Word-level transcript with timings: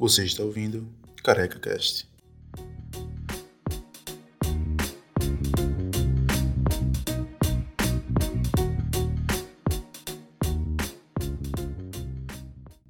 Você 0.00 0.24
está 0.24 0.42
ouvindo 0.42 0.88
Careca 1.22 1.58
Cast. 1.58 2.08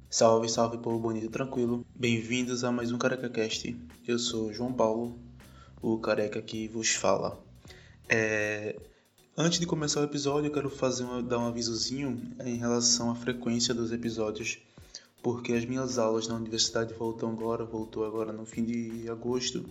Salve, 0.09 0.47
salve 0.47 0.77
povo 0.77 0.99
bonito 0.99 1.25
e 1.25 1.29
tranquilo. 1.29 1.85
Bem-vindos 1.93 2.63
a 2.63 2.71
mais 2.71 2.93
um 2.93 2.97
Careca 2.97 3.29
Cast. 3.29 3.77
Eu 4.07 4.17
sou 4.17 4.53
João 4.53 4.71
Paulo, 4.71 5.19
o 5.81 5.97
careca 5.97 6.41
que 6.41 6.69
vos 6.69 6.91
fala. 6.91 7.37
É... 8.07 8.79
Antes 9.35 9.59
de 9.59 9.65
começar 9.65 9.99
o 9.99 10.05
episódio, 10.05 10.47
eu 10.47 10.53
quero 10.53 10.69
fazer 10.69 11.03
uma, 11.03 11.21
dar 11.21 11.39
um 11.39 11.47
avisozinho 11.47 12.33
em 12.45 12.55
relação 12.55 13.11
à 13.11 13.15
frequência 13.15 13.73
dos 13.73 13.91
episódios, 13.91 14.59
porque 15.21 15.53
as 15.53 15.65
minhas 15.65 15.97
aulas 15.97 16.27
na 16.27 16.35
universidade 16.35 16.93
voltam 16.93 17.29
agora, 17.29 17.63
voltou 17.63 18.05
agora 18.05 18.31
no 18.33 18.45
fim 18.45 18.63
de 18.63 19.09
agosto, 19.09 19.65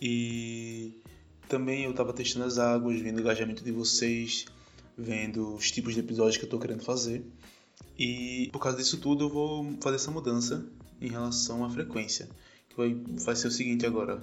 e 0.00 1.00
também 1.48 1.84
eu 1.84 1.90
estava 1.90 2.12
testando 2.12 2.46
as 2.46 2.58
águas, 2.58 3.00
vendo 3.00 3.18
o 3.18 3.20
engajamento 3.20 3.62
de 3.62 3.70
vocês, 3.70 4.46
vendo 4.96 5.54
os 5.54 5.70
tipos 5.70 5.94
de 5.94 6.00
episódios 6.00 6.36
que 6.36 6.44
eu 6.44 6.46
estou 6.46 6.58
querendo 6.58 6.82
fazer, 6.82 7.24
e 7.98 8.48
por 8.52 8.58
causa 8.58 8.78
disso 8.78 8.98
tudo 8.98 9.24
eu 9.24 9.28
vou 9.28 9.76
fazer 9.80 9.96
essa 9.96 10.10
mudança 10.10 10.66
em 11.00 11.08
relação 11.08 11.64
à 11.64 11.70
frequência, 11.70 12.28
vai, 12.76 12.94
vai 13.24 13.36
ser 13.36 13.48
o 13.48 13.50
seguinte 13.50 13.86
agora, 13.86 14.22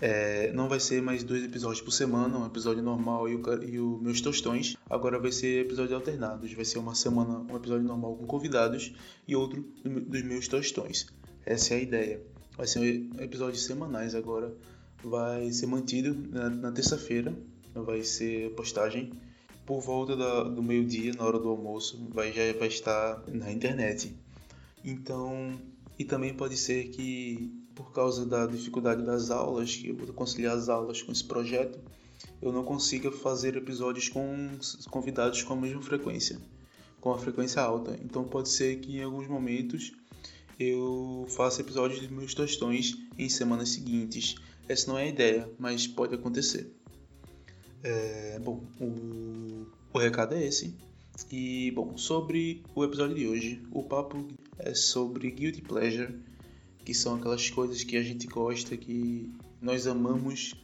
é, 0.00 0.50
não 0.52 0.68
vai 0.68 0.80
ser 0.80 1.02
mais 1.02 1.22
dois 1.22 1.44
episódios 1.44 1.82
por 1.82 1.90
semana, 1.90 2.38
um 2.38 2.46
episódio 2.46 2.82
normal 2.82 3.28
e 3.28 3.34
o, 3.34 3.62
e 3.62 3.78
o 3.78 3.98
meus 3.98 4.20
tostões. 4.20 4.76
Agora 4.88 5.18
vai 5.18 5.30
ser 5.30 5.66
episódios 5.66 5.92
alternados. 5.92 6.52
Vai 6.52 6.64
ser 6.64 6.78
uma 6.78 6.94
semana 6.94 7.44
um 7.50 7.56
episódio 7.56 7.86
normal 7.86 8.16
com 8.16 8.26
convidados 8.26 8.94
e 9.28 9.36
outro 9.36 9.62
dos 9.84 10.22
meus 10.22 10.48
tostões. 10.48 11.06
Essa 11.44 11.74
é 11.74 11.76
a 11.76 11.80
ideia. 11.80 12.22
Vai 12.56 12.66
ser 12.66 13.06
episódios 13.18 13.64
semanais 13.64 14.14
agora. 14.14 14.54
Vai 15.04 15.50
ser 15.52 15.66
mantido 15.66 16.16
na, 16.30 16.48
na 16.48 16.72
terça-feira. 16.72 17.34
Vai 17.74 18.02
ser 18.02 18.50
postagem 18.54 19.12
por 19.66 19.80
volta 19.80 20.16
da, 20.16 20.44
do 20.44 20.62
meio-dia, 20.62 21.12
na 21.12 21.24
hora 21.24 21.38
do 21.38 21.48
almoço. 21.48 22.08
Vai, 22.10 22.32
já 22.32 22.52
vai 22.58 22.68
estar 22.68 23.22
na 23.28 23.52
internet. 23.52 24.16
Então, 24.82 25.60
e 25.98 26.04
também 26.04 26.32
pode 26.32 26.56
ser 26.56 26.88
que 26.88 27.59
por 27.74 27.92
causa 27.92 28.26
da 28.26 28.46
dificuldade 28.46 29.02
das 29.04 29.30
aulas, 29.30 29.76
que 29.76 29.88
eu 29.88 29.96
vou 29.96 30.06
conciliar 30.12 30.56
as 30.56 30.68
aulas 30.68 31.02
com 31.02 31.12
esse 31.12 31.24
projeto, 31.24 31.78
eu 32.40 32.52
não 32.52 32.64
consiga 32.64 33.10
fazer 33.10 33.56
episódios 33.56 34.08
com 34.08 34.58
convidados 34.90 35.42
com 35.42 35.52
a 35.52 35.56
mesma 35.56 35.82
frequência, 35.82 36.38
com 37.00 37.12
a 37.12 37.18
frequência 37.18 37.62
alta. 37.62 37.98
Então 38.02 38.24
pode 38.24 38.48
ser 38.48 38.80
que 38.80 38.98
em 38.98 39.02
alguns 39.02 39.26
momentos 39.26 39.92
eu 40.58 41.26
faça 41.30 41.62
episódios 41.62 42.00
de 42.00 42.12
meus 42.12 42.34
tostões 42.34 42.96
em 43.18 43.28
semanas 43.28 43.70
seguintes. 43.70 44.34
Essa 44.68 44.90
não 44.90 44.98
é 44.98 45.04
a 45.04 45.08
ideia, 45.08 45.50
mas 45.58 45.86
pode 45.86 46.14
acontecer. 46.14 46.70
É, 47.82 48.38
bom, 48.38 48.62
o, 48.78 49.66
o 49.92 49.98
recado 49.98 50.34
é 50.34 50.44
esse. 50.46 50.76
E, 51.30 51.70
bom, 51.72 51.96
sobre 51.96 52.62
o 52.74 52.84
episódio 52.84 53.14
de 53.14 53.26
hoje, 53.26 53.62
o 53.72 53.82
papo 53.82 54.28
é 54.58 54.74
sobre 54.74 55.30
Guilty 55.30 55.62
Pleasure 55.62 56.14
que 56.90 56.94
são 56.94 57.14
aquelas 57.14 57.48
coisas 57.48 57.84
que 57.84 57.96
a 57.96 58.02
gente 58.02 58.26
gosta, 58.26 58.76
que 58.76 59.32
nós 59.62 59.86
amamos, 59.86 60.56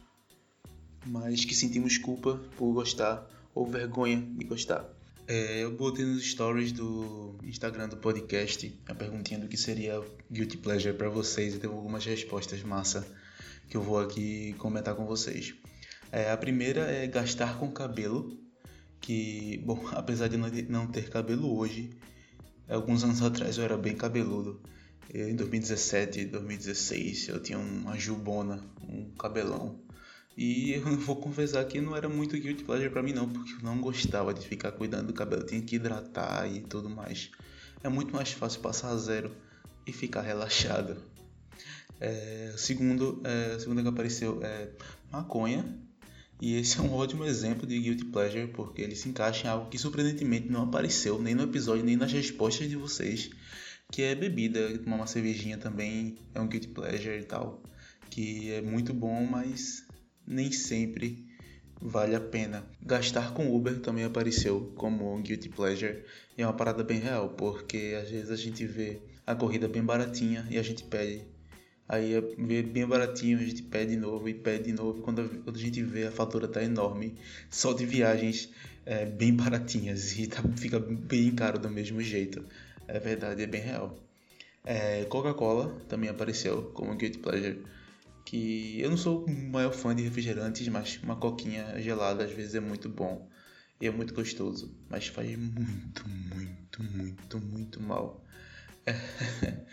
mas 1.05 1.45
que 1.45 1.55
sentimos 1.55 1.97
culpa 1.97 2.37
por 2.57 2.73
gostar 2.73 3.25
ou 3.55 3.65
vergonha 3.65 4.21
de 4.37 4.43
gostar. 4.43 4.85
É, 5.25 5.63
eu 5.63 5.71
botei 5.77 6.03
nos 6.03 6.29
stories 6.29 6.73
do 6.73 7.37
Instagram 7.45 7.87
do 7.87 7.95
podcast 7.95 8.77
a 8.89 8.93
perguntinha 8.93 9.39
do 9.39 9.47
que 9.47 9.55
seria 9.55 10.03
Guilty 10.29 10.57
Pleasure 10.57 10.97
para 10.97 11.07
vocês 11.07 11.55
e 11.55 11.59
tem 11.59 11.69
algumas 11.69 12.03
respostas 12.03 12.61
massa 12.61 13.07
que 13.69 13.77
eu 13.77 13.81
vou 13.81 13.97
aqui 13.97 14.53
comentar 14.57 14.95
com 14.95 15.05
vocês. 15.05 15.55
É, 16.11 16.29
a 16.29 16.35
primeira 16.35 16.91
é 16.91 17.07
gastar 17.07 17.57
com 17.57 17.71
cabelo, 17.71 18.37
que, 18.99 19.63
bom, 19.65 19.81
apesar 19.95 20.27
de 20.27 20.35
não 20.35 20.87
ter 20.87 21.09
cabelo 21.09 21.57
hoje, 21.57 21.89
alguns 22.67 23.05
anos 23.05 23.21
atrás 23.21 23.57
eu 23.57 23.63
era 23.63 23.77
bem 23.77 23.95
cabeludo. 23.95 24.61
Em 25.13 25.35
2017, 25.35 26.25
2016, 26.25 27.29
eu 27.29 27.39
tinha 27.41 27.57
uma 27.57 27.97
jubona, 27.97 28.61
um 28.81 29.09
cabelão. 29.11 29.79
E 30.35 30.73
eu 30.85 30.97
vou 30.97 31.15
confessar 31.15 31.63
que 31.65 31.79
não 31.79 31.95
era 31.95 32.09
muito 32.09 32.37
guilty 32.37 32.65
pleasure 32.65 32.89
pra 32.89 33.01
mim 33.01 33.13
não, 33.13 33.29
porque 33.29 33.53
eu 33.53 33.59
não 33.63 33.79
gostava 33.79 34.33
de 34.33 34.45
ficar 34.45 34.73
cuidando 34.73 35.07
do 35.07 35.13
cabelo, 35.13 35.45
tinha 35.45 35.61
que 35.61 35.77
hidratar 35.77 36.51
e 36.51 36.59
tudo 36.59 36.89
mais. 36.89 37.31
É 37.81 37.87
muito 37.87 38.13
mais 38.13 38.33
fácil 38.33 38.59
passar 38.59 38.95
zero 38.97 39.31
e 39.85 39.93
ficar 39.93 40.21
relaxado. 40.21 40.97
É, 42.01 42.53
segundo, 42.57 43.21
é, 43.23 43.55
a 43.55 43.81
que 43.81 43.87
apareceu 43.87 44.43
é 44.43 44.69
maconha. 45.09 45.65
E 46.41 46.55
esse 46.55 46.77
é 46.79 46.81
um 46.81 46.91
ótimo 46.93 47.23
exemplo 47.23 47.65
de 47.65 47.79
guilty 47.79 48.05
pleasure, 48.05 48.47
porque 48.47 48.81
ele 48.81 48.95
se 48.95 49.07
encaixa 49.07 49.47
em 49.47 49.49
algo 49.49 49.69
que 49.69 49.77
surpreendentemente 49.77 50.49
não 50.49 50.63
apareceu 50.63 51.19
nem 51.19 51.33
no 51.33 51.43
episódio, 51.43 51.85
nem 51.85 51.95
nas 51.95 52.11
respostas 52.11 52.69
de 52.69 52.75
vocês 52.75 53.29
que 53.91 54.03
é 54.03 54.13
bebida, 54.13 54.77
tomar 54.79 54.97
uma 54.97 55.07
cervejinha 55.07 55.57
também 55.57 56.17
é 56.35 56.41
um 56.41 56.47
guilty 56.47 56.67
pleasure 56.67 57.19
e 57.19 57.23
tal, 57.23 57.61
que 58.09 58.51
é 58.51 58.61
muito 58.61 58.93
bom, 58.93 59.25
mas 59.25 59.85
nem 60.25 60.51
sempre 60.51 61.25
vale 61.81 62.15
a 62.15 62.19
pena. 62.19 62.65
Gastar 62.81 63.33
com 63.33 63.55
Uber 63.55 63.79
também 63.79 64.03
apareceu 64.03 64.73
como 64.75 65.15
um 65.15 65.21
guilty 65.21 65.49
pleasure 65.49 66.03
e 66.37 66.41
é 66.41 66.45
uma 66.45 66.53
parada 66.53 66.83
bem 66.83 66.99
real, 66.99 67.29
porque 67.29 67.97
às 68.01 68.09
vezes 68.09 68.29
a 68.29 68.35
gente 68.35 68.65
vê 68.65 69.01
a 69.25 69.35
corrida 69.35 69.67
bem 69.67 69.83
baratinha 69.83 70.45
e 70.49 70.57
a 70.57 70.63
gente 70.63 70.83
pede. 70.83 71.23
Aí 71.87 72.11
vê 72.37 72.61
bem 72.61 72.85
baratinho, 72.85 73.39
a 73.39 73.43
gente 73.43 73.63
pede 73.63 73.91
de 73.91 73.97
novo 73.97 74.27
e 74.27 74.33
pede 74.33 74.65
de 74.65 74.73
novo. 74.73 75.01
Quando 75.01 75.21
a, 75.21 75.29
quando 75.29 75.55
a 75.55 75.59
gente 75.59 75.81
vê 75.81 76.07
a 76.07 76.11
fatura 76.11 76.45
tá 76.47 76.61
enorme, 76.61 77.15
só 77.49 77.71
de 77.71 77.85
viagens 77.85 78.49
é, 78.85 79.05
bem 79.05 79.33
baratinhas 79.33 80.15
e 80.19 80.27
tá, 80.27 80.43
fica 80.57 80.79
bem 80.79 81.31
caro 81.31 81.57
do 81.57 81.69
mesmo 81.69 82.01
jeito. 82.01 82.43
É 82.87 82.99
verdade, 82.99 83.43
é 83.43 83.47
bem 83.47 83.61
real. 83.61 83.97
É, 84.63 85.05
Coca-Cola 85.05 85.79
também 85.87 86.09
apareceu 86.09 86.71
como 86.73 86.95
guilty 86.95 87.19
pleasure. 87.19 87.63
Que 88.25 88.81
eu 88.81 88.89
não 88.89 88.97
sou 88.97 89.25
o 89.25 89.29
maior 89.29 89.71
fã 89.71 89.95
de 89.95 90.03
refrigerantes, 90.03 90.67
mas 90.67 90.99
uma 91.01 91.15
coquinha 91.15 91.79
gelada 91.81 92.23
às 92.25 92.31
vezes 92.31 92.55
é 92.55 92.59
muito 92.59 92.89
bom. 92.89 93.29
E 93.79 93.87
é 93.87 93.91
muito 93.91 94.13
gostoso. 94.13 94.75
Mas 94.89 95.07
faz 95.07 95.37
muito, 95.37 96.07
muito, 96.07 96.83
muito, 96.83 97.39
muito 97.39 97.81
mal. 97.81 98.23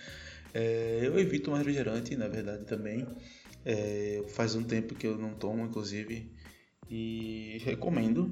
É, 0.57 1.01
eu 1.03 1.19
evito 1.19 1.51
um 1.51 1.55
refrigerante, 1.55 2.15
na 2.15 2.29
verdade, 2.29 2.65
também. 2.65 3.05
É, 3.65 4.23
faz 4.29 4.55
um 4.55 4.63
tempo 4.63 4.95
que 4.95 5.05
eu 5.05 5.19
não 5.19 5.35
tomo, 5.35 5.65
inclusive. 5.65 6.33
E 6.89 7.61
recomendo 7.65 8.31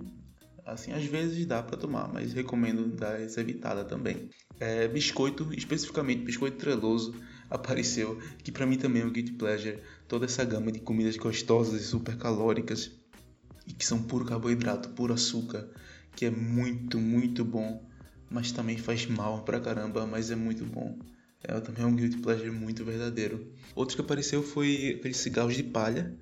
Assim, 0.65 0.93
às 0.93 1.05
vezes 1.05 1.45
dá 1.45 1.63
para 1.63 1.77
tomar, 1.77 2.13
mas 2.13 2.33
recomendo 2.33 2.87
dar 2.87 3.21
essa 3.21 3.41
evitada 3.41 3.85
também. 3.85 4.31
É, 4.65 4.87
biscoito, 4.87 5.53
especificamente 5.53 6.23
biscoito 6.23 6.57
treloso, 6.57 7.13
apareceu, 7.51 8.17
que 8.45 8.53
para 8.53 8.65
mim 8.65 8.79
também 8.79 9.03
é 9.03 9.05
um 9.05 9.11
guilty 9.11 9.33
pleasure. 9.33 9.81
Toda 10.07 10.27
essa 10.27 10.45
gama 10.45 10.71
de 10.71 10.79
comidas 10.79 11.17
gostosas 11.17 11.83
e 11.83 11.85
super 11.85 12.17
calóricas 12.17 12.93
e 13.67 13.73
que 13.73 13.85
são 13.85 14.01
puro 14.01 14.25
carboidrato, 14.25 14.91
puro 14.91 15.13
açúcar, 15.13 15.69
que 16.15 16.27
é 16.27 16.31
muito, 16.31 17.01
muito 17.01 17.45
bom, 17.45 17.85
mas 18.31 18.53
também 18.53 18.79
faz 18.79 19.05
mal 19.05 19.43
pra 19.43 19.59
caramba, 19.59 20.07
mas 20.07 20.31
é 20.31 20.37
muito 20.37 20.65
bom. 20.65 20.97
É 21.43 21.59
também 21.59 21.83
é 21.83 21.87
um 21.89 21.97
guilty 21.97 22.19
pleasure 22.19 22.53
muito 22.53 22.85
verdadeiro. 22.85 23.53
Outro 23.75 23.97
que 23.97 24.03
apareceu 24.03 24.45
foi 24.45 24.95
aqueles 24.97 25.17
cigarros 25.17 25.57
de 25.57 25.65
palha, 25.65 26.17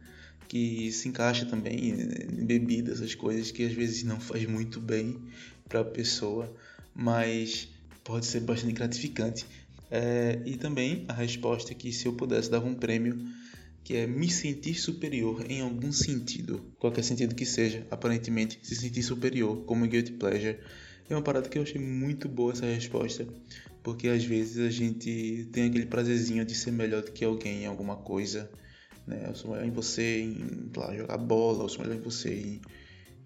que 0.49 0.91
se 0.93 1.07
encaixa 1.11 1.45
também 1.45 1.91
em 1.91 2.47
bebidas, 2.47 3.03
essas 3.03 3.15
coisas 3.15 3.51
que 3.51 3.67
às 3.67 3.75
vezes 3.75 4.03
não 4.03 4.19
faz 4.19 4.47
muito 4.47 4.81
bem 4.81 5.21
para 5.69 5.81
a 5.81 5.85
pessoa, 5.85 6.51
mas 6.95 7.69
pode 8.05 8.27
ser 8.27 8.41
bastante 8.41 8.73
gratificante. 8.73 9.47
É, 9.91 10.41
e 10.47 10.57
também 10.57 11.05
a 11.09 11.13
resposta 11.13 11.75
que 11.75 11.93
se 11.93 12.07
eu 12.07 12.13
pudesse 12.13 12.51
dava 12.51 12.67
um 12.67 12.75
prêmio 12.75 13.19
que 13.83 13.97
é 13.97 14.07
me 14.07 14.31
sentir 14.31 14.75
superior 14.75 15.45
em 15.51 15.63
algum 15.63 15.91
sentido, 15.91 16.73
qualquer 16.79 17.03
sentido 17.03 17.35
que 17.35 17.45
seja, 17.45 17.85
aparentemente 17.91 18.61
se 18.63 18.77
sentir 18.77 19.03
superior 19.03 19.65
como 19.65 19.87
guilty 19.87 20.13
pleasure. 20.13 20.59
É 21.09 21.15
uma 21.15 21.23
parada 21.23 21.49
que 21.49 21.59
eu 21.59 21.63
achei 21.63 21.81
muito 21.81 22.29
boa 22.29 22.53
essa 22.53 22.67
resposta, 22.67 23.27
porque 23.83 24.07
às 24.07 24.23
vezes 24.23 24.59
a 24.59 24.71
gente 24.71 25.49
tem 25.53 25.65
aquele 25.65 25.87
prazerzinho 25.87 26.45
de 26.45 26.55
ser 26.55 26.71
melhor 26.71 27.03
do 27.03 27.11
que 27.11 27.25
alguém 27.25 27.65
em 27.65 27.67
alguma 27.67 27.97
coisa 27.97 28.49
né? 29.11 29.25
Eu 29.27 29.35
sou 29.35 29.51
melhor 29.51 29.67
em 29.67 29.71
você 29.71 30.23
em 30.23 30.71
lá, 30.77 30.95
jogar 30.95 31.19
bola, 31.19 31.65
eu 31.65 31.69
sou 31.69 31.83
melhor 31.83 31.97
em 31.97 32.03
você 32.03 32.33
em, 32.33 32.61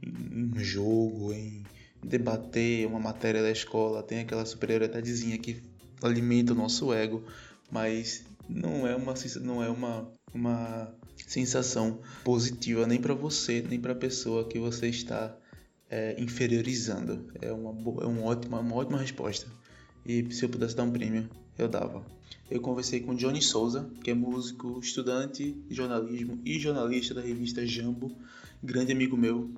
em 0.03 0.53
um 0.56 0.59
jogo, 0.59 1.32
em 1.32 1.62
debater 2.05 2.87
uma 2.87 3.01
matéria 3.01 3.43
da 3.43 3.51
escola. 3.51 4.03
Tem 4.03 4.21
aquela 4.21 4.45
superioridadezinha 4.45 5.39
que 5.39 5.62
alimenta 6.03 6.53
o 6.53 6.56
nosso 6.56 6.93
ego, 6.93 7.25
mas 7.71 8.25
não 8.49 8.87
é 8.87 8.95
uma 8.95 9.15
não 9.41 9.62
é 9.62 9.69
uma, 9.69 10.09
uma 10.33 10.95
sensação 11.27 12.01
positiva 12.23 12.87
nem 12.87 13.01
para 13.01 13.15
você 13.15 13.65
nem 13.67 13.81
para 13.81 13.93
a 13.93 13.97
pessoa 13.97 14.47
que 14.47 14.59
você 14.59 14.89
está 14.89 15.35
é, 15.91 16.21
inferiorizando. 16.21 17.25
É 17.41 17.53
uma 17.53 17.73
boa, 17.73 18.05
é 18.05 18.06
uma 18.06 18.23
ótima, 18.23 18.61
uma 18.61 18.75
ótima 18.75 18.99
resposta. 18.99 19.47
E 20.06 20.27
se 20.33 20.45
eu 20.45 20.49
pudesse 20.49 20.77
dar 20.77 20.83
um 20.83 20.91
prêmio, 20.91 21.29
eu 21.59 21.69
dava. 21.69 22.05
Eu 22.51 22.61
conversei 22.61 23.01
com 23.01 23.15
Johnny 23.15 23.41
Souza, 23.41 23.89
que 24.03 24.11
é 24.11 24.15
músico, 24.15 24.79
estudante 24.81 25.53
de 25.53 25.75
jornalismo 25.75 26.39
e 26.45 26.59
jornalista 26.59 27.15
da 27.15 27.23
revista 27.23 27.65
Jambo, 27.67 28.12
grande 28.62 28.93
amigo 28.93 29.17
meu. 29.17 29.51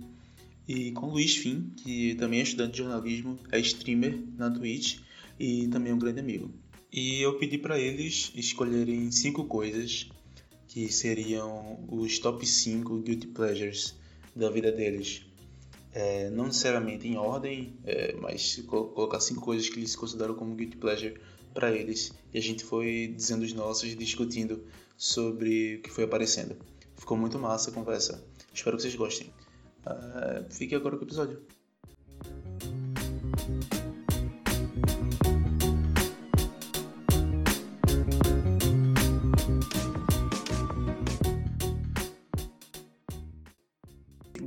E 0.68 0.90
com 0.92 1.10
Luiz 1.10 1.36
Fim, 1.36 1.72
que 1.76 2.14
também 2.16 2.40
é 2.40 2.42
estudante 2.42 2.72
de 2.72 2.78
jornalismo, 2.78 3.38
é 3.52 3.60
streamer 3.60 4.18
na 4.36 4.50
Twitch 4.50 4.98
e 5.38 5.68
também 5.68 5.92
é 5.92 5.94
um 5.94 5.98
grande 5.98 6.20
amigo. 6.20 6.50
E 6.92 7.20
eu 7.20 7.38
pedi 7.38 7.58
para 7.58 7.78
eles 7.78 8.32
escolherem 8.34 9.10
cinco 9.10 9.44
coisas 9.44 10.08
que 10.66 10.92
seriam 10.92 11.78
os 11.88 12.18
top 12.18 12.44
5 12.44 12.98
guilty 12.98 13.28
pleasures 13.28 13.94
da 14.34 14.50
vida 14.50 14.72
deles. 14.72 15.22
É, 15.92 16.28
não 16.30 16.46
necessariamente 16.46 17.06
em 17.08 17.16
ordem, 17.16 17.78
é, 17.84 18.14
mas 18.20 18.56
colocar 18.66 19.20
cinco 19.20 19.40
coisas 19.40 19.68
que 19.68 19.78
eles 19.78 19.96
consideram 19.96 20.34
como 20.34 20.54
guilty 20.54 20.76
pleasure 20.76 21.18
para 21.54 21.70
eles. 21.72 22.12
E 22.34 22.38
a 22.38 22.42
gente 22.42 22.64
foi 22.64 23.12
dizendo 23.16 23.42
os 23.42 23.52
nossos, 23.52 23.96
discutindo 23.96 24.64
sobre 24.96 25.76
o 25.76 25.82
que 25.82 25.90
foi 25.90 26.04
aparecendo. 26.04 26.56
Ficou 26.96 27.16
muito 27.16 27.38
massa 27.38 27.70
a 27.70 27.72
conversa. 27.72 28.22
Espero 28.52 28.76
que 28.76 28.82
vocês 28.82 28.94
gostem. 28.94 29.30
Uh, 29.86 30.52
fique 30.52 30.74
agora 30.74 30.96
com 30.96 31.04
o 31.04 31.06
episódio. 31.06 31.40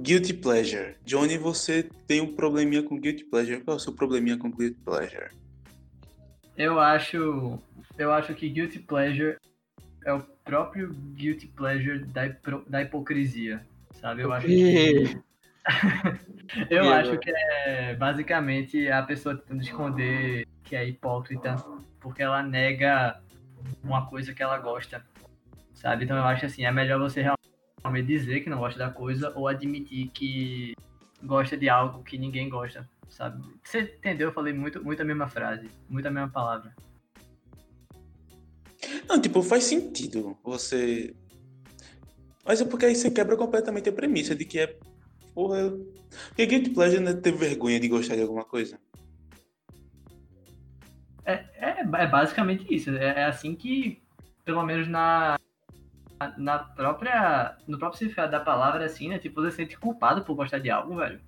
Guilty 0.10 0.34
Pleasure. 0.34 0.96
Johnny, 1.06 1.38
você 1.38 1.84
tem 2.08 2.20
um 2.20 2.36
probleminha 2.36 2.82
com 2.82 3.00
Guilty 3.00 3.24
Pleasure. 3.26 3.62
Qual 3.62 3.76
é 3.76 3.78
o 3.78 3.80
seu 3.80 3.94
probleminha 3.94 4.38
com 4.38 4.50
Guilty 4.50 4.80
Pleasure? 4.84 5.30
Eu 6.58 6.80
acho, 6.80 7.60
eu 7.98 8.12
acho 8.12 8.34
que 8.34 8.50
Guilty 8.50 8.80
Pleasure 8.80 9.38
é 10.04 10.12
o 10.12 10.20
próprio 10.44 10.92
Guilty 11.14 11.48
Pleasure 11.48 12.04
da, 12.06 12.28
da 12.68 12.82
hipocrisia, 12.82 13.64
sabe? 14.02 14.24
Eu 14.24 14.34
acho 14.34 14.48
que... 14.48 15.29
eu 16.70 16.92
acho 16.94 17.18
que 17.20 17.30
é 17.32 17.96
basicamente 17.96 18.90
a 18.90 19.04
pessoa 19.04 19.36
tentando 19.36 19.62
esconder 19.62 20.48
que 20.64 20.76
é 20.76 20.88
hipócrita 20.88 21.56
porque 22.00 22.22
ela 22.24 22.42
nega 22.42 23.22
uma 23.84 24.08
coisa 24.08 24.34
que 24.34 24.42
ela 24.42 24.58
gosta, 24.58 25.06
sabe? 25.74 26.06
Então 26.06 26.18
eu 26.18 26.24
acho 26.24 26.46
assim, 26.46 26.66
é 26.66 26.72
melhor 26.72 27.00
você 27.00 27.22
realmente 27.84 28.08
dizer 28.08 28.42
que 28.42 28.50
não 28.50 28.60
gosta 28.60 28.80
da 28.80 28.90
coisa 28.90 29.32
ou 29.36 29.48
admitir 29.48 30.10
que 30.10 30.76
gosta 31.24 31.58
de 31.58 31.70
algo 31.70 32.04
que 32.04 32.18
ninguém 32.18 32.50
gosta, 32.50 32.88
sabe? 33.10 33.44
Você 33.64 33.82
entendeu? 33.82 34.30
Eu 34.30 34.34
falei 34.34 34.54
muito, 34.54 34.84
muito 34.84 35.02
a 35.02 35.06
mesma 35.06 35.28
frase, 35.28 35.70
muito 35.90 36.08
a 36.08 36.12
mesma 36.12 36.30
palavra. 36.30 36.74
Não, 39.08 39.20
tipo, 39.20 39.42
faz 39.42 39.66
sentido 39.66 40.38
você. 40.44 41.14
Mas 42.46 42.62
é 42.62 42.66
porque 42.66 42.86
aí 42.86 42.96
você 42.96 43.12
quebra 43.12 43.36
completamente 43.36 43.90
a 43.90 43.94
premissa 43.94 44.36
de 44.36 44.46
que 44.46 44.60
é. 44.60 44.78
Porra. 45.40 45.72
Porque 46.28 46.46
Guilty 46.46 46.72
Pleasure 46.72 47.02
não 47.02 47.14
é 47.14 47.16
ter 47.16 47.32
vergonha 47.32 47.80
de 47.80 47.88
gostar 47.88 48.16
de 48.18 48.24
alguma 48.24 48.44
coisa. 48.44 48.78
É, 51.24 51.46
é, 51.56 51.80
é 51.80 52.08
basicamente 52.08 52.66
isso. 52.70 52.90
É, 52.90 53.22
é 53.22 53.24
assim 53.24 53.56
que, 53.56 54.02
pelo 54.44 54.62
menos 54.64 54.90
na, 54.90 55.40
na 56.38 56.60
própria. 56.60 57.56
No 57.66 57.80
próprio 57.80 58.00
significado 58.00 58.34
da 58.34 58.42
palavra, 58.42 58.84
assim, 58.84 59.08
né? 59.08 59.18
Tipo, 59.18 59.42
você 59.42 59.52
se 59.52 59.58
sente 59.58 59.80
culpado 59.80 60.26
por 60.26 60.36
gostar 60.36 60.60
de 60.60 60.70
algo, 60.70 60.98
velho. 60.98 61.22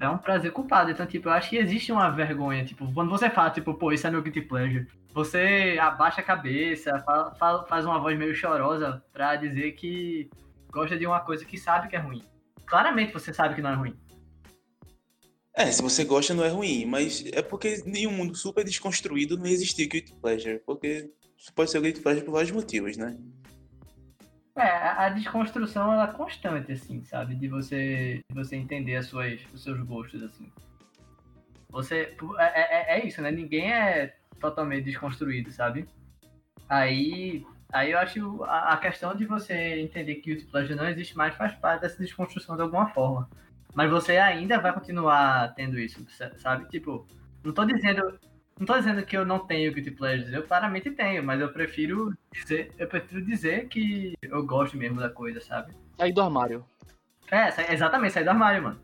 É 0.00 0.08
um 0.08 0.18
prazer 0.18 0.50
culpado. 0.50 0.90
Então, 0.90 1.06
tipo, 1.06 1.28
eu 1.28 1.32
acho 1.32 1.50
que 1.50 1.56
existe 1.56 1.92
uma 1.92 2.10
vergonha. 2.10 2.64
Tipo, 2.64 2.92
quando 2.92 3.10
você 3.10 3.30
fala, 3.30 3.50
tipo, 3.50 3.74
pô, 3.74 3.92
isso 3.92 4.08
é 4.08 4.10
meu 4.10 4.22
guilty 4.22 4.40
pleasure. 4.40 4.88
Você 5.14 5.78
abaixa 5.80 6.20
a 6.20 6.24
cabeça, 6.24 6.98
fala, 7.06 7.32
fala, 7.36 7.64
faz 7.68 7.86
uma 7.86 8.00
voz 8.00 8.18
meio 8.18 8.34
chorosa 8.34 9.00
pra 9.12 9.36
dizer 9.36 9.70
que 9.76 10.28
gosta 10.72 10.98
de 10.98 11.06
uma 11.06 11.20
coisa 11.20 11.44
que 11.44 11.58
sabe 11.58 11.88
que 11.88 11.96
é 11.96 11.98
ruim. 11.98 12.22
Claramente 12.66 13.12
você 13.12 13.32
sabe 13.32 13.54
que 13.54 13.62
não 13.62 13.70
é 13.70 13.74
ruim. 13.74 13.96
É, 15.54 15.70
se 15.70 15.82
você 15.82 16.04
gosta 16.04 16.32
não 16.32 16.44
é 16.44 16.48
ruim, 16.48 16.86
mas 16.86 17.24
é 17.32 17.42
porque 17.42 17.82
em 17.86 18.06
um 18.06 18.12
mundo 18.12 18.34
super 18.34 18.64
desconstruído 18.64 19.36
não 19.36 19.46
existia 19.46 19.86
guilty 19.86 20.14
pleasure, 20.14 20.58
porque 20.64 21.10
pode 21.54 21.70
ser 21.70 21.82
guilty 21.82 22.00
pleasure 22.00 22.24
por 22.24 22.32
vários 22.32 22.50
motivos, 22.50 22.96
né? 22.96 23.16
É, 24.56 24.62
a 24.62 25.08
desconstrução 25.10 25.92
ela 25.92 26.04
é 26.04 26.12
constante, 26.12 26.72
assim, 26.72 27.04
sabe? 27.04 27.34
De 27.34 27.48
você, 27.48 28.22
de 28.28 28.34
você 28.34 28.56
entender 28.56 28.96
as 28.96 29.06
suas, 29.06 29.40
os 29.52 29.62
seus 29.62 29.80
gostos, 29.80 30.22
assim. 30.22 30.50
Você. 31.70 32.16
É, 32.38 32.94
é, 32.94 32.98
é 32.98 33.06
isso, 33.06 33.20
né? 33.22 33.30
Ninguém 33.30 33.72
é 33.72 34.14
totalmente 34.40 34.84
desconstruído, 34.84 35.50
sabe? 35.50 35.86
Aí. 36.68 37.44
Aí 37.72 37.92
eu 37.92 37.98
acho 37.98 38.44
a, 38.44 38.74
a 38.74 38.76
questão 38.76 39.16
de 39.16 39.24
você 39.24 39.80
entender 39.80 40.16
que 40.16 40.30
o 40.30 40.34
Guilty 40.34 40.50
Pleasure 40.50 40.74
não 40.74 40.88
existe 40.88 41.16
mais 41.16 41.34
faz 41.34 41.54
parte 41.54 41.80
dessa 41.80 41.98
desconstrução 41.98 42.54
de 42.54 42.62
alguma 42.62 42.88
forma. 42.90 43.28
Mas 43.74 43.90
você 43.90 44.18
ainda 44.18 44.60
vai 44.60 44.72
continuar 44.74 45.54
tendo 45.54 45.78
isso, 45.78 46.04
sabe? 46.36 46.68
Tipo, 46.68 47.06
não 47.42 47.52
tô 47.52 47.64
dizendo 47.64 48.18
não 48.58 48.66
tô 48.66 48.78
dizendo 48.78 49.04
que 49.04 49.16
eu 49.16 49.24
não 49.24 49.40
tenho 49.40 49.72
guilty 49.72 49.90
pleasures, 49.90 50.32
eu 50.32 50.46
claramente 50.46 50.90
tenho, 50.90 51.22
mas 51.24 51.40
eu 51.40 51.52
prefiro 51.52 52.16
dizer, 52.32 52.70
eu 52.78 52.86
prefiro 52.86 53.24
dizer 53.24 53.66
que 53.68 54.12
eu 54.22 54.44
gosto 54.46 54.76
mesmo 54.76 55.00
da 55.00 55.08
coisa, 55.08 55.40
sabe? 55.40 55.72
Sair 55.96 56.12
do 56.12 56.20
armário. 56.20 56.64
É, 57.30 57.72
exatamente, 57.72 58.12
sair 58.12 58.24
do 58.24 58.30
armário, 58.30 58.62
mano. 58.62 58.80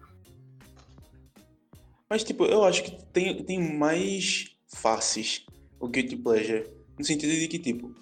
Mas, 2.09 2.25
tipo, 2.25 2.47
eu 2.47 2.65
acho 2.65 2.83
que 2.83 3.05
tem, 3.13 3.45
tem 3.45 3.79
mais 3.79 4.57
faces 4.67 5.45
o 5.79 5.87
guilty 5.87 6.17
pleasure. 6.17 6.67
No 6.99 7.05
sentido 7.05 7.33
de 7.33 7.47
que, 7.47 7.59
tipo, 7.59 7.95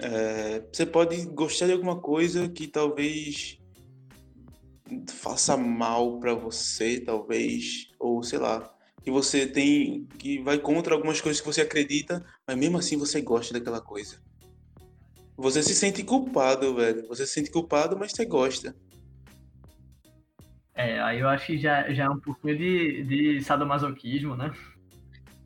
é, 0.00 0.62
você 0.72 0.86
pode 0.86 1.26
gostar 1.26 1.66
de 1.66 1.72
alguma 1.72 2.00
coisa 2.00 2.48
que 2.48 2.66
talvez 2.66 3.58
faça 5.10 5.56
mal 5.56 6.18
para 6.18 6.34
você, 6.34 7.00
talvez, 7.00 7.88
ou 7.98 8.22
sei 8.22 8.38
lá, 8.38 8.72
que 9.02 9.10
você 9.10 9.46
tem 9.46 10.06
que 10.18 10.40
vai 10.42 10.58
contra 10.58 10.94
algumas 10.94 11.20
coisas 11.20 11.40
que 11.40 11.46
você 11.46 11.62
acredita, 11.62 12.24
mas 12.46 12.56
mesmo 12.56 12.78
assim 12.78 12.96
você 12.96 13.20
gosta 13.20 13.52
daquela 13.54 13.80
coisa. 13.80 14.18
Você 15.36 15.62
se 15.62 15.74
sente 15.74 16.02
culpado, 16.02 16.74
velho. 16.74 17.06
Você 17.06 17.24
se 17.24 17.34
sente 17.34 17.50
culpado, 17.50 17.96
mas 17.96 18.10
você 18.10 18.24
gosta. 18.24 18.74
É, 20.74 21.00
aí 21.00 21.20
eu 21.20 21.28
acho 21.28 21.46
que 21.46 21.58
já, 21.58 21.92
já 21.92 22.04
é 22.04 22.08
um 22.08 22.18
pouquinho 22.18 22.56
de, 22.58 23.04
de 23.04 23.42
sadomasoquismo, 23.42 24.36
né? 24.36 24.52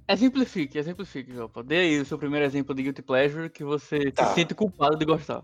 Exemplifique, 0.08 0.78
exemplifique, 0.78 1.32
Jopa. 1.32 1.62
Dê 1.62 1.78
aí 1.78 2.00
o 2.00 2.04
seu 2.04 2.18
primeiro 2.18 2.44
exemplo 2.44 2.74
de 2.74 2.82
Guilty 2.82 3.02
Pleasure 3.02 3.48
que 3.48 3.64
você 3.64 4.10
tá. 4.10 4.28
se 4.28 4.34
sente 4.34 4.54
culpado 4.54 4.96
de 4.96 5.04
gostar. 5.04 5.42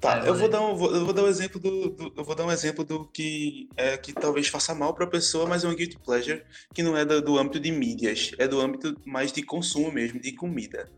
Tá, 0.00 0.24
eu 0.24 0.34
vou 0.34 0.48
dar 0.48 0.62
um, 0.62 0.70
eu 0.70 1.04
vou 1.04 1.12
dar 1.12 1.24
um 1.24 1.28
exemplo 1.28 1.60
do, 1.60 1.90
do, 1.90 2.12
eu 2.16 2.24
vou 2.24 2.34
dar 2.34 2.46
um 2.46 2.50
exemplo 2.50 2.82
do 2.82 3.04
que 3.04 3.68
é 3.76 3.98
que 3.98 4.14
talvez 4.14 4.48
faça 4.48 4.74
mal 4.74 4.94
para 4.94 5.04
a 5.04 5.10
pessoa, 5.10 5.46
mas 5.46 5.62
é 5.62 5.68
um 5.68 5.74
guilty 5.74 5.98
pleasure 5.98 6.42
que 6.72 6.82
não 6.82 6.96
é 6.96 7.04
do, 7.04 7.20
do, 7.20 7.38
âmbito 7.38 7.60
de 7.60 7.70
mídias, 7.70 8.30
é 8.38 8.48
do 8.48 8.58
âmbito 8.60 8.96
mais 9.04 9.30
de 9.30 9.42
consumo 9.42 9.92
mesmo, 9.92 10.18
de 10.18 10.32
comida. 10.32 10.88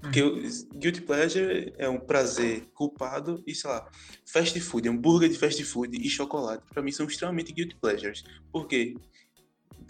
Porque 0.00 0.22
hum. 0.22 0.48
o 0.72 0.78
guilty 0.78 1.02
pleasure 1.02 1.74
é 1.76 1.86
um 1.90 2.00
prazer 2.00 2.62
culpado 2.72 3.42
e 3.46 3.54
sei 3.54 3.68
lá, 3.68 3.86
fast 4.24 4.58
food, 4.60 4.88
hambúrguer 4.88 5.28
de 5.28 5.36
fast 5.36 5.62
food 5.62 5.94
e 5.94 6.08
chocolate, 6.08 6.64
para 6.72 6.82
mim 6.82 6.92
são 6.92 7.06
extremamente 7.06 7.52
guilty 7.52 7.76
pleasures. 7.76 8.24
Por 8.50 8.66
quê? 8.66 8.94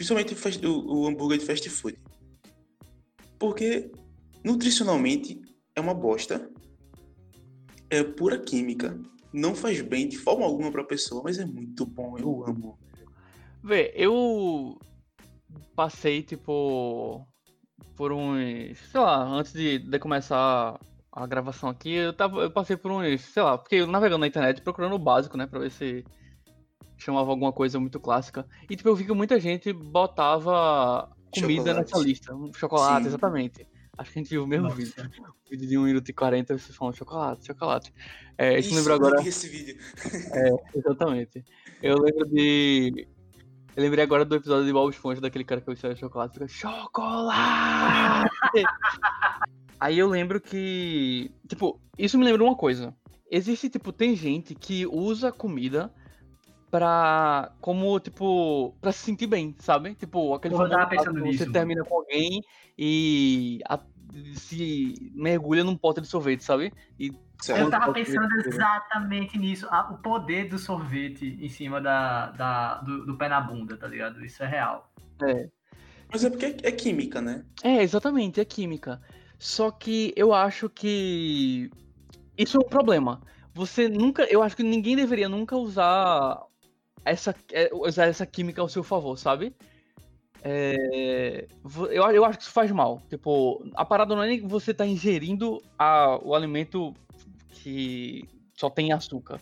Principalmente 0.00 0.66
o, 0.66 0.95
o, 0.95 1.07
hambúrguer 1.07 1.37
de 1.37 1.45
fast 1.45 1.69
food. 1.69 1.99
Porque 3.38 3.92
nutricionalmente 4.42 5.42
é 5.76 5.80
uma 5.80 5.92
bosta 5.92 6.50
é 7.90 8.02
pura 8.02 8.38
química. 8.38 8.99
Não 9.30 9.54
faz 9.54 9.83
bem 9.83 10.09
de 10.09 10.16
forma 10.16 10.47
alguma 10.47 10.73
pra 10.73 10.85
pessoa, 10.85 11.23
mas 11.23 11.38
é 11.38 11.45
muito 11.45 11.85
bom, 11.85 12.16
eu 12.16 12.47
amo. 12.47 12.78
Vê, 13.62 13.92
eu 13.95 14.78
passei, 15.76 16.23
tipo, 16.23 17.23
por 17.95 18.11
uns. 18.11 18.78
Sei 18.90 19.00
lá, 19.02 19.23
antes 19.23 19.52
de, 19.52 19.80
de 19.80 19.99
começar 19.99 20.80
a 21.12 21.26
gravação 21.26 21.69
aqui, 21.69 21.92
eu, 21.92 22.14
tava, 22.14 22.40
eu 22.40 22.50
passei 22.50 22.75
por 22.75 22.90
uns. 22.90 23.21
Sei 23.21 23.42
lá, 23.42 23.59
porque 23.59 23.85
navegando 23.85 24.21
na 24.21 24.28
internet 24.28 24.62
procurando 24.62 24.95
o 24.95 24.99
básico, 24.99 25.37
né, 25.37 25.47
pra 25.47 25.61
ver 25.61 25.71
se 25.71 26.07
chamava 27.02 27.30
alguma 27.30 27.52
coisa 27.52 27.80
muito 27.80 27.99
clássica. 27.99 28.47
E, 28.69 28.76
tipo, 28.76 28.88
eu 28.88 28.97
vi 28.97 29.04
que 29.04 29.12
muita 29.12 29.40
gente 29.40 29.73
botava 29.73 31.09
comida 31.35 31.71
chocolate. 31.71 31.80
nessa 31.80 31.99
lista. 31.99 32.35
Chocolate, 32.54 33.02
Sim. 33.02 33.09
exatamente. 33.09 33.66
Acho 33.97 34.12
que 34.12 34.19
a 34.19 34.23
gente 34.23 34.30
viu 34.30 34.45
o 34.45 34.47
mesmo 34.47 34.64
Nossa. 34.64 34.76
vídeo. 34.76 34.95
Um 34.97 35.50
vídeo 35.50 35.69
de 35.69 35.78
1 35.78 35.83
minuto 35.83 36.09
e 36.09 36.12
40, 36.12 36.59
vocês 36.59 36.76
falam 36.76 36.92
chocolate, 36.95 37.47
chocolate. 37.47 37.92
É, 38.38 38.59
isso, 38.59 38.69
isso 38.69 38.71
me 38.71 38.80
lembra 38.80 38.95
agora. 38.95 39.28
esse 39.28 39.49
vídeo. 39.49 39.76
É, 40.35 40.78
exatamente. 40.78 41.45
Eu 41.83 41.99
lembro 41.99 42.26
de. 42.28 43.07
Eu 43.76 43.83
lembrei 43.83 44.02
agora 44.02 44.25
do 44.25 44.37
episódio 44.37 44.64
de 44.64 44.73
Bob 44.73 44.90
Esponja, 44.90 45.21
daquele 45.21 45.45
cara 45.45 45.61
que 45.61 45.69
eu 45.69 45.76
chocolate, 45.97 46.35
fica 46.35 46.49
chocolate! 46.49 48.30
Aí 49.78 49.99
eu 49.99 50.09
lembro 50.09 50.40
que. 50.40 51.30
Tipo, 51.47 51.80
isso 51.99 52.19
me 52.19 52.25
lembra 52.25 52.42
uma 52.42 52.57
coisa. 52.57 52.95
Existe, 53.30 53.69
tipo, 53.69 53.92
tem 53.92 54.16
gente 54.16 54.54
que 54.54 54.87
usa 54.87 55.30
comida 55.30 55.92
pra. 56.71 57.53
Como, 57.61 57.99
tipo. 58.00 58.75
Pra 58.81 58.93
se 58.93 59.00
sentir 59.00 59.27
bem, 59.27 59.55
sabe? 59.59 59.95
Tipo, 59.95 60.35
aquele 60.35 60.55
Porra, 60.55 60.67
eu 60.67 60.71
tava 60.71 60.83
famoso 60.83 60.97
pensando 60.97 61.15
caso 61.15 61.17
que 61.17 61.37
você 61.37 61.43
nisso, 61.45 61.53
termina 61.53 61.85
com 61.85 61.97
alguém 61.99 62.43
e 62.79 63.61
a- 63.69 63.81
se 64.35 65.12
mergulha 65.15 65.62
num 65.65 65.77
pote 65.77 66.00
de 66.00 66.07
sorvete, 66.09 66.43
sabe? 66.43 66.73
E 66.99 67.12
Certo. 67.43 67.62
Eu 67.62 67.71
tava 67.71 67.93
pensando 67.95 68.29
exatamente 68.47 69.39
nisso. 69.39 69.67
Ah, 69.71 69.89
o 69.91 69.97
poder 69.97 70.47
do 70.47 70.59
sorvete 70.59 71.39
em 71.41 71.49
cima 71.49 71.81
da, 71.81 72.33
da, 72.33 72.75
do, 72.83 73.07
do 73.07 73.17
pé 73.17 73.31
na 73.31 73.41
bunda, 73.41 73.79
tá 73.79 73.87
ligado? 73.87 74.23
Isso 74.23 74.43
é 74.43 74.47
real. 74.47 74.93
Mas 76.12 76.23
é 76.23 76.29
porque 76.29 76.45
é, 76.47 76.57
é 76.65 76.73
química, 76.73 77.21
né? 77.23 77.45
É, 77.62 77.83
exatamente, 77.83 78.41
é 78.41 78.45
química. 78.45 79.00
Só 79.39 79.71
que 79.71 80.12
eu 80.17 80.35
acho 80.35 80.69
que 80.69 81.71
isso 82.37 82.59
é 82.59 82.61
um 82.61 82.69
problema. 82.69 83.23
Você 83.55 83.89
nunca, 83.89 84.25
eu 84.25 84.43
acho 84.43 84.55
que 84.55 84.62
ninguém 84.62 84.95
deveria 84.95 85.29
nunca 85.29 85.57
usar 85.57 86.43
essa, 87.04 87.35
é, 87.52 87.71
usar 87.73 88.07
essa 88.07 88.26
química 88.26 88.61
ao 88.61 88.69
seu 88.69 88.83
favor, 88.83 89.16
sabe? 89.16 89.54
É, 90.42 91.47
eu, 91.90 92.02
eu 92.11 92.25
acho 92.25 92.38
que 92.38 92.45
isso 92.45 92.52
faz 92.52 92.71
mal. 92.71 93.02
Tipo, 93.09 93.64
a 93.75 93.85
parada 93.85 94.14
não 94.14 94.23
é 94.23 94.28
nem 94.28 94.40
que 94.40 94.47
você 94.47 94.73
tá 94.73 94.87
ingerindo 94.87 95.62
a, 95.78 96.19
o 96.23 96.35
alimento 96.35 96.95
que 97.49 98.25
só 98.54 98.71
tem 98.71 98.92
açúcar. 98.92 99.40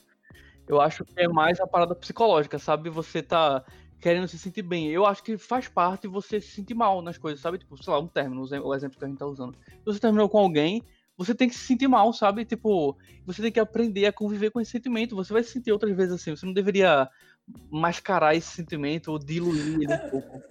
Eu 0.66 0.80
acho 0.80 1.04
que 1.04 1.20
é 1.20 1.28
mais 1.28 1.60
a 1.60 1.66
parada 1.66 1.94
psicológica, 1.94 2.58
sabe? 2.58 2.90
Você 2.90 3.22
tá 3.22 3.64
querendo 4.00 4.28
se 4.28 4.38
sentir 4.38 4.62
bem. 4.62 4.88
Eu 4.88 5.06
acho 5.06 5.22
que 5.22 5.38
faz 5.38 5.68
parte 5.68 6.06
você 6.06 6.40
se 6.40 6.48
sentir 6.48 6.74
mal 6.74 7.00
nas 7.00 7.16
coisas, 7.18 7.40
sabe? 7.40 7.58
Tipo, 7.58 7.82
sei 7.82 7.92
lá, 7.92 7.98
um 7.98 8.06
término, 8.06 8.42
o 8.42 8.74
exemplo 8.74 8.98
que 8.98 9.04
a 9.04 9.08
gente 9.08 9.18
tá 9.18 9.26
usando. 9.26 9.56
Se 9.66 9.84
você 9.84 9.98
terminou 9.98 10.28
com 10.28 10.38
alguém, 10.38 10.82
você 11.16 11.34
tem 11.34 11.48
que 11.48 11.54
se 11.54 11.66
sentir 11.66 11.88
mal, 11.88 12.12
sabe? 12.12 12.44
Tipo, 12.44 12.96
você 13.26 13.42
tem 13.42 13.50
que 13.50 13.58
aprender 13.58 14.06
a 14.06 14.12
conviver 14.12 14.50
com 14.50 14.60
esse 14.60 14.70
sentimento. 14.70 15.16
Você 15.16 15.32
vai 15.32 15.42
se 15.42 15.50
sentir 15.50 15.72
outras 15.72 15.96
vezes 15.96 16.12
assim. 16.12 16.36
Você 16.36 16.46
não 16.46 16.52
deveria 16.52 17.08
mascarar 17.70 18.34
esse 18.34 18.48
sentimento 18.54 19.10
ou 19.12 19.18
diluir 19.18 19.80
ele 19.82 19.94
um 19.94 20.10
pouco. 20.10 20.42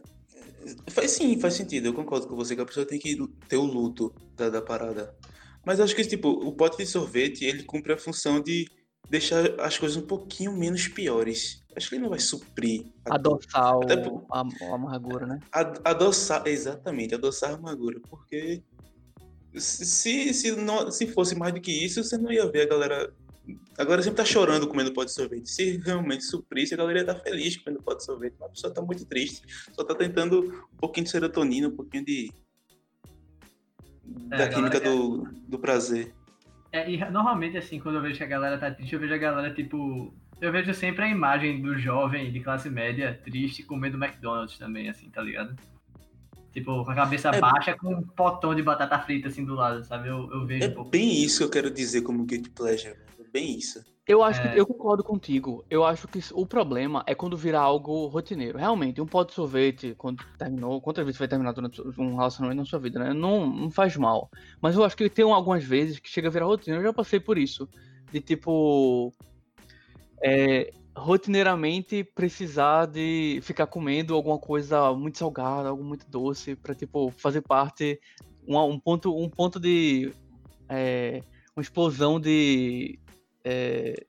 Faz 0.89 1.11
sim, 1.11 1.39
faz 1.39 1.53
sentido. 1.53 1.85
Eu 1.87 1.93
concordo 1.93 2.27
com 2.27 2.35
você 2.35 2.55
que 2.55 2.61
a 2.61 2.65
pessoa 2.65 2.85
tem 2.85 2.99
que 2.99 3.15
ter 3.47 3.57
o 3.57 3.63
luto 3.63 4.13
da, 4.35 4.49
da 4.49 4.61
parada. 4.61 5.15
Mas 5.65 5.79
acho 5.79 5.95
que, 5.95 6.03
tipo, 6.05 6.29
o 6.29 6.53
pote 6.53 6.77
de 6.77 6.85
sorvete, 6.85 7.43
ele 7.45 7.63
cumpre 7.63 7.93
a 7.93 7.97
função 7.97 8.41
de 8.41 8.69
deixar 9.09 9.59
as 9.61 9.77
coisas 9.77 9.97
um 9.97 10.05
pouquinho 10.05 10.55
menos 10.55 10.87
piores. 10.87 11.63
Acho 11.75 11.89
que 11.89 11.95
ele 11.95 12.03
não 12.03 12.09
vai 12.09 12.19
suprir 12.19 12.85
a 13.05 13.17
dor. 13.17 13.35
Adoçar 13.35 13.77
o, 13.77 13.83
Até 13.83 13.97
por- 13.97 14.25
a, 14.31 14.39
a 14.41 14.75
amargura, 14.75 15.25
né? 15.25 15.39
Ad- 15.51 15.79
Adoçar, 15.83 16.43
exatamente, 16.47 17.15
adoçar 17.15 17.51
a 17.51 17.55
amargura. 17.55 17.99
Porque 18.09 18.63
se, 19.55 20.33
se, 20.33 20.51
não, 20.55 20.91
se 20.91 21.07
fosse 21.07 21.35
mais 21.35 21.53
do 21.53 21.61
que 21.61 21.71
isso, 21.71 22.03
você 22.03 22.17
não 22.17 22.31
ia 22.31 22.49
ver 22.51 22.61
a 22.63 22.69
galera. 22.69 23.13
A 23.77 23.83
galera 23.83 24.01
sempre 24.01 24.17
tá 24.17 24.25
chorando 24.25 24.67
comendo 24.67 24.93
pote 24.93 25.07
de 25.07 25.13
sorvete. 25.13 25.49
Se 25.49 25.77
realmente 25.77 26.23
suprisse, 26.23 26.73
a 26.73 26.77
galera 26.77 26.99
ia 26.99 27.01
estar 27.01 27.15
feliz 27.15 27.57
comendo 27.57 27.81
pote 27.81 27.99
de 27.99 28.05
sorvete. 28.05 28.35
Mas 28.39 28.47
a 28.47 28.51
pessoa 28.51 28.73
tá 28.73 28.81
muito 28.81 29.05
triste. 29.05 29.41
Só 29.73 29.83
tá 29.83 29.95
tentando 29.95 30.41
um 30.73 30.77
pouquinho 30.77 31.05
de 31.05 31.11
serotonina, 31.11 31.67
um 31.67 31.75
pouquinho 31.75 32.03
de. 32.03 32.31
É, 34.31 34.37
da 34.37 34.47
química 34.49 34.79
galera 34.79 34.99
do, 34.99 35.23
do 35.47 35.59
prazer. 35.59 36.13
É, 36.71 36.89
e 36.89 36.97
normalmente, 37.11 37.57
assim, 37.57 37.79
quando 37.79 37.95
eu 37.95 38.01
vejo 38.01 38.17
que 38.17 38.23
a 38.23 38.27
galera 38.27 38.57
tá 38.57 38.71
triste, 38.71 38.93
eu 38.93 38.99
vejo 38.99 39.13
a 39.13 39.17
galera, 39.17 39.53
tipo. 39.53 40.13
Eu 40.39 40.51
vejo 40.51 40.73
sempre 40.73 41.03
a 41.03 41.09
imagem 41.09 41.61
do 41.61 41.77
jovem 41.77 42.31
de 42.31 42.39
classe 42.41 42.69
média 42.69 43.19
triste 43.23 43.63
comendo 43.63 43.97
McDonald's 43.97 44.57
também, 44.57 44.87
assim, 44.87 45.09
tá 45.09 45.21
ligado? 45.21 45.55
Tipo, 46.51 46.83
com 46.83 46.91
a 46.91 46.95
cabeça 46.95 47.29
É. 47.29 47.39
baixa 47.39 47.75
com 47.75 47.93
um 47.93 48.01
potão 48.01 48.53
de 48.53 48.61
batata 48.61 48.99
frita 48.99 49.27
assim 49.27 49.45
do 49.45 49.55
lado, 49.55 49.83
sabe? 49.83 50.09
Eu, 50.09 50.29
eu 50.31 50.45
vejo 50.45 50.65
É 50.65 50.79
um 50.79 50.83
bem 50.89 51.23
isso 51.23 51.39
que 51.39 51.43
eu 51.43 51.49
quero 51.49 51.71
dizer 51.71 52.01
como 52.01 52.25
guilty 52.25 52.49
pleasure. 52.49 52.95
Bem 53.31 53.57
isso. 53.57 53.83
Eu 54.07 54.23
acho 54.23 54.39
É. 54.41 54.53
que 54.53 54.59
eu 54.59 54.65
concordo 54.65 55.03
contigo. 55.03 55.65
Eu 55.69 55.83
acho 55.83 56.07
que 56.07 56.19
o 56.31 56.45
problema 56.45 57.03
é 57.05 57.13
quando 57.13 57.35
virar 57.35 57.59
algo 57.61 58.07
rotineiro. 58.07 58.57
Realmente, 58.57 59.01
um 59.01 59.05
pote 59.05 59.29
de 59.31 59.35
sorvete, 59.35 59.95
quando 59.97 60.23
terminou, 60.37 60.79
quantas 60.79 61.03
vezes 61.03 61.19
vai 61.19 61.27
terminar 61.27 61.51
durante 61.51 61.81
um 61.99 62.15
relacionamento 62.15 62.59
na 62.59 62.65
sua 62.65 62.79
vida, 62.79 62.99
né? 62.99 63.13
Não, 63.13 63.45
não 63.45 63.69
faz 63.69 63.97
mal. 63.97 64.29
Mas 64.61 64.75
eu 64.75 64.83
acho 64.85 64.95
que 64.95 65.09
tem 65.09 65.25
algumas 65.25 65.63
vezes 65.63 65.99
que 65.99 66.09
chega 66.09 66.29
a 66.29 66.31
virar 66.31 66.45
rotina. 66.45 66.77
Eu 66.77 66.83
já 66.83 66.93
passei 66.93 67.19
por 67.19 67.37
isso. 67.37 67.67
De 68.11 68.21
tipo. 68.21 69.11
é, 70.23 70.71
rotineiramente 70.95 72.03
precisar 72.03 72.85
de 72.85 73.39
ficar 73.43 73.67
comendo 73.67 74.15
alguma 74.15 74.39
coisa 74.39 74.93
muito 74.93 75.17
salgada, 75.17 75.69
algo 75.69 75.83
muito 75.83 76.09
doce, 76.09 76.55
pra, 76.55 76.73
tipo, 76.73 77.11
fazer 77.11 77.41
parte. 77.41 77.99
Um, 78.47 78.57
um 78.57 78.79
ponto, 78.79 79.13
um 79.15 79.29
ponto 79.29 79.59
de. 79.59 80.13
é, 80.69 81.21
uma 81.55 81.61
explosão 81.61 82.19
de. 82.19 82.97
É, 83.47 84.05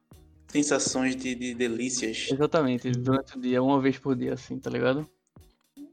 Sensações 0.48 1.14
de, 1.14 1.34
de 1.34 1.54
delícias. 1.54 2.28
Exatamente, 2.32 2.90
durante 2.90 3.36
o 3.36 3.40
dia, 3.40 3.62
uma 3.62 3.80
vez 3.80 3.98
por 3.98 4.16
dia, 4.16 4.32
assim, 4.32 4.58
tá 4.58 4.70
ligado? 4.70 5.06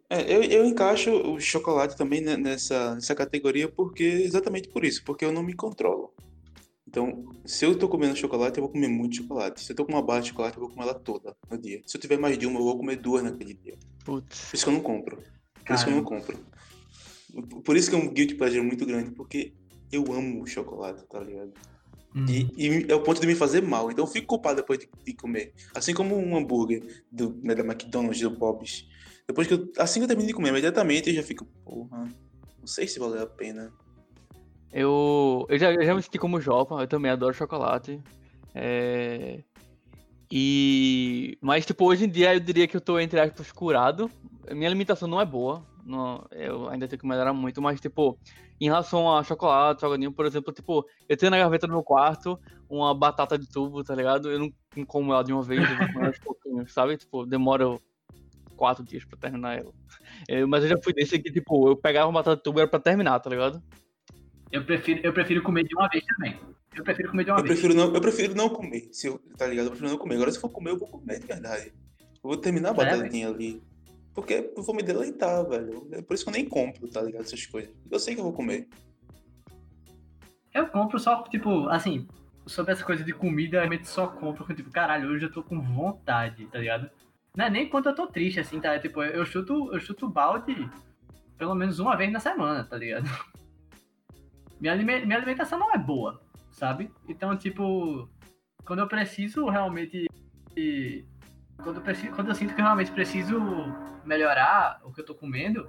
É, 0.10 0.34
eu, 0.34 0.42
eu 0.44 0.66
encaixo 0.66 1.12
o 1.12 1.40
chocolate 1.40 1.98
também 1.98 2.22
ne- 2.22 2.38
nessa, 2.38 2.96
nessa 2.96 3.14
categoria 3.14 3.68
porque 3.68 4.04
exatamente 4.04 4.70
por 4.70 4.86
isso, 4.86 5.04
porque 5.04 5.26
eu 5.26 5.32
não 5.32 5.44
me 5.44 5.54
controlo. 5.54 6.14
Então, 6.88 7.26
se 7.44 7.66
eu 7.66 7.78
tô 7.78 7.90
comendo 7.90 8.16
chocolate, 8.16 8.58
eu 8.58 8.64
vou 8.64 8.72
comer 8.72 8.88
muito 8.88 9.18
chocolate. 9.18 9.62
Se 9.62 9.72
eu 9.74 9.76
tô 9.76 9.86
com 9.86 9.92
uma 9.92 10.02
barra 10.02 10.22
de 10.22 10.30
chocolate, 10.30 10.56
eu 10.56 10.62
vou 10.62 10.70
comer 10.70 10.84
ela 10.84 10.94
toda 10.94 11.36
no 11.52 11.58
dia. 11.58 11.82
Se 11.86 11.98
eu 11.98 12.02
tiver 12.02 12.18
mais 12.18 12.38
de 12.38 12.48
uma, 12.48 12.60
eu 12.60 12.64
vou 12.64 12.78
comer 12.78 12.96
duas 12.96 13.24
naquele 13.24 13.56
dia. 13.56 13.76
Putz. 14.06 14.50
Por 14.50 14.56
isso 14.56 14.64
que 14.64 14.70
eu 14.70 14.74
não 14.74 14.82
compro. 14.82 15.18
Por 15.66 15.74
isso 15.76 15.84
que 15.84 15.92
eu 15.92 15.96
não 15.96 16.04
compro. 16.04 16.38
Por 17.66 17.76
isso 17.76 17.90
que 17.90 17.96
é 17.96 18.00
um 18.00 18.08
guilty 18.14 18.36
pleasure 18.36 18.62
muito 18.62 18.86
grande, 18.86 19.12
porque 19.12 19.52
eu 19.92 20.06
amo 20.14 20.48
chocolate, 20.48 21.04
tá 21.10 21.20
ligado? 21.20 21.52
E, 22.16 22.50
e 22.58 22.92
é 22.92 22.96
o 22.96 23.02
ponto 23.02 23.20
de 23.20 23.28
me 23.28 23.36
fazer 23.36 23.62
mal. 23.62 23.92
Então 23.92 24.06
eu 24.06 24.10
fico 24.10 24.28
culpado 24.28 24.58
depois 24.58 24.80
de, 24.80 24.90
de 25.06 25.14
comer. 25.14 25.54
Assim 25.74 25.94
como 25.94 26.16
um 26.16 26.38
hambúrguer 26.38 27.04
do, 27.12 27.38
né, 27.44 27.54
da 27.54 27.64
McDonald's, 27.64 28.22
do 28.22 28.30
Bob's. 28.30 28.88
Depois 29.28 29.48
que 29.48 29.54
eu, 29.54 29.72
assim 29.78 30.00
que 30.00 30.04
eu 30.06 30.08
termino 30.08 30.28
de 30.28 30.34
comer, 30.34 30.50
imediatamente 30.50 31.10
eu 31.10 31.16
já 31.16 31.24
fico, 31.24 31.46
porra, 31.64 32.08
não 32.60 32.68
sei 32.68 32.88
se 32.88 33.00
valeu 33.00 33.24
a 33.24 33.28
pena. 33.28 33.74
Eu, 34.72 35.46
eu, 35.50 35.58
já, 35.58 35.74
eu 35.74 35.84
já 35.84 35.96
me 35.96 36.02
senti 36.02 36.18
como 36.18 36.40
Jopa, 36.40 36.76
eu 36.76 36.88
também 36.88 37.12
adoro 37.12 37.34
chocolate. 37.34 38.00
É, 38.54 39.40
E. 40.32 41.38
Mas, 41.42 41.66
tipo, 41.66 41.86
hoje 41.86 42.06
em 42.06 42.10
dia 42.10 42.34
eu 42.34 42.40
diria 42.40 42.68
que 42.68 42.76
eu 42.76 42.82
tô, 42.82 43.00
entre 43.00 43.20
aspas, 43.20 43.52
curado. 43.52 44.10
Minha 44.52 44.70
alimentação 44.70 45.08
não 45.08 45.20
é 45.20 45.26
boa. 45.26 45.64
Não, 45.86 46.26
eu 46.32 46.68
ainda 46.68 46.88
tenho 46.88 47.00
que 47.00 47.08
melhorar 47.08 47.32
muito, 47.32 47.62
mas, 47.62 47.80
tipo, 47.80 48.18
em 48.60 48.66
relação 48.66 49.16
a 49.16 49.24
chocolate, 49.24 49.82
salgadinho, 49.82 50.12
por 50.12 50.26
exemplo, 50.26 50.52
tipo, 50.52 50.84
eu 51.08 51.16
tenho 51.16 51.30
na 51.30 51.38
gaveta 51.38 51.68
do 51.68 51.74
meu 51.74 51.84
quarto 51.84 52.40
uma 52.68 52.94
batata 52.96 53.38
de 53.38 53.48
tubo, 53.48 53.84
tá 53.84 53.94
ligado? 53.94 54.32
Eu 54.32 54.40
não, 54.40 54.86
como 54.88 55.14
ela 55.14 55.24
de 55.24 55.32
uma 55.32 55.44
vez, 55.44 55.62
eu 55.70 55.78
vou 55.78 55.88
comer 55.90 56.08
aos 56.08 56.18
pouquinhos, 56.26 56.74
sabe? 56.74 56.98
Tipo, 56.98 57.26
demora 57.28 57.78
quatro 58.58 58.84
dias 58.84 59.06
pra 59.06 59.18
terminar 59.18 59.60
ela. 59.60 59.72
É, 60.28 60.44
mas 60.46 60.64
eu 60.64 60.70
já 60.72 60.76
fui 60.84 60.92
desse 60.92 61.20
que, 61.20 61.32
tipo, 61.32 61.70
eu 61.70 61.76
pegava 61.78 62.08
uma 62.08 62.14
batata 62.20 62.38
de 62.38 62.44
tubo 62.44 62.60
e 62.60 62.62
era 62.62 62.70
pra 62.70 62.80
terminar, 62.80 63.20
tá 63.20 63.30
ligado? 63.30 63.62
Eu 64.52 64.66
prefiro, 64.66 65.02
eu 65.04 65.14
prefiro 65.14 65.44
comer 65.44 65.64
de 65.66 65.76
uma 65.76 65.88
vez 65.90 66.04
também. 66.06 66.40
Eu 66.76 66.84
prefiro 66.84 67.10
comer 67.12 67.24
de 67.26 67.30
uma 67.32 67.40
Eu 67.40 67.44
vez. 67.44 67.60
prefiro 67.60 67.76
não, 67.76 67.94
eu 67.94 68.02
prefiro 68.02 68.36
não 68.36 68.50
comer, 68.50 68.90
se 68.92 69.08
eu, 69.08 69.20
tá 69.38 69.46
ligado? 69.46 69.66
Eu 69.66 69.72
prefiro 69.72 69.92
não 69.92 69.98
comer. 70.00 70.16
Agora 70.16 70.32
se 70.32 70.38
eu 70.38 70.42
for 70.42 70.50
comer, 70.50 70.72
eu 70.72 70.80
vou 70.80 70.88
comer 70.88 71.20
de 71.20 71.28
verdade. 71.28 71.74
Eu 72.24 72.30
vou 72.30 72.38
terminar 72.38 72.70
a 72.70 72.72
É, 72.72 72.76
batatinha 72.76 73.28
ali. 73.30 73.62
Porque 74.16 74.52
eu 74.56 74.64
vou 74.64 74.74
me 74.74 74.82
deleitar, 74.82 75.46
velho. 75.48 75.88
É 75.92 76.02
por 76.02 76.14
isso 76.14 76.24
que 76.24 76.30
eu 76.30 76.34
nem 76.34 76.48
compro, 76.48 76.88
tá 76.88 77.02
ligado? 77.02 77.24
Essas 77.24 77.46
coisas. 77.46 77.72
Eu 77.92 78.00
sei 78.00 78.16
que 78.16 78.22
eu 78.22 78.26
vou 78.26 78.34
comer. 78.34 78.68
Eu 80.54 80.68
compro 80.68 80.98
só, 80.98 81.22
tipo, 81.24 81.68
assim, 81.68 82.08
sobre 82.48 82.72
essa 82.72 82.84
coisa 82.84 83.04
de 83.04 83.12
comida, 83.12 83.58
eu 83.58 83.60
realmente 83.60 83.90
só 83.90 84.08
compro, 84.08 84.56
tipo, 84.56 84.72
caralho, 84.72 85.10
hoje 85.10 85.26
eu 85.26 85.32
tô 85.32 85.44
com 85.44 85.62
vontade, 85.62 86.46
tá 86.48 86.60
ligado? 86.60 86.90
Não 87.36 87.46
é 87.46 87.50
nem 87.50 87.70
quando 87.70 87.88
eu 87.88 87.96
tô 87.96 88.08
triste, 88.08 88.40
assim, 88.40 88.62
tá? 88.62 88.80
Tipo, 88.80 89.04
eu 89.04 89.26
chuto, 89.26 89.74
eu 89.74 89.80
chuto 89.82 90.08
balde 90.08 90.70
pelo 91.38 91.56
menos 91.56 91.80
uma 91.80 91.96
vez 91.96 92.12
na 92.12 92.20
semana, 92.20 92.64
tá 92.64 92.78
ligado? 92.78 93.06
Minha, 94.58 94.74
minha 94.78 95.18
alimentação 95.18 95.60
não 95.60 95.74
é 95.74 95.78
boa, 95.78 96.22
sabe? 96.50 96.90
Então, 97.10 97.36
tipo, 97.38 98.10
quando 98.66 98.80
eu 98.80 98.88
preciso 98.88 99.50
realmente. 99.50 100.08
Quando 101.66 101.78
eu, 101.78 101.82
preciso, 101.82 102.14
quando 102.14 102.30
eu 102.30 102.36
sinto 102.36 102.54
que 102.54 102.62
eu 102.62 102.66
realmente 102.66 102.92
preciso 102.92 103.40
melhorar 104.06 104.80
o 104.84 104.94
que 104.94 105.02
eu 105.02 105.06
tô 105.06 105.16
comendo, 105.16 105.68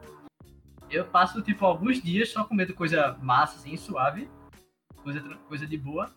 eu 0.91 1.07
passo, 1.07 1.41
tipo, 1.41 1.65
alguns 1.65 2.03
dias 2.03 2.31
só 2.31 2.45
comendo 2.45 2.75
coisa 2.75 3.17
massa, 3.21 3.57
assim, 3.57 3.77
suave 3.79 4.29
coisa, 5.07 5.21
coisa 5.49 5.67
de 5.67 5.79
boa. 5.79 6.11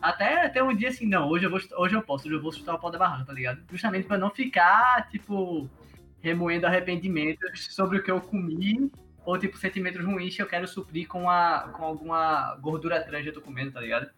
Até, 0.00 0.46
até 0.46 0.62
um 0.62 0.74
dia 0.74 0.88
assim, 0.88 1.06
não, 1.06 1.28
hoje 1.28 1.46
eu, 1.46 1.50
vou, 1.50 1.60
hoje 1.76 1.94
eu 1.94 2.02
posso, 2.02 2.26
hoje 2.26 2.36
eu 2.36 2.42
vou 2.42 2.52
chutar 2.52 2.74
o 2.74 2.78
pau 2.78 2.90
da 2.90 2.98
barranca, 2.98 3.26
tá 3.26 3.32
ligado? 3.32 3.62
Justamente 3.70 4.06
pra 4.06 4.18
não 4.18 4.30
ficar, 4.30 5.08
tipo, 5.10 5.68
remoendo 6.20 6.66
arrependimentos 6.66 7.74
sobre 7.74 7.98
o 7.98 8.02
que 8.02 8.10
eu 8.10 8.20
comi, 8.20 8.90
ou, 9.24 9.38
tipo, 9.38 9.58
sentimentos 9.58 10.04
ruins 10.04 10.34
que 10.34 10.42
eu 10.42 10.46
quero 10.46 10.66
suprir 10.66 11.06
com, 11.06 11.28
a, 11.28 11.68
com 11.72 11.84
alguma 11.84 12.56
gordura 12.56 13.02
trans 13.02 13.22
que 13.22 13.28
eu 13.28 13.34
tô 13.34 13.42
comendo, 13.42 13.72
tá 13.72 13.80
ligado? 13.80 14.10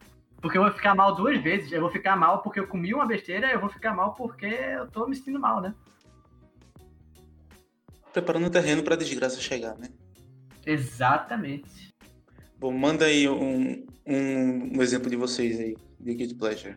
Porque 0.44 0.58
eu 0.58 0.62
vou 0.62 0.70
ficar 0.72 0.94
mal 0.94 1.14
duas 1.14 1.42
vezes. 1.42 1.72
Eu 1.72 1.80
vou 1.80 1.88
ficar 1.90 2.16
mal 2.16 2.42
porque 2.42 2.60
eu 2.60 2.66
comi 2.66 2.92
uma 2.92 3.06
besteira, 3.06 3.50
eu 3.50 3.58
vou 3.58 3.70
ficar 3.70 3.94
mal 3.94 4.12
porque 4.12 4.44
eu 4.44 4.86
tô 4.90 5.06
me 5.06 5.16
sentindo 5.16 5.40
mal, 5.40 5.58
né? 5.58 5.74
Preparando 8.12 8.46
o 8.48 8.50
terreno 8.50 8.82
pra 8.82 8.94
desgraça 8.94 9.40
chegar, 9.40 9.74
né? 9.78 9.88
Exatamente. 10.66 11.94
Bom, 12.58 12.70
manda 12.72 13.06
aí 13.06 13.26
um, 13.26 13.86
um, 14.06 14.76
um 14.76 14.82
exemplo 14.82 15.08
de 15.08 15.16
vocês 15.16 15.58
aí, 15.58 15.74
de 15.98 16.14
Guilty 16.14 16.34
Pleasure. 16.34 16.76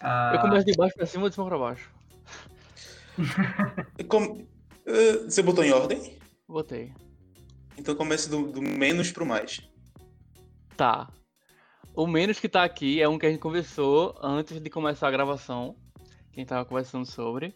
Ah, 0.00 0.32
Eu 0.34 0.40
começo 0.40 0.64
de 0.64 0.74
baixo 0.74 0.94
pra 0.96 1.04
cima 1.04 1.24
ou 1.24 1.28
de 1.28 1.34
cima 1.34 1.46
pra 1.48 1.58
baixo? 1.58 1.90
Como- 4.08 4.48
eh, 4.86 5.18
Você 5.24 5.42
botou 5.42 5.62
em 5.62 5.72
ordem? 5.72 6.16
Botei. 6.48 6.94
Então 7.76 7.94
comece 7.94 8.30
do, 8.30 8.50
do 8.50 8.62
menos 8.62 9.12
pro 9.12 9.26
mais. 9.26 9.60
Tá. 10.78 11.10
O 11.98 12.06
menos 12.06 12.38
que 12.38 12.48
tá 12.48 12.62
aqui 12.62 13.02
é 13.02 13.08
um 13.08 13.18
que 13.18 13.26
a 13.26 13.28
gente 13.28 13.40
conversou 13.40 14.16
antes 14.22 14.60
de 14.60 14.70
começar 14.70 15.08
a 15.08 15.10
gravação. 15.10 15.74
Quem 16.30 16.46
tava 16.46 16.64
conversando 16.64 17.04
sobre. 17.04 17.52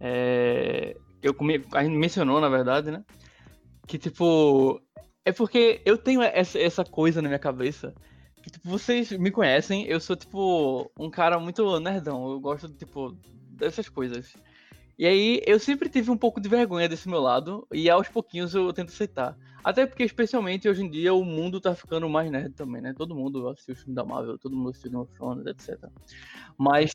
É... 0.00 0.96
Eu 1.22 1.32
come... 1.32 1.64
A 1.72 1.84
gente 1.84 1.96
mencionou, 1.96 2.40
na 2.40 2.48
verdade, 2.48 2.90
né? 2.90 3.04
Que 3.86 3.96
tipo. 3.96 4.82
É 5.24 5.30
porque 5.30 5.82
eu 5.84 5.96
tenho 5.96 6.20
essa, 6.20 6.58
essa 6.58 6.84
coisa 6.84 7.22
na 7.22 7.28
minha 7.28 7.38
cabeça. 7.38 7.94
Que, 8.42 8.50
tipo, 8.50 8.68
vocês 8.68 9.12
me 9.12 9.30
conhecem, 9.30 9.84
eu 9.86 10.00
sou, 10.00 10.16
tipo, 10.16 10.90
um 10.98 11.08
cara 11.08 11.38
muito 11.38 11.78
nerdão. 11.78 12.28
Eu 12.28 12.40
gosto, 12.40 12.68
tipo, 12.68 13.16
dessas 13.52 13.88
coisas. 13.88 14.34
E 14.98 15.06
aí, 15.06 15.42
eu 15.46 15.58
sempre 15.58 15.88
tive 15.88 16.10
um 16.10 16.16
pouco 16.16 16.40
de 16.40 16.48
vergonha 16.48 16.88
desse 16.88 17.08
meu 17.08 17.20
lado. 17.20 17.66
E 17.72 17.90
aos 17.90 18.08
pouquinhos 18.08 18.54
eu 18.54 18.72
tento 18.72 18.88
aceitar. 18.88 19.36
Até 19.62 19.84
porque, 19.84 20.04
especialmente 20.04 20.68
hoje 20.68 20.82
em 20.82 20.90
dia, 20.90 21.12
o 21.12 21.24
mundo 21.24 21.60
tá 21.60 21.74
ficando 21.74 22.08
mais 22.08 22.30
nerd 22.30 22.54
também, 22.54 22.80
né? 22.80 22.94
Todo 22.96 23.14
mundo 23.14 23.48
assistiu 23.48 23.74
o 23.74 23.76
filme 23.76 23.94
da 23.94 24.04
Marvel, 24.04 24.38
todo 24.38 24.56
mundo 24.56 24.70
assistiu 24.70 24.92
Game 24.92 25.02
of 25.02 25.12
Thrones, 25.12 25.46
etc. 25.46 25.90
Mas 26.56 26.92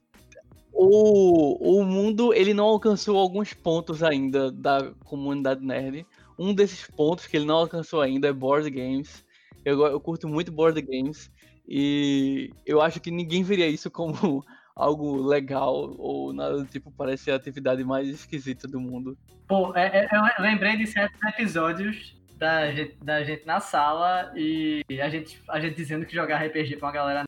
o, 0.73 1.79
o 1.79 1.83
mundo, 1.83 2.33
ele 2.33 2.53
não 2.53 2.65
alcançou 2.65 3.17
alguns 3.17 3.53
pontos 3.53 4.01
ainda 4.01 4.51
da 4.51 4.93
comunidade 5.03 5.63
nerd. 5.63 6.05
Um 6.39 6.53
desses 6.53 6.87
pontos 6.87 7.27
que 7.27 7.37
ele 7.37 7.45
não 7.45 7.57
alcançou 7.57 8.01
ainda 8.01 8.29
é 8.29 8.33
board 8.33 8.69
games. 8.69 9.23
Eu, 9.63 9.85
eu 9.85 9.99
curto 9.99 10.27
muito 10.27 10.51
board 10.51 10.81
games. 10.81 11.29
E 11.67 12.51
eu 12.65 12.81
acho 12.81 12.99
que 12.99 13.11
ninguém 13.11 13.43
veria 13.43 13.67
isso 13.67 13.91
como 13.91 14.43
algo 14.75 15.21
legal 15.21 15.93
ou 15.97 16.33
nada 16.33 16.57
do 16.57 16.65
tipo. 16.65 16.91
Parece 16.91 17.31
a 17.31 17.35
atividade 17.35 17.83
mais 17.83 18.07
esquisita 18.07 18.67
do 18.67 18.79
mundo. 18.79 19.17
Pô, 19.47 19.75
é- 19.75 20.05
é- 20.05 20.09
eu 20.11 20.43
lembrei 20.43 20.77
de 20.77 20.87
certos 20.87 21.21
episódios 21.23 22.19
da 22.37 22.71
gente, 22.71 22.97
da 23.03 23.23
gente 23.23 23.45
na 23.45 23.59
sala 23.59 24.31
e 24.35 24.83
a 25.01 25.09
gente, 25.09 25.41
a 25.47 25.59
gente 25.59 25.75
dizendo 25.75 26.05
que 26.05 26.13
jogar 26.15 26.37
RPG 26.43 26.77
pra 26.77 26.87
uma 26.87 26.93
galera 26.93 27.23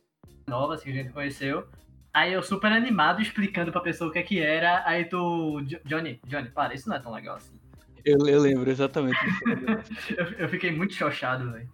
nova, 0.48 0.74
assim, 0.76 0.86
que 0.86 1.00
a 1.00 1.04
gente 1.04 1.14
conheceu. 1.14 1.68
Aí 2.14 2.32
eu 2.34 2.44
super 2.44 2.72
animado 2.72 3.22
explicando 3.22 3.72
pra 3.72 3.82
pessoa 3.82 4.10
o 4.10 4.14
que 4.14 4.20
é 4.20 4.24
que 4.24 4.40
era. 4.40 4.84
Aí 4.88 5.06
tu. 5.06 5.62
Jo- 5.66 5.80
Johnny, 5.86 6.20
Johnny, 6.28 6.50
para, 6.50 6.74
isso 6.74 6.88
não 6.88 6.96
é 6.96 7.00
tão 7.00 7.12
legal 7.12 7.38
assim. 7.38 7.60
Eu, 8.06 8.28
eu 8.28 8.40
lembro 8.42 8.70
exatamente. 8.70 9.18
Eu, 10.18 10.26
eu 10.34 10.50
fiquei 10.50 10.72
muito 10.72 10.94
chochado, 10.94 11.52
velho. 11.52 11.70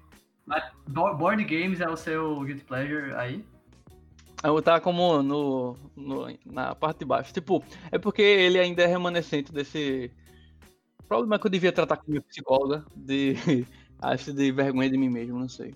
Board 0.87 1.43
games 1.43 1.81
é 1.81 1.89
o 1.89 1.97
seu 1.97 2.39
guilty 2.41 2.63
pleasure 2.63 3.13
aí? 3.15 3.43
Eu 4.43 4.61
tá 4.61 4.79
como 4.79 5.21
no, 5.21 5.75
no- 5.95 6.37
na 6.45 6.73
parte 6.73 6.99
de 6.99 7.05
baixo. 7.05 7.33
Tipo, 7.33 7.63
é 7.91 7.97
porque 7.97 8.21
ele 8.21 8.57
ainda 8.59 8.83
é 8.83 8.85
remanescente 8.87 9.51
desse 9.51 10.11
problema 11.07 11.37
que 11.39 11.45
eu 11.47 11.51
devia 11.51 11.71
tratar 11.71 11.97
com 11.97 12.09
minha 12.11 12.21
psicóloga, 12.21 12.85
de 12.95 13.33
acho 14.01 14.31
de 14.31 14.51
vergonha 14.51 14.89
de 14.89 14.97
mim 14.97 15.09
mesmo, 15.09 15.37
não 15.39 15.49
sei. 15.49 15.75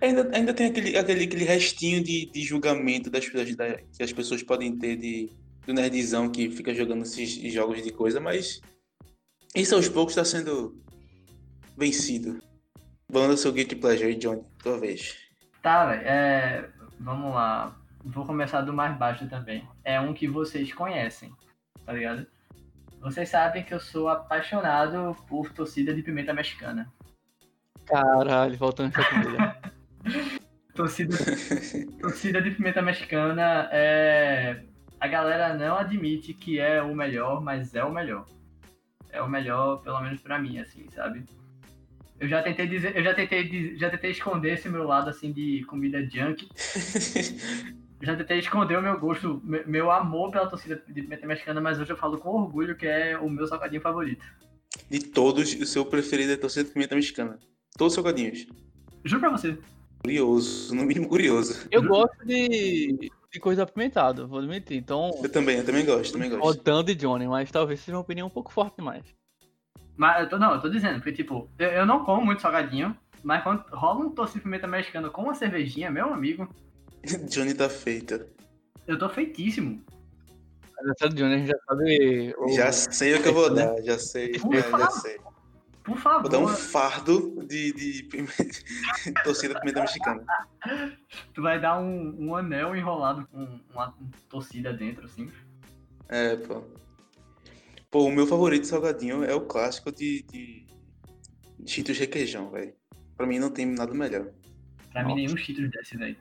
Ainda, 0.00 0.30
ainda 0.36 0.52
tem 0.54 0.66
aquele, 0.66 0.96
aquele, 0.96 1.24
aquele 1.24 1.44
restinho 1.44 2.02
de, 2.02 2.26
de 2.26 2.42
julgamento 2.42 3.10
das, 3.10 3.26
pessoas- 3.26 3.56
da- 3.56 3.76
que 3.78 4.02
as 4.02 4.12
pessoas 4.12 4.42
podem 4.42 4.76
ter 4.76 4.96
de, 4.96 5.30
do 5.66 5.72
nerdzão 5.72 6.28
que 6.30 6.50
fica 6.50 6.74
jogando 6.74 7.02
esses 7.02 7.52
jogos 7.52 7.82
de 7.82 7.90
coisa, 7.90 8.20
mas 8.20 8.60
isso 9.54 9.74
aos 9.74 9.88
poucos 9.88 10.12
está 10.16 10.24
sendo 10.24 10.78
vencido. 11.76 12.38
Banda 13.10 13.36
seu 13.36 13.52
Guilty 13.52 13.76
Pleasure, 13.76 14.14
Johnny, 14.16 14.42
tua 14.62 14.78
vez. 14.78 15.14
Tá, 15.62 15.86
velho. 15.86 16.02
É, 16.06 16.70
vamos 16.98 17.34
lá. 17.34 17.74
Vou 18.04 18.26
começar 18.26 18.60
do 18.60 18.72
mais 18.72 18.96
baixo 18.96 19.28
também. 19.28 19.66
É 19.82 20.00
um 20.00 20.12
que 20.12 20.28
vocês 20.28 20.72
conhecem, 20.72 21.32
tá 21.84 21.92
ligado? 21.92 22.26
Vocês 23.00 23.28
sabem 23.28 23.62
que 23.62 23.74
eu 23.74 23.80
sou 23.80 24.08
apaixonado 24.08 25.16
por 25.28 25.50
torcida 25.52 25.94
de 25.94 26.02
pimenta 26.02 26.32
mexicana. 26.32 26.92
Caralho, 27.86 28.56
voltando 28.56 28.92
pra 28.92 29.04
comida. 29.04 29.56
Torcida, 30.74 31.16
torcida 32.00 32.42
de 32.42 32.50
pimenta 32.50 32.82
mexicana 32.82 33.68
é. 33.70 34.64
A 34.98 35.06
galera 35.06 35.54
não 35.54 35.76
admite 35.76 36.34
que 36.34 36.58
é 36.58 36.82
o 36.82 36.92
melhor, 36.96 37.40
mas 37.40 37.76
é 37.76 37.84
o 37.84 37.92
melhor. 37.92 38.26
É 39.10 39.22
o 39.22 39.28
melhor, 39.28 39.82
pelo 39.82 40.00
menos 40.00 40.20
pra 40.20 40.36
mim, 40.36 40.58
assim, 40.58 40.88
sabe? 40.90 41.24
Eu 42.20 42.28
já 42.28 42.42
tentei 42.42 42.66
dizer, 42.66 42.96
eu 42.96 43.02
já 43.02 43.12
tentei, 43.12 43.76
já 43.76 43.90
tentei 43.90 44.10
esconder 44.12 44.54
esse 44.54 44.68
meu 44.68 44.84
lado 44.84 45.10
assim 45.10 45.32
de 45.32 45.64
comida 45.64 46.00
junk. 46.08 46.48
Já 48.02 48.14
tentei 48.14 48.38
esconder 48.38 48.76
o 48.78 48.82
meu 48.82 48.98
gosto, 49.00 49.40
me- 49.42 49.64
meu 49.64 49.90
amor 49.90 50.30
pela 50.30 50.46
torcida 50.46 50.76
de 50.86 51.00
pimenta 51.00 51.26
mexicana, 51.26 51.58
mas 51.58 51.80
hoje 51.80 51.90
eu 51.90 51.96
falo 51.96 52.18
com 52.18 52.28
orgulho 52.28 52.76
que 52.76 52.86
é 52.86 53.16
o 53.16 53.30
meu 53.30 53.46
salgadinho 53.46 53.80
favorito. 53.80 54.22
de 54.90 54.98
todos, 54.98 55.54
o 55.54 55.64
seu 55.64 55.86
preferido 55.86 56.32
é 56.32 56.36
torcida 56.36 56.64
de 56.66 56.70
pimenta 56.74 56.94
mexicana. 56.94 57.38
Todos 57.78 57.92
os 57.92 57.94
salgadinhos. 57.94 58.46
Juro 59.04 59.20
pra 59.20 59.30
você. 59.30 59.56
Curioso, 60.02 60.74
no 60.74 60.82
mínimo 60.84 61.08
curioso. 61.08 61.66
Eu 61.70 61.82
gosto 61.84 62.26
de, 62.26 63.10
de 63.32 63.40
coisa 63.40 63.62
apimentada, 63.62 64.26
vou 64.26 64.38
admitir. 64.38 64.76
Então, 64.76 65.10
Eu 65.22 65.30
também, 65.32 65.56
eu 65.58 65.64
também 65.64 65.86
gosto, 65.86 66.12
também 66.12 66.28
gosto. 66.28 66.42
rodando 66.44 66.84
de 66.84 66.94
Johnny, 66.96 67.26
mas 67.26 67.50
talvez 67.50 67.80
seja 67.80 67.96
uma 67.96 68.02
opinião 68.02 68.26
um 68.26 68.30
pouco 68.30 68.52
forte 68.52 68.76
demais. 68.76 69.02
Mas 69.96 70.22
eu 70.22 70.28
tô, 70.28 70.38
não, 70.38 70.54
eu 70.54 70.60
tô 70.60 70.68
dizendo, 70.68 70.94
porque 70.96 71.12
tipo, 71.12 71.48
eu, 71.58 71.68
eu 71.68 71.86
não 71.86 72.04
como 72.04 72.24
muito 72.24 72.42
salgadinho, 72.42 72.96
mas 73.22 73.42
quando 73.42 73.64
rola 73.70 74.00
um 74.04 74.10
torcida 74.10 74.38
de 74.40 74.44
pimenta 74.44 74.66
mexicana 74.66 75.08
com 75.08 75.22
uma 75.22 75.34
cervejinha, 75.34 75.90
meu 75.90 76.12
amigo, 76.12 76.48
Johnny 77.30 77.54
tá 77.54 77.68
feita. 77.68 78.26
eu 78.86 78.98
tô 78.98 79.08
feitíssimo. 79.08 79.82
Mas 80.76 80.88
essa 80.90 81.08
de 81.08 81.16
Johnny 81.16 81.34
a 81.34 81.38
gente 81.38 81.48
já 81.48 81.58
sabe. 81.68 82.34
o- 82.38 82.48
Já 82.48 82.72
sei 82.72 83.14
o 83.14 83.22
que 83.22 83.28
eu 83.28 83.34
vou 83.34 83.54
dar, 83.54 83.80
já 83.82 83.98
sei, 83.98 84.38
Por 84.38 84.52
já, 84.54 84.60
já 84.62 84.70
favor. 84.70 84.90
sei. 85.00 85.20
Por 85.84 85.98
favor. 85.98 86.22
Vou 86.22 86.30
dar 86.30 86.38
um 86.38 86.48
fardo 86.48 87.44
de, 87.46 87.72
de 87.72 88.02
pimenta- 88.04 88.32
torcida 89.22 89.54
de 89.54 89.60
pimenta 89.60 89.80
mexicana. 89.80 90.24
Tu 91.34 91.42
vai 91.42 91.60
dar 91.60 91.78
um, 91.78 92.16
um 92.18 92.34
anel 92.34 92.74
enrolado 92.74 93.28
com 93.30 93.60
uma 93.72 93.94
torcida 94.30 94.72
dentro, 94.72 95.04
assim. 95.04 95.30
É, 96.08 96.34
pô. 96.36 96.62
Pô, 97.94 98.06
o 98.06 98.10
meu 98.10 98.26
favorito 98.26 98.66
salgadinho 98.66 99.22
é 99.22 99.32
o 99.36 99.42
clássico 99.42 99.92
de, 99.92 100.24
de 100.24 100.66
Cheetos 101.64 101.96
requeijão, 101.96 102.50
velho. 102.50 102.74
Pra 103.16 103.24
mim 103.24 103.38
não 103.38 103.48
tem 103.48 103.64
nada 103.64 103.94
melhor. 103.94 104.32
Pra 104.90 105.04
mim, 105.04 105.10
Nossa. 105.10 105.14
nenhum 105.14 105.36
Cheetos 105.36 105.70
desce, 105.70 105.96
velho. 105.96 106.16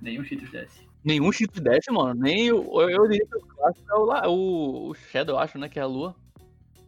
Nenhum 0.00 0.22
Cheetos 0.22 0.48
desce. 0.52 0.86
Nenhum 1.04 1.32
chip 1.32 1.60
desce, 1.60 1.90
mano. 1.90 2.14
Nem 2.14 2.52
o. 2.52 2.80
Eu, 2.80 2.90
eu 2.90 3.08
diria 3.08 3.26
que 3.26 3.38
o 3.38 3.40
clássico 3.40 3.90
é 3.90 4.28
o, 4.28 4.30
o, 4.30 4.90
o 4.90 4.94
Shadow, 4.94 5.34
eu 5.34 5.40
acho, 5.40 5.58
né? 5.58 5.68
Que 5.68 5.80
é 5.80 5.82
a 5.82 5.86
lua. 5.86 6.14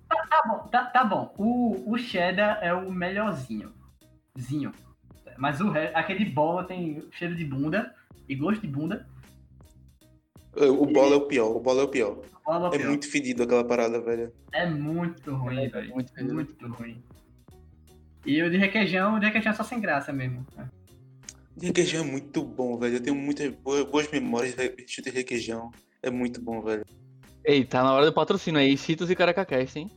Tá 0.09 0.42
bom, 0.46 0.68
tá, 0.68 0.85
tá 0.85 1.05
bom. 1.05 1.35
O, 1.37 1.92
o 1.92 1.98
cheddar 1.98 2.61
é 2.62 2.72
o 2.72 2.92
melhorzinho. 2.92 3.72
Zinho. 4.38 4.70
Mas 5.37 5.61
o 5.61 5.68
resto, 5.72 5.96
aquele 5.96 6.24
bola 6.27 6.62
tem 6.62 7.03
cheiro 7.11 7.35
de 7.35 7.44
bunda 7.44 7.92
e 8.29 8.37
gosto 8.37 8.61
de 8.61 8.68
bunda. 8.68 9.05
O 10.61 10.87
bola 10.87 11.14
é 11.14 11.18
o 11.18 11.27
pior, 11.27 11.57
o 11.57 11.61
bola 11.61 11.83
é 11.83 11.85
o 11.85 11.88
pior. 11.88 12.21
Bola 12.44 12.75
É 12.75 12.79
muito 12.79 13.09
fedido 13.11 13.42
aquela 13.42 13.64
parada, 13.64 14.01
velho. 14.01 14.33
É 14.53 14.66
muito 14.68 15.35
ruim, 15.35 15.64
É 15.64 15.68
velho. 15.68 15.94
muito. 15.94 16.12
Muito 16.35 16.66
ruim. 16.68 17.03
E 18.27 18.42
o 18.42 18.51
de 18.51 18.57
requeijão, 18.57 19.16
o 19.16 19.21
de 19.21 19.27
requeijão 19.27 19.53
é 19.53 19.55
só 19.55 19.62
sem 19.62 19.81
graça 19.81 20.12
mesmo. 20.12 20.44
De 21.57 21.66
requeijão 21.66 22.03
é 22.03 22.07
muito 22.07 22.42
bom, 22.42 22.77
velho. 22.79 22.97
Eu 22.97 23.03
tenho 23.03 23.16
muitas 23.16 23.51
boas, 23.55 23.85
boas 23.85 24.11
memórias 24.11 24.55
de 24.55 25.11
requeijão. 25.11 25.71
É 26.03 26.11
muito 26.11 26.40
bom, 26.40 26.61
velho. 26.62 26.85
Ei, 27.44 27.64
tá 27.64 27.83
na 27.83 27.92
hora 27.92 28.07
do 28.07 28.12
patrocínio 28.12 28.61
aí, 28.61 28.77
Cheetos 28.77 29.11
e 29.11 29.16
Caracacast, 29.16 29.79
hein? 29.79 29.90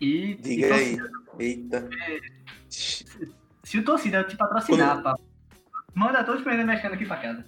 E, 0.00 0.32
e 0.32 0.34
Diga 0.34 0.74
aí. 0.74 0.96
torcida, 0.96 1.10
Eita. 1.38 1.88
se 2.68 3.78
o 3.78 3.84
torcida 3.84 4.24
te 4.24 4.36
patrocinar, 4.36 5.02
pá, 5.02 5.16
manda 5.94 6.22
todos 6.22 6.40
os 6.40 6.44
pneus 6.46 6.66
mexicano 6.66 6.94
aqui 6.94 7.06
pra 7.06 7.16
casa. 7.16 7.44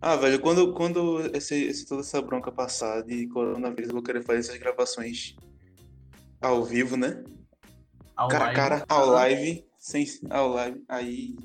Ah, 0.00 0.16
velho, 0.16 0.40
quando, 0.40 0.72
quando 0.74 1.20
esse, 1.36 1.54
esse- 1.64 1.86
toda 1.86 2.02
essa 2.02 2.22
bronca 2.22 2.52
passar 2.52 3.02
de 3.02 3.26
coronavírus, 3.28 3.88
eu 3.88 3.94
vou 3.94 4.02
querer 4.02 4.22
fazer 4.22 4.38
essas 4.40 4.56
gravações 4.58 5.36
ao 6.40 6.64
vivo, 6.64 6.96
né? 6.96 7.24
Ao 8.16 8.28
cara 8.28 8.44
a 8.50 8.52
cara, 8.54 8.84
ao 8.88 9.06
live, 9.10 9.64
sem, 9.78 10.06
ao 10.30 10.48
live. 10.50 10.84
Aí, 10.88 11.36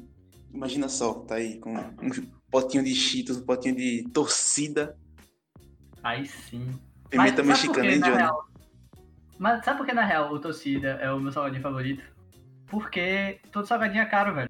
imagina 0.54 0.88
só, 0.88 1.14
tá 1.22 1.36
aí 1.36 1.60
com 1.60 1.74
um 1.76 2.10
potinho 2.52 2.84
de 2.84 2.94
cheetos, 2.94 3.38
um 3.38 3.46
potinho 3.46 3.76
de 3.76 4.04
torcida, 4.14 4.96
Aí 6.04 6.26
sim. 6.26 6.78
pimenta 7.10 7.42
Mas 7.42 7.48
mexicana, 7.48 7.90
hein, 7.90 8.02
Johnny? 8.02 8.18
real- 8.18 8.46
Mas 9.40 9.64
sabe 9.64 9.78
por 9.78 9.86
que 9.86 9.94
na 9.94 10.04
real 10.06 10.32
o 10.34 10.40
torcida 10.40 10.90
é 11.02 11.10
o 11.12 11.20
meu 11.20 11.32
salgadinho 11.32 11.64
favorito? 11.64 12.04
Porque 12.68 13.40
todo 13.52 13.66
salgadinho 13.66 14.02
é 14.02 14.06
caro, 14.06 14.36
velho. 14.36 14.50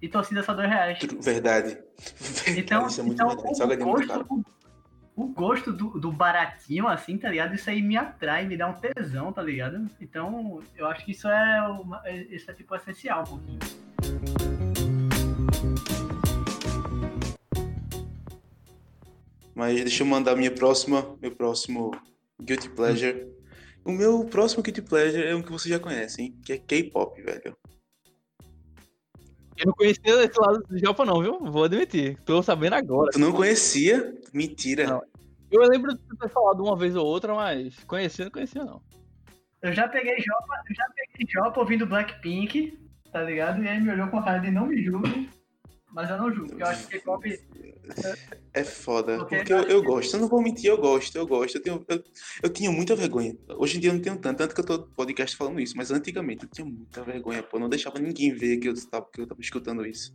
E 0.00 0.08
torcida 0.08 0.42
só 0.42 0.52
dois 0.52 0.68
reais. 0.68 0.98
Verdade. 1.22 1.78
Então, 2.56 2.86
isso 2.86 3.00
é 3.00 3.04
muito 3.04 3.22
então 3.22 3.28
verdade. 3.28 3.62
o, 3.62 3.72
é 3.72 3.76
gosto, 3.76 4.26
o, 5.16 5.22
o 5.22 5.26
gosto 5.28 5.72
do, 5.72 5.98
do 5.98 6.12
baratinho, 6.12 6.86
assim, 6.86 7.16
tá 7.16 7.30
ligado? 7.30 7.54
Isso 7.54 7.70
aí 7.70 7.80
me 7.80 7.96
atrai, 7.96 8.46
me 8.46 8.56
dá 8.56 8.68
um 8.68 8.74
tesão, 8.74 9.32
tá 9.32 9.42
ligado? 9.42 9.88
Então, 10.00 10.60
eu 10.76 10.86
acho 10.86 11.04
que 11.04 11.12
isso 11.12 11.28
é, 11.28 11.62
uma, 11.68 12.02
é- 12.04 12.22
isso 12.24 12.50
é 12.50 12.54
tipo 12.54 12.74
essencial 12.76 13.22
um 13.22 13.24
pouquinho. 13.24 13.58
Mas 19.54 19.76
deixa 19.76 20.02
eu 20.02 20.06
mandar 20.06 20.36
minha 20.36 20.50
próxima, 20.50 21.16
meu 21.20 21.30
próximo 21.34 21.90
Guilty 22.40 22.68
Pleasure. 22.68 23.26
O 23.82 23.90
meu 23.92 24.24
próximo 24.26 24.62
Guilty 24.62 24.82
Pleasure 24.82 25.24
é 25.24 25.34
um 25.34 25.40
que 25.40 25.50
vocês 25.50 25.72
já 25.72 25.80
conhecem, 25.80 26.32
que 26.44 26.52
é 26.52 26.58
K-pop, 26.58 27.22
velho. 27.22 27.56
Eu 29.58 29.66
não 29.66 29.72
conhecia 29.72 30.24
esse 30.24 30.38
lado 30.38 30.62
do 30.68 30.78
Japão, 30.78 31.06
não, 31.06 31.22
viu? 31.22 31.38
Vou 31.40 31.64
admitir. 31.64 32.18
Tô 32.24 32.42
sabendo 32.42 32.74
agora. 32.74 33.10
Tu 33.10 33.18
não 33.18 33.32
conhecia? 33.32 34.14
Mentira. 34.32 34.86
Não. 34.86 35.02
Eu 35.50 35.62
lembro 35.62 35.94
de 35.94 36.18
ter 36.18 36.28
falado 36.28 36.62
uma 36.62 36.76
vez 36.76 36.96
ou 36.96 37.06
outra, 37.06 37.34
mas 37.34 37.78
conhecia, 37.84 38.24
não 38.24 38.32
conhecia, 38.32 38.64
não. 38.64 38.82
Eu 39.62 39.72
já 39.72 39.88
peguei 39.88 40.16
Jopa, 40.18 40.54
eu 40.68 40.74
já 40.74 40.86
peguei 40.94 41.26
Jopa 41.28 41.60
ouvindo 41.60 41.86
Blackpink, 41.86 42.78
tá 43.10 43.22
ligado? 43.22 43.62
E 43.62 43.68
aí 43.68 43.80
me 43.80 43.90
olhou 43.90 44.08
com 44.08 44.22
cara 44.22 44.38
de 44.38 44.50
não 44.50 44.66
me 44.66 44.82
julgue. 44.82 45.30
Mas 45.96 46.10
eu 46.10 46.18
não 46.18 46.30
julgo, 46.30 46.50
porque 46.50 46.62
eu 46.62 46.66
acho 46.66 46.86
que 46.86 46.98
K-pop. 46.98 47.40
É 48.52 48.62
foda, 48.62 49.16
Porque 49.16 49.36
porque 49.36 49.52
eu, 49.54 49.62
eu 49.62 49.82
gosto. 49.82 50.14
Eu 50.14 50.20
não 50.20 50.28
vou 50.28 50.42
mentir, 50.42 50.66
eu 50.66 50.76
gosto, 50.76 51.16
eu 51.16 51.26
gosto. 51.26 51.56
Eu, 51.56 51.62
tenho, 51.62 51.84
eu, 51.88 52.04
eu 52.42 52.50
tinha 52.50 52.70
muita 52.70 52.94
vergonha. 52.94 53.34
Hoje 53.56 53.78
em 53.78 53.80
dia 53.80 53.88
eu 53.88 53.94
não 53.94 54.02
tenho 54.02 54.18
tanto, 54.18 54.36
tanto 54.36 54.54
que 54.54 54.60
eu 54.60 54.66
tô 54.66 54.82
podcast 54.88 55.34
falando 55.34 55.58
isso, 55.58 55.74
mas 55.74 55.90
antigamente 55.90 56.44
eu 56.44 56.50
tinha 56.50 56.66
muita 56.66 57.02
vergonha, 57.02 57.42
pô. 57.42 57.56
Eu 57.56 57.60
não 57.62 57.70
deixava 57.70 57.98
ninguém 57.98 58.30
ver 58.34 58.58
que 58.58 58.68
eu 58.68 58.74
tava, 58.90 59.08
que 59.10 59.22
eu 59.22 59.26
tava 59.26 59.40
escutando 59.40 59.86
isso. 59.86 60.14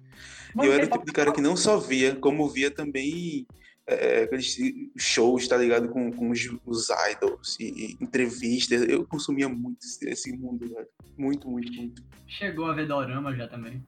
E 0.61 0.67
eu 0.67 0.71
era 0.71 0.85
o 0.85 0.89
tipo 0.89 1.03
de 1.03 1.11
cara 1.11 1.33
que 1.33 1.41
não 1.41 1.57
só 1.57 1.79
via, 1.79 2.15
como 2.15 2.47
via 2.47 2.69
também 2.69 3.47
é, 3.87 4.23
aqueles 4.23 4.55
shows, 4.99 5.47
tá 5.47 5.57
ligado? 5.57 5.89
Com, 5.89 6.11
com 6.11 6.29
os, 6.29 6.47
os 6.63 6.89
idols 7.11 7.59
e, 7.59 7.97
e 7.97 7.97
entrevistas. 7.99 8.87
Eu 8.87 9.03
consumia 9.07 9.49
muito 9.49 9.83
esse, 9.83 10.07
esse 10.07 10.31
mundo, 10.37 10.67
velho. 10.67 10.87
Muito, 11.17 11.49
muito, 11.49 11.73
muito. 11.73 12.03
Chegou 12.27 12.67
a 12.67 12.73
ver 12.73 12.87
Dorama 12.87 13.35
já 13.35 13.47
também. 13.47 13.83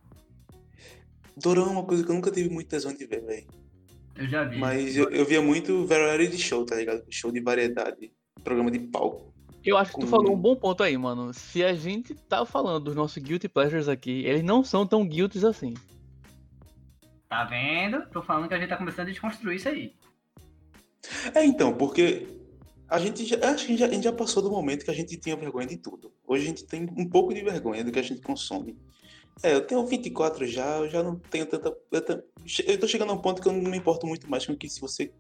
Dorama 1.38 1.70
é 1.70 1.72
uma 1.72 1.84
coisa 1.84 2.04
que 2.04 2.10
eu 2.10 2.16
nunca 2.16 2.32
tive 2.32 2.50
muito 2.50 2.68
tesão 2.68 2.94
de 2.94 3.06
ver, 3.06 3.24
velho. 3.24 3.48
Eu 4.16 4.28
já 4.28 4.44
vi. 4.44 4.60
Mas 4.60 4.96
eu, 4.96 5.10
eu 5.10 5.26
via 5.26 5.42
muito 5.42 5.86
variety 5.88 6.38
show, 6.38 6.66
tá 6.66 6.76
ligado? 6.76 7.04
Show 7.10 7.32
de 7.32 7.42
variedade, 7.42 8.14
programa 8.44 8.70
de 8.70 8.80
palco. 8.80 9.34
Eu 9.66 9.78
acho 9.78 9.94
que 9.94 10.02
tu 10.02 10.08
falou 10.08 10.34
um 10.34 10.40
bom 10.40 10.56
ponto 10.56 10.84
aí, 10.84 10.98
mano. 10.98 11.34
Se 11.34 11.64
a 11.64 11.74
gente 11.74 12.14
tá 12.14 12.46
falando 12.46 12.84
dos 12.84 12.96
nossos 12.96 13.22
guilty 13.24 13.48
pleasures 13.48 13.88
aqui, 13.88 14.26
eles 14.26 14.44
não 14.44 14.64
são 14.64 14.86
tão 14.86 15.08
guilty 15.08 15.44
assim. 15.46 15.74
Tá 17.30 17.46
vendo? 17.46 18.06
Tô 18.12 18.22
falando 18.22 18.48
que 18.48 18.54
a 18.54 18.60
gente 18.60 18.70
tá 18.70 18.78
começando 18.78 19.08
a 19.08 19.12
desconstruir 19.12 19.56
isso 19.56 19.70
aí. 19.70 19.96
É, 21.34 21.46
então, 21.46 21.74
porque 21.74 22.28
a 22.90 23.00
gente 23.00 23.26
já, 23.26 23.38
acho 23.52 23.66
que 23.66 23.78
já, 23.78 23.88
a 23.88 23.90
gente 23.90 24.04
já 24.04 24.14
passou 24.14 24.44
do 24.44 24.52
momento 24.52 24.84
que 24.84 24.92
a 24.92 24.94
gente 24.94 25.18
tinha 25.18 25.36
vergonha 25.36 25.66
de 25.66 25.78
tudo. 25.78 26.14
Hoje 26.28 26.44
a 26.44 26.48
gente 26.48 26.66
tem 26.66 26.84
um 26.98 27.10
pouco 27.10 27.34
de 27.34 27.42
vergonha 27.42 27.84
do 27.84 27.92
que 27.92 28.00
a 28.00 28.04
gente 28.04 28.22
consome. 28.22 28.78
É, 29.42 29.54
eu 29.54 29.66
tenho 29.66 29.86
24 29.86 30.46
já, 30.46 30.78
eu 30.78 30.90
já 30.90 31.02
não 31.02 31.16
tenho 31.16 31.46
tanta. 31.46 31.76
Eu, 31.92 32.24
eu 32.68 32.80
tô 32.80 32.88
chegando 32.88 33.12
a 33.12 33.14
um 33.14 33.22
ponto 33.22 33.42
que 33.42 33.48
eu 33.48 33.54
não 33.54 33.72
me 33.72 33.78
importo 33.78 34.06
muito 34.06 34.30
mais 34.30 34.46
com 34.46 34.54
o 34.54 34.58
que 34.58 34.70
se 34.70 34.80
você 34.80 35.12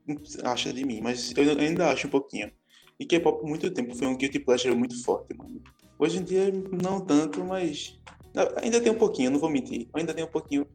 acha 0.43 0.71
de 0.71 0.85
mim, 0.85 1.01
mas 1.01 1.33
eu 1.35 1.57
ainda 1.57 1.91
acho 1.91 2.07
um 2.07 2.11
pouquinho. 2.11 2.51
E 2.99 3.05
K-pop 3.05 3.39
por 3.39 3.47
muito 3.47 3.71
tempo 3.71 3.95
foi 3.95 4.07
um 4.07 4.15
guilty 4.15 4.39
pleasure 4.39 4.75
muito 4.75 5.01
forte, 5.03 5.35
mano. 5.35 5.61
Hoje 5.97 6.19
em 6.19 6.23
dia 6.23 6.51
não 6.71 7.01
tanto, 7.01 7.43
mas 7.43 7.99
ainda 8.61 8.79
tem 8.79 8.91
um 8.91 8.97
pouquinho, 8.97 9.31
não 9.31 9.39
vou 9.39 9.49
mentir. 9.49 9.87
Ainda 9.93 10.13
tem 10.13 10.23
um 10.23 10.27
pouquinho. 10.27 10.67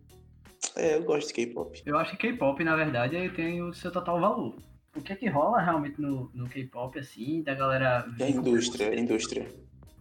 É, 0.74 0.96
eu 0.96 1.04
gosto 1.04 1.28
de 1.28 1.34
K-pop. 1.34 1.82
Eu 1.86 1.96
acho 1.96 2.16
que 2.16 2.28
K-pop, 2.28 2.62
na 2.64 2.76
verdade, 2.76 3.28
tem 3.30 3.62
o 3.62 3.72
seu 3.72 3.92
total 3.92 4.20
valor. 4.20 4.56
O 4.96 5.00
que 5.00 5.12
é 5.12 5.16
que 5.16 5.28
rola 5.28 5.60
realmente 5.60 6.00
no, 6.00 6.30
no 6.34 6.48
K-pop, 6.48 6.98
assim, 6.98 7.42
da 7.42 7.54
galera. 7.54 8.06
É 8.18 8.24
a 8.24 8.30
indústria, 8.30 8.90
a 8.90 8.96
indústria. 8.96 9.46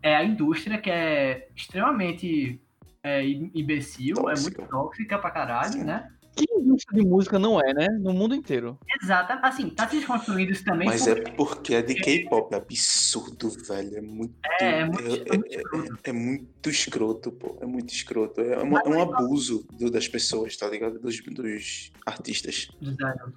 É 0.02 0.16
a 0.16 0.24
indústria 0.24 0.78
que 0.80 0.90
é 0.90 1.50
extremamente 1.56 2.60
é, 3.04 3.24
im- 3.26 3.52
imbecil, 3.54 4.16
é 4.18 4.34
Tóxica. 4.34 4.62
muito 4.62 4.72
tóxica 4.72 5.18
pra 5.20 5.32
caralho, 5.32 5.74
Sim. 5.74 5.84
né? 5.84 6.12
Que 6.36 6.46
indústria 6.54 7.02
de 7.02 7.08
música 7.08 7.40
não 7.40 7.60
é, 7.60 7.74
né? 7.74 7.88
No 8.00 8.14
mundo 8.14 8.36
inteiro. 8.36 8.78
Exato. 9.02 9.34
Assim, 9.42 9.72
tá 9.72 9.88
se 9.88 9.96
desconstruindo 9.98 10.52
isso 10.52 10.64
também. 10.64 10.88
Mas 10.88 11.04
porque- 11.08 11.20
é 11.30 11.32
porque 11.34 11.74
é 11.74 11.82
de 11.82 11.96
K-pop, 11.96 12.54
é 12.54 12.58
absurdo, 12.58 13.50
velho. 13.68 13.98
É 13.98 14.02
muito. 14.02 14.36
É, 14.62 14.82
é 14.82 14.86
muito- 14.86 15.02
é, 15.02 15.16
é 15.16 15.34
muito 15.34 15.48
é- 15.50 15.58
escroto. 15.58 16.00
é 16.04 16.12
muito 16.14 16.70
escroto, 16.70 17.32
pô. 17.32 17.58
É 17.60 17.66
muito 17.66 17.92
escroto. 17.92 18.42
É, 18.42 18.58
uma- 18.62 18.82
é 18.82 18.88
um 18.88 19.02
abuso 19.02 19.66
do- 19.80 19.90
das 19.90 20.08
pessoas, 20.08 20.56
tá 20.56 20.70
ligado? 20.70 21.00
Dos, 21.00 21.20
dos 21.24 21.92
artistas. 22.06 22.68
idols. 22.82 23.34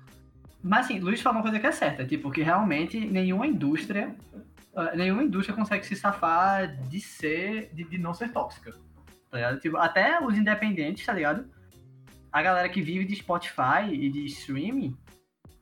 Mas 0.63 0.85
assim, 0.85 0.99
Luiz 0.99 1.23
falou 1.23 1.39
uma 1.39 1.43
coisa 1.43 1.59
que 1.59 1.67
é 1.67 1.73
certa, 1.73 2.05
tipo, 2.05 2.31
que 2.31 2.43
realmente 2.43 3.01
nenhuma 3.01 3.47
indústria, 3.47 4.15
ah, 4.77 4.95
nenhuma 4.95 5.23
indústria 5.25 5.57
consegue 5.57 5.87
se 5.87 5.97
safar 5.97 6.77
de 6.87 7.01
ser, 7.01 7.71
de, 7.73 7.83
de 7.85 7.97
não 7.97 8.13
ser 8.13 8.31
tóxica. 8.31 8.75
Tá 9.31 9.37
ligado? 9.37 9.61
Tipo, 9.61 9.77
até 9.77 10.21
os 10.25 10.37
independentes, 10.37 11.07
tá 11.07 11.13
ligado? 11.13 11.49
A 12.33 12.43
galera 12.43 12.69
que 12.69 12.83
vive 12.83 13.05
de 13.05 13.17
Spotify 13.17 13.89
e 13.91 14.11
de 14.11 14.25
streaming, 14.27 14.97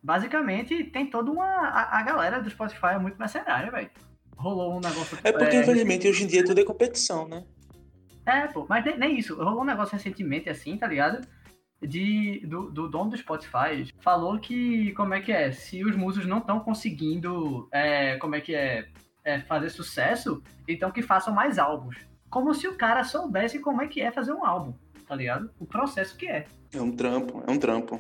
basicamente 0.03 0.85
tem 0.85 1.09
toda 1.09 1.31
uma. 1.31 1.45
A, 1.45 1.99
a 1.99 2.03
galera 2.03 2.41
do 2.41 2.51
Spotify 2.51 2.95
é 2.95 2.99
muito 2.99 3.19
mercenária, 3.19 3.71
velho. 3.71 3.91
Rolou 4.37 4.77
um 4.77 4.81
negócio. 4.81 5.19
É 5.23 5.33
porque, 5.33 5.57
infelizmente, 5.57 6.09
hoje 6.09 6.25
em 6.25 6.27
dia 6.27 6.45
tudo 6.45 6.61
é 6.61 6.65
competição, 6.65 7.29
né? 7.29 7.45
É, 8.25 8.47
pô, 8.47 8.67
mas 8.69 8.85
nem, 8.85 8.99
nem 8.99 9.19
isso. 9.19 9.35
Rolou 9.37 9.63
um 9.63 9.67
negócio 9.67 9.95
recentemente 9.95 10.49
assim, 10.49 10.77
tá 10.77 10.87
ligado? 10.87 11.27
De, 11.81 12.45
do, 12.47 12.71
do 12.71 12.89
dono 12.89 13.11
do 13.11 13.17
Spotify 13.17 13.93
falou 14.01 14.39
que, 14.39 14.93
como 14.93 15.15
é 15.15 15.21
que 15.21 15.33
é? 15.33 15.51
Se 15.53 15.85
os 15.85 15.97
músicos 15.97 16.29
não 16.29 16.39
estão 16.39 16.61
conseguindo, 16.61 17.69
é, 17.73 18.17
como 18.17 18.35
é 18.35 18.41
que 18.41 18.55
é, 18.55 18.89
é, 19.25 19.41
fazer 19.41 19.71
sucesso, 19.71 20.43
então 20.67 20.91
que 20.91 21.03
façam 21.03 21.33
mais 21.33 21.59
álbuns. 21.59 21.97
Como 22.31 22.55
se 22.55 22.69
o 22.69 22.75
cara 22.77 23.05
soubesse 23.05 23.59
como 23.59 23.83
é 23.83 23.87
que 23.89 24.01
é 24.01 24.11
fazer 24.11 24.33
um 24.33 24.45
álbum, 24.45 24.75
tá 25.07 25.15
ligado? 25.15 25.51
O 25.59 25.67
processo 25.67 26.17
que 26.17 26.27
é. 26.29 26.47
É 26.75 26.81
um 26.81 26.95
trampo, 26.95 27.43
é 27.47 27.51
um 27.51 27.59
trampo. 27.59 27.99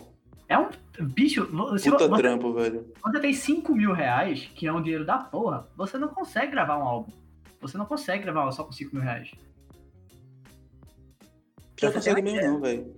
É 0.48 0.58
um. 0.58 0.68
Bicho, 1.00 1.44
se 1.78 1.90
Puta 1.90 2.04
vo- 2.08 2.16
você, 2.16 2.22
trampo, 2.22 2.52
velho. 2.54 2.92
você 3.02 3.20
tem 3.20 3.32
5 3.32 3.74
mil 3.74 3.92
reais, 3.92 4.50
que 4.54 4.66
é 4.66 4.72
um 4.72 4.82
dinheiro 4.82 5.04
da 5.04 5.18
porra, 5.18 5.68
você 5.76 5.96
não 5.98 6.08
consegue 6.08 6.52
gravar 6.52 6.78
um 6.78 6.82
álbum. 6.82 7.12
Você 7.60 7.76
não 7.76 7.86
consegue 7.86 8.22
gravar 8.24 8.50
só 8.52 8.64
com 8.64 8.72
5 8.72 8.94
mil 8.94 9.02
reais. 9.04 9.30
Já 11.80 11.92
consegue 11.92 12.22
mesmo, 12.22 12.52
não, 12.54 12.60
velho. 12.60 12.96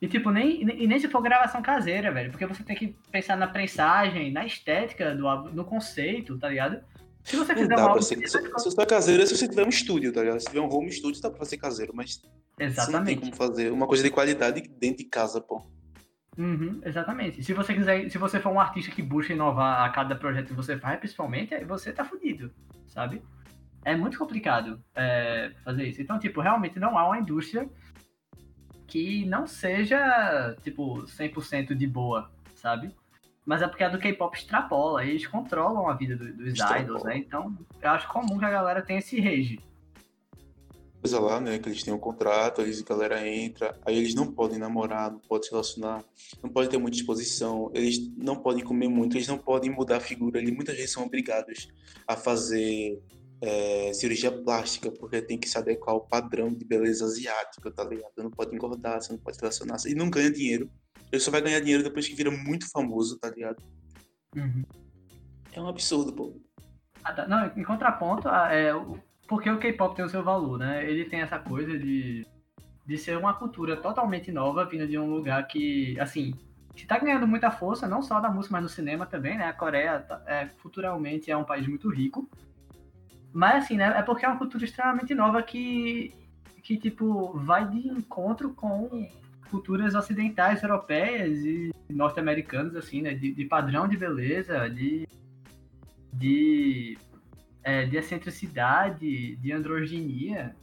E 0.00 0.08
tipo, 0.08 0.30
nem, 0.30 0.62
e 0.62 0.86
nem 0.86 0.98
se 0.98 1.08
for 1.08 1.22
gravação 1.22 1.62
caseira, 1.62 2.10
velho. 2.10 2.30
Porque 2.32 2.44
você 2.46 2.64
tem 2.64 2.74
que 2.74 2.88
pensar 3.12 3.36
na 3.36 3.46
prensagem, 3.46 4.32
na 4.32 4.44
estética 4.44 5.14
do 5.14 5.28
álbum, 5.28 5.50
no 5.50 5.64
conceito, 5.64 6.36
tá 6.38 6.48
ligado? 6.48 6.82
Se 7.24 7.36
você 7.36 7.54
Não 7.54 7.60
fizer 7.62 7.74
um 7.74 7.76
dá 7.76 7.90
pra 7.90 8.02
ser. 8.02 8.28
Se, 8.28 8.38
se 8.38 8.50
você 8.50 8.76
tá 8.76 8.86
caseiro 8.86 9.26
se 9.26 9.36
você 9.36 9.48
tiver 9.48 9.64
um 9.64 9.68
estúdio, 9.68 10.12
tá 10.12 10.22
ligado? 10.22 10.40
Se 10.40 10.46
tiver 10.46 10.60
um 10.60 10.72
home 10.72 10.90
studio, 10.90 11.20
dá 11.22 11.30
pra 11.30 11.44
ser 11.44 11.56
caseiro, 11.56 11.92
mas 11.94 12.16
você 12.16 12.26
não 12.26 12.32
tem 12.56 12.66
Exatamente. 12.66 13.20
como 13.20 13.36
fazer 13.36 13.72
uma 13.72 13.86
coisa 13.86 14.02
de 14.02 14.10
qualidade 14.10 14.60
dentro 14.60 14.98
de 14.98 15.04
casa, 15.04 15.40
pô. 15.40 15.62
Uhum, 16.36 16.80
exatamente. 16.84 17.42
Se 17.44 17.52
você 17.52 17.74
quiser, 17.74 18.10
se 18.10 18.18
você 18.18 18.40
for 18.40 18.50
um 18.50 18.60
artista 18.60 18.90
que 18.90 19.02
busca 19.02 19.32
inovar 19.32 19.84
a 19.84 19.90
cada 19.90 20.16
projeto 20.16 20.48
que 20.48 20.54
você 20.54 20.78
faz, 20.78 20.98
principalmente, 20.98 21.54
aí 21.54 21.64
você 21.64 21.92
tá 21.92 22.04
fudido, 22.04 22.50
sabe? 22.88 23.22
É 23.84 23.94
muito 23.94 24.18
complicado 24.18 24.82
é, 24.94 25.52
fazer 25.64 25.84
isso. 25.88 26.00
Então, 26.00 26.18
tipo, 26.18 26.40
realmente 26.40 26.78
não 26.78 26.96
há 26.96 27.06
uma 27.06 27.18
indústria 27.18 27.68
que 28.86 29.26
não 29.26 29.46
seja, 29.46 30.56
tipo, 30.62 31.02
100% 31.02 31.74
de 31.74 31.86
boa, 31.86 32.30
sabe? 32.54 32.94
Mas 33.44 33.60
é 33.60 33.66
porque 33.68 33.82
a 33.82 33.88
do 33.88 33.98
K-pop 33.98 34.36
extrapola, 34.36 35.04
eles 35.04 35.26
controlam 35.26 35.88
a 35.88 35.94
vida 35.94 36.16
do- 36.16 36.32
dos 36.32 36.48
Extrapola. 36.52 36.80
idols, 36.80 37.02
né? 37.04 37.16
Então, 37.18 37.56
eu 37.80 37.90
acho 37.90 38.08
comum 38.08 38.38
que 38.38 38.44
a 38.44 38.50
galera 38.50 38.82
tenha 38.82 39.00
esse 39.00 39.20
rage. 39.20 39.58
coisa 41.00 41.18
lá, 41.18 41.40
né? 41.40 41.58
Que 41.58 41.68
eles 41.68 41.82
têm 41.82 41.92
um 41.92 41.98
contrato, 41.98 42.60
eles, 42.62 42.80
a 42.80 42.84
galera 42.84 43.26
entra, 43.28 43.76
aí 43.84 43.98
eles 43.98 44.14
não 44.14 44.32
podem 44.32 44.56
namorar, 44.56 45.10
não 45.10 45.18
podem 45.18 45.42
se 45.42 45.50
relacionar, 45.50 46.04
não 46.40 46.48
podem 46.48 46.70
ter 46.70 46.78
muita 46.78 46.96
exposição, 46.96 47.72
eles 47.74 47.98
não 48.16 48.36
podem 48.36 48.62
comer 48.62 48.86
muito, 48.86 49.16
eles 49.16 49.26
não 49.26 49.36
podem 49.36 49.68
mudar 49.68 49.96
a 49.96 50.00
figura, 50.00 50.38
eles 50.38 50.54
muitas 50.54 50.76
vezes 50.76 50.92
são 50.92 51.02
obrigados 51.04 51.66
a 52.06 52.16
fazer 52.16 53.02
é, 53.40 53.92
cirurgia 53.92 54.30
plástica, 54.30 54.92
porque 54.92 55.20
tem 55.20 55.36
que 55.36 55.48
se 55.48 55.58
adequar 55.58 55.96
ao 55.96 56.02
padrão 56.02 56.54
de 56.54 56.64
beleza 56.64 57.04
asiática, 57.04 57.72
tá 57.72 57.82
ligado? 57.82 58.12
Não 58.18 58.30
pode 58.30 58.54
engordar, 58.54 59.02
você 59.02 59.10
não 59.12 59.18
pode 59.18 59.36
se 59.36 59.42
relacionar, 59.42 59.78
e 59.84 59.96
não 59.96 60.08
ganha 60.08 60.30
dinheiro. 60.30 60.70
Ele 61.12 61.20
só 61.20 61.30
vai 61.30 61.42
ganhar 61.42 61.60
dinheiro 61.60 61.82
depois 61.84 62.08
que 62.08 62.14
vira 62.14 62.30
muito 62.30 62.70
famoso, 62.70 63.18
tá 63.18 63.28
ligado? 63.28 63.62
É 65.52 65.60
um 65.60 65.68
absurdo, 65.68 66.12
pô. 66.12 66.40
Ah, 67.04 67.12
tá. 67.12 67.26
Não, 67.28 67.46
em 67.54 67.62
contraponto, 67.62 68.28
a- 68.28 68.50
é, 68.52 68.74
o- 68.74 68.98
porque 69.28 69.50
o 69.50 69.58
K-pop 69.58 69.94
tem 69.94 70.04
o 70.04 70.08
seu 70.08 70.22
valor, 70.24 70.58
né? 70.58 70.88
Ele 70.88 71.04
tem 71.04 71.20
essa 71.20 71.38
coisa 71.38 71.78
de, 71.78 72.26
de 72.86 72.98
ser 72.98 73.18
uma 73.18 73.34
cultura 73.34 73.76
totalmente 73.76 74.32
nova, 74.32 74.64
vindo 74.64 74.86
de 74.86 74.98
um 74.98 75.10
lugar 75.14 75.46
que, 75.46 75.98
assim, 76.00 76.32
que 76.74 76.86
tá 76.86 76.98
ganhando 76.98 77.26
muita 77.26 77.50
força, 77.50 77.86
não 77.86 78.00
só 78.02 78.18
da 78.18 78.30
música, 78.30 78.52
mas 78.54 78.62
no 78.62 78.68
cinema 78.70 79.04
também, 79.04 79.36
né? 79.36 79.44
A 79.46 79.52
Coreia, 79.52 80.00
tá- 80.00 80.22
é, 80.26 80.46
culturalmente, 80.62 81.30
é 81.30 81.36
um 81.36 81.44
país 81.44 81.66
muito 81.68 81.90
rico. 81.90 82.26
Mas, 83.34 83.64
assim, 83.64 83.76
né? 83.76 83.92
É 83.98 84.02
porque 84.02 84.24
é 84.24 84.28
uma 84.28 84.38
cultura 84.38 84.64
extremamente 84.64 85.14
nova 85.14 85.42
que, 85.42 86.14
que 86.62 86.78
tipo, 86.78 87.32
vai 87.38 87.68
de 87.68 87.88
encontro 87.88 88.54
com 88.54 89.06
culturas 89.52 89.94
ocidentais, 89.94 90.62
europeias 90.62 91.38
e 91.44 91.70
norte-americanas, 91.88 92.74
assim, 92.74 93.02
né? 93.02 93.14
De, 93.14 93.32
de 93.32 93.44
padrão 93.44 93.86
de 93.86 93.96
beleza, 93.96 94.68
de 94.68 95.06
de, 96.12 96.98
é, 97.62 97.86
de 97.86 97.96
excentricidade, 97.96 99.36
de 99.36 99.52
androginia, 99.52 100.54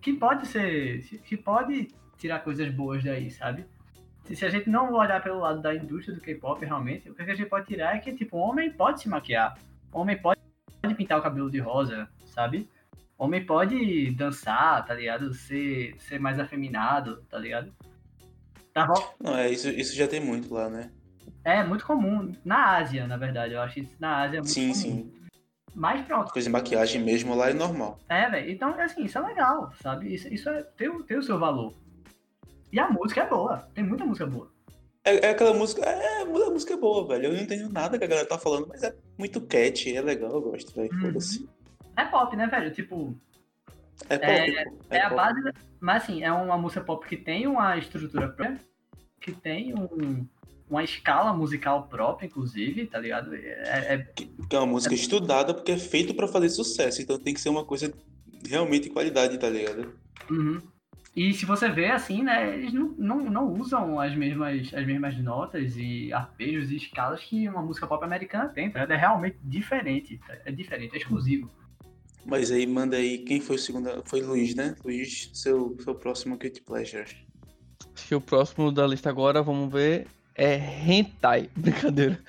que 0.00 0.12
pode 0.12 0.46
ser, 0.46 1.02
que 1.24 1.36
pode 1.36 1.88
tirar 2.18 2.40
coisas 2.40 2.68
boas 2.70 3.04
daí, 3.04 3.30
sabe? 3.30 3.64
Se, 4.24 4.34
se 4.34 4.44
a 4.44 4.50
gente 4.50 4.68
não 4.68 4.92
olhar 4.92 5.22
pelo 5.22 5.38
lado 5.38 5.62
da 5.62 5.74
indústria 5.74 6.14
do 6.14 6.20
K-pop 6.20 6.64
realmente, 6.64 7.08
o 7.08 7.14
que 7.14 7.22
a 7.22 7.34
gente 7.34 7.48
pode 7.48 7.66
tirar 7.66 7.96
é 7.96 7.98
que, 8.00 8.12
tipo, 8.12 8.36
homem 8.36 8.70
pode 8.72 9.00
se 9.00 9.08
maquiar, 9.08 9.56
homem 9.92 10.20
pode 10.20 10.40
pintar 10.96 11.18
o 11.18 11.22
cabelo 11.22 11.50
de 11.50 11.60
rosa, 11.60 12.08
sabe? 12.26 12.68
Homem 13.18 13.46
pode 13.46 14.10
dançar, 14.10 14.84
tá 14.84 14.92
ligado? 14.92 15.32
Ser, 15.32 15.94
ser 15.98 16.18
mais 16.18 16.38
afeminado, 16.38 17.22
tá 17.30 17.38
ligado? 17.38 17.72
Tá 18.76 18.92
Não, 19.18 19.34
é, 19.34 19.50
isso, 19.50 19.70
isso 19.70 19.96
já 19.96 20.06
tem 20.06 20.20
muito 20.20 20.52
lá, 20.52 20.68
né? 20.68 20.90
É, 21.42 21.64
muito 21.64 21.86
comum. 21.86 22.30
Na 22.44 22.76
Ásia, 22.76 23.06
na 23.06 23.16
verdade. 23.16 23.54
Eu 23.54 23.62
acho 23.62 23.74
que 23.76 23.88
na 23.98 24.18
Ásia 24.24 24.36
é 24.36 24.40
muito 24.40 24.52
sim, 24.52 24.68
comum. 24.68 24.74
Sim, 24.74 25.12
Mas 25.74 26.04
pronto. 26.04 26.30
Coisa 26.30 26.46
de 26.46 26.52
maquiagem 26.52 27.02
mesmo 27.02 27.34
lá 27.34 27.48
é 27.48 27.54
normal. 27.54 27.98
É, 28.06 28.28
velho. 28.28 28.50
Então, 28.50 28.78
assim, 28.78 29.04
isso 29.04 29.16
é 29.16 29.22
legal, 29.22 29.72
sabe? 29.80 30.12
Isso, 30.14 30.28
isso 30.28 30.50
é, 30.50 30.62
tem, 30.62 30.90
o- 30.90 31.02
tem 31.02 31.16
o 31.16 31.22
seu 31.22 31.38
valor. 31.38 31.72
E 32.70 32.78
a 32.78 32.90
música 32.90 33.22
é 33.22 33.26
boa. 33.26 33.66
Tem 33.74 33.82
muita 33.82 34.04
música 34.04 34.26
boa. 34.26 34.52
É, 35.02 35.28
é 35.28 35.30
aquela 35.30 35.54
música. 35.54 35.82
É, 35.82 36.20
a 36.20 36.26
música 36.26 36.74
é 36.74 36.76
boa, 36.76 37.06
velho. 37.08 37.26
Eu 37.28 37.32
não 37.32 37.40
entendo 37.40 37.72
nada 37.72 37.96
que 37.98 38.04
a 38.04 38.08
galera 38.08 38.28
tá 38.28 38.36
falando, 38.36 38.66
mas 38.68 38.82
é 38.82 38.94
muito 39.16 39.40
catchy, 39.40 39.96
é 39.96 40.02
legal, 40.02 40.32
eu 40.32 40.42
gosto, 40.42 40.74
velho. 40.74 40.92
Uhum. 40.92 41.00
Foda-se. 41.00 41.48
É 41.96 42.04
pop, 42.04 42.36
né, 42.36 42.46
velho? 42.46 42.70
Tipo, 42.70 43.16
É 44.08 44.18
pop, 44.18 44.70
pô. 44.88 44.94
é, 44.94 45.00
a 45.00 45.08
pop. 45.08 45.16
base. 45.16 45.52
Mas 45.80 46.02
assim, 46.02 46.22
é 46.22 46.32
uma 46.32 46.58
música 46.58 46.80
pop 46.82 47.06
que 47.06 47.16
tem 47.16 47.46
uma 47.46 47.76
estrutura 47.76 48.28
própria, 48.28 48.60
que 49.20 49.32
tem 49.32 49.74
um, 49.74 50.26
uma 50.68 50.84
escala 50.84 51.32
musical 51.32 51.88
própria, 51.88 52.26
inclusive, 52.26 52.86
tá 52.86 52.98
ligado? 52.98 53.34
É, 53.34 53.94
é- 53.94 53.98
Que 54.14 54.56
é 54.56 54.58
uma 54.58 54.66
música 54.66 54.94
estudada 54.94 55.54
porque 55.54 55.72
é 55.72 55.78
feito 55.78 56.14
pra 56.14 56.28
fazer 56.28 56.48
sucesso, 56.50 57.00
então 57.02 57.18
tem 57.18 57.34
que 57.34 57.40
ser 57.40 57.48
uma 57.48 57.64
coisa 57.64 57.92
realmente 58.48 58.84
de 58.84 58.90
qualidade, 58.90 59.38
tá 59.38 59.48
ligado? 59.48 59.92
Uhum. 60.30 60.60
E 61.14 61.32
se 61.32 61.46
você 61.46 61.70
vê 61.70 61.90
assim, 61.90 62.22
né, 62.22 62.58
eles 62.58 62.74
não, 62.74 62.94
não, 62.98 63.16
não 63.30 63.52
usam 63.54 63.98
as 63.98 64.14
mesmas, 64.14 64.72
as 64.74 64.86
mesmas 64.86 65.16
notas 65.16 65.74
e 65.76 66.12
arpejos 66.12 66.70
e 66.70 66.76
escalas 66.76 67.22
que 67.24 67.48
uma 67.48 67.62
música 67.62 67.86
pop 67.86 68.04
americana 68.04 68.50
tem, 68.50 68.70
tá? 68.70 68.80
ligado? 68.80 68.92
É 68.92 69.00
realmente 69.00 69.38
diferente, 69.42 70.18
tá? 70.26 70.36
é 70.44 70.52
diferente, 70.52 70.94
é 70.94 70.98
exclusivo. 70.98 71.50
Mas 72.28 72.50
aí 72.50 72.66
manda 72.66 72.96
aí, 72.96 73.18
quem 73.18 73.40
foi 73.40 73.56
o 73.56 73.58
segundo? 73.58 74.02
Foi 74.04 74.20
Luiz, 74.20 74.54
né? 74.54 74.74
Luiz, 74.84 75.30
seu, 75.32 75.76
seu 75.80 75.94
próximo 75.94 76.36
Guilty 76.36 76.60
Pleasure. 76.60 77.04
Acho 77.94 78.08
que 78.08 78.14
o 78.14 78.20
próximo 78.20 78.72
da 78.72 78.86
lista 78.86 79.08
agora, 79.08 79.42
vamos 79.42 79.72
ver, 79.72 80.08
é 80.34 80.56
Hentai. 80.56 81.48
Brincadeira. 81.56 82.20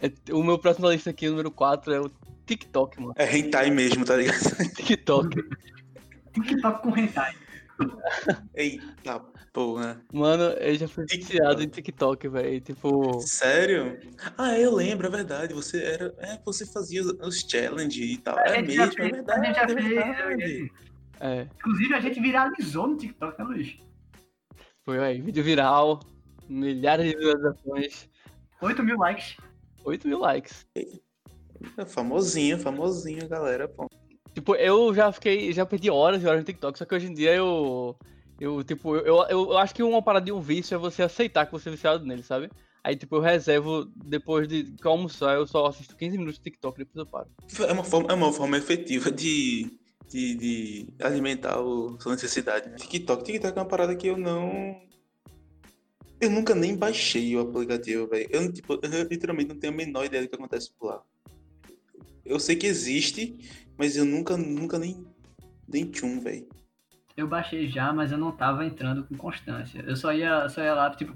É- 0.00 0.32
o 0.32 0.42
meu 0.42 0.58
próximo 0.58 0.86
da 0.86 0.92
lista 0.92 1.10
aqui, 1.10 1.28
número 1.28 1.50
4, 1.50 1.94
é 1.94 2.00
o 2.00 2.10
TikTok, 2.46 3.00
mano. 3.00 3.14
É 3.16 3.36
hentai 3.36 3.70
mesmo, 3.70 4.04
tá 4.04 4.16
ligado? 4.16 4.38
TikTok. 4.76 5.42
TikTok 6.32 6.82
com 6.82 6.96
hentai. 6.96 7.34
Eita 8.54 9.22
porra. 9.58 10.00
Mano, 10.12 10.44
eu 10.44 10.74
já 10.76 10.86
fui 10.86 11.04
viciado 11.04 11.60
em 11.62 11.68
TikTok, 11.68 12.28
velho. 12.28 12.60
Tipo, 12.60 13.18
Sério? 13.20 13.98
Ah, 14.36 14.56
eu 14.56 14.72
lembro, 14.72 15.08
é 15.08 15.10
verdade. 15.10 15.52
Você 15.52 15.82
era. 15.82 16.14
É, 16.18 16.38
você 16.44 16.64
fazia 16.64 17.02
os- 17.02 17.40
challenge 17.40 18.02
e 18.04 18.18
tal. 18.18 18.38
É 18.38 18.62
mesmo, 18.62 18.82
é 19.02 19.08
verdade. 19.10 19.40
a 19.40 19.44
gente 19.44 19.54
já 19.56 19.62
é 19.62 19.66
verdade. 20.26 20.72
é, 21.20 21.48
Inclusive, 21.58 21.94
a 21.94 22.00
gente 22.00 22.20
viralizou 22.20 22.86
no 22.86 22.96
TikTok, 22.96 23.36
né, 23.38 23.44
Luiz? 23.44 23.76
foi 24.84 24.98
aí, 25.00 25.20
vídeo 25.20 25.42
viral, 25.44 26.00
milhares 26.48 27.10
de 27.10 27.16
visualizações, 27.16 28.08
8 28.62 28.82
mil 28.82 28.96
likes. 28.96 29.36
8 29.84 30.08
mil 30.08 30.18
likes. 30.20 30.66
É 31.76 31.84
famosinho, 31.84 32.58
famosinho, 32.58 33.28
galera. 33.28 33.68
Pô. 33.68 33.86
Tipo, 34.32 34.54
eu 34.54 34.94
já 34.94 35.10
fiquei, 35.12 35.52
já 35.52 35.66
perdi 35.66 35.90
horas 35.90 36.22
e 36.22 36.26
horas 36.26 36.40
no 36.40 36.46
TikTok, 36.46 36.78
só 36.78 36.84
que 36.84 36.94
hoje 36.94 37.06
em 37.08 37.12
dia 37.12 37.34
eu. 37.34 37.98
Eu, 38.40 38.62
tipo, 38.62 38.94
eu, 38.94 39.04
eu, 39.04 39.26
eu 39.28 39.58
acho 39.58 39.74
que 39.74 39.82
uma 39.82 40.02
parada 40.02 40.26
de 40.26 40.32
um 40.32 40.40
vício 40.40 40.74
é 40.74 40.78
você 40.78 41.02
aceitar 41.02 41.46
que 41.46 41.52
você 41.52 41.68
é 41.68 41.72
viciado 41.72 42.06
nele, 42.06 42.22
sabe? 42.22 42.50
Aí, 42.84 42.96
tipo, 42.96 43.16
eu 43.16 43.20
reservo, 43.20 43.90
depois 43.96 44.46
de 44.46 44.74
almoçar, 44.82 45.34
eu 45.34 45.46
só 45.46 45.66
assisto 45.66 45.96
15 45.96 46.16
minutos 46.16 46.38
de 46.38 46.44
TikTok, 46.44 46.78
depois 46.78 46.96
eu 46.96 47.10
paro. 47.10 47.28
É 47.68 47.72
uma 47.72 47.84
forma, 47.84 48.10
é 48.10 48.14
uma 48.14 48.32
forma 48.32 48.56
efetiva 48.56 49.10
de, 49.10 49.78
de, 50.08 50.34
de 50.36 50.88
alimentar 51.00 51.60
o, 51.60 52.00
sua 52.00 52.12
necessidade. 52.12 52.70
Né? 52.70 52.76
TikTok. 52.76 53.24
TikTok 53.24 53.58
é 53.58 53.60
uma 53.60 53.68
parada 53.68 53.94
que 53.96 54.06
eu 54.06 54.16
não. 54.16 54.80
Eu 56.20 56.30
nunca 56.30 56.54
nem 56.54 56.76
baixei 56.76 57.36
o 57.36 57.40
aplicativo, 57.40 58.06
velho. 58.06 58.28
Eu, 58.30 58.52
tipo, 58.52 58.74
eu 58.74 59.02
literalmente 59.02 59.48
não 59.48 59.58
tenho 59.58 59.72
a 59.72 59.76
menor 59.76 60.04
ideia 60.04 60.22
do 60.22 60.28
que 60.28 60.34
acontece 60.34 60.70
por 60.78 60.86
lá. 60.86 61.02
Eu 62.24 62.38
sei 62.38 62.56
que 62.56 62.66
existe, 62.66 63.36
mas 63.76 63.96
eu 63.96 64.04
nunca, 64.04 64.36
nunca 64.36 64.78
nem. 64.78 65.04
Nem 65.68 65.84
tchum, 65.84 66.20
velho. 66.20 66.48
Eu 67.18 67.26
baixei 67.26 67.66
já, 67.66 67.92
mas 67.92 68.12
eu 68.12 68.16
não 68.16 68.30
tava 68.30 68.64
entrando 68.64 69.02
com 69.02 69.16
constância. 69.16 69.82
Eu 69.84 69.96
só 69.96 70.12
ia, 70.12 70.48
só 70.48 70.62
ia 70.62 70.72
lá, 70.72 70.88
tipo, 70.88 71.12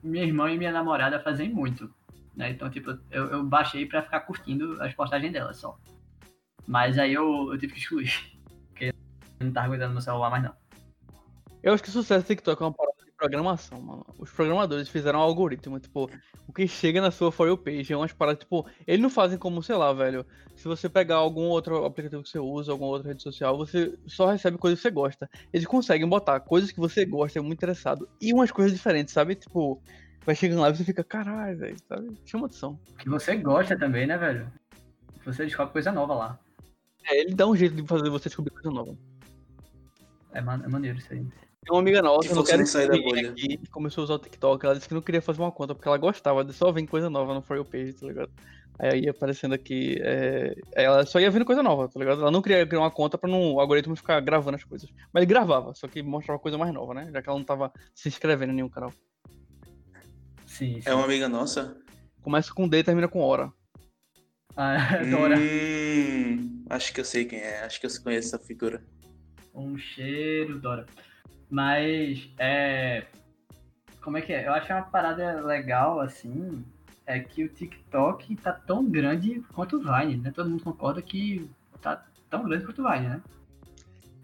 minha 0.00 0.22
irmã 0.22 0.52
e 0.52 0.56
minha 0.56 0.70
namorada 0.70 1.18
fazem 1.18 1.52
muito. 1.52 1.92
Né? 2.36 2.50
Então, 2.50 2.70
tipo, 2.70 2.96
eu, 3.10 3.24
eu 3.32 3.42
baixei 3.42 3.84
pra 3.86 4.02
ficar 4.02 4.20
curtindo 4.20 4.80
as 4.80 4.94
postagens 4.94 5.32
dela 5.32 5.52
só. 5.52 5.76
Mas 6.64 6.96
aí 6.96 7.12
eu, 7.12 7.52
eu 7.52 7.58
tive 7.58 7.72
que 7.72 7.80
excluir. 7.80 8.38
Porque 8.70 8.94
eu 9.40 9.46
não 9.46 9.52
tava 9.52 9.66
aguentando 9.66 9.94
meu 9.94 10.00
celular 10.00 10.30
mais 10.30 10.44
não. 10.44 10.54
Eu 11.60 11.74
acho 11.74 11.82
que 11.82 11.90
sucesso 11.90 12.24
TikTok 12.24 12.62
é 12.62 12.64
uma 12.64 12.72
parada 12.72 12.95
programação, 13.16 13.80
mano. 13.80 14.06
Os 14.18 14.30
programadores 14.30 14.88
fizeram 14.88 15.18
um 15.18 15.22
algoritmo, 15.22 15.80
tipo, 15.80 16.10
o 16.46 16.52
que 16.52 16.68
chega 16.68 17.00
na 17.00 17.10
sua 17.10 17.32
For 17.32 17.48
You 17.48 17.56
page 17.56 17.92
é 17.92 17.96
umas 17.96 18.12
paradas, 18.12 18.40
tipo, 18.40 18.66
eles 18.86 19.00
não 19.00 19.10
fazem 19.10 19.38
como, 19.38 19.62
sei 19.62 19.76
lá, 19.76 19.92
velho. 19.92 20.24
Se 20.54 20.68
você 20.68 20.88
pegar 20.88 21.16
algum 21.16 21.44
outro 21.44 21.84
aplicativo 21.84 22.22
que 22.22 22.28
você 22.28 22.38
usa, 22.38 22.72
alguma 22.72 22.90
outra 22.90 23.08
rede 23.08 23.22
social, 23.22 23.56
você 23.56 23.98
só 24.06 24.30
recebe 24.30 24.58
coisas 24.58 24.78
que 24.78 24.82
você 24.82 24.90
gosta. 24.90 25.30
Eles 25.52 25.66
conseguem 25.66 26.08
botar 26.08 26.40
coisas 26.40 26.70
que 26.70 26.80
você 26.80 27.04
gosta, 27.04 27.38
é 27.38 27.42
muito 27.42 27.58
interessado, 27.58 28.08
e 28.20 28.32
umas 28.32 28.50
coisas 28.50 28.72
diferentes, 28.72 29.12
sabe? 29.12 29.34
Tipo, 29.34 29.80
vai 30.24 30.34
chegando 30.34 30.60
lá 30.60 30.70
e 30.70 30.76
você 30.76 30.84
fica, 30.84 31.02
caralho, 31.02 31.58
velho, 31.58 31.76
sabe? 31.88 32.16
Chama 32.24 32.46
atenção. 32.46 32.78
Que 32.98 33.08
você 33.08 33.36
gosta 33.36 33.78
também, 33.78 34.06
né, 34.06 34.16
velho? 34.18 34.52
Você 35.24 35.44
descobre 35.44 35.72
coisa 35.72 35.90
nova 35.90 36.14
lá. 36.14 36.38
É, 37.08 37.20
ele 37.20 37.34
dá 37.34 37.46
um 37.46 37.56
jeito 37.56 37.74
de 37.76 37.86
fazer 37.86 38.10
você 38.10 38.28
descobrir 38.28 38.52
coisa 38.52 38.70
nova. 38.70 38.96
É, 40.32 40.40
man 40.40 40.62
é 40.64 40.68
maneiro 40.68 40.98
isso 40.98 41.12
aí. 41.12 41.26
Tem 41.66 41.74
uma 41.74 41.80
amiga 41.80 42.00
nossa, 42.00 42.28
Que 42.28 42.34
não 42.34 42.44
você 42.44 42.52
quero 42.52 42.60
não 42.60 42.66
sai 42.66 42.86
da 42.86 42.94
excluir 42.94 43.12
bolha. 43.22 43.30
aqui, 43.32 43.60
começou 43.72 44.02
a 44.02 44.04
usar 44.04 44.14
o 44.14 44.18
TikTok. 44.20 44.64
Ela 44.64 44.76
disse 44.76 44.86
que 44.86 44.94
não 44.94 45.02
queria 45.02 45.20
fazer 45.20 45.40
uma 45.40 45.50
conta 45.50 45.74
porque 45.74 45.88
ela 45.88 45.98
gostava 45.98 46.44
de 46.44 46.52
só 46.52 46.70
ver 46.70 46.86
coisa 46.86 47.10
nova 47.10 47.34
no 47.34 47.42
For 47.42 47.56
You 47.56 47.64
Page, 47.64 47.92
tá 47.94 48.06
ligado? 48.06 48.30
Aí 48.78 49.00
ia 49.00 49.10
aparecendo 49.10 49.52
aqui. 49.52 49.96
é, 50.00 50.54
Ela 50.76 51.04
só 51.04 51.18
ia 51.18 51.28
vendo 51.28 51.44
coisa 51.44 51.64
nova, 51.64 51.88
tá 51.88 51.98
ligado? 51.98 52.20
Ela 52.20 52.30
não 52.30 52.40
queria 52.40 52.64
criar 52.64 52.80
uma 52.82 52.90
conta 52.90 53.18
pra 53.18 53.28
não, 53.28 53.54
o 53.54 53.60
algoritmo 53.60 53.96
ficar 53.96 54.20
gravando 54.20 54.54
as 54.56 54.62
coisas. 54.62 54.88
Mas 55.12 55.22
ele 55.22 55.26
gravava, 55.28 55.74
só 55.74 55.88
que 55.88 56.02
mostrava 56.04 56.38
coisa 56.38 56.56
mais 56.56 56.72
nova, 56.72 56.94
né? 56.94 57.10
Já 57.12 57.20
que 57.20 57.28
ela 57.28 57.38
não 57.38 57.44
tava 57.44 57.72
se 57.92 58.08
inscrevendo 58.08 58.52
em 58.52 58.56
nenhum 58.56 58.68
canal. 58.68 58.92
Sim, 60.46 60.80
sim. 60.80 60.88
É 60.88 60.94
uma 60.94 61.04
amiga 61.04 61.28
nossa? 61.28 61.76
Começa 62.22 62.54
com 62.54 62.68
D 62.68 62.78
e 62.78 62.84
termina 62.84 63.08
com 63.08 63.20
hora. 63.22 63.52
Ah, 64.56 64.76
Dora. 65.10 65.36
Hum, 65.36 66.64
acho 66.70 66.92
que 66.92 67.00
eu 67.00 67.04
sei 67.04 67.24
quem 67.24 67.40
é. 67.40 67.62
Acho 67.64 67.80
que 67.80 67.86
eu 67.86 67.90
conheço 68.04 68.36
essa 68.36 68.38
figura. 68.38 68.84
Um 69.54 69.76
cheiro, 69.76 70.60
Dora. 70.60 70.86
Mas, 71.50 72.28
é. 72.38 73.04
Como 74.00 74.18
é 74.18 74.20
que 74.20 74.32
é? 74.32 74.46
Eu 74.46 74.54
acho 74.54 74.72
uma 74.72 74.82
parada 74.82 75.40
legal, 75.40 76.00
assim, 76.00 76.64
é 77.06 77.18
que 77.20 77.44
o 77.44 77.48
TikTok 77.48 78.36
tá 78.36 78.52
tão 78.52 78.84
grande 78.84 79.42
quanto 79.52 79.76
o 79.76 79.80
Vine, 79.80 80.16
né? 80.16 80.32
Todo 80.34 80.50
mundo 80.50 80.62
concorda 80.62 81.02
que 81.02 81.48
tá 81.80 82.04
tão 82.28 82.44
grande 82.44 82.64
quanto 82.64 82.82
o 82.82 82.90
Vine, 82.90 83.08
né? 83.08 83.22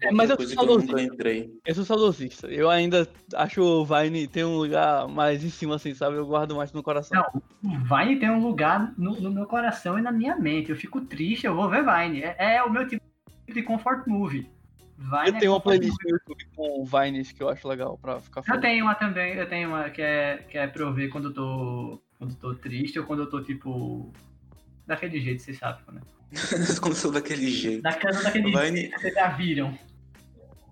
É, 0.01 0.11
mas 0.11 0.29
eu 0.29 0.33
Outra 0.33 0.47
sou 0.47 0.63
eu 0.63 0.67
saudosista. 0.67 1.01
entrei. 1.01 1.59
Eu 1.65 1.75
sou 1.75 1.85
saudosista. 1.85 2.47
Eu 2.47 2.69
ainda 2.69 3.07
acho 3.35 3.61
o 3.61 3.85
Vine 3.85 4.27
tem 4.27 4.43
um 4.43 4.57
lugar 4.57 5.07
mais 5.07 5.43
em 5.43 5.49
cima, 5.49 5.75
assim, 5.75 5.93
sabe? 5.93 6.17
Eu 6.17 6.27
guardo 6.27 6.55
mais 6.55 6.73
no 6.73 6.83
coração. 6.83 7.23
Não, 7.61 7.71
o 7.71 7.79
Vine 7.79 8.19
tem 8.19 8.29
um 8.29 8.41
lugar 8.41 8.93
no, 8.97 9.19
no 9.19 9.31
meu 9.31 9.45
coração 9.45 9.97
e 9.97 10.01
na 10.01 10.11
minha 10.11 10.35
mente. 10.35 10.69
Eu 10.69 10.75
fico 10.75 10.99
triste, 11.01 11.45
eu 11.45 11.55
vou 11.55 11.69
ver 11.69 11.85
Vine. 11.85 12.21
É, 12.21 12.55
é 12.55 12.63
o 12.63 12.69
meu 12.69 12.85
tipo 12.85 13.01
de 13.47 13.63
comfort 13.63 14.05
movie. 14.05 14.49
Vine 15.03 15.29
Eu 15.29 15.35
é 15.35 15.39
tenho 15.39 15.51
uma 15.51 15.59
comfort 15.61 15.79
playlist 15.79 15.97
no 16.03 16.09
YouTube 16.11 16.45
com 16.55 16.85
Vines 16.85 17.31
que 17.31 17.43
eu 17.43 17.49
acho 17.49 17.67
legal 17.67 17.97
pra 17.97 18.19
ficar 18.21 18.41
Eu 18.47 18.61
tenho 18.61 18.85
uma 18.85 18.95
também, 18.95 19.33
eu 19.33 19.47
tenho 19.49 19.69
uma 19.69 19.89
que 19.89 20.01
é, 20.01 20.37
que 20.49 20.57
é 20.57 20.65
pra 20.67 20.83
eu 20.83 20.93
ver 20.93 21.09
quando 21.09 21.29
eu 21.29 21.33
tô. 21.33 22.01
Quando 22.17 22.31
eu 22.31 22.37
tô 22.37 22.55
triste 22.55 22.97
ou 22.99 23.05
quando 23.05 23.23
eu 23.23 23.29
tô, 23.29 23.41
tipo. 23.41 24.13
Daquele 24.87 25.19
jeito, 25.19 25.41
vocês 25.41 25.57
sabem, 25.57 25.81
né? 25.93 26.01
Quando 26.81 26.93
eu 26.93 26.97
sou 26.97 27.11
daquele 27.11 27.47
jeito. 27.47 27.81
Daquela, 27.81 28.21
daquele 28.21 28.45
Vine- 28.45 28.81
jeito 28.81 28.99
vocês 28.99 29.13
já 29.13 29.29
viram. 29.29 29.77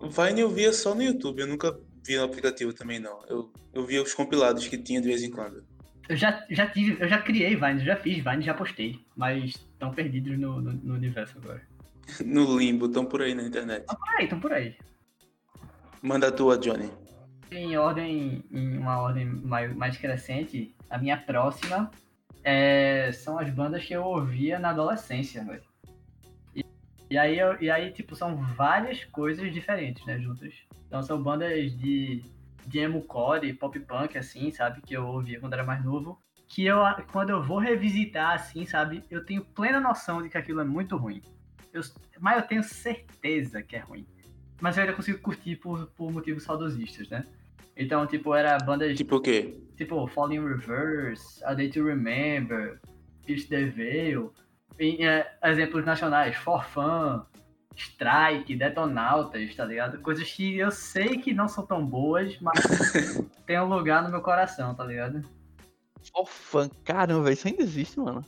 Vine 0.01 0.41
eu 0.41 0.49
via 0.49 0.73
só 0.73 0.95
no 0.95 1.03
YouTube, 1.03 1.39
eu 1.41 1.47
nunca 1.47 1.77
vi 2.05 2.17
no 2.17 2.23
aplicativo 2.23 2.73
também, 2.73 2.99
não. 2.99 3.23
Eu, 3.29 3.51
eu 3.73 3.85
via 3.85 4.01
os 4.01 4.13
compilados 4.13 4.67
que 4.67 4.77
tinha 4.77 4.99
de 4.99 5.07
vez 5.07 5.23
em 5.23 5.29
quando. 5.29 5.63
Eu 6.09 6.17
já, 6.17 6.43
já 6.49 6.67
tive, 6.67 7.01
eu 7.01 7.07
já 7.07 7.21
criei 7.21 7.55
Vine, 7.55 7.79
eu 7.79 7.85
já 7.85 7.95
fiz 7.95 8.21
Vine, 8.23 8.41
já 8.43 8.53
postei. 8.53 8.99
Mas 9.15 9.51
estão 9.53 9.91
perdidos 9.93 10.37
no, 10.37 10.59
no, 10.59 10.73
no 10.73 10.93
universo 10.95 11.37
agora. 11.37 11.61
No 12.25 12.57
limbo, 12.57 12.85
estão 12.87 13.05
por 13.05 13.21
aí 13.21 13.33
na 13.33 13.43
internet. 13.43 13.81
Estão 13.81 13.95
por 13.95 14.09
aí, 14.17 14.23
estão 14.23 14.39
por 14.39 14.53
aí. 14.53 14.75
Manda 16.01 16.27
a 16.27 16.31
tua, 16.31 16.57
Johnny. 16.57 16.89
Em 17.51 17.77
ordem, 17.77 18.43
em 18.51 18.77
uma 18.77 18.99
ordem 19.01 19.25
mais, 19.25 19.75
mais 19.75 19.97
crescente, 19.97 20.73
a 20.89 20.97
minha 20.97 21.17
próxima 21.17 21.91
é, 22.43 23.11
são 23.11 23.37
as 23.37 23.49
bandas 23.49 23.83
que 23.85 23.93
eu 23.93 24.03
ouvia 24.03 24.57
na 24.57 24.69
adolescência, 24.69 25.43
velho. 25.43 25.63
E, 26.55 26.65
e, 27.09 27.17
aí, 27.17 27.37
eu- 27.37 27.61
e 27.61 27.69
aí, 27.69 27.91
tipo, 27.91 28.15
são 28.15 28.35
várias 28.55 29.03
coisas 29.05 29.53
diferentes, 29.53 30.05
né, 30.05 30.17
juntas. 30.19 30.53
Então 30.87 31.01
são 31.03 31.21
bandas 31.21 31.71
de 31.77 32.23
de 32.67 32.77
emo 32.77 33.01
core, 33.01 33.53
pop 33.53 33.77
punk, 33.79 34.15
assim, 34.19 34.51
sabe? 34.51 34.81
Que 34.81 34.95
eu 34.95 35.07
ouvia 35.07 35.39
quando 35.39 35.53
era 35.53 35.63
mais 35.63 35.83
novo. 35.83 36.21
Que 36.47 36.63
eu, 36.65 36.77
quando 37.11 37.31
eu 37.31 37.41
vou 37.41 37.57
revisitar, 37.57 38.35
assim, 38.35 38.67
sabe? 38.67 39.03
Eu 39.09 39.25
tenho 39.25 39.43
plena 39.43 39.79
noção 39.79 40.21
de 40.21 40.29
que 40.29 40.37
aquilo 40.37 40.61
é 40.61 40.63
muito 40.63 40.95
ruim. 40.95 41.23
Eu, 41.73 41.81
mas 42.19 42.37
eu 42.37 42.47
tenho 42.47 42.63
certeza 42.63 43.61
que 43.61 43.75
é 43.75 43.79
ruim. 43.79 44.05
Mas 44.59 44.77
eu 44.77 44.83
ainda 44.83 44.95
consigo 44.95 45.19
curtir 45.19 45.55
por, 45.55 45.87
por 45.87 46.11
motivos 46.11 46.43
saudosistas, 46.43 47.09
né? 47.09 47.25
Então, 47.75 48.05
tipo, 48.05 48.35
era 48.35 48.57
bandas. 48.59 48.95
Tipo 48.97 49.15
o 49.15 49.21
quê? 49.21 49.59
Tipo, 49.75 50.05
Falling 50.07 50.45
Reverse, 50.45 51.43
A 51.43 51.53
Day 51.53 51.69
to 51.69 51.83
Remember, 51.83 52.79
Pierce 53.25 53.47
the 53.47 53.65
Veil. 53.65 54.33
E, 54.79 55.03
é, 55.03 55.31
exemplos 55.43 55.85
nacionais, 55.85 56.35
For 56.35 56.63
Fun, 56.65 57.23
Strike, 57.75 58.55
Detonautas, 58.55 59.55
tá 59.55 59.65
ligado? 59.65 59.99
Coisas 60.01 60.31
que 60.31 60.57
eu 60.57 60.71
sei 60.71 61.17
que 61.17 61.33
não 61.33 61.47
são 61.47 61.65
tão 61.65 61.85
boas, 61.85 62.37
mas 62.39 62.59
tem 63.45 63.59
um 63.59 63.67
lugar 63.67 64.03
no 64.03 64.09
meu 64.09 64.21
coração, 64.21 64.75
tá 64.75 64.83
ligado? 64.83 65.21
For 66.11 66.27
Fun, 66.27 66.69
caramba, 66.83 67.31
isso 67.31 67.47
ainda 67.47 67.63
existe, 67.63 67.99
mano. 67.99 68.25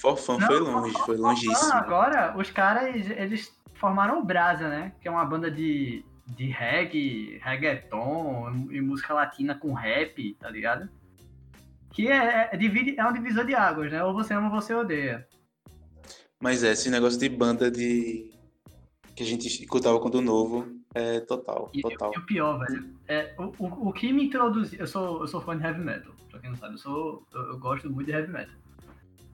For 0.00 0.16
Fun 0.16 0.38
foi 0.40 0.58
longe, 0.58 0.98
foi 1.04 1.16
longíssimo. 1.16 1.72
Agora, 1.72 2.36
os 2.36 2.50
caras, 2.50 2.94
eles 3.10 3.52
formaram 3.74 4.20
o 4.20 4.24
Brasa, 4.24 4.68
né? 4.68 4.92
Que 5.00 5.08
é 5.08 5.10
uma 5.10 5.24
banda 5.24 5.50
de, 5.50 6.04
de 6.26 6.46
reggae, 6.46 7.38
reggaeton 7.42 8.68
e 8.70 8.80
música 8.80 9.14
latina 9.14 9.54
com 9.54 9.72
rap, 9.72 10.34
tá 10.34 10.50
ligado? 10.50 10.88
Que 11.90 12.08
é, 12.08 12.50
é, 12.52 12.96
é 12.96 13.06
um 13.06 13.12
divisor 13.12 13.46
de 13.46 13.54
águas, 13.54 13.90
né? 13.90 14.04
Ou 14.04 14.12
você 14.12 14.34
ama 14.34 14.48
ou 14.48 14.60
você 14.60 14.74
odeia. 14.74 15.26
Mas 16.40 16.62
é, 16.62 16.72
esse 16.72 16.90
negócio 16.90 17.18
de 17.18 17.28
banda 17.28 17.70
de. 17.70 18.30
que 19.14 19.22
a 19.22 19.26
gente 19.26 19.46
escutava 19.46 19.98
quando 19.98 20.20
novo 20.20 20.68
é 20.94 21.20
total. 21.20 21.70
E, 21.72 21.80
total. 21.80 22.12
e 22.14 22.18
o 22.18 22.26
pior, 22.26 22.58
velho, 22.58 22.94
é, 23.08 23.34
o, 23.38 23.44
o, 23.58 23.88
o 23.88 23.92
que 23.94 24.12
me 24.12 24.26
introduziu. 24.26 24.78
Eu 24.78 24.86
sou, 24.86 25.22
eu 25.22 25.26
sou 25.26 25.40
fã 25.40 25.56
de 25.56 25.64
heavy 25.64 25.80
metal, 25.80 26.12
pra 26.30 26.38
quem 26.38 26.50
não 26.50 26.56
sabe, 26.56 26.74
eu, 26.74 26.78
sou, 26.78 27.26
eu, 27.32 27.42
eu 27.52 27.58
gosto 27.58 27.90
muito 27.90 28.06
de 28.06 28.12
heavy 28.12 28.30
metal. 28.30 28.65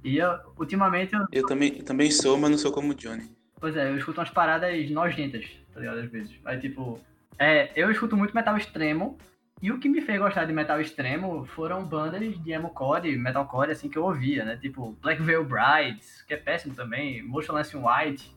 E 0.04 0.16
eu, 0.18 0.38
ultimamente 0.58 1.14
eu. 1.14 1.26
Eu 1.32 1.46
também, 1.46 1.82
também 1.82 2.10
sou, 2.10 2.38
mas 2.38 2.50
não 2.50 2.58
sou 2.58 2.72
como 2.72 2.92
o 2.92 2.94
Johnny. 2.94 3.30
Pois 3.60 3.76
é, 3.76 3.88
eu 3.88 3.96
escuto 3.96 4.20
umas 4.20 4.30
paradas 4.30 4.90
nojentas, 4.90 5.46
tá 5.72 5.80
ligado? 5.80 6.00
Às 6.00 6.10
vezes. 6.10 6.32
Aí, 6.44 6.58
tipo. 6.58 7.00
É, 7.38 7.70
eu 7.76 7.90
escuto 7.90 8.16
muito 8.16 8.34
metal 8.34 8.56
extremo. 8.56 9.18
E 9.60 9.70
o 9.70 9.78
que 9.78 9.88
me 9.88 10.00
fez 10.00 10.18
gostar 10.18 10.44
de 10.44 10.52
metal 10.52 10.80
extremo 10.80 11.44
foram 11.46 11.84
bandas 11.84 12.36
de 12.42 12.50
emocore, 12.50 13.16
metalcore, 13.16 13.70
assim, 13.70 13.88
que 13.88 13.96
eu 13.96 14.04
ouvia, 14.04 14.44
né? 14.44 14.56
Tipo, 14.56 14.96
Black 15.00 15.22
Veil 15.22 15.44
Brides, 15.44 16.22
que 16.22 16.34
é 16.34 16.36
péssimo 16.36 16.74
também, 16.74 17.22
Motionless 17.22 17.76
in 17.76 17.80
White, 17.80 18.34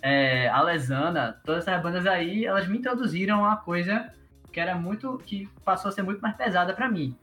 é, 0.00 0.48
Alesana, 0.48 1.40
todas 1.44 1.66
essas 1.66 1.82
bandas 1.82 2.06
aí, 2.06 2.46
elas 2.46 2.68
me 2.68 2.78
introduziram 2.78 3.44
a 3.44 3.56
coisa 3.56 4.12
que 4.52 4.60
era 4.60 4.76
muito, 4.76 5.18
que 5.26 5.48
passou 5.64 5.88
a 5.88 5.92
ser 5.92 6.02
muito 6.02 6.20
mais 6.20 6.36
pesada 6.36 6.72
para 6.74 6.88
mim. 6.88 7.16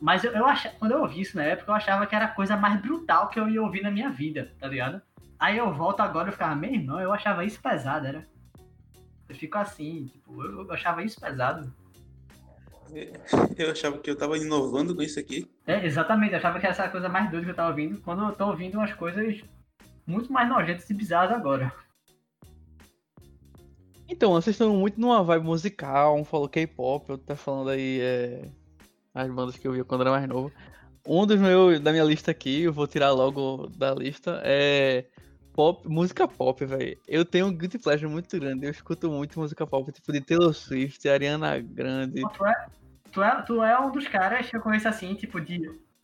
Mas 0.00 0.24
eu, 0.24 0.32
eu 0.32 0.46
achava, 0.46 0.74
quando 0.78 0.92
eu 0.92 1.00
ouvi 1.00 1.20
isso 1.20 1.36
na 1.36 1.44
época, 1.44 1.70
eu 1.70 1.74
achava 1.74 2.06
que 2.06 2.14
era 2.14 2.26
a 2.26 2.34
coisa 2.34 2.56
mais 2.56 2.80
brutal 2.80 3.28
que 3.28 3.40
eu 3.40 3.48
ia 3.48 3.62
ouvir 3.62 3.82
na 3.82 3.90
minha 3.90 4.10
vida, 4.10 4.52
tá 4.58 4.68
ligado? 4.68 5.00
Aí 5.38 5.56
eu 5.56 5.72
volto 5.72 6.00
agora 6.00 6.28
e 6.28 6.32
ficava, 6.32 6.54
meu 6.54 6.72
irmão, 6.72 7.00
eu 7.00 7.12
achava 7.12 7.44
isso 7.44 7.60
pesado, 7.60 8.06
era. 8.06 8.26
Eu 9.28 9.34
fico 9.34 9.58
assim, 9.58 10.06
tipo, 10.06 10.42
eu, 10.42 10.64
eu 10.64 10.72
achava 10.72 11.02
isso 11.02 11.20
pesado. 11.20 11.72
Eu 13.58 13.72
achava 13.72 13.98
que 13.98 14.08
eu 14.08 14.16
tava 14.16 14.38
inovando 14.38 14.94
com 14.94 15.02
isso 15.02 15.18
aqui. 15.18 15.50
É, 15.66 15.84
exatamente, 15.84 16.32
eu 16.32 16.38
achava 16.38 16.60
que 16.60 16.66
essa 16.68 16.88
coisa 16.88 17.08
mais 17.08 17.28
doida 17.28 17.44
que 17.44 17.50
eu 17.50 17.56
tava 17.56 17.70
ouvindo, 17.70 18.00
quando 18.00 18.22
eu 18.22 18.32
tô 18.32 18.46
ouvindo 18.46 18.78
umas 18.78 18.92
coisas 18.92 19.42
muito 20.06 20.32
mais 20.32 20.48
nojentas 20.48 20.88
e 20.88 20.94
bizarras 20.94 21.36
agora. 21.36 21.72
Então, 24.08 24.30
vocês 24.30 24.54
estão 24.54 24.72
muito 24.76 25.00
numa 25.00 25.22
vibe 25.24 25.44
musical, 25.44 26.16
um 26.16 26.24
falou 26.24 26.48
K-pop, 26.48 27.10
outro 27.10 27.26
tá 27.26 27.34
falando 27.34 27.70
aí 27.70 28.00
é, 28.00 28.48
as 29.16 29.30
bandas 29.30 29.56
que 29.56 29.66
eu 29.66 29.72
via 29.72 29.84
quando 29.84 30.02
era 30.02 30.10
mais 30.10 30.28
novo. 30.28 30.52
Um 31.06 31.26
dos 31.26 31.40
meus, 31.40 31.80
da 31.80 31.90
minha 31.90 32.04
lista 32.04 32.30
aqui, 32.30 32.62
eu 32.62 32.72
vou 32.72 32.86
tirar 32.86 33.10
logo 33.12 33.68
da 33.76 33.94
lista, 33.94 34.42
é 34.44 35.06
pop, 35.54 35.88
música 35.88 36.28
pop, 36.28 36.64
velho. 36.66 36.98
Eu 37.08 37.24
tenho 37.24 37.46
um 37.46 37.56
guilty 37.56 37.78
pleasure 37.78 38.10
muito 38.10 38.38
grande. 38.38 38.66
Eu 38.66 38.70
escuto 38.70 39.10
muito 39.10 39.40
música 39.40 39.66
pop, 39.66 39.90
tipo 39.90 40.12
de 40.12 40.20
Taylor 40.20 40.52
Swift, 40.52 41.08
Ariana 41.08 41.58
Grande. 41.58 42.20
Tu 42.20 42.46
é, 42.46 42.66
tu 43.10 43.22
é, 43.22 43.42
tu 43.42 43.62
é 43.62 43.80
um 43.80 43.90
dos 43.90 44.06
caras 44.06 44.50
que 44.50 44.56
eu 44.56 44.60
conheço 44.60 44.86
assim, 44.86 45.14
tipo, 45.14 45.40
de 45.40 45.62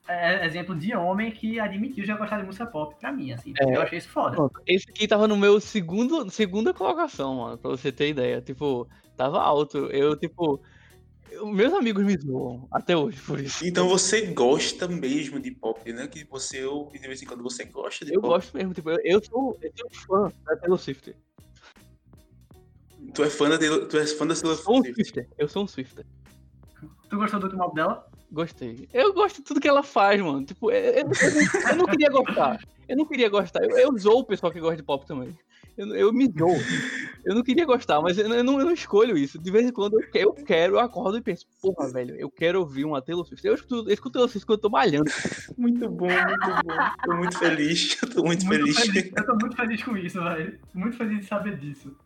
é, 0.08 0.46
exemplo 0.46 0.74
de 0.74 0.94
homem 0.96 1.30
que 1.30 1.60
admitiu 1.60 2.06
já 2.06 2.16
gostar 2.16 2.38
de 2.38 2.46
música 2.46 2.64
pop 2.64 2.94
pra 2.98 3.12
mim, 3.12 3.32
assim. 3.32 3.52
É, 3.60 3.76
eu 3.76 3.82
achei 3.82 3.98
isso 3.98 4.08
foda. 4.08 4.36
Esse 4.66 4.88
aqui 4.88 5.06
tava 5.06 5.28
no 5.28 5.36
meu 5.36 5.60
segundo, 5.60 6.30
segunda 6.30 6.72
colocação, 6.72 7.34
mano, 7.36 7.58
pra 7.58 7.70
você 7.70 7.92
ter 7.92 8.08
ideia. 8.08 8.40
Tipo, 8.40 8.88
tava 9.16 9.42
alto. 9.42 9.78
Eu, 9.88 10.16
tipo, 10.16 10.62
meus 11.46 11.72
amigos 11.72 12.04
me 12.04 12.16
zoam 12.16 12.68
até 12.70 12.96
hoje 12.96 13.20
por 13.22 13.40
isso. 13.40 13.64
Então 13.66 13.88
você 13.88 14.26
gosta 14.26 14.86
mesmo 14.88 15.40
de 15.40 15.50
pop, 15.50 15.92
né? 15.92 16.06
Que 16.06 16.24
você 16.24 16.64
ouve 16.64 16.98
de 16.98 17.06
vez 17.06 17.22
em 17.22 17.26
quando 17.26 17.42
você 17.42 17.64
gosta 17.64 18.04
de 18.04 18.14
eu 18.14 18.20
pop. 18.20 18.32
Eu 18.32 18.36
gosto 18.36 18.56
mesmo, 18.56 18.74
tipo, 18.74 18.90
eu, 18.90 18.98
eu, 19.04 19.24
sou, 19.24 19.58
eu 19.62 19.72
sou 19.76 19.90
fã 20.06 20.32
da 20.44 20.56
Taylor 20.56 20.78
Swift. 20.78 21.14
Tu 23.14 23.22
é 23.22 23.30
fã 23.30 23.48
da 23.48 23.58
Taylor, 23.58 23.86
tu 23.86 23.98
és 23.98 24.12
fã 24.12 24.26
da 24.26 24.34
Taylor 24.34 24.56
Swift? 24.56 24.90
Um 24.90 24.94
Swifter. 24.94 25.28
Eu 25.38 25.48
sou 25.48 25.64
um 25.64 25.66
Swifter. 25.66 26.06
Tu 27.08 27.16
gostou 27.16 27.40
do 27.40 27.44
último 27.44 27.62
álbum 27.62 27.74
dela? 27.74 28.06
Gostei. 28.30 28.88
Eu 28.92 29.12
gosto 29.12 29.36
de 29.36 29.42
tudo 29.42 29.60
que 29.60 29.68
ela 29.68 29.82
faz, 29.82 30.20
mano. 30.20 30.44
Tipo, 30.44 30.70
eu, 30.70 30.92
eu, 30.92 31.04
eu, 31.04 31.70
eu 31.70 31.76
não 31.76 31.84
queria 31.84 32.10
gostar. 32.10 32.60
Eu 32.88 32.96
não 32.96 33.04
queria 33.04 33.28
gostar. 33.28 33.62
Eu, 33.62 33.76
eu 33.76 34.12
o 34.12 34.24
pessoal 34.24 34.50
que 34.50 34.60
gosta 34.60 34.76
de 34.76 34.82
pop 34.82 35.06
também. 35.06 35.36
Eu, 35.76 35.94
eu 35.94 36.12
me 36.12 36.28
dou. 36.28 36.54
Eu 37.24 37.34
não 37.34 37.42
queria 37.42 37.64
gostar, 37.64 38.00
mas 38.00 38.18
eu 38.18 38.28
não, 38.28 38.58
eu 38.58 38.64
não 38.64 38.72
escolho 38.72 39.16
isso. 39.16 39.38
De 39.38 39.50
vez 39.50 39.66
em 39.66 39.72
quando 39.72 39.94
eu, 39.94 40.08
eu 40.14 40.32
quero, 40.32 40.74
eu 40.74 40.80
acordo 40.80 41.18
e 41.18 41.22
penso, 41.22 41.46
porra, 41.60 41.90
velho, 41.90 42.16
eu 42.16 42.30
quero 42.30 42.60
ouvir 42.60 42.84
uma 42.84 43.00
Taylor 43.00 43.24
Swift. 43.24 43.46
Eu 43.46 43.54
escuto, 43.54 43.88
eu 43.88 43.92
escuto 43.92 44.12
Taylor 44.12 44.28
Swift 44.28 44.46
quando 44.46 44.58
eu 44.58 44.62
tô 44.62 44.70
malhando. 44.70 45.10
Muito 45.56 45.88
bom, 45.88 46.08
muito 46.08 46.48
bom. 46.64 46.74
Tô 47.04 47.16
muito 47.16 47.38
feliz. 47.38 48.02
Eu 48.02 48.10
tô 48.10 48.22
muito, 48.24 48.44
muito 48.44 48.60
feliz. 48.60 48.78
feliz. 48.78 49.12
Eu 49.16 49.26
tô 49.26 49.36
muito 49.36 49.56
feliz 49.56 49.82
com 49.82 49.96
isso, 49.96 50.22
velho. 50.22 50.58
Muito 50.74 50.96
feliz 50.96 51.20
de 51.20 51.26
saber 51.26 51.56
disso. 51.56 51.96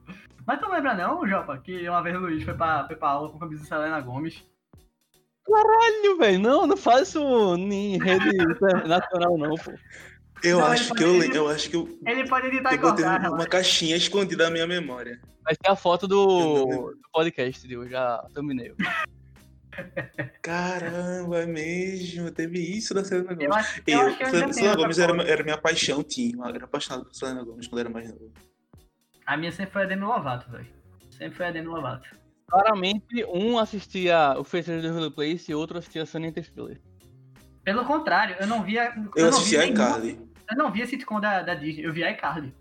Mas 0.47 0.61
tu 0.61 0.71
lembra 0.71 0.95
não, 0.95 1.27
Jopa, 1.27 1.59
que 1.59 1.89
uma 1.89 2.03
vez 2.03 2.15
o 2.15 2.21
Luiz 2.21 2.45
foi 2.45 2.55
pra, 2.55 2.87
foi 2.87 2.95
pra 2.95 3.09
aula 3.09 3.31
com 3.31 3.37
a 3.37 3.41
camisa 3.41 3.63
de 3.63 3.69
Selena 3.69 4.01
Gomes? 4.01 4.45
Caralho, 5.45 6.19
velho. 6.19 6.39
Não, 6.41 6.67
não 6.67 6.77
faço 6.77 7.21
em 7.57 7.99
rede 7.99 8.37
nacional, 8.87 9.39
não, 9.39 9.55
pô. 9.55 9.73
Eu 10.43 10.59
não, 10.59 10.67
acho 10.67 10.93
que 10.95 11.03
eu 11.03 11.19
lembro, 11.19 11.37
eu 11.37 11.49
acho 11.49 11.71
que 11.71 11.77
eu. 11.77 11.99
Ele 12.07 12.29
pode 12.29 12.47
editar 12.49 12.73
eu 12.73 12.79
botei 12.79 13.05
uma, 13.05 13.31
uma 13.31 13.47
caixinha 13.47 13.97
escondida 13.97 14.45
na 14.45 14.51
minha 14.51 14.67
memória. 14.67 15.21
Vai 15.43 15.55
ser 15.55 15.71
a 15.71 15.77
foto 15.77 16.07
do, 16.07 16.65
do 16.65 16.99
podcast, 17.13 17.73
eu 17.73 17.89
já 17.89 18.25
terminei. 18.35 18.75
Caramba, 20.43 21.43
é 21.43 21.47
mesmo. 21.47 22.31
Teve 22.31 22.59
isso 22.59 22.95
da 22.95 23.05
Selena 23.05 23.35
Gomes. 23.35 23.47
Eu, 23.47 23.55
acho, 23.55 23.83
eu, 23.87 23.99
eu 23.99 24.07
acho 24.07 24.17
que 24.17 24.25
eu 24.25 24.53
Selena 24.53 24.77
Gomes 24.77 24.99
era, 24.99 25.23
era 25.23 25.45
minha 25.45 25.59
paixão, 25.59 26.03
tinha. 26.03 26.37
Eu 26.37 26.45
era 26.45 26.65
apaixonado 26.65 27.05
por 27.05 27.15
Selena 27.15 27.45
Gomes 27.45 27.67
quando 27.69 27.81
era 27.81 27.91
mais 27.91 28.09
novo. 28.11 28.33
A 29.27 29.37
minha 29.37 29.53
sempre 29.53 29.73
foi 29.73 29.83
a 29.83 29.87
Demi 29.87 30.05
Lovato, 30.05 30.51
velho. 30.51 30.67
Sempre 31.11 31.37
foi 31.37 31.47
a 31.47 31.51
Demi 31.51 31.67
Lovato. 31.67 32.09
Claramente, 32.49 33.25
um 33.25 33.59
assistia 33.59 34.37
o 34.39 34.45
Faces 34.45 34.81
do 34.83 34.89
Hulu 34.97 35.11
Place 35.11 35.51
e 35.51 35.55
outro 35.55 35.79
assistia 35.79 36.07
Sunny 36.07 36.29
Interstellar. 36.29 36.77
Pelo 37.65 37.85
contrário, 37.85 38.37
eu 38.39 38.47
não 38.47 38.63
via. 38.63 38.95
Eu, 39.17 39.25
eu 39.25 39.29
assisti 39.29 39.57
a 39.57 39.67
iCarly. 39.67 40.26
Eu 40.51 40.57
não 40.57 40.73
via 40.73 40.87
sitcom 40.87 41.21
da, 41.21 41.43
da 41.43 41.55
Disney, 41.55 41.85
eu 41.85 41.93
via 41.93 42.09
a 42.09 42.11
iCarly. 42.13 42.55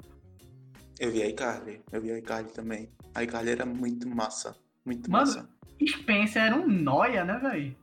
Eu 0.99 1.11
vi 1.11 1.21
a 1.21 1.27
iCarly, 1.27 1.81
eu 1.91 2.01
vi 2.01 2.11
a 2.11 2.17
iCarly 2.17 2.51
também. 2.51 2.89
A 3.13 3.23
iCarly 3.23 3.51
era 3.51 3.65
muito 3.65 4.07
massa. 4.07 4.55
Muito 4.85 5.09
Mano, 5.09 5.25
massa. 5.25 5.49
Spencer 5.87 6.43
era 6.43 6.55
um 6.55 6.67
noia, 6.67 7.25
né, 7.25 7.37
velho? 7.37 7.75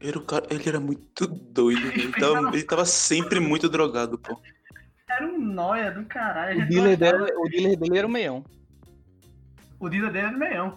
Era 0.00 0.18
o 0.18 0.22
cara, 0.22 0.46
ele 0.50 0.68
era 0.68 0.80
muito 0.80 1.26
doido. 1.26 1.86
Ele 1.88 2.12
tava, 2.12 2.48
ele 2.48 2.62
tava 2.62 2.84
sempre 2.84 3.40
muito 3.40 3.68
drogado, 3.68 4.18
pô. 4.18 4.40
Era 5.08 5.26
um 5.26 5.38
noia 5.38 5.90
do 5.90 6.04
caralho. 6.04 6.62
O 6.62 6.68
dealer, 6.68 6.96
dele, 6.96 7.32
o 7.36 7.48
dealer 7.48 7.78
dele 7.78 7.98
era 7.98 8.06
o 8.06 8.10
meião. 8.10 8.44
O 9.80 9.88
dealer 9.88 10.12
dele 10.12 10.26
era 10.26 10.36
o 10.36 10.38
meião. 10.38 10.74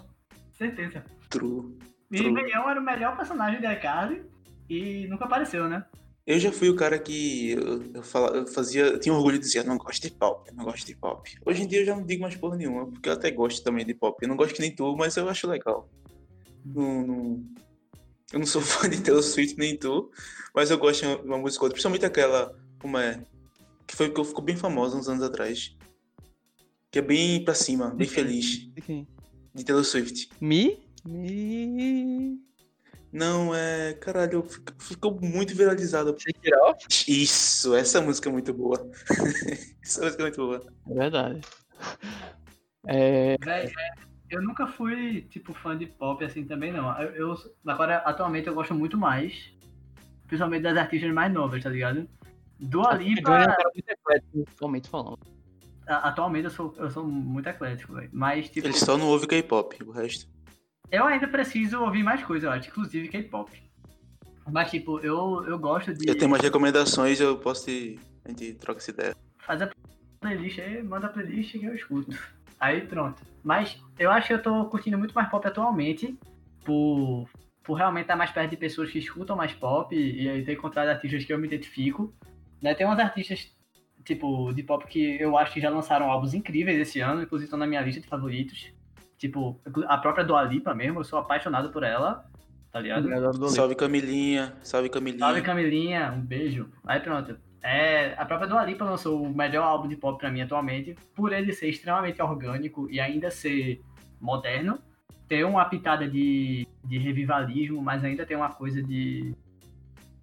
Certeza. 0.51 1.03
True. 1.29 1.77
E 2.11 2.21
o 2.21 2.31
meião 2.31 2.69
era 2.69 2.79
o 2.79 2.83
melhor 2.83 3.15
personagem 3.15 3.61
da 3.61 3.73
iCarly 3.73 4.23
e 4.69 5.07
nunca 5.07 5.25
apareceu, 5.25 5.67
né? 5.67 5.85
Eu 6.31 6.39
já 6.39 6.49
fui 6.49 6.69
o 6.69 6.77
cara 6.77 6.97
que 6.97 7.51
eu, 7.51 7.83
eu, 7.93 8.03
falava, 8.03 8.37
eu 8.37 8.47
fazia, 8.47 8.83
eu 8.83 8.97
tinha 8.97 9.13
orgulho 9.13 9.37
de 9.37 9.43
dizer, 9.45 9.65
não 9.65 9.77
gosto 9.77 10.01
de 10.01 10.11
pop, 10.11 10.49
não 10.55 10.63
gosto 10.63 10.87
de 10.87 10.95
pop. 10.95 11.29
Hoje 11.45 11.63
em 11.63 11.67
dia 11.67 11.81
eu 11.81 11.85
já 11.85 11.93
não 11.93 12.05
digo 12.05 12.21
mais 12.21 12.37
porra 12.37 12.55
nenhuma, 12.55 12.87
porque 12.89 13.09
eu 13.09 13.13
até 13.13 13.29
gosto 13.31 13.61
também 13.61 13.85
de 13.85 13.93
pop. 13.93 14.17
Eu 14.21 14.29
não 14.29 14.37
gosto 14.37 14.55
que 14.55 14.61
nem 14.61 14.73
tu, 14.73 14.95
mas 14.95 15.17
eu 15.17 15.27
acho 15.27 15.45
legal. 15.45 15.89
Não, 16.63 17.05
não, 17.05 17.43
eu 18.31 18.39
não 18.39 18.45
sou 18.45 18.61
fã 18.63 18.89
de 18.89 19.01
Taylor 19.01 19.21
Swift 19.21 19.57
nem 19.57 19.75
tu, 19.75 20.09
mas 20.55 20.71
eu 20.71 20.77
gosto 20.77 21.01
de 21.01 21.27
uma 21.27 21.37
música 21.37 21.65
outra, 21.65 21.73
principalmente 21.73 22.05
aquela, 22.05 22.57
como 22.79 22.97
é, 22.97 23.21
que 23.85 23.93
foi 23.93 24.09
que 24.09 24.23
ficou 24.23 24.41
bem 24.41 24.55
famosa 24.55 24.95
uns 24.95 25.09
anos 25.09 25.23
atrás. 25.23 25.75
Que 26.89 26.99
é 26.99 27.01
bem 27.01 27.43
pra 27.43 27.53
cima, 27.53 27.89
bem 27.89 28.07
feliz. 28.07 28.69
De 29.53 29.65
Taylor 29.65 29.83
Swift. 29.83 30.29
Me? 30.39 30.79
Me. 31.03 32.39
Não, 33.11 33.53
é. 33.53 33.93
Caralho, 33.95 34.43
ficou 34.79 35.19
muito 35.19 35.53
viralizado. 35.55 36.15
Shake 36.17 36.39
It 36.45 36.55
Off? 36.55 36.85
Isso, 37.07 37.75
essa 37.75 38.01
música 38.01 38.29
é 38.29 38.31
muito 38.31 38.53
boa. 38.53 38.89
essa 39.83 40.03
música 40.03 40.23
é 40.23 40.25
muito 40.25 40.37
boa. 40.37 40.63
É 40.89 40.93
verdade. 40.93 41.41
É... 42.87 43.37
eu 44.29 44.41
nunca 44.41 44.65
fui, 44.67 45.23
tipo, 45.29 45.53
fã 45.53 45.77
de 45.77 45.85
pop 45.87 46.23
assim 46.23 46.45
também, 46.45 46.71
não. 46.71 46.97
Eu, 47.01 47.29
eu- 47.33 47.37
agora, 47.67 47.97
atualmente, 47.97 48.47
eu 48.47 48.55
gosto 48.55 48.73
muito 48.73 48.97
mais, 48.97 49.51
principalmente 50.27 50.63
das 50.63 50.77
artistas 50.77 51.11
mais 51.13 51.31
novas, 51.33 51.61
tá 51.61 51.69
ligado? 51.69 52.07
Dua 52.59 52.95
Johnny 52.97 53.15
é 54.09 54.21
musicalmente 54.33 54.87
falando. 54.89 55.19
a- 55.87 56.07
atualmente 56.09 56.45
eu 56.45 56.51
sou, 56.51 56.73
eu 56.77 56.89
sou 56.91 57.03
muito 57.05 57.49
eclético, 57.49 57.93
velho. 57.93 58.09
Mas, 58.13 58.49
tipo, 58.49 58.67
Ele 58.67 58.73
só 58.77 58.97
não 58.97 59.07
ouve 59.07 59.27
K-pop, 59.27 59.83
o 59.83 59.91
resto. 59.91 60.29
Eu 60.91 61.05
ainda 61.05 61.27
preciso 61.27 61.81
ouvir 61.81 62.03
mais 62.03 62.23
coisa, 62.23 62.47
eu 62.47 62.51
acho, 62.51 62.69
inclusive 62.69 63.07
K-pop. 63.07 63.51
Mas, 64.51 64.69
tipo, 64.69 64.99
eu, 64.99 65.45
eu 65.47 65.57
gosto 65.57 65.93
de 65.93 66.09
Eu 66.09 66.17
tenho 66.17 66.29
umas 66.29 66.41
recomendações, 66.41 67.19
eu 67.21 67.37
posso 67.37 67.65
te. 67.65 67.99
A 68.25 68.29
gente 68.29 68.53
troca 68.55 68.79
essa 68.79 68.91
ideia. 68.91 69.15
fazer 69.39 69.65
a 69.65 69.71
playlist 70.19 70.59
aí, 70.59 70.83
manda 70.83 71.07
a 71.07 71.09
playlist 71.09 71.51
que 71.51 71.65
eu 71.65 71.73
escuto. 71.73 72.17
Aí 72.59 72.81
pronto. 72.81 73.21
Mas 73.43 73.81
eu 73.97 74.11
acho 74.11 74.27
que 74.27 74.33
eu 74.33 74.41
tô 74.41 74.65
curtindo 74.65 74.97
muito 74.97 75.15
mais 75.15 75.29
pop 75.29 75.47
atualmente, 75.47 76.15
por, 76.63 77.27
por 77.63 77.73
realmente 77.75 78.03
estar 78.03 78.15
mais 78.15 78.29
perto 78.29 78.51
de 78.51 78.57
pessoas 78.57 78.91
que 78.91 78.99
escutam 78.99 79.35
mais 79.35 79.53
pop 79.53 79.95
e 79.95 80.29
aí 80.29 80.43
ter 80.43 80.53
encontrado 80.53 80.89
artistas 80.89 81.23
que 81.23 81.33
eu 81.33 81.39
me 81.39 81.47
identifico. 81.47 82.13
Né? 82.61 82.75
Tem 82.75 82.85
uns 82.85 82.99
artistas, 82.99 83.51
tipo, 84.03 84.53
de 84.53 84.61
pop 84.61 84.85
que 84.85 85.19
eu 85.19 85.37
acho 85.37 85.53
que 85.53 85.61
já 85.61 85.69
lançaram 85.69 86.11
álbuns 86.11 86.33
incríveis 86.35 86.79
esse 86.79 86.99
ano, 86.99 87.23
inclusive 87.23 87.45
estão 87.45 87.57
na 87.57 87.65
minha 87.65 87.81
lista 87.81 88.01
de 88.01 88.07
favoritos. 88.07 88.71
Tipo, 89.21 89.61
a 89.87 89.99
própria 89.99 90.25
Dua 90.25 90.41
Lipa 90.41 90.73
mesmo, 90.73 90.99
eu 90.99 91.03
sou 91.03 91.19
apaixonado 91.19 91.69
por 91.69 91.83
ela, 91.83 92.25
tá 92.71 92.79
ligado? 92.79 93.07
Salve 93.49 93.75
Camilinha, 93.75 94.51
salve 94.63 94.89
Camilinha. 94.89 95.19
Salve 95.19 95.41
Camilinha, 95.43 96.11
um 96.11 96.21
beijo. 96.21 96.71
Aí 96.83 96.99
pronto. 96.99 97.37
É, 97.61 98.15
a 98.17 98.25
própria 98.25 98.49
Dua 98.49 98.65
Lipa 98.65 98.83
lançou 98.83 99.21
o 99.21 99.31
melhor 99.31 99.63
álbum 99.63 99.87
de 99.87 99.95
pop 99.95 100.17
pra 100.17 100.31
mim 100.31 100.41
atualmente, 100.41 100.95
por 101.13 101.31
ele 101.31 101.53
ser 101.53 101.69
extremamente 101.69 102.19
orgânico 102.19 102.89
e 102.89 102.99
ainda 102.99 103.29
ser 103.29 103.79
moderno. 104.19 104.79
Tem 105.27 105.43
uma 105.43 105.65
pitada 105.65 106.09
de, 106.09 106.67
de 106.83 106.97
revivalismo, 106.97 107.79
mas 107.79 108.03
ainda 108.03 108.25
tem 108.25 108.35
uma 108.35 108.49
coisa 108.49 108.81
de, 108.81 109.35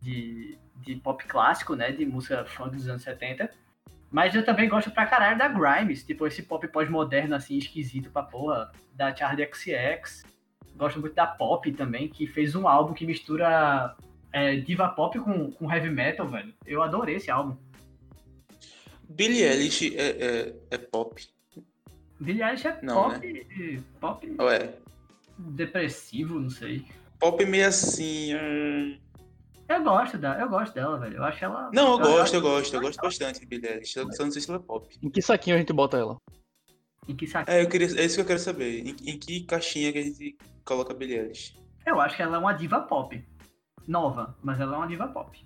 de, 0.02 0.58
de 0.78 0.96
pop 0.96 1.24
clássico, 1.24 1.76
né? 1.76 1.92
De 1.92 2.04
música 2.04 2.44
funk 2.46 2.74
dos 2.74 2.88
anos 2.88 3.02
70. 3.02 3.48
Mas 4.10 4.34
eu 4.34 4.44
também 4.44 4.68
gosto 4.68 4.90
pra 4.90 5.06
caralho 5.06 5.38
da 5.38 5.48
Grimes, 5.48 6.02
tipo 6.02 6.26
esse 6.26 6.42
pop 6.42 6.66
pós-moderno, 6.68 7.34
assim, 7.34 7.58
esquisito 7.58 8.10
pra 8.10 8.22
porra, 8.22 8.72
da 8.94 9.14
Charlie 9.14 9.48
XX. 9.52 10.24
Gosto 10.76 11.00
muito 11.00 11.14
da 11.14 11.26
Pop 11.26 11.70
também, 11.72 12.08
que 12.08 12.26
fez 12.26 12.54
um 12.54 12.68
álbum 12.68 12.94
que 12.94 13.04
mistura 13.04 13.96
é, 14.32 14.56
diva 14.56 14.88
pop 14.88 15.18
com, 15.18 15.50
com 15.50 15.72
heavy 15.72 15.90
metal, 15.90 16.26
velho. 16.26 16.54
Eu 16.64 16.82
adorei 16.82 17.16
esse 17.16 17.30
álbum. 17.30 17.56
Billie 19.08 19.42
Eilish 19.42 19.96
é, 19.96 20.10
é, 20.10 20.54
é 20.70 20.78
pop. 20.78 21.20
Billie 22.20 22.42
Eilish 22.42 22.66
é 22.66 22.78
Não, 22.82 22.94
pop, 22.94 23.82
pop 24.00 24.34
Ou 24.38 24.50
é? 24.50 24.72
depressivo, 25.38 26.38
não 26.38 26.50
sei. 26.50 26.84
Pop 27.18 27.44
meio 27.44 27.66
assim. 27.66 28.34
hum. 28.34 28.98
Eu 29.68 29.82
gosto 29.84 30.16
da, 30.18 30.38
eu 30.40 30.48
gosto 30.48 30.74
dela, 30.74 30.98
velho. 30.98 31.16
Eu 31.18 31.24
acho 31.24 31.44
ela. 31.44 31.70
Não, 31.72 31.92
eu 31.92 31.98
gosto, 31.98 32.34
eu 32.34 32.40
gosto, 32.40 32.74
eu 32.74 32.80
gosto 32.80 33.00
bastante 33.02 33.40
de 33.40 33.46
Billie 33.46 33.68
Eilish. 33.70 33.92
Só 33.92 34.04
não 34.24 34.30
sei 34.32 34.40
se 34.40 34.50
ela 34.50 34.58
é 34.58 34.62
pop. 34.62 34.98
Em 35.02 35.10
que 35.10 35.20
saquinho 35.20 35.56
a 35.56 35.58
gente 35.58 35.72
bota 35.72 35.98
ela? 35.98 36.16
Em 37.06 37.14
que 37.14 37.26
saco. 37.26 37.50
É, 37.50 37.62
eu 37.62 37.68
queria, 37.68 37.86
é 37.86 38.04
isso 38.04 38.16
que 38.16 38.22
eu 38.22 38.26
quero 38.26 38.38
saber. 38.38 38.80
Em, 38.80 38.90
em 39.10 39.18
que 39.18 39.44
caixinha 39.44 39.92
que 39.92 39.98
a 39.98 40.02
gente 40.02 40.36
coloca 40.64 40.94
Billie 40.94 41.18
Eilish? 41.18 41.54
Eu 41.86 42.00
acho 42.00 42.16
que 42.16 42.22
ela 42.22 42.36
é 42.36 42.40
uma 42.40 42.52
diva 42.52 42.80
pop. 42.80 43.22
Nova, 43.86 44.36
mas 44.42 44.60
ela 44.60 44.74
é 44.74 44.78
uma 44.78 44.86
diva 44.88 45.08
pop. 45.08 45.38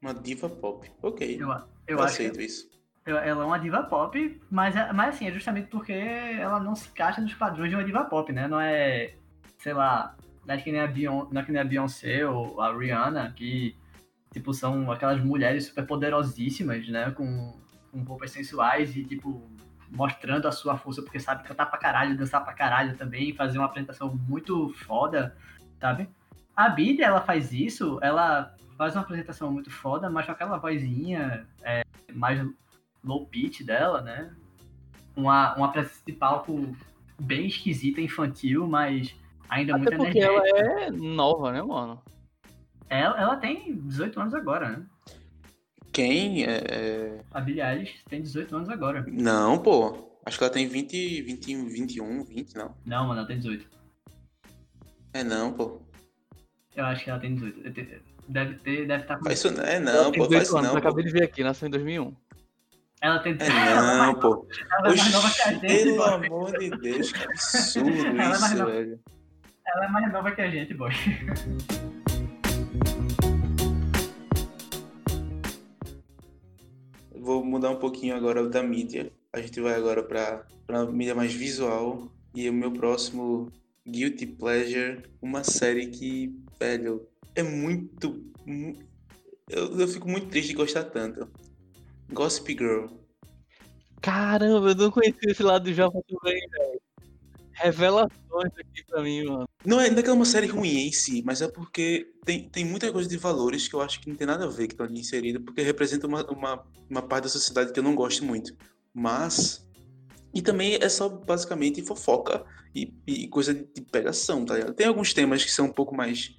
Uma 0.00 0.14
diva 0.14 0.48
pop. 0.48 0.90
Ok. 1.02 1.36
Eu, 1.40 1.50
Eu, 1.50 1.62
eu 1.86 1.96
que 1.98 2.02
aceito 2.04 2.40
isso. 2.40 2.68
ela 3.04 3.20
é 3.24 3.34
uma 3.34 3.58
diva 3.58 3.82
pop, 3.84 4.40
mas, 4.50 4.74
é- 4.76 4.92
mas 4.92 5.14
assim, 5.14 5.28
é 5.28 5.32
justamente 5.32 5.68
porque 5.68 5.92
ela 5.92 6.58
não 6.60 6.74
se 6.74 6.88
encaixa 6.88 7.20
nos 7.20 7.34
padrões 7.34 7.68
de 7.70 7.76
uma 7.76 7.84
diva 7.84 8.04
pop, 8.04 8.32
né? 8.32 8.48
Não 8.48 8.60
é, 8.60 9.14
sei 9.58 9.74
lá, 9.74 10.16
não 10.46 10.54
é 10.54 10.58
que 10.58 10.72
nem 10.72 10.80
a, 10.80 10.86
não 10.86 11.40
é 11.40 11.44
que 11.44 11.52
nem 11.52 11.60
a 11.60 11.64
Beyoncé 11.64 12.26
ou 12.26 12.60
a 12.60 12.76
Rihanna, 12.76 13.32
que, 13.32 13.76
tipo, 14.32 14.52
são 14.52 14.90
aquelas 14.90 15.22
mulheres 15.22 15.66
super 15.66 15.86
poderosíssimas, 15.86 16.88
né? 16.88 17.10
Com, 17.10 17.58
com 17.90 18.02
roupas 18.02 18.30
sensuais 18.30 18.96
e, 18.96 19.04
tipo, 19.04 19.42
mostrando 19.90 20.48
a 20.48 20.52
sua 20.52 20.76
força, 20.76 21.02
porque 21.02 21.20
sabe 21.20 21.44
cantar 21.44 21.66
pra 21.66 21.78
caralho, 21.78 22.16
dançar 22.16 22.42
pra 22.42 22.54
caralho 22.54 22.96
também, 22.96 23.34
fazer 23.34 23.58
uma 23.58 23.66
apresentação 23.66 24.14
muito 24.28 24.72
foda, 24.86 25.36
sabe? 25.80 26.08
A 26.56 26.68
Billie, 26.68 27.02
ela 27.02 27.20
faz 27.20 27.52
isso, 27.52 27.98
ela 28.02 28.54
faz 28.76 28.94
uma 28.94 29.02
apresentação 29.02 29.52
muito 29.52 29.70
foda, 29.70 30.10
mas 30.10 30.26
com 30.26 30.32
aquela 30.32 30.58
vozinha 30.58 31.46
é, 31.62 31.82
mais 32.12 32.44
low 33.04 33.26
pitch 33.26 33.62
dela, 33.62 34.00
né? 34.00 34.34
Uma, 35.14 35.54
uma 35.54 35.70
presença 35.70 36.00
de 36.06 36.12
palco 36.12 36.74
bem 37.20 37.46
esquisita, 37.46 38.00
infantil, 38.00 38.66
mas 38.66 39.14
ainda 39.52 39.76
muito 39.76 39.88
Até 39.88 39.96
porque 39.96 40.18
energética. 40.18 40.58
ela 40.58 40.80
é 40.84 40.90
nova, 40.90 41.52
né, 41.52 41.62
mano? 41.62 42.02
Ela, 42.88 43.20
ela 43.20 43.36
tem 43.36 43.76
18 43.76 44.20
anos 44.20 44.34
agora, 44.34 44.68
né? 44.70 44.86
Quem? 45.92 46.44
É, 46.44 46.56
é- 46.68 47.20
A 47.30 47.40
Billie 47.40 47.62
Eilish 47.62 48.02
tem 48.08 48.22
18 48.22 48.56
anos 48.56 48.68
agora. 48.68 49.04
Não, 49.08 49.58
pô. 49.58 50.10
Acho 50.24 50.38
que 50.38 50.44
ela 50.44 50.52
tem 50.52 50.66
20, 50.68 51.22
21, 51.22 51.66
21, 51.68 52.24
20, 52.24 52.54
não. 52.54 52.74
Não, 52.86 53.06
mano, 53.08 53.20
ela 53.20 53.26
tem 53.28 53.36
18. 53.38 53.66
É 55.12 55.22
não, 55.22 55.52
pô. 55.52 55.82
Eu 56.74 56.84
acho 56.86 57.04
que 57.04 57.10
ela 57.10 57.18
tem 57.20 57.34
18. 57.34 57.60
Eu 57.66 57.72
te- 57.72 58.02
Deve 58.28 58.54
ter, 58.60 58.86
deve 58.86 59.02
estar 59.02 59.18
com... 59.18 59.24
Faz 59.24 59.38
isso 59.40 59.50
não. 59.50 59.64
É 59.64 59.74
Ela 59.76 59.80
não, 60.04 60.10
tem 60.12 60.20
pô. 60.20 60.26
18 60.28 60.32
Faz 60.32 60.48
isso 60.48 60.56
anos, 60.56 60.66
não. 60.68 60.72
Pô. 60.74 60.78
acabei 60.88 61.04
de 61.04 61.10
ver 61.10 61.24
aqui, 61.24 61.42
nasceu 61.42 61.66
em 61.68 61.70
2001. 61.72 62.14
Ela 63.00 63.18
tem 63.18 63.32
É 63.40 63.74
não, 63.74 64.14
pô. 64.14 64.46
Ela 64.70 64.92
é 64.92 64.96
mais 64.96 65.12
nova 65.12 65.30
que 65.30 65.42
a 65.42 65.52
gente, 65.52 65.60
pelo 65.60 66.02
amor 66.04 66.56
de 66.58 66.70
Deus, 66.70 67.12
que 67.12 67.24
absurdo 67.24 67.90
Ela 67.90 68.08
é 68.08 68.12
mais 68.28 68.42
isso, 68.44 68.56
nova. 68.58 68.70
velho. 68.70 69.00
Ela 69.66 69.84
é 69.86 69.88
mais 69.88 70.12
nova 70.12 70.32
que 70.32 70.40
a 70.40 70.50
gente, 70.50 70.74
boy. 70.74 70.90
Vou 77.14 77.44
mudar 77.44 77.70
um 77.70 77.78
pouquinho 77.78 78.16
agora 78.16 78.48
da 78.48 78.62
mídia. 78.62 79.12
A 79.32 79.40
gente 79.40 79.60
vai 79.60 79.74
agora 79.74 80.02
para 80.02 80.44
a 80.68 80.86
mídia 80.86 81.14
mais 81.14 81.32
visual. 81.32 82.10
E 82.34 82.48
o 82.48 82.52
meu 82.52 82.72
próximo 82.72 83.52
Guilty 83.86 84.26
Pleasure, 84.26 85.02
uma 85.20 85.44
série 85.44 85.86
que, 85.88 86.34
velho, 86.58 87.06
é 87.34 87.42
muito. 87.42 88.24
mu- 88.46 88.78
Eu, 89.48 89.78
eu 89.78 89.88
fico 89.88 90.08
muito 90.08 90.28
triste 90.28 90.48
de 90.48 90.54
gostar 90.54 90.84
tanto. 90.84 91.28
Gossip 92.10 92.52
Girl. 92.56 92.86
Caramba, 94.00 94.70
eu 94.70 94.74
não 94.74 94.90
conhecia 94.90 95.30
esse 95.30 95.42
lado 95.42 95.64
do 95.64 95.74
Java 95.74 95.92
também, 96.08 96.40
velho. 96.48 96.81
Revelações 97.54 98.52
aqui 98.58 98.84
pra 98.88 99.02
mim, 99.02 99.24
mano. 99.24 99.48
Não 99.64 99.80
é, 99.80 99.90
não 99.90 99.98
é 99.98 100.02
que 100.02 100.08
é 100.08 100.12
uma 100.12 100.24
série 100.24 100.46
ruim 100.46 100.86
em 100.86 100.92
si, 100.92 101.22
mas 101.24 101.42
é 101.42 101.48
porque 101.48 102.12
tem, 102.24 102.48
tem 102.48 102.64
muita 102.64 102.90
coisa 102.90 103.08
de 103.08 103.16
valores 103.16 103.68
que 103.68 103.74
eu 103.74 103.80
acho 103.80 104.00
que 104.00 104.08
não 104.08 104.16
tem 104.16 104.26
nada 104.26 104.44
a 104.44 104.48
ver 104.48 104.66
que 104.66 104.74
estão 104.74 104.86
ali 104.86 104.98
inseridos, 104.98 105.42
porque 105.44 105.62
representa 105.62 106.06
uma, 106.06 106.24
uma, 106.30 106.64
uma 106.88 107.02
parte 107.02 107.24
da 107.24 107.30
sociedade 107.30 107.72
que 107.72 107.78
eu 107.78 107.84
não 107.84 107.94
gosto 107.94 108.24
muito. 108.24 108.54
Mas. 108.92 109.66
E 110.34 110.40
também 110.40 110.78
é 110.80 110.88
só 110.88 111.08
basicamente 111.08 111.82
fofoca 111.82 112.44
e, 112.74 112.92
e 113.06 113.28
coisa 113.28 113.52
de, 113.52 113.82
pegação, 113.82 114.44
tá 114.44 114.54
ligado? 114.54 114.74
Tem 114.74 114.86
alguns 114.86 115.12
temas 115.12 115.44
que 115.44 115.50
são 115.50 115.66
um 115.66 115.72
pouco 115.72 115.94
mais. 115.94 116.34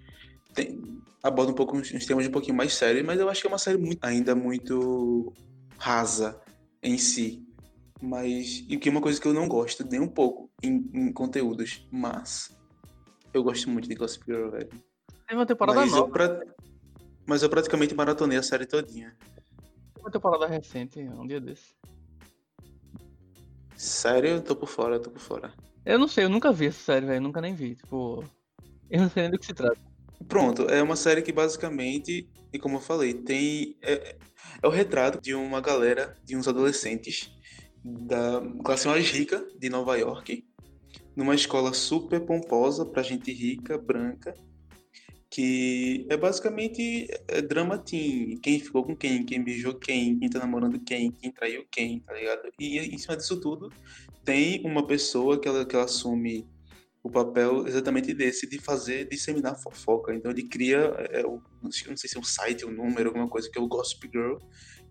Tem, 0.53 0.81
abordam 1.21 1.53
um 1.53 1.55
pouco 1.55 1.77
uns, 1.77 1.93
uns 1.93 2.05
temas 2.05 2.27
um 2.27 2.31
pouquinho 2.31 2.55
mais 2.55 2.73
sérios, 2.73 3.05
mas 3.05 3.19
eu 3.19 3.29
acho 3.29 3.41
que 3.41 3.47
é 3.47 3.51
uma 3.51 3.59
série 3.59 3.77
muito, 3.77 4.03
ainda 4.03 4.33
muito 4.33 5.31
rasa 5.77 6.41
em 6.81 6.97
si. 6.97 7.43
Mas. 8.03 8.65
E 8.67 8.75
que 8.75 8.89
é 8.89 8.91
uma 8.91 8.99
coisa 8.99 9.19
que 9.19 9.25
eu 9.25 9.33
não 9.33 9.47
gosto 9.47 9.87
nem 9.89 10.01
um 10.01 10.07
pouco 10.09 10.51
em, 10.61 10.89
em 10.93 11.13
conteúdos. 11.13 11.87
Mas. 11.89 12.53
Eu 13.33 13.41
gosto 13.41 13.69
muito 13.69 13.87
de 13.87 13.95
Gossip 13.95 14.25
Girl, 14.25 14.49
velho. 14.49 14.67
Teve 14.67 15.39
uma 15.39 15.45
temporada 15.45 15.79
Mas 15.79 15.91
eu, 15.91 15.99
nova, 15.99 16.11
pra... 16.11 16.41
mas 17.25 17.41
eu 17.41 17.49
praticamente 17.49 17.95
maratonei 17.95 18.37
a 18.37 18.43
série 18.43 18.65
todinha. 18.65 19.15
teve 19.93 20.01
uma 20.01 20.11
temporada 20.11 20.45
recente, 20.47 20.99
um 20.99 21.25
dia 21.25 21.39
desse. 21.39 21.73
Sério, 23.77 24.31
eu 24.31 24.41
tô 24.41 24.53
por 24.53 24.67
fora, 24.67 24.97
eu 24.97 25.01
tô 25.01 25.09
por 25.09 25.21
fora. 25.21 25.53
Eu 25.85 25.97
não 25.97 26.07
sei, 26.07 26.25
eu 26.25 26.29
nunca 26.29 26.51
vi 26.51 26.67
essa 26.67 26.83
série, 26.83 27.05
velho. 27.05 27.21
Nunca 27.21 27.39
nem 27.39 27.55
vi. 27.55 27.75
Tipo, 27.75 28.21
eu 28.89 28.99
não 29.01 29.09
sei 29.09 29.23
nem 29.23 29.31
do 29.31 29.39
que 29.39 29.45
se 29.45 29.53
trata. 29.53 29.79
Pronto, 30.27 30.63
é 30.63 30.83
uma 30.83 30.97
série 30.97 31.21
que 31.21 31.31
basicamente, 31.31 32.29
e 32.51 32.59
como 32.59 32.75
eu 32.75 32.81
falei, 32.81 33.13
tem. 33.13 33.77
É, 33.81 34.17
é 34.61 34.67
o 34.67 34.69
retrato 34.69 35.21
de 35.21 35.33
uma 35.33 35.61
galera, 35.61 36.17
de 36.25 36.35
uns 36.35 36.49
adolescentes 36.49 37.33
da 37.83 38.41
classe 38.63 38.87
mais 38.87 39.09
rica 39.09 39.45
de 39.59 39.69
Nova 39.69 39.97
York, 39.97 40.45
numa 41.15 41.35
escola 41.35 41.73
super 41.73 42.21
pomposa 42.21 42.85
pra 42.85 43.03
gente 43.03 43.31
rica, 43.31 43.77
branca, 43.77 44.33
que 45.29 46.05
é 46.09 46.15
basicamente 46.15 47.07
é. 47.27 47.41
Quem 48.41 48.59
ficou 48.59 48.83
com 48.83 48.95
quem, 48.95 49.25
quem 49.25 49.43
beijou 49.43 49.73
quem, 49.75 50.17
quem 50.19 50.29
tá 50.29 50.39
namorando 50.39 50.79
quem, 50.79 51.11
quem 51.11 51.31
traiu 51.31 51.65
quem, 51.71 51.99
tá 52.01 52.13
ligado? 52.13 52.49
E 52.59 52.77
em 52.77 52.97
cima 52.97 53.17
disso 53.17 53.39
tudo, 53.41 53.71
tem 54.23 54.61
uma 54.65 54.85
pessoa 54.85 55.39
que 55.39 55.47
ela, 55.47 55.65
que 55.65 55.75
ela 55.75 55.85
assume 55.85 56.47
o 57.01 57.09
papel 57.09 57.67
exatamente 57.67 58.13
desse, 58.13 58.47
de 58.47 58.59
fazer, 58.59 59.09
disseminar 59.09 59.59
fofoca. 59.61 60.13
Então 60.13 60.31
ele 60.31 60.43
cria, 60.47 60.77
é, 61.11 61.25
o- 61.25 61.41
não 61.61 61.71
sei 61.71 61.95
se 62.09 62.15
é 62.15 62.19
um 62.19 62.23
site, 62.23 62.65
um 62.65 62.71
número, 62.71 63.09
alguma 63.09 63.27
coisa, 63.27 63.49
que 63.51 63.57
é 63.59 63.61
o 63.61 63.67
Gossip 63.67 64.07
Girl, 64.09 64.37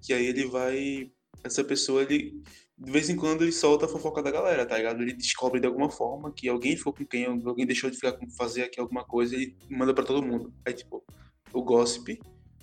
que 0.02 0.12
aí 0.12 0.26
ele 0.26 0.44
vai 0.46 1.10
essa 1.44 1.64
pessoa, 1.64 2.02
ele 2.02 2.42
de 2.84 2.90
vez 2.90 3.08
em 3.08 3.16
quando 3.16 3.42
ele 3.42 3.52
solta 3.52 3.86
a 3.86 3.88
fofoca 3.88 4.20
da 4.20 4.30
galera, 4.30 4.66
tá 4.66 4.76
ligado? 4.76 5.00
Ele 5.00 5.12
descobre 5.12 5.60
de 5.60 5.66
alguma 5.66 5.88
forma 5.88 6.32
que 6.32 6.48
alguém 6.48 6.76
ficou 6.76 6.92
com 6.92 7.06
quem, 7.06 7.26
alguém 7.26 7.64
deixou 7.64 7.88
de 7.88 7.96
ficar 7.96 8.12
com 8.12 8.28
fazer 8.30 8.64
aqui 8.64 8.80
alguma 8.80 9.04
coisa 9.04 9.36
e 9.36 9.56
manda 9.70 9.94
para 9.94 10.04
todo 10.04 10.26
mundo. 10.26 10.52
Aí, 10.66 10.74
tipo, 10.74 11.04
o 11.52 11.62
gossip, 11.62 12.18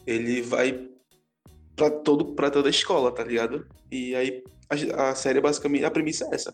ele 0.05 0.41
vai 0.41 0.89
para 1.73 1.89
todo 1.89 2.33
para 2.35 2.51
toda 2.51 2.67
a 2.67 2.69
escola, 2.69 3.13
tá 3.13 3.23
ligado? 3.23 3.65
E 3.89 4.13
aí 4.13 4.43
a, 4.93 5.11
a 5.11 5.15
série 5.15 5.39
basicamente 5.39 5.85
a 5.85 5.91
premissa 5.91 6.25
é 6.25 6.35
essa. 6.35 6.53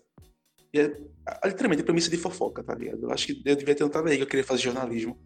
E 0.72 0.78
é 0.78 0.96
literalmente 1.44 1.82
a 1.82 1.84
premissa 1.84 2.08
de 2.08 2.16
fofoca, 2.16 2.62
tá 2.62 2.74
ligado? 2.74 3.02
Eu 3.02 3.10
acho 3.10 3.26
que 3.26 3.42
eu 3.44 3.56
devia 3.56 3.74
ter 3.74 3.82
notado 3.82 4.08
aí 4.08 4.16
que 4.16 4.22
eu 4.22 4.28
queria 4.28 4.44
fazer 4.44 4.62
jornalismo. 4.62 5.18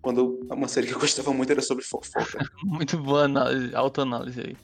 Quando 0.00 0.46
uma 0.48 0.68
série 0.68 0.86
que 0.86 0.94
eu 0.94 1.00
gostava 1.00 1.32
muito 1.32 1.50
era 1.50 1.60
sobre 1.60 1.82
fofoca. 1.82 2.38
muito 2.62 2.96
boa 2.98 3.24
análise, 3.24 3.74
autoanálise 3.74 4.40
aí. 4.40 4.56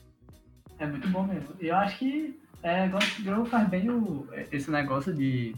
É 0.79 0.87
muito 0.87 1.09
bom 1.09 1.27
mesmo. 1.27 1.49
Eu 1.59 1.75
acho 1.75 1.99
que 1.99 2.46
é, 2.63 2.87
Ghost 2.87 3.21
Girl 3.21 3.43
faz 3.45 3.67
bem 3.69 3.89
o, 3.89 4.27
esse 4.51 4.69
negócio 4.69 5.13
de 5.13 5.55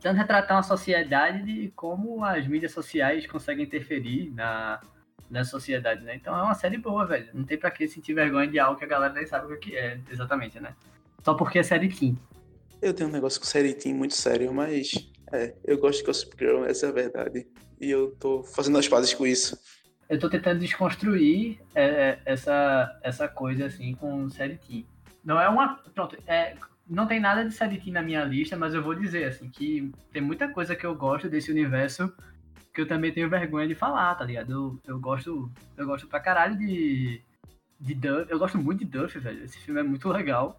tanto 0.00 0.16
retratar 0.16 0.56
uma 0.56 0.62
sociedade 0.62 1.42
de 1.44 1.68
como 1.76 2.24
as 2.24 2.46
mídias 2.46 2.72
sociais 2.72 3.26
conseguem 3.26 3.64
interferir 3.64 4.30
na, 4.34 4.80
na 5.30 5.44
sociedade, 5.44 6.02
né? 6.02 6.16
Então 6.16 6.36
é 6.36 6.42
uma 6.42 6.54
série 6.54 6.76
boa, 6.76 7.06
velho. 7.06 7.28
Não 7.32 7.44
tem 7.44 7.56
pra 7.56 7.70
que 7.70 7.86
sentir 7.86 8.12
vergonha 8.12 8.48
de 8.48 8.58
algo 8.58 8.78
que 8.78 8.84
a 8.84 8.88
galera 8.88 9.14
nem 9.14 9.26
sabe 9.26 9.52
o 9.52 9.58
que 9.58 9.76
é, 9.76 10.00
exatamente, 10.10 10.58
né? 10.58 10.74
Só 11.22 11.34
porque 11.34 11.60
é 11.60 11.62
série 11.62 11.88
Teen. 11.88 12.18
Eu 12.80 12.92
tenho 12.92 13.08
um 13.08 13.12
negócio 13.12 13.40
com 13.40 13.46
série 13.46 13.72
Teen 13.74 13.94
muito 13.94 14.14
sério, 14.14 14.52
mas 14.52 14.92
é, 15.32 15.54
eu 15.64 15.78
gosto 15.78 16.00
de 16.00 16.06
Gossip 16.06 16.36
Girl, 16.36 16.64
essa 16.64 16.86
é 16.86 16.88
a 16.88 16.92
verdade. 16.92 17.46
E 17.80 17.88
eu 17.88 18.10
tô 18.16 18.42
fazendo 18.42 18.78
as 18.78 18.88
pazes 18.88 19.14
com 19.14 19.24
isso. 19.24 19.56
Eu 20.08 20.18
tô 20.18 20.28
tentando 20.28 20.58
desconstruir 20.58 21.60
é, 21.74 21.84
é 21.84 22.22
essa, 22.26 23.00
essa 23.02 23.28
coisa 23.28 23.66
assim 23.66 23.94
com 23.94 24.28
série 24.28 24.58
Teen. 24.58 24.84
Não 25.24 25.40
é 25.40 25.48
uma. 25.48 25.76
Pronto, 25.94 26.16
é, 26.26 26.56
não 26.88 27.06
tem 27.06 27.20
nada 27.20 27.48
de 27.48 27.56
Teen 27.56 27.92
na 27.92 28.02
minha 28.02 28.24
lista, 28.24 28.56
mas 28.56 28.74
eu 28.74 28.82
vou 28.82 28.94
dizer 28.94 29.24
assim 29.24 29.48
que 29.48 29.92
tem 30.12 30.22
muita 30.22 30.48
coisa 30.48 30.74
que 30.74 30.84
eu 30.84 30.94
gosto 30.94 31.28
desse 31.28 31.50
universo 31.50 32.12
que 32.72 32.80
eu 32.80 32.88
também 32.88 33.12
tenho 33.12 33.28
vergonha 33.28 33.68
de 33.68 33.74
falar, 33.74 34.14
tá 34.14 34.24
ligado? 34.24 34.50
Eu, 34.50 34.80
eu 34.86 35.00
gosto. 35.00 35.50
Eu 35.76 35.86
gosto 35.86 36.06
pra 36.06 36.20
caralho 36.20 36.56
de. 36.56 37.22
De 37.78 37.94
Duff. 37.94 38.30
Eu 38.30 38.38
gosto 38.38 38.58
muito 38.58 38.80
de 38.80 38.84
Duff, 38.86 39.18
velho. 39.18 39.44
Esse 39.44 39.58
filme 39.58 39.80
é 39.80 39.82
muito 39.82 40.08
legal. 40.08 40.58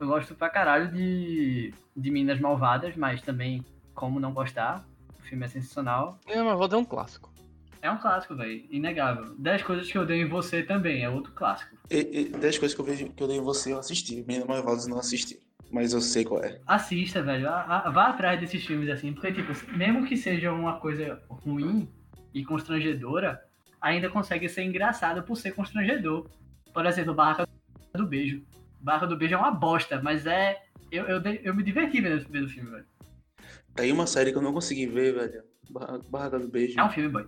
Eu 0.00 0.06
gosto 0.06 0.34
pra 0.34 0.48
caralho 0.50 0.90
de. 0.90 1.72
De 1.96 2.10
Minas 2.10 2.40
Malvadas, 2.40 2.96
mas 2.96 3.22
também 3.22 3.64
como 3.94 4.18
não 4.20 4.32
gostar. 4.32 4.84
O 5.18 5.22
filme 5.22 5.44
é 5.44 5.48
sensacional. 5.48 6.18
Malvadas 6.26 6.78
é 6.78 6.82
um 6.82 6.84
clássico. 6.84 7.32
É 7.80 7.90
um 7.90 7.98
clássico, 7.98 8.34
velho. 8.34 8.64
Inegável. 8.70 9.34
10 9.38 9.62
coisas 9.62 9.90
que 9.90 9.96
eu 9.96 10.04
dei 10.04 10.22
em 10.22 10.28
você 10.28 10.62
também, 10.62 11.02
é 11.02 11.08
outro 11.08 11.32
clássico. 11.32 11.76
10 11.88 12.58
coisas 12.58 12.74
que 12.74 12.80
eu, 12.80 12.84
vejo, 12.84 13.08
que 13.10 13.22
eu 13.22 13.28
dei 13.28 13.36
em 13.36 13.42
você, 13.42 13.72
eu 13.72 13.78
assisti. 13.78 14.24
Minas 14.26 14.46
Malvadas 14.46 14.86
não 14.86 14.98
assisti. 14.98 15.38
Mas 15.70 15.92
eu 15.92 16.00
sei 16.00 16.24
qual 16.24 16.42
é. 16.42 16.60
Assista, 16.66 17.22
velho. 17.22 17.44
Vá 17.44 18.08
atrás 18.08 18.40
desses 18.40 18.64
filmes, 18.64 18.88
assim. 18.88 19.12
Porque, 19.12 19.32
tipo, 19.32 19.52
mesmo 19.76 20.06
que 20.06 20.16
seja 20.16 20.52
uma 20.52 20.80
coisa 20.80 21.22
ruim 21.28 21.88
e 22.32 22.44
constrangedora, 22.44 23.40
ainda 23.80 24.08
consegue 24.08 24.48
ser 24.48 24.62
engraçado 24.62 25.22
por 25.22 25.36
ser 25.36 25.52
constrangedor. 25.52 26.28
Por 26.72 26.86
exemplo, 26.86 27.14
Barraca 27.14 27.46
do 27.94 28.06
Beijo. 28.06 28.42
Barraca 28.80 29.06
do 29.06 29.16
Beijo 29.16 29.34
é 29.34 29.38
uma 29.38 29.50
bosta, 29.50 30.00
mas 30.02 30.26
é. 30.26 30.62
Eu, 30.90 31.04
eu, 31.04 31.22
eu 31.22 31.54
me 31.54 31.62
diverti 31.62 32.00
vendo, 32.00 32.22
o 32.22 32.48
filme, 32.48 32.70
velho. 32.70 32.86
Aí 33.78 33.92
uma 33.92 34.06
série 34.06 34.32
que 34.32 34.38
eu 34.38 34.42
não 34.42 34.54
consegui 34.54 34.86
ver, 34.86 35.14
velho. 35.14 35.42
Barraca 36.08 36.38
do 36.38 36.48
Beijo. 36.48 36.80
É 36.80 36.84
um 36.84 36.90
filme, 36.90 37.10
boy. 37.10 37.26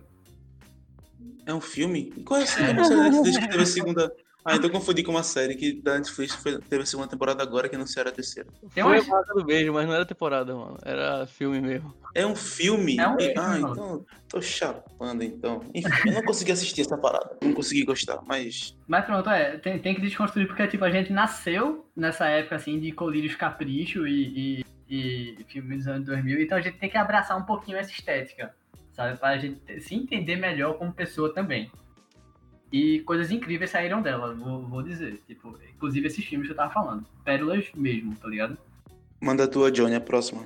É 1.45 1.53
um 1.53 1.61
filme? 1.61 2.13
E 2.15 2.23
qual 2.23 2.39
é 2.39 2.43
a 2.43 2.47
segunda 2.47 2.83
série 2.83 3.21
desde 3.21 3.39
que 3.39 3.47
teve 3.49 3.63
a 3.63 3.65
segunda. 3.65 4.15
Ah, 4.43 4.55
então 4.55 4.69
confundi 4.71 5.03
com 5.03 5.11
uma 5.11 5.21
série 5.21 5.55
que 5.55 5.81
da 5.81 5.95
Netflix 5.97 6.33
foi, 6.33 6.59
teve 6.61 6.81
a 6.81 6.85
segunda 6.85 7.07
temporada 7.07 7.43
agora 7.43 7.69
que 7.69 7.75
anunciaram 7.75 8.09
a 8.09 8.13
terceira. 8.13 8.49
Tem 8.73 8.83
uma 8.83 8.99
Barraca 8.99 9.33
do 9.35 9.45
Beijo, 9.45 9.71
mas 9.71 9.85
não 9.85 9.93
era 9.93 10.03
temporada, 10.03 10.55
mano. 10.55 10.77
Era 10.83 11.27
filme 11.27 11.61
mesmo. 11.61 11.93
É 12.15 12.25
um 12.25 12.35
filme? 12.35 12.97
É 12.99 13.07
um 13.07 13.19
filme 13.19 13.33
ah, 13.37 13.59
então 13.59 14.05
tô 14.27 14.41
chapando 14.41 15.23
então. 15.23 15.61
Enfim, 15.75 16.09
eu 16.09 16.13
não 16.13 16.23
consegui 16.23 16.51
assistir 16.51 16.81
essa 16.81 16.97
parada. 16.97 17.37
Não 17.41 17.53
consegui 17.53 17.85
gostar, 17.85 18.19
mas. 18.25 18.75
Mas 18.87 19.05
pronto, 19.05 19.29
é, 19.29 19.57
tem, 19.57 19.77
tem 19.77 19.93
que 19.93 20.01
desconstruir, 20.01 20.47
porque 20.47 20.67
tipo, 20.67 20.83
a 20.83 20.91
gente 20.91 21.13
nasceu 21.13 21.85
nessa 21.95 22.27
época 22.27 22.55
assim 22.55 22.79
de 22.79 22.91
colírios 22.91 23.35
capricho 23.35 24.07
e, 24.07 24.63
e, 24.89 25.35
e 25.39 25.43
filmes 25.47 25.79
dos 25.79 25.87
anos 25.87 26.07
2000, 26.07 26.41
então 26.41 26.57
a 26.57 26.61
gente 26.61 26.79
tem 26.79 26.89
que 26.89 26.97
abraçar 26.97 27.37
um 27.37 27.43
pouquinho 27.43 27.77
essa 27.77 27.91
estética 27.91 28.51
sabe? 28.91 29.17
Para 29.17 29.29
a 29.29 29.37
gente 29.37 29.79
se 29.81 29.95
entender 29.95 30.35
melhor 30.35 30.77
como 30.77 30.91
pessoa 30.91 31.33
também. 31.33 31.71
E 32.71 33.01
coisas 33.01 33.31
incríveis 33.31 33.69
saíram 33.69 34.01
dela, 34.01 34.33
vou, 34.33 34.61
vou 34.65 34.81
dizer. 34.81 35.21
Tipo, 35.27 35.57
inclusive 35.75 36.07
esses 36.07 36.23
filmes 36.23 36.47
que 36.47 36.53
eu 36.53 36.57
tava 36.57 36.71
falando. 36.71 37.05
Pérolas 37.23 37.69
mesmo, 37.75 38.15
tá 38.15 38.27
ligado? 38.27 38.57
Manda 39.19 39.43
a 39.43 39.47
tua, 39.47 39.71
Johnny, 39.71 39.95
a 39.95 40.01
próxima. 40.01 40.45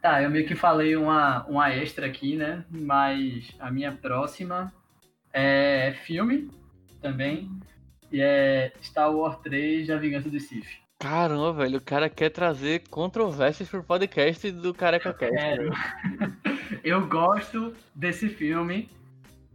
Tá, 0.00 0.22
eu 0.22 0.30
meio 0.30 0.46
que 0.46 0.54
falei 0.54 0.96
uma, 0.96 1.44
uma 1.46 1.70
extra 1.70 2.06
aqui, 2.06 2.36
né? 2.36 2.64
Mas 2.70 3.50
a 3.58 3.70
minha 3.70 3.90
próxima 3.90 4.72
é 5.32 5.94
filme 6.04 6.50
também. 7.02 7.50
E 8.12 8.20
é 8.20 8.72
Star 8.80 9.12
Wars 9.12 9.38
3, 9.42 9.90
A 9.90 9.96
Vingança 9.96 10.28
do 10.28 10.38
Sith. 10.38 10.68
Caramba, 11.00 11.52
velho, 11.52 11.78
o 11.78 11.82
cara 11.82 12.08
quer 12.08 12.30
trazer 12.30 12.88
controvérsias 12.88 13.68
pro 13.68 13.82
podcast 13.82 14.50
do 14.52 14.72
Careca 14.72 15.12
Cast. 15.12 15.34
Quero. 15.34 15.72
eu 16.84 17.08
gosto 17.08 17.74
desse 17.94 18.28
filme. 18.28 18.90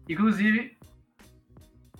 Inclusive, 0.09 0.75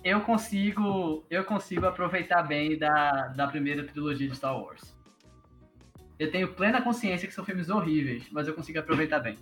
eu 0.02 0.20
consigo, 0.22 1.24
eu 1.30 1.44
consigo 1.44 1.86
aproveitar 1.86 2.42
bem 2.42 2.76
da, 2.76 3.28
da 3.28 3.46
primeira 3.46 3.84
trilogia 3.84 4.28
de 4.28 4.34
Star 4.34 4.60
Wars. 4.60 4.92
Eu 6.18 6.30
tenho 6.30 6.52
plena 6.52 6.82
consciência 6.82 7.28
que 7.28 7.32
são 7.32 7.44
filmes 7.44 7.70
horríveis, 7.70 8.26
mas 8.32 8.48
eu 8.48 8.54
consigo 8.54 8.80
aproveitar 8.80 9.20
bem. 9.20 9.38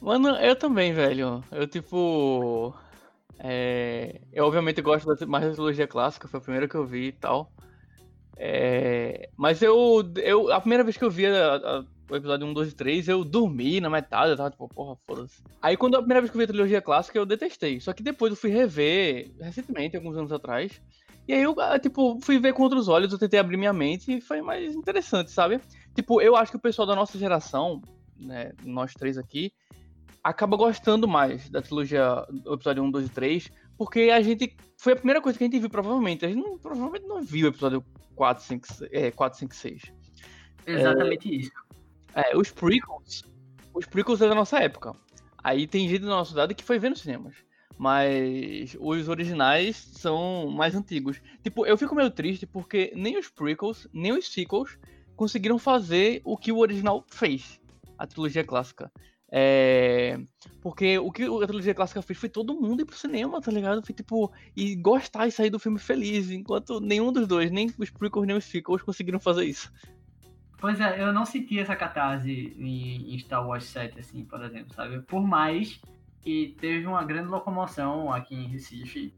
Mano, 0.00 0.30
eu 0.30 0.56
também, 0.56 0.92
velho. 0.92 1.42
Eu, 1.52 1.66
tipo. 1.68 2.74
É... 3.38 4.20
Eu, 4.32 4.44
obviamente, 4.44 4.82
gosto 4.82 5.06
mais 5.28 5.44
da 5.44 5.52
trilogia 5.52 5.86
clássica, 5.86 6.26
foi 6.26 6.38
a 6.38 6.42
primeira 6.42 6.68
que 6.68 6.74
eu 6.74 6.84
vi 6.84 7.06
e 7.06 7.12
tal. 7.12 7.52
É, 8.36 9.30
mas 9.36 9.62
eu, 9.62 10.02
eu. 10.16 10.52
A 10.52 10.60
primeira 10.60 10.82
vez 10.82 10.96
que 10.96 11.04
eu 11.04 11.10
vi 11.10 11.26
a, 11.26 11.54
a, 11.54 11.84
o 12.12 12.16
episódio 12.16 12.46
1, 12.46 12.52
2 12.52 12.72
e 12.72 12.74
3, 12.74 13.08
eu 13.08 13.24
dormi 13.24 13.80
na 13.80 13.88
metade, 13.88 14.30
eu 14.30 14.36
tava 14.36 14.50
tipo, 14.50 14.68
porra, 14.68 14.96
foda-se. 15.06 15.42
Aí 15.60 15.76
quando 15.76 15.96
a 15.96 15.98
primeira 15.98 16.20
vez 16.20 16.30
que 16.30 16.36
eu 16.36 16.38
vi 16.38 16.44
a 16.44 16.48
trilogia 16.48 16.82
clássica, 16.82 17.18
eu 17.18 17.26
detestei. 17.26 17.80
Só 17.80 17.92
que 17.92 18.02
depois 18.02 18.32
eu 18.32 18.36
fui 18.36 18.50
rever, 18.50 19.30
recentemente, 19.40 19.96
alguns 19.96 20.16
anos 20.16 20.32
atrás. 20.32 20.80
E 21.26 21.32
aí 21.32 21.42
eu, 21.42 21.58
ah, 21.60 21.78
tipo, 21.78 22.18
fui 22.20 22.38
ver 22.38 22.52
com 22.52 22.62
outros 22.62 22.88
olhos, 22.88 23.12
eu 23.12 23.18
tentei 23.18 23.38
abrir 23.38 23.56
minha 23.56 23.72
mente 23.72 24.16
e 24.16 24.20
foi 24.20 24.42
mais 24.42 24.74
interessante, 24.74 25.30
sabe? 25.30 25.60
Tipo, 25.94 26.20
eu 26.20 26.36
acho 26.36 26.50
que 26.50 26.56
o 26.56 26.60
pessoal 26.60 26.86
da 26.86 26.96
nossa 26.96 27.16
geração, 27.16 27.80
né, 28.18 28.52
nós 28.64 28.92
três 28.92 29.16
aqui, 29.16 29.52
acaba 30.22 30.56
gostando 30.56 31.08
mais 31.08 31.48
da 31.48 31.62
trilogia 31.62 32.26
do 32.30 32.54
episódio 32.54 32.82
1, 32.82 32.90
2 32.90 33.06
e 33.06 33.10
3, 33.10 33.50
porque 33.76 34.10
a 34.12 34.20
gente. 34.20 34.56
Foi 34.76 34.92
a 34.92 34.96
primeira 34.96 35.20
coisa 35.20 35.38
que 35.38 35.44
a 35.44 35.46
gente 35.46 35.58
viu, 35.60 35.70
provavelmente. 35.70 36.24
A 36.24 36.28
gente 36.28 36.42
não, 36.42 36.58
provavelmente 36.58 37.06
não 37.06 37.22
viu 37.22 37.46
o 37.46 37.50
episódio 37.50 37.84
4, 38.14 38.44
5, 38.44 38.66
é, 38.90 39.10
4 39.10 39.38
5, 39.38 39.54
6. 39.54 39.82
Exatamente 40.66 41.28
é, 41.28 41.36
isso. 41.36 41.52
É, 42.14 42.36
os 42.36 42.50
prequels. 42.50 43.24
Os 43.74 43.86
prequels 43.86 44.20
é 44.20 44.28
da 44.28 44.34
nossa 44.34 44.58
época. 44.58 44.94
Aí 45.42 45.66
tem 45.66 45.88
gente 45.88 46.02
da 46.02 46.08
nossa 46.08 46.30
cidade 46.30 46.54
que 46.54 46.64
foi 46.64 46.78
ver 46.78 46.90
nos 46.90 47.00
cinemas. 47.00 47.34
Mas 47.78 48.76
os 48.78 49.08
originais 49.08 49.76
são 49.76 50.48
mais 50.48 50.74
antigos. 50.74 51.20
Tipo, 51.42 51.66
eu 51.66 51.76
fico 51.76 51.94
meio 51.94 52.10
triste 52.10 52.46
porque 52.46 52.92
nem 52.94 53.18
os 53.18 53.28
prequels, 53.28 53.88
nem 53.92 54.12
os 54.12 54.32
sequels 54.32 54.78
conseguiram 55.16 55.58
fazer 55.58 56.20
o 56.24 56.36
que 56.36 56.52
o 56.52 56.58
original 56.58 57.04
fez. 57.08 57.60
A 57.98 58.06
trilogia 58.06 58.44
clássica. 58.44 58.92
É... 59.34 60.20
Porque 60.60 60.98
o 60.98 61.10
que 61.10 61.24
a 61.24 61.46
trilogia 61.46 61.74
clássica 61.74 62.02
fez 62.02 62.18
foi 62.18 62.28
todo 62.28 62.60
mundo 62.60 62.82
ir 62.82 62.84
pro 62.84 62.96
cinema, 62.96 63.40
tá 63.40 63.50
ligado? 63.50 63.84
Foi 63.84 63.94
tipo, 63.94 64.30
e 64.54 64.76
gostar 64.76 65.26
e 65.26 65.32
sair 65.32 65.48
do 65.48 65.58
filme 65.58 65.78
feliz, 65.78 66.30
enquanto 66.30 66.78
nenhum 66.80 67.10
dos 67.10 67.26
dois, 67.26 67.50
nem 67.50 67.72
os 67.78 67.90
prequels 67.90 68.26
nem 68.26 68.36
os 68.36 68.44
sequels 68.44 68.82
conseguiram 68.82 69.18
fazer 69.18 69.44
isso. 69.44 69.72
Pois 70.62 70.78
é, 70.78 71.02
eu 71.02 71.12
não 71.12 71.26
senti 71.26 71.58
essa 71.58 71.74
catarse 71.74 72.54
em, 72.56 73.18
Star 73.18 73.44
Wars 73.44 73.64
7, 73.64 73.98
assim, 73.98 74.24
por 74.24 74.40
exemplo, 74.44 74.72
sabe? 74.72 75.00
Por 75.00 75.20
mais 75.20 75.80
que 76.20 76.54
teve 76.60 76.86
uma 76.86 77.02
grande 77.02 77.26
locomoção 77.26 78.12
aqui 78.12 78.36
em 78.36 78.46
Recife, 78.46 79.12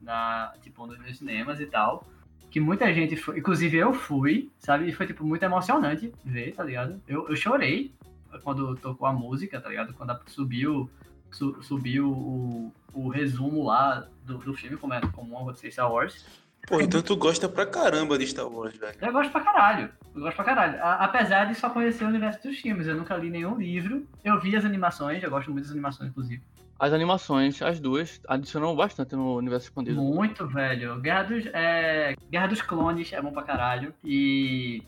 na, 0.00 0.54
tipo, 0.62 0.86
nos 0.86 0.98
meus 0.98 1.18
cinemas 1.18 1.60
e 1.60 1.66
tal, 1.66 2.06
que 2.50 2.58
muita 2.58 2.90
gente 2.94 3.14
foi, 3.14 3.40
inclusive 3.40 3.76
eu 3.76 3.92
fui, 3.92 4.50
sabe? 4.58 4.88
E 4.88 4.92
foi, 4.92 5.06
tipo, 5.06 5.22
muito 5.22 5.42
emocionante 5.42 6.14
ver, 6.24 6.54
tá 6.54 6.64
ligado? 6.64 6.98
Eu, 7.06 7.28
eu 7.28 7.36
chorei 7.36 7.94
quando 8.42 8.74
tocou 8.76 9.06
a 9.06 9.12
música, 9.12 9.60
tá 9.60 9.68
ligado? 9.68 9.92
Quando 9.92 10.18
subiu, 10.28 10.88
su, 11.30 11.62
subiu 11.62 12.10
o, 12.10 12.72
o 12.94 13.08
resumo 13.10 13.64
lá 13.64 14.08
do, 14.24 14.38
do 14.38 14.54
filme, 14.54 14.78
como 14.78 14.94
é 14.94 15.00
comum 15.08 15.40
acontecer 15.40 15.70
Star 15.70 15.92
Wars. 15.92 16.39
Pô, 16.66 16.80
então 16.80 17.02
tu 17.02 17.16
gosta 17.16 17.48
pra 17.48 17.66
caramba 17.66 18.16
de 18.18 18.26
Star 18.26 18.46
Wars, 18.46 18.76
velho. 18.76 18.96
Eu 19.00 19.12
gosto 19.12 19.30
pra 19.32 19.40
caralho. 19.40 19.90
Eu 20.14 20.20
gosto 20.20 20.36
pra 20.36 20.44
caralho. 20.44 20.82
A, 20.82 21.04
apesar 21.04 21.44
de 21.46 21.54
só 21.54 21.68
conhecer 21.70 22.04
o 22.04 22.08
universo 22.08 22.42
dos 22.46 22.58
filmes, 22.58 22.86
eu 22.86 22.96
nunca 22.96 23.16
li 23.16 23.28
nenhum 23.30 23.56
livro. 23.58 24.06
Eu 24.24 24.40
vi 24.40 24.54
as 24.54 24.64
animações, 24.64 25.22
eu 25.22 25.30
gosto 25.30 25.50
muito 25.50 25.64
das 25.64 25.72
animações, 25.72 26.10
inclusive. 26.10 26.42
as 26.78 26.92
animações, 26.92 27.60
as 27.60 27.80
duas, 27.80 28.20
adicionam 28.28 28.74
bastante 28.76 29.16
no 29.16 29.36
universo 29.36 29.66
expandido. 29.66 30.00
Muito, 30.00 30.46
velho. 30.46 31.00
Guerra 31.00 31.22
dos, 31.24 31.46
é... 31.46 32.14
Guerra 32.30 32.46
dos 32.46 32.62
Clones 32.62 33.12
é 33.12 33.20
bom 33.20 33.32
pra 33.32 33.42
caralho. 33.42 33.92
E. 34.04 34.82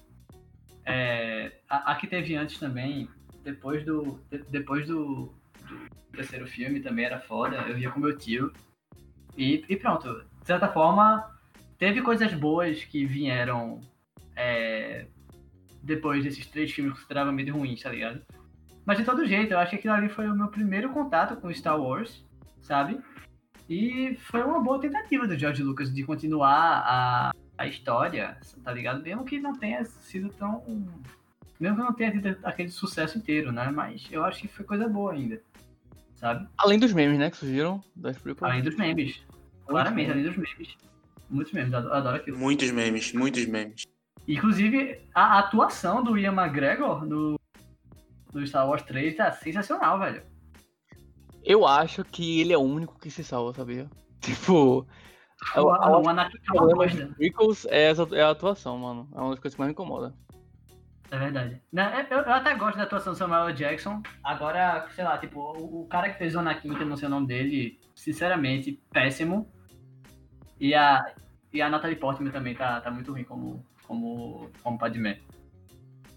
É... 0.85 1.53
A, 1.69 1.93
a 1.93 1.95
que 1.97 2.07
teve 2.07 2.37
antes 2.37 2.59
também, 2.59 3.09
depois 3.43 3.85
do. 3.85 4.21
de- 4.31 4.45
depois 4.51 4.87
do, 4.87 5.33
do 5.69 5.79
terceiro 6.13 6.47
filme 6.47 6.81
também 6.81 7.05
era 7.07 7.19
foda. 7.21 7.57
Eu 7.57 7.75
via 7.75 7.91
com 7.91 7.99
meu 8.01 8.17
tio. 8.17 8.53
E, 9.37 9.65
e 9.69 9.77
pronto. 9.77 10.25
De 10.41 10.47
certa 10.47 10.69
forma, 10.69 11.25
teve 11.83 12.01
coisas 12.01 12.33
boas 12.33 12.85
que 12.85 13.05
vieram 13.05 13.81
é, 14.37 15.07
depois 15.83 16.23
desses 16.23 16.47
três 16.47 16.71
filmes 16.71 16.95
consideravelmente 16.95 17.51
ruins, 17.51 17.83
tá 17.83 17.91
ligado? 17.91 18.23
Mas 18.87 18.99
de 18.99 19.05
todo 19.05 19.27
jeito, 19.27 19.53
eu 19.53 19.59
acho 19.59 19.71
que 19.71 19.77
aquilo 19.79 19.95
ali 19.95 20.09
foi 20.09 20.29
o 20.29 20.37
meu 20.37 20.47
primeiro 20.47 20.91
contato 20.91 21.35
com 21.41 21.53
Star 21.53 21.77
Wars, 21.81 22.25
sabe? 22.61 23.01
E 23.69 24.17
foi 24.31 24.45
uma 24.45 24.63
boa 24.63 24.81
tentativa 24.81 25.27
do 25.27 25.37
George 25.37 25.61
Lucas 25.65 25.93
de 25.93 26.05
continuar 26.05 26.85
a, 26.87 27.33
a 27.59 27.67
história, 27.67 28.39
tá 28.63 28.73
ligado? 28.73 29.03
Mesmo 29.03 29.25
que 29.25 29.41
não 29.41 29.53
tenha 29.53 29.85
sido 29.85 30.29
tão. 30.29 30.63
Mesmo 31.59 31.79
que 31.79 31.83
não 31.83 31.93
tenha 31.95 32.13
tido 32.13 32.39
aquele 32.45 32.69
sucesso 32.69 33.19
inteiro, 33.19 33.51
né? 33.51 33.73
Mas 33.73 34.07
eu 34.13 34.23
acho 34.25 34.43
que 34.43 34.47
foi 34.47 34.65
coisa 34.65 34.89
boa 34.89 35.15
ainda, 35.15 35.43
sabe? 36.15 36.47
Além 36.59 36.79
dos 36.79 36.93
memes, 36.93 37.19
né, 37.19 37.29
que 37.29 37.39
surgiram 37.39 37.83
das 37.97 38.17
prequels. 38.17 38.49
Além 38.49 38.63
dos 38.63 38.77
memes. 38.77 39.21
Claramente, 39.67 40.13
além 40.13 40.23
dos 40.23 40.37
memes. 40.37 40.77
Muitos 41.33 41.53
memes, 41.53 41.73
eu 41.73 41.93
adoro, 41.93 42.17
aquilo. 42.17 42.39
Muitos 42.39 42.71
memes, 42.71 43.13
muitos 43.13 43.47
memes. 43.47 43.87
Inclusive, 44.29 45.01
a 45.15 45.39
atuação 45.39 46.05
do 46.05 46.17
Ian 46.17 46.33
McGregor 46.35 47.05
no, 47.05 47.39
no 48.33 48.47
Star 48.47 48.69
Wars 48.69 48.83
3 48.83 49.17
tá 49.17 49.33
sensacional, 49.33 49.99
velho. 49.99 50.23
Eu 51.45 51.67
acho 51.67 52.05
que 52.05 52.41
ele 52.41 52.53
é 52.53 52.57
o 52.59 52.61
único 52.61 52.99
que 53.01 53.11
se 53.11 53.25
salva, 53.25 53.53
sabia? 53.55 53.89
Tipo, 54.23 54.87
O, 55.57 55.59
eu 55.59 55.71
acho 55.73 55.91
o 56.07 56.09
Anakin 56.09 56.37
é 56.39 57.07
prequels 57.17 57.65
é, 57.67 57.91
essa- 57.91 58.07
é 58.13 58.23
a 58.23 58.31
atuação, 58.31 58.79
mano. 58.79 59.09
É 59.13 59.19
uma 59.19 59.31
das 59.31 59.41
coisas 59.41 59.57
que 59.57 59.61
mais 59.61 59.69
me 59.71 59.73
incomoda. 59.73 60.15
É 61.11 61.19
verdade. 61.19 61.61
Né, 61.73 62.07
Eu, 62.09 62.19
eu 62.19 62.33
até 62.33 62.55
gosto 62.55 62.77
da 62.77 62.85
atuação 62.85 63.13
do 63.15 63.19
Samuel. 63.19 63.53
Jackson. 63.53 64.01
Agora, 64.23 64.87
sei 64.95 65.03
lá, 65.03 65.19
tipo, 65.19 65.41
o, 65.41 65.83
o 65.83 65.87
cara 65.89 66.11
que 66.11 66.19
fez 66.19 66.37
o 66.37 66.39
Anakin, 66.39 66.73
que 66.75 66.83
eu 66.83 66.87
não 66.87 66.97
sei 66.97 67.09
o 67.09 67.11
nome 67.11 67.27
dele, 67.27 67.81
sinceramente, 67.97 68.81
péssimo. 68.93 69.51
E 70.61 70.73
a, 70.77 71.05
e 71.53 71.61
a 71.63 71.69
Natalie 71.69 71.97
Portman 71.97 72.31
também 72.31 72.55
tá, 72.55 72.81
tá 72.81 72.91
muito 72.91 73.13
ruim 73.13 73.25
como, 73.25 73.65
como, 73.87 74.51
como 74.63 74.79
Padmé. 74.79 75.21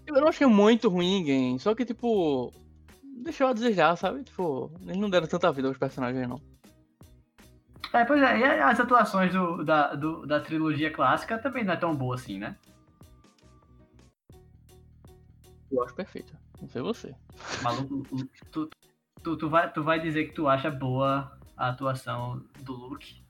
Eu 0.06 0.14
não 0.20 0.28
achei 0.28 0.46
muito 0.46 0.88
ruim 0.88 1.18
ninguém, 1.18 1.58
só 1.58 1.74
que, 1.74 1.84
tipo, 1.84 2.52
deixou 3.02 3.48
a 3.48 3.52
desejar, 3.52 3.96
sabe? 3.96 4.22
Tipo, 4.22 4.70
eles 4.82 4.96
não 4.96 5.10
deram 5.10 5.26
tanta 5.26 5.50
vida 5.52 5.68
aos 5.68 5.76
personagens, 5.78 6.28
não. 6.28 6.40
É, 7.92 8.04
pois 8.04 8.22
é, 8.22 8.38
e 8.38 8.44
as 8.44 8.78
atuações 8.80 9.32
do, 9.32 9.64
da, 9.64 9.94
do- 9.94 10.26
da 10.26 10.40
trilogia 10.40 10.90
clássica 10.92 11.38
também 11.38 11.64
não 11.64 11.72
é 11.72 11.76
tão 11.76 11.94
boa 11.94 12.14
assim, 12.14 12.38
né? 12.38 12.56
Eu 15.70 15.82
acho 15.82 15.94
perfeita. 15.94 16.32
Não 16.60 16.68
sei 16.68 16.82
você. 16.82 17.14
Maluco, 17.62 18.02
tu, 18.52 18.68
tu, 19.22 19.36
tu, 19.36 19.48
vai, 19.48 19.72
tu 19.72 19.82
vai 19.82 20.00
dizer 20.00 20.26
que 20.26 20.34
tu 20.34 20.46
acha 20.48 20.70
boa 20.70 21.36
a 21.56 21.68
atuação 21.68 22.42
do 22.60 22.72
Luke. 22.74 23.22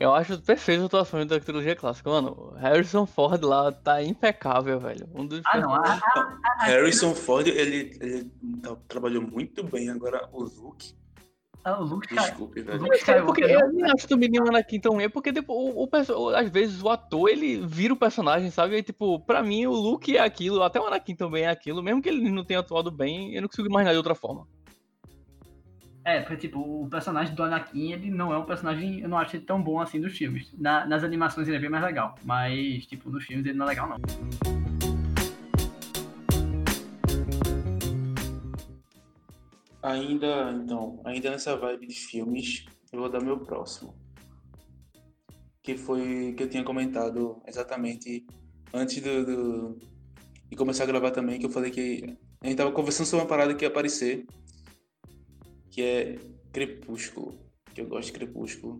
Eu 0.00 0.14
acho 0.14 0.40
perfeita 0.40 0.84
a 0.84 0.86
atuação 0.86 1.26
da 1.26 1.40
trilogia 1.40 1.74
clássica. 1.74 2.08
Mano, 2.08 2.52
Harrison 2.56 3.04
Ford 3.04 3.42
lá 3.42 3.72
tá 3.72 4.00
impecável, 4.02 4.78
velho. 4.78 5.08
Um 5.12 5.26
dos 5.26 5.42
Ah, 5.44 5.58
não. 5.58 5.74
A, 5.74 5.80
personagens- 5.82 6.02
a, 6.14 6.20
a, 6.20 6.62
a, 6.62 6.64
Harrison 6.66 7.14
Ford, 7.14 7.48
ele, 7.48 7.96
ele 8.00 8.30
tá- 8.62 8.76
trabalhou 8.86 9.22
muito 9.22 9.64
bem. 9.64 9.90
Agora, 9.90 10.28
o 10.32 10.44
Luke, 10.44 10.94
a- 11.64 11.80
o 11.80 11.84
Luke, 11.84 12.14
desculpe, 12.14 12.62
velho. 12.62 12.80
Luke 12.80 13.10
É 13.10 13.22
porque 13.22 13.42
eu 13.42 13.72
nem 13.72 13.84
acho 13.90 14.06
que 14.06 14.14
o 14.14 14.16
menino 14.18 14.46
Anakin 14.48 14.78
tão 14.78 14.92
ruim, 14.92 15.02
é 15.04 15.08
porque 15.08 15.32
depois, 15.32 16.08
o, 16.08 16.16
o 16.26 16.28
às 16.36 16.48
vezes 16.48 16.80
o 16.80 16.88
ator 16.88 17.28
ele 17.28 17.66
vira 17.66 17.92
o 17.92 17.96
personagem, 17.96 18.52
sabe? 18.52 18.76
E, 18.76 18.82
tipo, 18.84 19.18
pra 19.20 19.42
mim 19.42 19.66
o 19.66 19.72
Luke 19.72 20.16
é 20.16 20.20
aquilo, 20.20 20.62
até 20.62 20.80
o 20.80 20.86
Anakin 20.86 21.16
também 21.16 21.42
é 21.42 21.48
aquilo, 21.48 21.82
mesmo 21.82 22.00
que 22.00 22.08
ele 22.08 22.30
não 22.30 22.44
tenha 22.44 22.60
atuado 22.60 22.92
bem, 22.92 23.34
eu 23.34 23.42
não 23.42 23.48
consigo 23.48 23.66
imaginar 23.68 23.90
de 23.90 23.98
outra 23.98 24.14
forma. 24.14 24.46
É, 26.08 26.20
porque, 26.22 26.38
tipo, 26.38 26.58
o 26.58 26.88
personagem 26.88 27.34
do 27.34 27.42
Anakin, 27.42 27.92
ele 27.92 28.10
não 28.10 28.32
é 28.32 28.38
um 28.38 28.46
personagem, 28.46 29.00
eu 29.00 29.08
não 29.10 29.18
acho 29.18 29.36
ele 29.36 29.44
tão 29.44 29.62
bom 29.62 29.78
assim 29.78 30.00
dos 30.00 30.16
filmes. 30.16 30.50
Na- 30.58 30.86
nas 30.86 31.04
animações 31.04 31.46
ele 31.46 31.58
é 31.58 31.60
bem 31.60 31.68
mais 31.68 31.84
legal, 31.84 32.14
mas, 32.24 32.86
tipo, 32.86 33.10
nos 33.10 33.24
filmes 33.26 33.44
ele 33.44 33.58
não 33.58 33.66
é 33.66 33.68
legal, 33.68 33.90
não. 33.90 33.98
Ainda, 39.82 40.52
então, 40.64 41.00
ainda 41.04 41.30
nessa 41.30 41.56
vibe 41.56 41.86
de 41.86 41.94
filmes, 41.94 42.64
eu 42.92 43.00
vou 43.00 43.08
dar 43.08 43.22
meu 43.22 43.38
próximo. 43.38 43.94
Que 45.62 45.76
foi 45.76 46.34
que 46.36 46.42
eu 46.42 46.48
tinha 46.48 46.64
comentado 46.64 47.40
exatamente 47.46 48.26
antes 48.72 49.00
do, 49.02 49.24
do- 49.26 49.78
de 50.48 50.56
começar 50.56 50.84
a 50.84 50.86
gravar 50.86 51.10
também, 51.10 51.38
que 51.38 51.46
eu 51.46 51.50
falei 51.50 51.70
que 51.70 52.16
a 52.40 52.46
gente 52.46 52.56
tava 52.56 52.72
conversando 52.72 53.06
sobre 53.06 53.24
uma 53.24 53.28
parada 53.28 53.54
que 53.54 53.64
ia 53.64 53.68
aparecer, 53.68 54.26
que 55.70 55.82
é 55.82 56.18
Crepúsculo, 56.52 57.38
que 57.74 57.80
eu 57.80 57.86
gosto 57.88 58.06
de 58.06 58.12
Crepúsculo. 58.12 58.78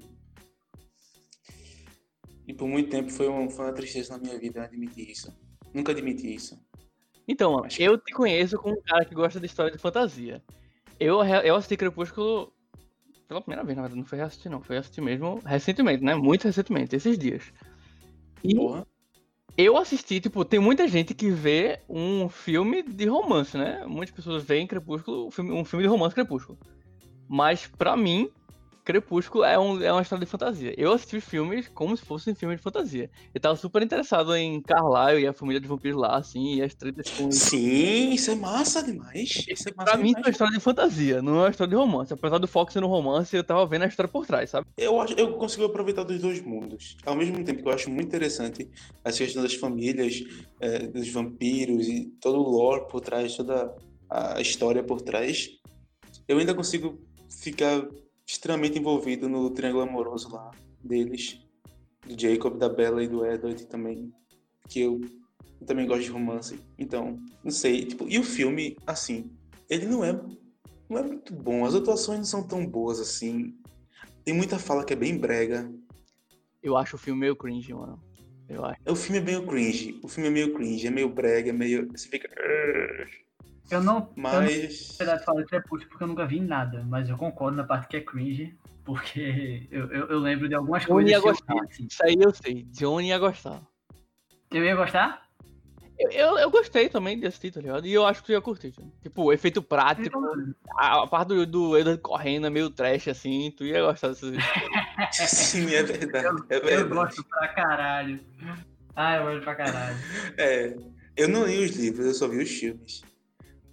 E 2.46 2.54
por 2.54 2.66
muito 2.68 2.88
tempo 2.90 3.10
foi, 3.10 3.28
um, 3.28 3.50
foi 3.50 3.66
uma 3.66 3.74
tristeza 3.74 4.16
na 4.16 4.18
minha 4.22 4.38
vida 4.38 4.62
admitir 4.64 5.10
isso. 5.10 5.32
Nunca 5.74 5.92
admiti 5.92 6.34
isso. 6.34 6.58
Então, 7.26 7.62
Acho 7.62 7.76
que- 7.76 7.82
eu 7.82 7.98
te 7.98 8.12
conheço 8.14 8.56
como 8.58 8.74
um 8.78 8.82
cara 8.82 9.04
que 9.04 9.14
gosta 9.14 9.38
de 9.38 9.44
história 9.46 9.70
de 9.70 9.78
fantasia. 9.78 10.42
Eu, 10.98 11.22
eu 11.22 11.54
assisti 11.56 11.76
Crepúsculo 11.76 12.52
pela 13.28 13.42
primeira 13.42 13.62
vez, 13.62 13.76
na 13.76 13.82
verdade, 13.82 14.00
não 14.00 14.06
foi 14.06 14.16
reassistir, 14.18 14.50
não. 14.50 14.62
Foi 14.62 14.78
assistir 14.78 15.02
mesmo 15.02 15.40
recentemente, 15.44 16.02
né? 16.02 16.14
Muito 16.14 16.44
recentemente, 16.44 16.96
esses 16.96 17.18
dias. 17.18 17.52
E 18.42 18.54
Porra. 18.54 18.86
eu 19.54 19.76
assisti, 19.76 20.18
tipo, 20.18 20.42
tem 20.46 20.58
muita 20.58 20.88
gente 20.88 21.12
que 21.14 21.30
vê 21.30 21.80
um 21.86 22.30
filme 22.30 22.82
de 22.82 23.04
romance, 23.04 23.58
né? 23.58 23.84
Muitas 23.86 24.14
pessoas 24.14 24.42
veem 24.42 24.66
Crepúsculo, 24.66 25.26
um 25.26 25.64
filme 25.64 25.82
de 25.82 25.86
romance 25.88 26.14
Crepúsculo. 26.14 26.58
Mas, 27.28 27.66
pra 27.66 27.96
mim, 27.96 28.30
Crepúsculo 28.88 29.44
é, 29.44 29.58
um, 29.58 29.82
é 29.82 29.92
uma 29.92 30.00
história 30.00 30.24
de 30.24 30.30
fantasia. 30.30 30.72
Eu 30.78 30.94
assisti 30.94 31.18
os 31.18 31.24
filmes 31.24 31.68
como 31.68 31.94
se 31.94 32.02
fossem 32.02 32.34
filmes 32.34 32.56
de 32.56 32.62
fantasia. 32.62 33.10
Eu 33.34 33.38
tava 33.38 33.54
super 33.54 33.82
interessado 33.82 34.34
em 34.34 34.62
Carlyle 34.62 35.20
e 35.20 35.26
a 35.26 35.32
família 35.34 35.60
de 35.60 35.68
vampiros 35.68 36.00
lá, 36.00 36.16
assim, 36.16 36.54
e 36.54 36.62
as 36.62 36.72
tretas 36.72 37.10
com 37.10 37.30
Sim, 37.30 38.12
isso 38.12 38.30
é 38.30 38.34
massa 38.34 38.82
demais. 38.82 39.44
Isso 39.46 39.68
é 39.68 39.74
massa 39.76 39.90
Pra 39.90 39.98
mim, 39.98 40.08
isso 40.08 40.16
é 40.16 40.20
demais. 40.20 40.24
uma 40.24 40.30
história 40.30 40.54
de 40.54 40.60
fantasia, 40.60 41.20
não 41.20 41.34
é 41.34 41.40
uma 41.40 41.50
história 41.50 41.68
de 41.68 41.76
romance. 41.76 42.14
Apesar 42.14 42.38
do 42.38 42.48
foco 42.48 42.72
ser 42.72 42.80
no 42.80 42.86
romance, 42.86 43.36
eu 43.36 43.44
tava 43.44 43.66
vendo 43.66 43.82
a 43.82 43.88
história 43.88 44.10
por 44.10 44.26
trás, 44.26 44.48
sabe? 44.48 44.66
Eu, 44.74 44.98
acho, 44.98 45.12
eu 45.18 45.34
consigo 45.34 45.64
aproveitar 45.66 46.04
dos 46.04 46.18
dois 46.18 46.40
mundos. 46.40 46.96
Ao 47.04 47.14
mesmo 47.14 47.44
tempo 47.44 47.62
que 47.62 47.68
eu 47.68 47.72
acho 47.72 47.90
muito 47.90 48.06
interessante 48.06 48.70
as 49.04 49.18
questões 49.18 49.42
das 49.42 49.54
famílias, 49.54 50.24
eh, 50.62 50.86
dos 50.86 51.10
vampiros 51.10 51.86
e 51.88 52.06
todo 52.22 52.38
o 52.38 52.48
lore 52.48 52.88
por 52.88 53.02
trás, 53.02 53.36
toda 53.36 53.74
a 54.08 54.40
história 54.40 54.82
por 54.82 55.02
trás, 55.02 55.50
eu 56.26 56.38
ainda 56.38 56.54
consigo 56.54 57.06
ficar 57.28 57.88
extremamente 58.26 58.78
envolvido 58.78 59.28
no 59.28 59.50
triângulo 59.50 59.82
amoroso 59.82 60.30
lá 60.32 60.50
deles, 60.82 61.40
do 62.06 62.20
Jacob, 62.20 62.58
da 62.58 62.68
Bella 62.68 63.02
e 63.02 63.08
do 63.08 63.24
Edward 63.24 63.66
também, 63.66 64.12
que 64.68 64.80
eu, 64.80 65.00
eu 65.60 65.66
também 65.66 65.86
gosto 65.86 66.04
de 66.04 66.10
romance. 66.10 66.60
Então, 66.78 67.18
não 67.42 67.50
sei, 67.50 67.84
tipo, 67.84 68.08
e 68.08 68.18
o 68.18 68.24
filme, 68.24 68.76
assim, 68.86 69.30
ele 69.68 69.86
não 69.86 70.04
é 70.04 70.12
não 70.88 70.98
é 70.98 71.02
muito 71.02 71.34
bom, 71.34 71.66
as 71.66 71.74
atuações 71.74 72.18
não 72.18 72.24
são 72.24 72.42
tão 72.42 72.66
boas 72.66 72.98
assim. 72.98 73.54
Tem 74.24 74.34
muita 74.34 74.58
fala 74.58 74.84
que 74.84 74.94
é 74.94 74.96
bem 74.96 75.18
brega. 75.18 75.70
Eu 76.62 76.76
acho 76.76 76.96
o 76.96 76.98
filme 76.98 77.20
meio 77.20 77.36
cringe, 77.36 77.74
mano. 77.74 78.00
Eu 78.48 78.64
acho. 78.64 78.80
O 78.88 78.96
filme 78.96 79.18
é 79.18 79.22
meio 79.22 79.46
cringe. 79.46 79.98
O 80.02 80.08
filme 80.08 80.28
é 80.28 80.32
meio 80.32 80.54
cringe, 80.54 80.86
é 80.86 80.90
meio 80.90 81.08
brega, 81.08 81.50
é 81.50 81.52
meio. 81.52 81.88
Você 81.92 82.08
fica. 82.08 82.28
Eu 83.70 83.82
não, 83.82 83.96
eu 83.96 84.02
não 84.16 84.22
Mas. 84.22 84.88
Na 84.98 85.04
verdade, 85.04 85.24
falo 85.24 85.44
Crepúsculo 85.44 85.90
porque 85.90 86.04
eu 86.04 86.08
nunca 86.08 86.26
vi 86.26 86.40
nada, 86.40 86.84
mas 86.88 87.08
eu 87.08 87.16
concordo 87.16 87.56
na 87.56 87.64
parte 87.64 87.88
que 87.88 87.96
é 87.96 88.00
cringe, 88.00 88.56
porque 88.84 89.66
eu, 89.70 89.86
eu, 89.92 90.06
eu 90.08 90.18
lembro 90.18 90.48
de 90.48 90.54
algumas 90.54 90.84
Eu 90.84 90.94
coisas 90.94 91.10
ia 91.10 91.20
que 91.20 91.28
eu 91.28 91.32
gostar. 91.32 91.54
vi, 91.54 91.60
assim. 91.60 91.86
Isso 91.90 92.02
aí 92.04 92.16
eu 92.18 92.34
sei. 92.34 92.62
Johnny 92.72 93.08
ia 93.08 93.18
gostar. 93.18 93.62
Eu 94.50 94.64
ia 94.64 94.74
gostar? 94.74 95.28
Eu, 95.98 96.10
eu, 96.12 96.38
eu 96.38 96.50
gostei 96.50 96.88
também 96.88 97.18
de 97.18 97.26
assistir, 97.26 97.50
tá 97.50 97.60
ligado? 97.60 97.84
E 97.86 97.92
eu 97.92 98.06
acho 98.06 98.20
que 98.20 98.26
tu 98.26 98.32
ia 98.32 98.40
curtir. 98.40 98.70
tá? 98.70 98.82
Tipo, 99.02 99.24
o 99.24 99.32
efeito 99.32 99.60
prático, 99.60 100.18
a, 100.78 101.02
a 101.02 101.06
parte 101.08 101.28
do, 101.28 101.44
do 101.44 101.76
Edward 101.76 102.00
correndo 102.00 102.46
é 102.46 102.50
meio 102.50 102.70
trash, 102.70 103.08
assim, 103.08 103.52
tu 103.56 103.64
ia 103.64 103.82
gostar 103.82 104.08
dessas 104.08 104.32
Sim, 105.12 105.74
é 105.74 105.82
verdade. 105.82 106.42
É 106.48 106.56
Eu 106.56 106.62
verdade. 106.64 106.88
gosto 106.94 107.24
pra 107.24 107.48
caralho. 107.48 108.20
Ah, 108.94 109.16
eu 109.16 109.24
gosto 109.24 109.42
pra 109.44 109.54
caralho. 109.56 109.96
É, 110.38 110.76
eu 111.16 111.28
não 111.28 111.44
li 111.46 111.64
os 111.64 111.76
livros, 111.76 112.06
eu 112.06 112.14
só 112.14 112.28
vi 112.28 112.38
os 112.42 112.50
filmes. 112.50 113.02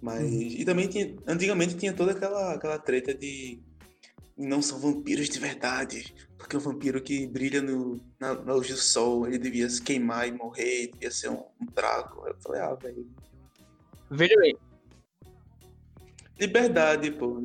Mas. 0.06 0.30
E 0.30 0.64
também 0.64 0.86
tinha. 0.86 1.16
Antigamente 1.26 1.76
tinha 1.76 1.92
toda 1.92 2.12
aquela, 2.12 2.54
aquela 2.54 2.78
treta 2.78 3.12
de. 3.12 3.60
Não 4.38 4.62
são 4.62 4.78
vampiros 4.78 5.28
de 5.28 5.40
verdade. 5.40 6.14
Porque 6.38 6.56
o 6.56 6.60
vampiro 6.60 7.02
que 7.02 7.26
brilha 7.26 7.60
no, 7.60 8.00
na, 8.20 8.34
na 8.34 8.54
luz 8.54 8.68
do 8.68 8.76
sol, 8.76 9.26
ele 9.26 9.38
devia 9.38 9.68
se 9.68 9.82
queimar 9.82 10.28
e 10.28 10.30
morrer, 10.30 10.90
devia 10.92 11.10
ser 11.10 11.30
um, 11.30 11.42
um 11.60 11.66
Draco. 11.74 12.24
Eu 12.24 12.36
falei, 12.36 12.60
ah, 12.60 12.74
velho. 12.74 13.04
Veja 14.08 14.36
bem, 14.36 14.56
Liberdade, 16.38 17.10
pô. 17.10 17.42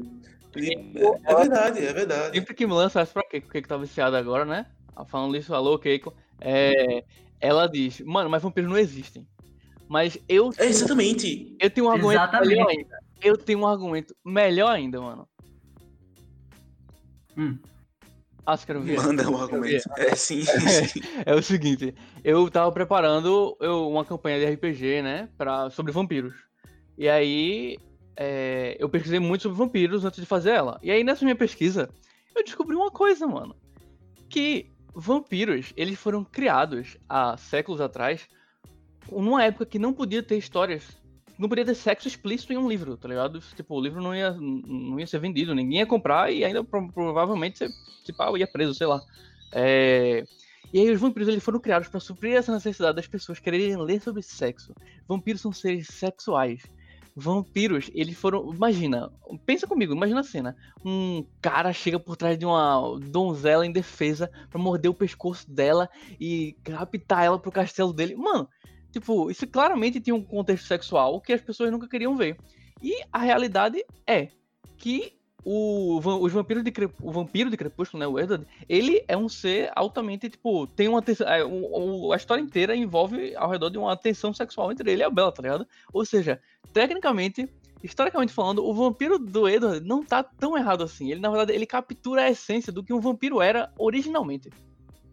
É 0.55 1.36
verdade, 1.36 1.80
é 1.84 1.93
verdade. 1.93 2.38
Sempre 2.38 2.53
que 2.53 2.68
me 2.68 2.74
lança, 2.74 3.01
acho 3.01 3.14
pra 3.14 3.24
quê? 3.24 3.41
Porque 3.41 3.64
que 3.64 3.68
tá 3.68 3.78
viciado 3.78 4.16
agora, 4.16 4.45
né? 4.45 4.68
Falando 5.07 5.36
isso, 5.36 5.55
alô, 5.55 5.80
Keiko. 5.80 6.14
É, 6.39 7.03
ela 7.39 7.66
diz, 7.66 8.01
mano, 8.01 8.30
mas 8.30 8.43
vampiros 8.43 8.70
não 8.70 8.78
existem. 8.78 9.26
Mas 9.92 10.18
eu. 10.30 10.54
É, 10.58 10.68
exatamente. 10.68 11.54
Eu 11.60 11.70
tenho 11.70 11.88
um 11.88 11.92
argumento 11.92 12.22
Exatamente. 12.22 12.48
melhor 12.48 12.70
ainda. 12.70 13.00
Eu 13.22 13.38
tenho 13.38 13.60
um 13.60 13.68
argumento 13.68 14.16
melhor 14.24 14.72
ainda, 14.72 15.02
mano. 15.02 15.28
Hum. 17.38 17.60
Ah, 18.46 18.56
você 18.56 18.66
quer 18.66 18.78
ouvir? 18.78 18.96
Manda 18.96 19.30
um 19.30 19.36
argumento. 19.36 19.84
É 19.98 20.16
sim, 20.16 20.44
sim. 20.44 21.02
É 21.26 21.36
o 21.36 21.44
seguinte, 21.44 21.94
eu 22.24 22.50
tava 22.50 22.72
preparando 22.72 23.58
eu, 23.60 23.89
uma 23.89 24.06
campanha 24.06 24.39
de 24.39 24.46
RPG, 24.54 25.02
né, 25.02 25.28
pra, 25.38 25.70
sobre 25.70 25.92
vampiros. 25.92 26.36
E 26.98 27.10
aí, 27.10 27.78
é, 28.16 28.78
eu 28.80 28.88
pesquisei 28.88 29.20
muito 29.20 29.42
sobre 29.42 29.58
vampiros 29.58 30.06
antes 30.06 30.22
de 30.22 30.26
fazer 30.26 30.52
ela. 30.52 30.80
E 30.82 30.89
aí, 30.89 31.04
nessa 31.04 31.26
minha 31.26 31.36
pesquisa, 31.36 31.89
eu 32.34 32.46
descobri 32.46 32.78
uma 32.78 32.92
coisa, 32.92 33.28
mano. 33.28 33.54
Que 34.30 34.72
vampiros, 34.96 35.74
eles 35.76 36.00
foram 36.00 36.24
criados 36.24 36.98
há 37.10 37.36
séculos 37.36 37.82
atrás, 37.82 38.26
numa 39.10 39.43
época 39.43 39.66
que 39.66 39.80
não 39.80 39.93
podia 39.93 40.22
ter 40.22 40.38
histórias, 40.38 40.88
não 41.39 41.49
podia 41.49 41.66
ter 41.66 41.76
sexo 41.76 42.08
explícito 42.08 42.54
em 42.54 42.58
um 42.58 42.70
livro, 42.70 42.97
tá 42.97 43.08
ligado? 43.08 43.39
Tipo, 43.56 43.76
o 43.76 43.82
livro 43.82 44.02
não 44.02 44.14
ia, 44.16 44.32
não 44.32 44.99
ia 44.99 45.08
ser 45.08 45.20
vendido, 45.20 45.56
ninguém 45.56 45.80
ia 45.80 45.86
comprar 45.86 46.32
e 46.32 46.43
ainda 46.43 46.64
pro- 46.64 46.91
provavelmente 46.91 47.58
você, 47.58 47.70
tipo, 48.04 48.38
ia 48.38 48.47
preso, 48.47 48.74
sei 48.74 48.88
lá. 48.88 49.02
É, 49.54 50.24
E 50.74 50.80
aí 50.80 50.89
os 50.89 50.99
vampiros 51.02 51.28
eles 51.28 51.43
foram 51.43 51.60
criados 51.60 51.88
para 51.88 51.99
suprir 51.99 52.36
essa 52.36 52.54
necessidade 52.54 52.95
das 52.95 53.08
pessoas 53.08 53.39
quererem 53.39 53.76
ler 53.78 54.02
sobre 54.02 54.22
sexo. 54.22 54.74
Vampiros 55.08 55.41
são 55.41 55.52
seres 55.52 55.88
sexuais. 55.88 56.62
Vampiros, 57.14 57.91
eles 57.93 58.18
foram. 58.18 58.54
Imagina, 58.54 59.12
pensa 59.45 59.68
comigo, 59.68 59.93
imagina 59.93 60.22
a 60.22 60.24
cena. 60.24 60.56
Um 60.86 61.26
cara 61.41 61.74
chega 61.74 61.99
por 61.99 62.16
trás 62.16 62.38
de 62.38 62.45
uma 62.45 62.97
donzela 62.99 63.66
indefesa 63.66 64.32
pra 64.49 64.62
morder 64.62 64.89
o 64.89 64.93
pescoço 64.93 65.52
dela 65.52 65.89
e 66.20 66.56
raptar 66.70 67.26
ela 67.26 67.38
pro 67.38 67.52
castelo 67.52 67.91
dele. 67.91 68.16
Mano, 68.16 68.47
tipo, 68.92 69.32
isso 69.32 69.48
claramente 69.48 70.00
tinha 70.00 70.16
um 70.16 70.24
contexto 70.24 70.68
sexual 70.68 71.22
que 71.22 71.34
as 71.34 71.42
pessoas 71.42 71.72
nunca 71.72 71.88
queriam 71.88 72.16
ver. 72.16 72.38
E 72.82 73.02
a 73.12 73.20
realidade 73.20 73.84
é 74.08 74.30
que 74.78 75.14
o, 75.44 75.98
os 75.98 76.32
vampiros 76.32 76.64
de 76.64 76.72
Crep- 76.72 76.96
o 77.02 77.12
vampiro 77.12 77.50
de 77.50 77.58
Crepúsculo, 77.58 78.00
né, 78.00 78.08
o 78.08 78.20
Edward, 78.20 78.46
ele 78.70 79.04
é 79.08 79.18
um 79.18 79.28
ser 79.28 79.72
altamente, 79.76 80.30
tipo, 80.30 80.68
tem 80.68 80.88
uma 80.88 81.02
tensão. 81.02 81.28
é, 81.28 81.42
a 81.42 82.16
história 82.16 82.42
inteira 82.42 82.76
envolve 82.76 83.36
ao 83.36 83.50
redor 83.50 83.70
de 83.70 83.78
uma 83.78 83.96
tensão 83.96 84.34
sexual 84.34 84.72
entre 84.72 84.92
ele 84.92 85.02
e 85.02 85.06
a 85.06 85.10
Bella, 85.10 85.32
tá 85.32 85.42
ligado? 85.42 85.68
Ou 85.92 86.06
seja, 86.06 86.39
tecnicamente, 86.74 87.48
historicamente 87.84 88.34
falando, 88.34 88.64
o 88.64 88.74
vampiro 88.74 89.18
do 89.18 89.48
Edward 89.50 89.86
não 89.86 90.04
tá 90.04 90.24
tão 90.24 90.58
errado 90.58 90.84
assim. 90.84 91.12
Ele, 91.12 91.20
na 91.20 91.30
verdade, 91.30 91.54
ele 91.54 91.66
captura 91.66 92.24
a 92.24 92.30
essência 92.30 92.72
do 92.72 92.84
que 92.84 92.94
um 92.94 93.00
vampiro 93.00 93.42
era 93.42 93.72
originalmente. 93.78 94.50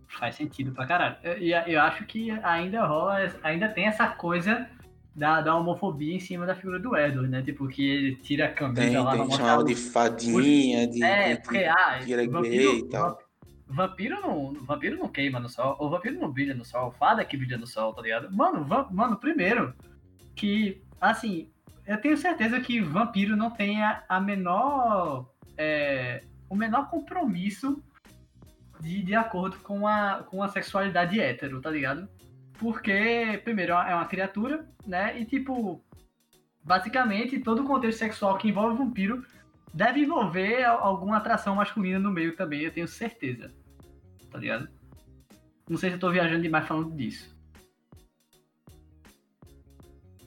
Faz 0.09 0.35
sentido 0.37 0.73
pra 0.73 0.87
caralho. 0.87 1.17
E 1.39 1.53
eu, 1.53 1.61
eu 1.63 1.81
acho 1.83 2.05
que 2.07 2.31
ainda 2.31 2.85
rola, 2.85 3.19
ainda 3.43 3.69
tem 3.69 3.87
essa 3.87 4.09
coisa 4.09 4.67
da, 5.15 5.41
da 5.41 5.55
homofobia 5.55 6.15
em 6.15 6.21
cima 6.21 6.47
da 6.47 6.55
figura 6.55 6.79
do 6.79 6.97
Edward, 6.97 7.29
né? 7.29 7.43
Tipo, 7.43 7.69
que 7.69 7.89
ele 7.89 8.17
tira 8.17 8.47
a 8.47 8.53
camisa 8.53 8.81
Tem, 8.87 8.97
lá 8.99 9.11
tem. 9.11 9.21
mostrar 9.21 9.37
Chamava 9.37 9.65
de 9.65 9.75
fadinha, 9.75 10.87
de. 10.87 11.03
É, 11.03 11.35
de- 11.37 11.43
porque, 11.43 11.59
ah, 11.65 11.99
era 12.09 12.27
vampiro, 12.31 12.43
gay 12.73 12.79
e 12.79 12.89
tal. 12.89 13.11
va- 13.11 13.19
vampiro 13.69 14.21
não, 14.21 14.55
vampiro 14.65 14.97
não 14.97 15.09
queima 15.09 15.39
no 15.39 15.49
sol, 15.49 15.77
o 15.79 15.91
vampiro 15.91 16.19
não 16.19 16.31
brilha 16.31 16.55
no 16.55 16.65
sol, 16.65 16.91
fada 16.93 17.25
que 17.25 17.37
brilha 17.37 17.59
no 17.59 17.67
sol, 17.67 17.93
tá 17.93 18.01
ligado? 18.01 18.31
Mano, 18.35 18.65
va- 18.65 18.89
mano, 18.91 19.17
primeiro, 19.19 19.75
que, 20.35 20.81
assim, 21.01 21.51
eu 21.87 22.01
tenho 22.01 22.17
certeza 22.17 22.59
que 22.61 22.81
vampiro 22.81 23.37
não 23.37 23.51
tem 23.51 23.83
a, 23.83 24.03
a 24.09 24.21
menor, 24.21 25.29
é, 25.57 26.23
o 26.49 26.57
menor 26.57 26.89
compromisso 26.89 27.83
de, 28.81 29.03
de 29.03 29.15
acordo 29.15 29.59
com 29.59 29.87
a, 29.87 30.25
com 30.25 30.43
a 30.43 30.49
sexualidade 30.49 31.21
hétero, 31.21 31.61
tá 31.61 31.71
ligado? 31.71 32.09
Porque, 32.59 33.41
primeiro, 33.45 33.73
é 33.73 33.95
uma 33.95 34.07
criatura, 34.07 34.69
né, 34.87 35.19
e 35.21 35.25
tipo, 35.25 35.83
basicamente, 36.65 37.39
todo 37.41 37.65
contexto 37.65 37.99
sexual 37.99 38.37
que 38.39 38.49
envolve 38.49 38.79
vampiro 38.79 39.25
deve 39.73 40.01
envolver 40.01 40.65
al- 40.65 40.83
alguma 40.83 41.19
atração 41.19 41.55
masculina 41.55 41.99
no 41.99 42.11
meio 42.11 42.35
também, 42.35 42.63
eu 42.63 42.73
tenho 42.73 42.89
certeza. 42.89 43.53
Tá 44.31 44.39
ligado? 44.39 44.69
Não 45.69 45.77
sei 45.77 45.91
se 45.91 45.97
eu 45.97 46.01
tô 46.01 46.11
viajando 46.11 46.43
demais 46.43 46.67
falando 46.67 46.95
disso. 46.97 47.37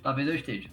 Talvez 0.02 0.28
eu 0.28 0.36
esteja. 0.36 0.70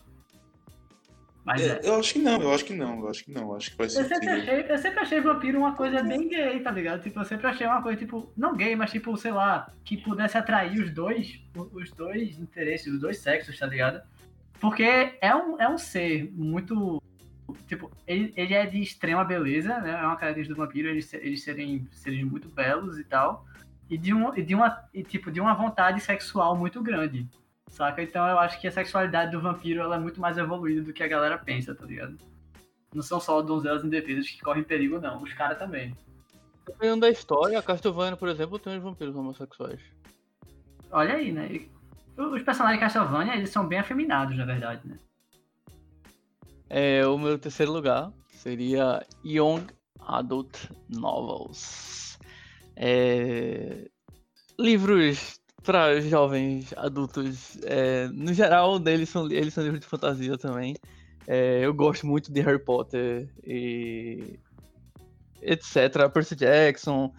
Mas 1.49 1.63
é. 1.63 1.81
É, 1.83 1.89
Eu 1.89 1.99
acho 1.99 2.13
que 2.13 2.19
não, 2.19 2.43
eu 2.43 2.53
acho 2.53 2.65
que 2.67 2.75
não, 2.75 3.01
eu 3.01 3.09
acho 3.09 3.25
que 3.25 3.31
não, 3.31 3.43
eu 3.43 3.57
acho 3.57 3.71
que 3.71 3.77
faz 3.77 3.97
Eu 3.97 4.05
sempre, 4.05 4.29
achei, 4.29 4.67
eu 4.69 4.79
sempre 4.79 5.01
achei 5.01 5.21
vampiro 5.23 5.59
uma 5.59 5.75
coisa 5.75 6.03
bem 6.03 6.29
gay, 6.29 6.61
tá 6.61 6.71
ligado? 6.71 7.03
Tipo, 7.03 7.21
eu 7.21 7.25
sempre 7.25 7.47
achei 7.47 7.67
uma 7.67 7.81
coisa, 7.81 7.99
tipo, 7.99 8.31
não 8.37 8.55
gay, 8.55 8.77
mas 8.77 8.91
tipo, 8.91 9.17
sei 9.17 9.33
lá, 9.33 9.73
que 9.83 9.97
pudesse 9.97 10.37
atrair 10.37 10.79
os 10.79 10.91
dois, 10.91 11.41
os 11.73 11.91
dois 11.93 12.39
interesses, 12.39 12.93
os 12.93 13.01
dois 13.01 13.19
sexos, 13.19 13.59
tá 13.59 13.65
ligado? 13.65 14.03
Porque 14.61 15.17
é 15.23 15.35
um, 15.35 15.59
é 15.59 15.67
um 15.67 15.79
ser 15.79 16.31
muito. 16.35 17.03
Tipo, 17.67 17.91
ele, 18.07 18.31
ele 18.37 18.53
é 18.53 18.67
de 18.67 18.83
extrema 18.83 19.25
beleza, 19.25 19.79
né? 19.79 19.93
É 19.93 20.07
uma 20.07 20.17
característica 20.17 20.55
do 20.55 20.67
vampiro, 20.67 20.89
eles, 20.89 21.11
eles 21.15 21.43
serem 21.43 21.89
seres 21.93 22.23
muito 22.25 22.51
belos 22.51 22.99
e 22.99 23.05
tal. 23.05 23.47
E 23.89 23.97
de, 23.97 24.13
um, 24.13 24.37
e 24.37 24.43
de 24.43 24.55
uma. 24.55 24.85
E, 24.93 25.03
tipo, 25.03 25.31
de 25.33 25.41
uma 25.41 25.55
vontade 25.55 25.99
sexual 26.03 26.55
muito 26.55 26.83
grande. 26.83 27.27
Saca? 27.71 28.03
Então 28.03 28.27
eu 28.27 28.39
acho 28.39 28.61
que 28.61 28.67
a 28.67 28.73
sexualidade 28.73 29.33
do 29.33 29.41
vampiro 29.41 29.81
ela 29.81 29.97
é 29.97 29.99
muito 29.99 30.21
mais 30.21 30.39
evoluída 30.39 30.83
do 30.83 30.93
que 30.93 31.03
a 31.03 31.09
galera 31.09 31.39
pensa, 31.39 31.75
tá 31.75 31.85
ligado? 31.85 32.19
Não 32.95 33.03
são 33.03 33.21
só 33.21 33.41
donzelas 33.43 33.85
indefesas 33.85 34.29
que 34.29 34.41
correm 34.41 34.63
perigo, 34.63 34.99
não. 35.01 35.23
Os 35.23 35.33
caras 35.35 35.59
também. 35.59 35.95
Dependendo 36.67 37.01
da 37.01 37.11
história, 37.11 37.59
a 37.59 37.63
Castlevania, 37.63 38.17
por 38.17 38.29
exemplo, 38.29 38.59
tem 38.59 38.77
os 38.77 38.83
vampiros 38.83 39.15
homossexuais. 39.15 39.81
Olha 40.91 41.15
aí, 41.15 41.33
né? 41.33 41.49
E 41.51 41.71
Os 42.17 42.43
personagens 42.43 42.79
de 42.79 42.85
Castlevania, 42.85 43.37
eles 43.37 43.51
são 43.51 43.67
bem 43.67 43.79
afeminados, 43.79 44.37
na 44.37 44.45
verdade, 44.45 44.81
né? 44.87 44.99
É, 46.71 47.07
o 47.07 47.17
meu 47.17 47.39
terceiro 47.39 47.73
lugar 47.73 48.13
seria 48.31 49.05
Young 49.25 49.67
Adult 50.01 50.71
Novels. 50.89 52.19
É, 52.77 53.89
livros 54.59 55.41
para 55.63 56.01
jovens 56.01 56.73
adultos. 56.77 57.59
é, 57.65 58.09
no 58.09 58.33
geral, 58.33 58.81
eles 58.87 59.09
são, 59.09 59.31
eles 59.31 59.55
são 59.55 59.65
livros 59.65 59.81
de 59.81 59.87
fantasia 59.87 60.37
também. 60.39 60.75
É, 61.27 61.61
eu 61.65 61.75
gosto 61.75 62.07
muito 62.07 62.33
de 62.33 62.41
Harry 62.41 62.59
Potter 62.59 63.29
e 63.45 64.39
etc. 65.43 66.09
Percy 66.13 66.35
Jackson. 66.35 67.13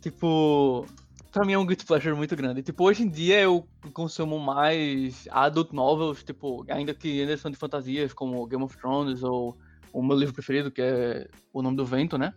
Tipo, 0.00 0.86
pra 1.32 1.44
mim 1.44 1.52
é 1.54 1.58
um 1.58 1.66
guilty 1.66 1.86
pleasure 1.86 2.14
muito 2.14 2.36
grande. 2.36 2.62
Tipo, 2.62 2.84
hoje 2.84 3.02
em 3.02 3.08
dia 3.08 3.40
eu 3.40 3.66
consumo 3.92 4.38
mais 4.38 5.26
adult 5.30 5.72
novels, 5.72 6.22
tipo, 6.22 6.64
ainda 6.68 6.94
que 6.94 7.20
ainda 7.20 7.36
são 7.36 7.50
de 7.50 7.56
fantasias, 7.56 8.12
como 8.12 8.46
Game 8.46 8.62
of 8.62 8.76
Thrones 8.76 9.22
ou 9.22 9.56
o 9.92 10.02
meu 10.02 10.16
livro 10.16 10.34
preferido, 10.34 10.70
que 10.70 10.80
é 10.82 11.28
O 11.52 11.62
Nome 11.62 11.76
do 11.76 11.84
Vento, 11.84 12.16
né? 12.16 12.32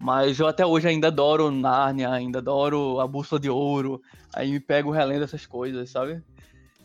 Mas 0.00 0.38
eu 0.38 0.46
até 0.46 0.64
hoje 0.64 0.88
ainda 0.88 1.08
adoro 1.08 1.50
Narnia, 1.50 2.10
ainda 2.10 2.38
adoro 2.38 3.00
A 3.00 3.06
Bússola 3.06 3.40
de 3.40 3.48
Ouro, 3.48 4.00
aí 4.32 4.50
me 4.50 4.60
pego 4.60 4.90
relendo 4.90 5.24
essas 5.24 5.46
coisas, 5.46 5.90
sabe? 5.90 6.22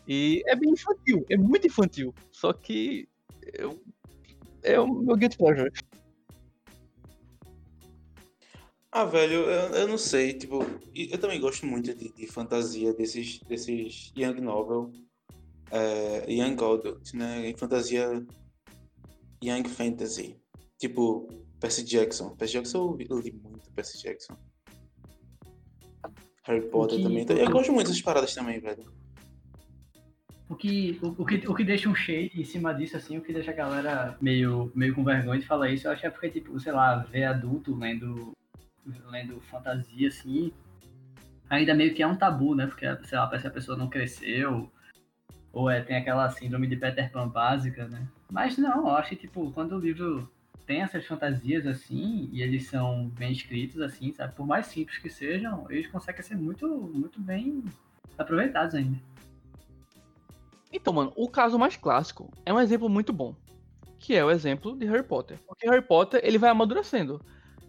E 0.06 0.42
é 0.46 0.56
bem 0.56 0.70
infantil, 0.70 1.24
é 1.30 1.36
muito 1.36 1.66
infantil, 1.66 2.14
só 2.30 2.52
que 2.52 3.08
eu, 3.54 3.80
é 4.62 4.78
o 4.78 4.86
meu 4.86 5.16
guilty 5.16 5.36
pleasure. 5.36 5.70
Ah, 8.90 9.04
velho, 9.04 9.50
eu, 9.50 9.70
eu 9.74 9.88
não 9.88 9.98
sei, 9.98 10.34
tipo, 10.34 10.64
eu 10.94 11.18
também 11.18 11.40
gosto 11.40 11.66
muito 11.66 11.92
de, 11.92 12.12
de 12.12 12.26
fantasia 12.28 12.92
desses, 12.94 13.40
desses 13.40 14.12
Young 14.16 14.40
Novel, 14.40 14.92
é, 15.70 16.30
Young 16.30 16.54
Adult, 16.54 17.12
né, 17.12 17.48
em 17.48 17.56
fantasia 17.56 18.24
Young 19.42 19.64
Fantasy, 19.68 20.36
tipo 20.78 21.28
Percy 21.60 21.84
Jackson, 21.84 22.30
Percy 22.36 22.54
Jackson 22.54 22.96
eu, 23.08 23.18
li- 23.20 23.32
muito 23.42 23.70
Percy 23.72 24.02
Jackson, 24.02 24.36
Harry 26.44 26.62
Potter 26.68 26.98
que- 26.98 27.02
também, 27.02 27.22
então, 27.22 27.36
eu 27.36 27.50
gosto 27.50 27.72
muito 27.72 27.86
dessas 27.88 28.02
paradas 28.02 28.34
também, 28.34 28.60
velho. 28.60 28.84
O 30.48 30.54
que, 30.54 30.98
o, 31.02 31.22
o 31.22 31.24
que, 31.26 31.36
o 31.48 31.54
que 31.54 31.64
deixa 31.64 31.88
um 31.88 31.94
shade 31.94 32.30
em 32.38 32.44
cima 32.44 32.74
disso, 32.74 32.96
assim, 32.96 33.16
o 33.16 33.22
que 33.22 33.32
deixa 33.32 33.50
a 33.50 33.54
galera 33.54 34.16
meio, 34.20 34.70
meio 34.74 34.94
com 34.94 35.02
vergonha 35.02 35.40
de 35.40 35.46
falar 35.46 35.70
isso, 35.70 35.86
eu 35.86 35.92
acho 35.92 36.02
que 36.02 36.06
é 36.06 36.10
porque, 36.10 36.28
tipo, 36.28 36.58
sei 36.60 36.70
lá, 36.72 36.96
ver 36.96 37.24
adulto 37.24 37.74
lendo, 37.74 38.32
lendo 39.10 39.40
fantasia, 39.50 40.08
assim, 40.08 40.52
ainda 41.48 41.74
meio 41.74 41.94
que 41.94 42.02
é 42.02 42.06
um 42.06 42.14
tabu, 42.16 42.54
né? 42.54 42.66
Porque, 42.66 42.84
sei 43.06 43.16
lá, 43.18 43.26
parece 43.26 43.42
que 43.44 43.48
a 43.48 43.52
pessoa 43.52 43.76
não 43.76 43.88
cresceu, 43.88 44.70
ou 45.54 45.70
é, 45.70 45.80
tem 45.80 45.96
aquela 45.96 46.28
síndrome 46.30 46.66
de 46.66 46.76
Peter 46.76 47.10
Pan 47.10 47.28
básica, 47.28 47.86
né? 47.88 48.06
Mas 48.30 48.58
não, 48.58 48.88
eu 48.88 48.96
acho 48.96 49.10
que, 49.10 49.16
tipo, 49.16 49.50
quando 49.52 49.76
o 49.76 49.80
livro 49.80 50.28
tem 50.66 50.82
essas 50.82 51.06
fantasias, 51.06 51.66
assim, 51.66 52.28
e 52.32 52.42
eles 52.42 52.66
são 52.66 53.08
bem 53.10 53.32
escritos, 53.32 53.80
assim, 53.80 54.12
sabe? 54.12 54.34
Por 54.34 54.46
mais 54.46 54.66
simples 54.66 54.98
que 54.98 55.08
sejam, 55.10 55.66
eles 55.70 55.86
conseguem 55.86 56.22
ser 56.22 56.36
muito, 56.36 56.66
muito 56.68 57.20
bem 57.20 57.64
aproveitados 58.18 58.74
ainda. 58.74 58.98
Então, 60.72 60.92
mano, 60.92 61.12
o 61.16 61.28
caso 61.28 61.58
mais 61.58 61.76
clássico 61.76 62.30
é 62.44 62.52
um 62.52 62.60
exemplo 62.60 62.88
muito 62.88 63.12
bom. 63.12 63.34
que 63.98 64.14
é 64.14 64.24
o 64.24 64.30
exemplo 64.30 64.76
de 64.76 64.86
Harry 64.86 65.02
Potter. 65.02 65.38
Porque 65.46 65.68
Harry 65.68 65.82
Potter, 65.82 66.20
ele 66.22 66.38
vai 66.38 66.50
amadurecendo. 66.50 67.20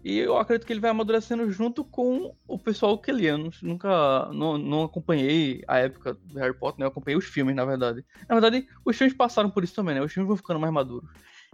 E 0.06 0.18
eu 0.18 0.38
acredito 0.38 0.64
que 0.64 0.72
ele 0.72 0.78
vai 0.78 0.90
amadurecendo 0.92 1.50
junto 1.50 1.84
com 1.84 2.32
o 2.46 2.56
pessoal 2.56 2.96
que 2.96 3.10
lia. 3.10 3.30
Eu 3.30 3.50
nunca 3.60 4.30
não, 4.32 4.56
não 4.56 4.84
acompanhei 4.84 5.64
a 5.66 5.78
época 5.78 6.14
do 6.14 6.38
Harry 6.38 6.56
Potter, 6.56 6.78
né? 6.78 6.86
Eu 6.86 6.90
acompanhei 6.90 7.18
os 7.18 7.24
filmes, 7.24 7.56
na 7.56 7.64
verdade. 7.64 8.04
Na 8.28 8.36
verdade, 8.36 8.68
os 8.84 8.96
filmes 8.96 9.16
passaram 9.16 9.50
por 9.50 9.64
isso 9.64 9.74
também, 9.74 9.96
né? 9.96 10.00
Os 10.00 10.12
filmes 10.12 10.28
vão 10.28 10.36
ficando 10.36 10.60
mais 10.60 10.72
maduros. 10.72 11.10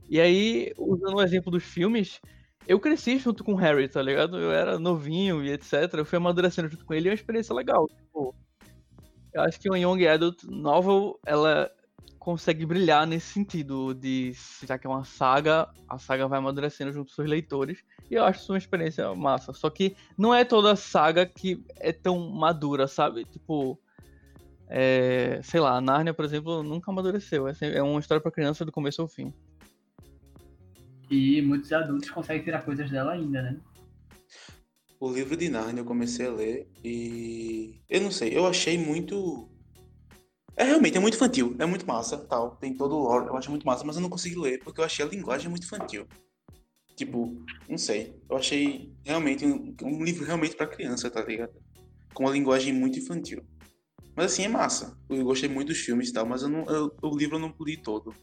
E 0.06 0.20
aí, 0.20 0.70
usando 0.76 1.16
o 1.16 1.22
exemplo 1.22 1.50
dos 1.50 1.64
filmes, 1.64 2.20
eu 2.68 2.78
cresci 2.78 3.16
junto 3.16 3.42
com 3.42 3.54
o 3.54 3.56
Harry, 3.56 3.88
tá 3.88 4.02
ligado? 4.02 4.38
Eu 4.38 4.52
era 4.52 4.78
novinho 4.78 5.42
e 5.42 5.50
etc. 5.50 5.90
Eu 5.94 6.04
fui 6.04 6.18
amadurecendo 6.18 6.68
junto 6.68 6.84
com 6.84 6.92
ele 6.92 7.06
e 7.06 7.08
é 7.08 7.12
uma 7.12 7.14
experiência 7.14 7.54
legal. 7.54 7.88
Tipo, 7.88 8.34
eu 9.32 9.40
acho 9.40 9.58
que 9.58 9.70
o 9.70 9.74
Young 9.74 10.06
Adult 10.06 10.44
Novel, 10.44 11.18
ela 11.24 11.70
consegue 12.22 12.64
brilhar 12.64 13.04
nesse 13.04 13.32
sentido 13.32 13.92
de, 13.92 14.32
já 14.64 14.78
que 14.78 14.86
é 14.86 14.90
uma 14.90 15.04
saga, 15.04 15.68
a 15.88 15.98
saga 15.98 16.28
vai 16.28 16.38
amadurecendo 16.38 16.92
junto 16.92 17.08
com 17.08 17.16
seus 17.16 17.28
leitores. 17.28 17.82
E 18.08 18.14
eu 18.14 18.22
acho 18.22 18.40
isso 18.40 18.52
uma 18.52 18.58
experiência 18.58 19.12
massa. 19.12 19.52
Só 19.52 19.68
que 19.68 19.96
não 20.16 20.32
é 20.32 20.44
toda 20.44 20.76
saga 20.76 21.26
que 21.26 21.64
é 21.80 21.92
tão 21.92 22.30
madura, 22.30 22.86
sabe? 22.86 23.24
Tipo, 23.24 23.76
é, 24.68 25.40
sei 25.42 25.58
lá, 25.58 25.76
a 25.76 25.80
Narnia, 25.80 26.14
por 26.14 26.24
exemplo, 26.24 26.62
nunca 26.62 26.92
amadureceu. 26.92 27.48
É 27.48 27.82
uma 27.82 27.98
história 27.98 28.20
para 28.20 28.30
criança 28.30 28.64
do 28.64 28.70
começo 28.70 29.02
ao 29.02 29.08
fim. 29.08 29.34
E 31.10 31.42
muitos 31.42 31.72
adultos 31.72 32.08
conseguem 32.08 32.44
tirar 32.44 32.62
coisas 32.62 32.88
dela 32.88 33.14
ainda, 33.14 33.42
né? 33.42 33.56
O 35.00 35.12
livro 35.12 35.36
de 35.36 35.48
Narnia 35.48 35.80
eu 35.80 35.84
comecei 35.84 36.28
a 36.28 36.30
ler 36.30 36.68
e 36.84 37.80
eu 37.90 38.00
não 38.00 38.12
sei, 38.12 38.38
eu 38.38 38.46
achei 38.46 38.78
muito 38.78 39.51
é 40.56 40.64
realmente 40.64 40.96
é 40.96 41.00
muito 41.00 41.14
infantil, 41.14 41.56
é 41.58 41.66
muito 41.66 41.86
massa, 41.86 42.18
tal, 42.18 42.56
tem 42.56 42.74
todo 42.74 42.94
o 42.94 43.02
lore, 43.02 43.26
eu 43.26 43.36
acho 43.36 43.50
muito 43.50 43.66
massa, 43.66 43.84
mas 43.84 43.96
eu 43.96 44.02
não 44.02 44.10
consegui 44.10 44.36
ler 44.36 44.62
porque 44.62 44.80
eu 44.80 44.84
achei 44.84 45.04
a 45.04 45.08
linguagem 45.08 45.48
muito 45.48 45.64
infantil. 45.64 46.06
Tipo, 46.94 47.42
não 47.68 47.78
sei, 47.78 48.14
eu 48.28 48.36
achei 48.36 48.92
realmente 49.04 49.46
um, 49.46 49.74
um 49.82 50.04
livro 50.04 50.24
realmente 50.24 50.54
para 50.54 50.66
criança, 50.66 51.10
tá 51.10 51.22
ligado? 51.24 51.52
Com 52.12 52.24
uma 52.24 52.32
linguagem 52.32 52.72
muito 52.72 52.98
infantil. 52.98 53.42
Mas 54.14 54.32
assim, 54.32 54.44
é 54.44 54.48
massa. 54.48 54.96
Eu 55.08 55.24
gostei 55.24 55.48
muito 55.48 55.68
dos 55.68 55.78
filmes 55.78 56.10
e 56.10 56.12
tal, 56.12 56.26
mas 56.26 56.42
eu 56.42 56.50
não, 56.50 56.64
eu, 56.66 56.94
o 57.00 57.16
livro 57.16 57.36
eu 57.36 57.40
não 57.40 57.54
li 57.60 57.78
todo. 57.78 58.14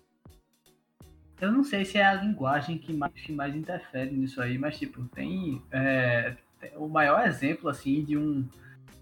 Eu 1.41 1.51
não 1.51 1.63
sei 1.63 1.83
se 1.83 1.97
é 1.97 2.05
a 2.05 2.13
linguagem 2.13 2.77
que 2.77 2.93
mais, 2.93 3.13
que 3.13 3.31
mais 3.31 3.55
interfere 3.55 4.15
nisso 4.15 4.39
aí, 4.39 4.57
mas 4.57 4.77
tipo, 4.77 5.03
tem, 5.05 5.63
é, 5.71 6.35
tem 6.59 6.71
o 6.75 6.87
maior 6.87 7.25
exemplo 7.25 7.69
assim 7.69 8.03
de 8.03 8.17
um 8.17 8.47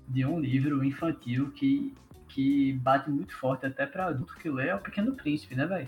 de 0.08 0.26
um 0.26 0.40
livro 0.40 0.84
infantil 0.86 1.52
que, 1.52 1.94
que 2.38 2.74
bate 2.74 3.10
muito 3.10 3.36
forte 3.36 3.66
até 3.66 3.88
para 3.88 4.06
adulto 4.06 4.36
que 4.36 4.48
lê 4.48 4.68
é 4.68 4.76
o 4.76 4.80
Pequeno 4.80 5.16
Príncipe, 5.16 5.56
né, 5.56 5.66
velho? 5.66 5.88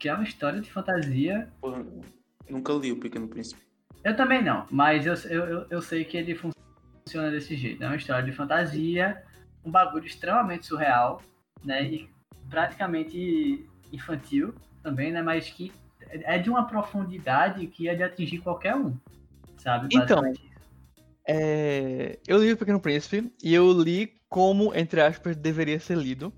Que 0.00 0.08
é 0.08 0.14
uma 0.14 0.24
história 0.24 0.60
de 0.60 0.68
fantasia. 0.68 1.48
Pô, 1.60 1.72
nunca 2.50 2.72
li 2.72 2.90
o 2.90 2.98
Pequeno 2.98 3.28
Príncipe. 3.28 3.62
Eu 4.02 4.16
também 4.16 4.42
não, 4.42 4.66
mas 4.68 5.06
eu, 5.06 5.14
eu, 5.30 5.66
eu 5.70 5.80
sei 5.80 6.04
que 6.04 6.16
ele 6.16 6.34
funciona 6.34 7.30
desse 7.30 7.54
jeito. 7.54 7.84
É 7.84 7.86
uma 7.86 7.94
história 7.94 8.24
de 8.24 8.32
fantasia, 8.32 9.22
um 9.64 9.70
bagulho 9.70 10.04
extremamente 10.04 10.66
surreal, 10.66 11.22
né? 11.64 11.84
E 11.84 12.10
praticamente 12.50 13.64
infantil 13.92 14.52
também, 14.82 15.12
né? 15.12 15.22
Mas 15.22 15.48
que 15.48 15.70
é 16.10 16.36
de 16.36 16.50
uma 16.50 16.66
profundidade 16.66 17.64
que 17.68 17.88
é 17.88 17.94
de 17.94 18.02
atingir 18.02 18.38
qualquer 18.40 18.74
um, 18.74 18.96
sabe? 19.56 19.86
Então, 19.92 20.20
é... 21.28 22.18
eu 22.26 22.42
li 22.42 22.52
o 22.52 22.56
Pequeno 22.56 22.80
Príncipe 22.80 23.32
e 23.40 23.54
eu 23.54 23.70
li 23.70 24.12
como, 24.34 24.74
entre 24.74 25.00
aspas, 25.00 25.36
deveria 25.36 25.78
ser 25.78 25.96
lido. 25.96 26.32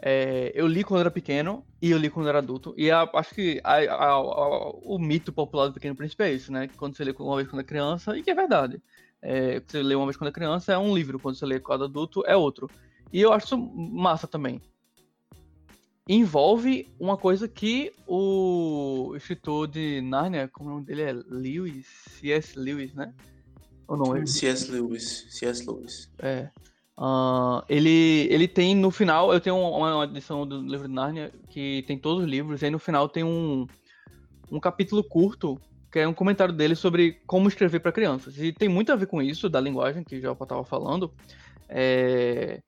É... 0.00 0.52
eu 0.54 0.68
li 0.68 0.84
quando 0.84 1.00
era 1.00 1.10
pequeno 1.10 1.66
e 1.82 1.90
eu 1.90 1.98
li 1.98 2.08
quando 2.08 2.28
era 2.28 2.38
adulto. 2.38 2.72
E 2.76 2.92
a, 2.92 3.10
acho 3.12 3.34
que 3.34 3.60
a, 3.64 3.78
a, 3.92 4.70
o 4.70 4.96
mito 5.00 5.32
popular 5.32 5.66
do 5.66 5.74
Pequeno 5.74 5.96
Príncipe 5.96 6.22
é 6.22 6.32
isso, 6.32 6.52
né? 6.52 6.68
Que 6.68 6.76
quando 6.76 6.96
você 6.96 7.02
lê 7.02 7.12
uma 7.18 7.34
vez 7.34 7.48
quando 7.48 7.62
é 7.62 7.64
criança, 7.64 8.16
e 8.16 8.22
que 8.22 8.30
é 8.30 8.34
verdade. 8.36 8.80
É, 9.20 9.58
você 9.58 9.82
lê 9.82 9.96
uma 9.96 10.04
vez 10.04 10.16
quando 10.16 10.28
é 10.28 10.32
criança 10.32 10.74
é 10.74 10.78
um 10.78 10.94
livro, 10.94 11.18
quando 11.18 11.34
você 11.34 11.44
lê 11.44 11.58
quando 11.58 11.82
é 11.82 11.88
adulto 11.88 12.22
é 12.24 12.36
outro. 12.36 12.70
E 13.12 13.20
eu 13.20 13.32
acho 13.32 13.46
isso 13.46 13.58
massa 13.58 14.28
também 14.28 14.62
envolve 16.06 16.86
uma 17.00 17.16
coisa 17.16 17.48
que 17.48 17.90
o 18.06 19.14
escritor 19.16 19.66
de 19.66 20.02
Narnia, 20.02 20.46
como 20.46 20.68
o 20.68 20.72
nome 20.74 20.84
dele 20.84 21.02
é 21.02 21.12
Lewis, 21.12 21.86
C.S. 22.20 22.56
Lewis, 22.58 22.92
né? 22.92 23.12
Ou 23.88 23.96
não? 23.96 24.26
C.S. 24.26 24.70
Lewis, 24.70 25.26
C.S. 25.30 25.66
Lewis. 25.66 26.10
É. 26.18 26.50
Uh, 26.96 27.64
ele, 27.68 28.28
ele 28.30 28.46
tem 28.46 28.74
no 28.74 28.90
final, 28.90 29.32
eu 29.32 29.40
tenho 29.40 29.56
uma, 29.56 30.04
edição 30.04 30.46
do 30.46 30.60
livro 30.60 30.86
de 30.86 30.94
Narnia 30.94 31.32
que 31.50 31.82
tem 31.88 31.98
todos 31.98 32.22
os 32.22 32.30
livros, 32.30 32.62
e 32.62 32.66
aí 32.66 32.70
no 32.70 32.78
final 32.78 33.08
tem 33.08 33.24
um, 33.24 33.66
um 34.50 34.60
capítulo 34.60 35.02
curto 35.02 35.60
que 35.90 36.00
é 36.00 36.08
um 36.08 36.14
comentário 36.14 36.52
dele 36.52 36.74
sobre 36.74 37.20
como 37.24 37.46
escrever 37.46 37.78
para 37.78 37.92
crianças. 37.92 38.36
E 38.36 38.52
tem 38.52 38.68
muito 38.68 38.92
a 38.92 38.96
ver 38.96 39.06
com 39.06 39.22
isso, 39.22 39.48
da 39.48 39.60
linguagem, 39.60 40.02
que 40.02 40.20
já 40.20 40.32
estava 40.32 40.64
falando, 40.64 41.12
é, 41.68 42.60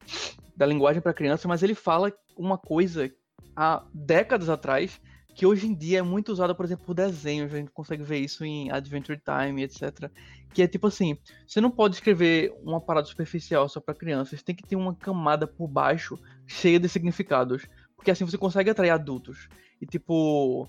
da 0.57 0.65
linguagem 0.65 1.03
para 1.03 1.13
criança, 1.13 1.49
mas 1.49 1.61
ele 1.61 1.75
fala 1.75 2.13
uma 2.37 2.57
coisa 2.57 3.11
há 3.57 3.83
décadas 3.93 4.49
atrás, 4.49 5.01
que 5.37 5.45
hoje 5.45 5.67
em 5.67 5.75
dia 5.75 5.99
é 5.99 6.03
muito 6.03 6.33
usada, 6.33 6.55
por 6.55 6.65
exemplo, 6.65 6.87
por 6.87 6.95
desenhos, 6.95 7.53
a 7.53 7.59
gente 7.59 7.71
consegue 7.71 8.03
ver 8.03 8.21
isso 8.21 8.43
em 8.43 8.71
Adventure 8.71 9.21
Time, 9.21 9.63
etc. 9.63 10.11
Que 10.55 10.63
é 10.63 10.67
tipo 10.67 10.87
assim, 10.87 11.19
você 11.47 11.61
não 11.61 11.71
pode 11.71 11.97
escrever 11.97 12.59
uma 12.63 12.81
parada 12.81 13.07
superficial 13.07 13.69
só 13.69 13.79
para 13.79 13.95
crianças, 13.95 14.43
tem 14.43 14.55
que 14.55 14.67
ter 14.67 14.77
uma 14.77 14.95
camada 14.95 15.47
por 15.47 15.69
baixo 15.69 16.19
cheia 16.47 16.81
de 16.81 16.89
significados, 16.89 17.67
porque 17.95 18.11
assim 18.11 18.25
você 18.25 18.39
consegue 18.39 18.71
atrair 18.71 18.89
adultos. 18.89 19.47
E 19.79 19.85
tipo, 19.85 20.67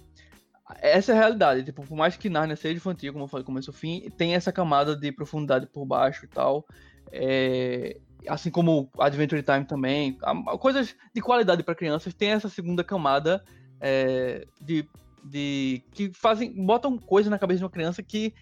essa 0.82 1.13
é 1.13 1.15
a 1.15 1.20
realidade, 1.20 1.63
tipo, 1.63 1.82
por 1.82 1.95
mais 1.95 2.18
que 2.18 2.30
Narnia 2.30 2.57
seja 2.57 2.76
infantil, 2.76 3.13
como 3.13 3.24
eu 3.24 3.30
falei, 3.30 3.45
começo 3.45 3.70
ao 3.70 3.74
fim, 3.74 4.09
tem 4.18 4.36
essa 4.36 4.51
camada 4.51 4.97
de 4.97 5.13
profundidade 5.13 5.65
por 5.68 5.86
baixo 5.86 6.26
e 6.26 6.28
tal. 6.28 6.68
É, 7.09 7.97
assim 8.28 8.51
como 8.51 8.89
Adventure 8.99 9.41
Time 9.41 9.63
também, 9.63 10.18
coisas 10.59 10.93
de 11.15 11.22
qualidade 11.22 11.63
para 11.63 11.74
crianças, 11.74 12.13
tem 12.13 12.32
essa 12.32 12.49
segunda 12.49 12.84
camada 12.84 13.41
é, 13.82 14.47
de, 14.61 14.88
de 15.23 15.82
que 15.91 16.11
fazem, 16.13 16.51
botam 16.65 16.97
coisa 16.97 17.30
na 17.30 17.39
cabeça 17.39 17.59
de 17.59 17.63
uma 17.63 17.69
criança 17.69 18.01
que 18.01 18.34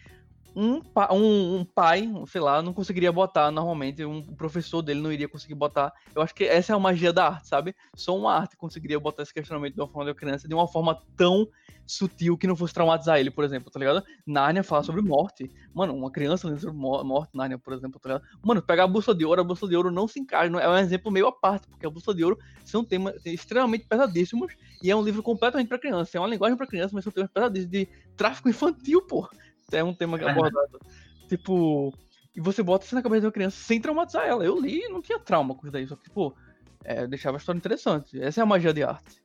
um, 0.55 0.81
um, 1.11 1.59
um, 1.59 1.65
pai, 1.65 2.09
sei 2.27 2.39
lá, 2.39 2.61
não 2.61 2.73
conseguiria 2.73 3.11
botar 3.11 3.51
normalmente, 3.51 4.05
um 4.05 4.21
professor 4.21 4.81
dele 4.81 5.01
não 5.01 5.11
iria 5.11 5.27
conseguir 5.27 5.55
botar. 5.55 5.91
Eu 6.15 6.21
acho 6.21 6.33
que 6.33 6.45
essa 6.45 6.71
é 6.71 6.75
a 6.75 6.79
magia 6.79 7.11
da 7.11 7.27
arte, 7.27 7.47
sabe? 7.47 7.75
Só 7.93 8.17
uma 8.17 8.33
arte 8.33 8.55
conseguiria 8.55 8.99
botar 8.99 9.23
esse 9.23 9.33
questionamento 9.33 9.75
de 9.75 9.81
uma 9.81 9.87
forma 9.87 10.11
de 10.11 10.17
criança, 10.17 10.47
de 10.47 10.53
uma 10.53 10.67
forma 10.67 10.97
tão 11.17 11.47
sutil 11.85 12.37
que 12.37 12.47
não 12.47 12.55
fosse 12.55 12.73
traumatizar 12.73 13.19
ele, 13.19 13.29
por 13.29 13.43
exemplo, 13.43 13.69
tá 13.69 13.79
ligado? 13.79 14.03
Narnia 14.25 14.63
fala 14.63 14.81
sobre 14.83 15.01
morte. 15.01 15.51
Mano, 15.73 15.93
uma 15.93 16.09
criança 16.09 16.47
lendo 16.47 16.59
sobre 16.59 16.77
morte, 16.77 17.35
Narnia, 17.35 17.57
por 17.57 17.73
exemplo, 17.73 17.99
tá 17.99 18.09
ligado? 18.09 18.23
Mano, 18.41 18.61
pegar 18.61 18.85
a 18.85 18.87
bússola 18.87 19.17
de 19.17 19.25
ouro, 19.25 19.41
a 19.41 19.43
bússola 19.43 19.69
de 19.69 19.75
ouro 19.75 19.91
não 19.91 20.07
se 20.07 20.19
encaixa, 20.19 20.55
é 20.57 20.69
um 20.69 20.77
exemplo 20.77 21.11
meio 21.11 21.27
à 21.27 21.31
parte, 21.31 21.67
porque 21.67 21.85
a 21.85 21.89
bússola 21.89 22.15
de 22.15 22.23
ouro 22.23 22.39
são 22.63 22.83
temas 22.83 23.23
extremamente 23.25 23.85
pesadíssimos 23.87 24.53
e 24.81 24.89
é 24.89 24.95
um 24.95 25.03
livro 25.03 25.21
completamente 25.21 25.67
para 25.67 25.77
criança. 25.77 26.17
É 26.17 26.19
uma 26.19 26.29
linguagem 26.29 26.57
para 26.57 26.65
criança, 26.65 26.91
mas 26.93 27.03
são 27.03 27.11
temas 27.11 27.29
pesadíssimos 27.29 27.71
de 27.71 27.87
tráfico 28.15 28.49
infantil, 28.49 29.01
pô 29.01 29.27
é 29.71 29.83
um 29.83 29.93
tema 29.93 30.19
é 30.19 30.29
abordado. 30.29 30.79
tipo, 31.27 31.93
e 32.35 32.41
você 32.41 32.61
bota 32.61 32.85
isso 32.85 32.95
na 32.95 33.01
cabeça 33.01 33.21
de 33.21 33.27
uma 33.27 33.31
criança 33.31 33.57
sem 33.63 33.79
traumatizar 33.79 34.27
ela. 34.27 34.43
Eu 34.43 34.59
li 34.59 34.81
e 34.81 34.89
não 34.89 35.01
tinha 35.01 35.19
trauma 35.19 35.55
com 35.55 35.65
isso 35.65 35.71
daí, 35.71 35.87
só 35.87 35.95
que, 35.95 36.03
tipo, 36.03 36.35
é, 36.83 37.07
deixava 37.07 37.37
a 37.37 37.39
história 37.39 37.57
interessante. 37.57 38.21
Essa 38.21 38.41
é 38.41 38.43
a 38.43 38.45
magia 38.45 38.73
de 38.73 38.83
arte. 38.83 39.23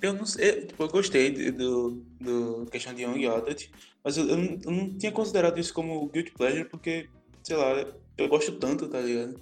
Eu 0.00 0.12
não 0.12 0.26
sei, 0.26 0.66
tipo, 0.66 0.82
eu 0.82 0.88
gostei 0.88 1.52
do, 1.52 2.02
do 2.20 2.66
questão 2.70 2.92
de 2.92 3.02
Young 3.02 3.26
Adult, 3.26 3.68
mas 4.02 4.16
eu, 4.16 4.28
eu, 4.28 4.36
não, 4.36 4.58
eu, 4.64 4.70
não, 4.70 4.98
tinha 4.98 5.12
considerado 5.12 5.58
isso 5.58 5.72
como 5.72 6.08
guilty 6.08 6.32
pleasure 6.32 6.64
porque, 6.64 7.08
sei 7.42 7.56
lá, 7.56 7.86
eu 8.18 8.28
gosto 8.28 8.52
tanto, 8.58 8.88
tá 8.88 9.00
ligado? 9.00 9.40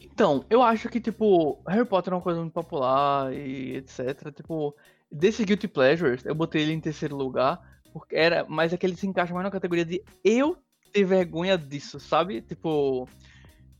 Então, 0.00 0.44
eu 0.50 0.62
acho 0.62 0.88
que, 0.88 1.00
tipo, 1.00 1.62
Harry 1.66 1.86
Potter 1.86 2.12
é 2.12 2.16
uma 2.16 2.22
coisa 2.22 2.40
muito 2.40 2.52
popular 2.52 3.32
e 3.32 3.76
etc. 3.76 4.32
Tipo, 4.34 4.74
desse 5.10 5.44
guilty 5.44 5.68
pleasures, 5.68 6.24
eu 6.24 6.34
botei 6.34 6.62
ele 6.62 6.72
em 6.72 6.80
terceiro 6.80 7.16
lugar, 7.16 7.60
porque 7.98 8.14
era, 8.14 8.44
mas 8.46 8.74
é 8.74 8.76
que 8.76 8.84
ele 8.84 8.94
se 8.94 9.06
encaixa 9.06 9.32
mais 9.32 9.44
na 9.44 9.50
categoria 9.50 9.86
de 9.86 10.02
eu 10.22 10.58
ter 10.92 11.02
vergonha 11.02 11.56
disso, 11.56 11.98
sabe? 11.98 12.42
Tipo. 12.42 13.08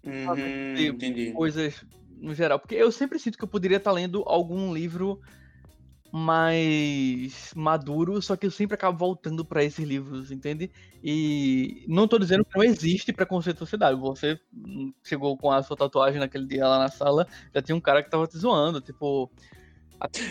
Uhum, 0.02 0.76
entendi. 0.78 1.32
coisas 1.32 1.84
no 2.16 2.32
geral. 2.32 2.58
Porque 2.58 2.74
eu 2.74 2.90
sempre 2.90 3.18
sinto 3.18 3.36
que 3.36 3.44
eu 3.44 3.48
poderia 3.48 3.76
estar 3.76 3.92
lendo 3.92 4.22
algum 4.26 4.72
livro 4.72 5.20
mais 6.10 7.52
maduro, 7.54 8.22
só 8.22 8.36
que 8.36 8.46
eu 8.46 8.50
sempre 8.50 8.74
acabo 8.74 8.96
voltando 8.96 9.44
para 9.44 9.62
esses 9.62 9.84
livros, 9.86 10.30
entende? 10.30 10.70
E 11.04 11.84
não 11.86 12.08
tô 12.08 12.18
dizendo 12.18 12.42
que 12.42 12.56
não 12.56 12.64
existe 12.64 13.12
preconceito 13.12 13.56
na 13.56 13.66
sociedade. 13.66 14.00
Você 14.00 14.40
chegou 15.04 15.36
com 15.36 15.52
a 15.52 15.62
sua 15.62 15.76
tatuagem 15.76 16.18
naquele 16.18 16.46
dia 16.46 16.66
lá 16.66 16.78
na 16.78 16.88
sala, 16.88 17.26
já 17.54 17.60
tinha 17.60 17.76
um 17.76 17.80
cara 17.82 18.02
que 18.02 18.08
tava 18.08 18.26
te 18.26 18.38
zoando, 18.38 18.80
tipo, 18.80 19.30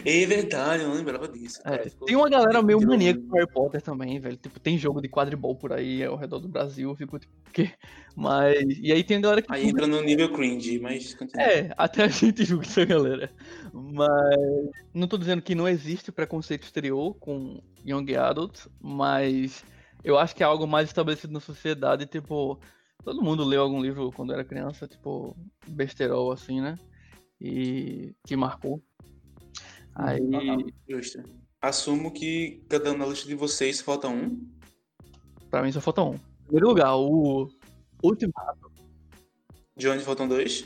É 0.06 0.26
verdade, 0.26 0.84
eu 0.84 0.90
não 0.90 0.96
lembrava 0.96 1.28
disso. 1.28 1.60
É, 1.66 1.78
tem 2.06 2.16
uma 2.16 2.30
galera 2.30 2.62
meio 2.62 2.80
maníaca 2.86 3.20
com 3.20 3.36
Harry 3.36 3.52
Potter 3.52 3.82
também, 3.82 4.20
velho. 4.20 4.38
Tipo, 4.38 4.60
tem 4.60 4.78
jogo 4.78 5.02
de 5.02 5.10
quadribol 5.10 5.56
por 5.56 5.74
aí 5.74 6.04
ao 6.04 6.16
redor 6.16 6.40
do 6.40 6.48
Brasil, 6.48 6.90
eu 6.90 6.96
fico 6.96 7.18
tipo, 7.18 7.34
o 7.48 7.52
quê? 7.52 7.72
Mas. 8.16 8.64
E 8.80 8.92
aí 8.92 9.04
tem 9.04 9.18
a 9.18 9.22
galera 9.22 9.42
que. 9.42 9.52
Aí 9.52 9.68
entra 9.68 9.88
no 9.88 10.02
nível 10.02 10.32
cringe, 10.32 10.80
mas 10.80 11.16
continua. 11.16 11.44
É, 11.44 11.74
até 11.78 12.04
a 12.04 12.08
gente 12.08 12.44
julga 12.46 12.66
essa 12.66 12.86
galera. 12.86 13.32
Mas. 13.74 14.70
Não 14.94 15.08
tô 15.08 15.18
dizendo 15.18 15.42
que 15.42 15.56
não 15.56 15.68
existe 15.68 16.12
preconceito 16.12 16.64
exterior 16.64 17.16
com 17.16 17.60
Young 17.86 18.16
Adults, 18.16 18.68
mas 18.80 19.64
eu 20.04 20.18
acho 20.18 20.36
que 20.36 20.44
é 20.44 20.46
algo 20.46 20.68
mais 20.68 20.90
estabelecido 20.90 21.34
na 21.34 21.40
sociedade, 21.40 22.06
tipo. 22.06 22.60
Todo 23.04 23.22
mundo 23.22 23.44
leu 23.44 23.62
algum 23.62 23.82
livro 23.82 24.12
quando 24.12 24.34
era 24.34 24.44
criança, 24.44 24.88
tipo, 24.88 25.36
besterol, 25.68 26.32
assim, 26.32 26.60
né? 26.60 26.76
E 27.40 28.16
que 28.26 28.36
marcou. 28.36 28.82
Aí. 29.96 30.20
Justo. 30.90 31.24
Assumo 31.62 32.12
que 32.12 32.64
cada 32.70 32.92
um 32.92 32.98
na 32.98 33.06
lista 33.06 33.28
de 33.28 33.36
vocês 33.36 33.82
falta 33.82 34.08
um. 34.08 34.46
Pra 35.50 35.64
mim 35.64 35.72
só 35.72 35.80
falta 35.82 36.04
um. 36.04 36.14
Em 36.16 36.44
primeiro 36.44 36.68
lugar, 36.68 36.96
o 36.96 37.50
Ultimato. 38.04 38.72
De 39.76 39.88
onde 39.90 40.04
faltam 40.04 40.28
dois? 40.28 40.66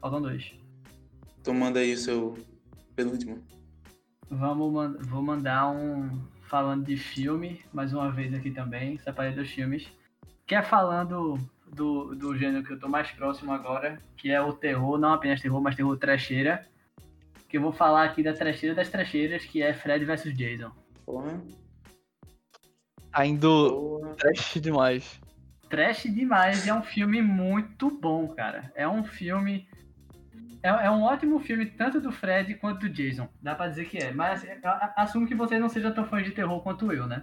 Faltam 0.00 0.22
dois. 0.22 0.52
Então 1.40 1.54
manda 1.54 1.80
aí 1.80 1.92
o 1.92 1.98
seu 1.98 2.38
penúltimo. 2.94 3.42
Vamos, 4.30 4.72
man- 4.72 4.96
vou 5.08 5.22
mandar 5.22 5.70
um 5.70 6.20
falando 6.42 6.84
de 6.84 6.96
filme, 6.96 7.60
mais 7.72 7.92
uma 7.92 8.10
vez 8.10 8.32
aqui 8.34 8.50
também, 8.50 8.98
separei 8.98 9.32
dos 9.32 9.48
filmes. 9.50 9.88
Que 10.46 10.54
é 10.54 10.62
falando 10.62 11.38
do, 11.72 12.14
do 12.14 12.36
gênero 12.36 12.64
que 12.64 12.72
eu 12.72 12.78
tô 12.80 12.88
mais 12.88 13.10
próximo 13.10 13.52
agora, 13.52 14.00
que 14.16 14.30
é 14.30 14.40
o 14.40 14.52
terror, 14.52 14.98
não 14.98 15.12
apenas 15.12 15.40
terror, 15.40 15.60
mas 15.60 15.74
terror 15.76 15.96
trecheira. 15.98 16.66
Que 17.48 17.56
eu 17.56 17.62
vou 17.62 17.72
falar 17.72 18.04
aqui 18.04 18.22
da 18.22 18.32
trecheira 18.34 18.74
das 18.74 18.88
trecheiras, 18.88 19.44
que 19.44 19.62
é 19.62 19.72
Fred 19.72 20.04
vs 20.04 20.36
Jason. 20.36 20.70
Porra. 21.06 21.40
Porra. 23.70 24.14
trash 24.16 24.54
demais. 24.60 25.20
Trash 25.70 26.02
demais, 26.04 26.66
e 26.66 26.70
é 26.70 26.74
um 26.74 26.82
filme 26.82 27.20
muito 27.22 27.90
bom, 27.90 28.28
cara. 28.28 28.70
É 28.74 28.86
um 28.88 29.02
filme. 29.04 29.66
É, 30.62 30.68
é 30.68 30.90
um 30.90 31.02
ótimo 31.02 31.38
filme, 31.40 31.66
tanto 31.66 32.00
do 32.00 32.10
Fred 32.12 32.54
quanto 32.56 32.80
do 32.80 32.88
Jason. 32.88 33.28
Dá 33.40 33.54
pra 33.54 33.68
dizer 33.68 33.88
que 33.88 33.98
é. 33.98 34.12
Mas 34.12 34.42
assim, 34.42 34.52
a- 34.64 34.94
assumo 34.96 35.26
que 35.26 35.34
você 35.34 35.58
não 35.58 35.68
seja 35.68 35.90
tão 35.90 36.04
fã 36.04 36.22
de 36.22 36.32
terror 36.32 36.60
quanto 36.62 36.92
eu, 36.92 37.06
né? 37.06 37.22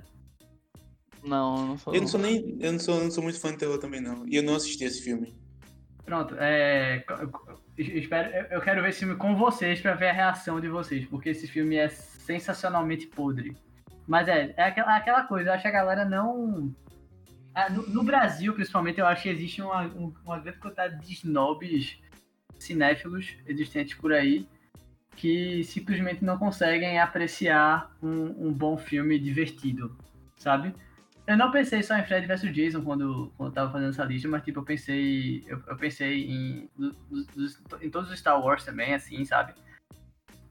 Não, 1.23 1.55
eu 1.57 1.67
não 1.67 1.77
sou. 1.77 1.93
Eu 1.95 2.01
não 2.01 2.07
sou 2.07 2.19
nem. 2.19 2.57
Eu 2.59 2.71
não 2.71 2.79
sou, 2.79 2.97
eu 2.97 3.03
não 3.05 3.11
sou 3.11 3.23
muito 3.23 3.39
fã 3.39 3.51
de 3.51 3.57
terror 3.57 3.77
também, 3.79 3.99
não. 4.01 4.27
E 4.27 4.35
eu 4.35 4.43
não 4.43 4.55
assisti 4.55 4.83
esse 4.83 5.03
filme. 5.03 5.35
Pronto, 6.03 6.35
é. 6.39 7.03
Espero, 7.77 8.29
eu- 8.51 8.61
quero 8.61 8.81
ver 8.81 8.89
esse 8.89 8.99
filme 8.99 9.15
com 9.15 9.35
vocês 9.35 9.81
pra 9.81 9.93
ver 9.95 10.09
a 10.09 10.13
reação 10.13 10.61
de 10.61 10.69
vocês, 10.69 11.05
porque 11.05 11.29
esse 11.29 11.47
filme 11.47 11.75
é 11.75 11.89
sensacionalmente 11.89 13.05
podre. 13.07 13.55
Mas 14.07 14.27
é, 14.27 14.53
é 14.55 14.63
aquela, 14.63 14.95
aquela 14.95 15.23
coisa, 15.23 15.49
eu 15.49 15.53
acho 15.53 15.61
que 15.63 15.67
a 15.67 15.71
galera 15.71 16.05
não. 16.05 16.73
No, 17.71 17.87
no 17.87 18.03
Brasil, 18.03 18.53
principalmente, 18.53 18.99
eu 18.99 19.05
acho 19.07 19.23
que 19.23 19.29
existe 19.29 19.61
uma, 19.61 19.83
um- 19.87 20.13
uma 20.25 20.39
grande 20.39 20.59
quantidade 20.59 21.05
de 21.05 21.13
snobs 21.13 21.97
cinéfilos 22.59 23.35
existentes 23.45 23.93
por 23.95 24.13
aí 24.13 24.47
que 25.15 25.63
simplesmente 25.63 26.23
não 26.25 26.37
conseguem 26.37 26.99
apreciar 26.99 27.95
um, 28.03 28.47
um 28.47 28.53
bom 28.53 28.77
filme 28.77 29.17
divertido, 29.17 29.97
sabe? 30.35 30.73
Eu 31.27 31.37
não 31.37 31.49
pensei 31.49 31.81
só 31.81 31.97
em 31.97 32.03
Fred 32.03 32.27
vs 32.27 32.53
Jason 32.53 32.83
quando, 32.83 33.33
quando 33.35 33.49
eu 33.49 33.53
tava 33.53 33.71
fazendo 33.71 33.89
essa 33.89 34.03
lista, 34.03 34.27
mas 34.27 34.43
tipo, 34.43 34.59
eu 34.59 34.63
pensei. 34.63 35.43
Eu, 35.47 35.61
eu 35.67 35.75
pensei 35.75 36.23
em, 36.25 36.69
em 37.81 37.89
todos 37.89 38.11
os 38.11 38.19
Star 38.19 38.39
Wars 38.39 38.63
também, 38.63 38.93
assim, 38.93 39.25
sabe? 39.25 39.53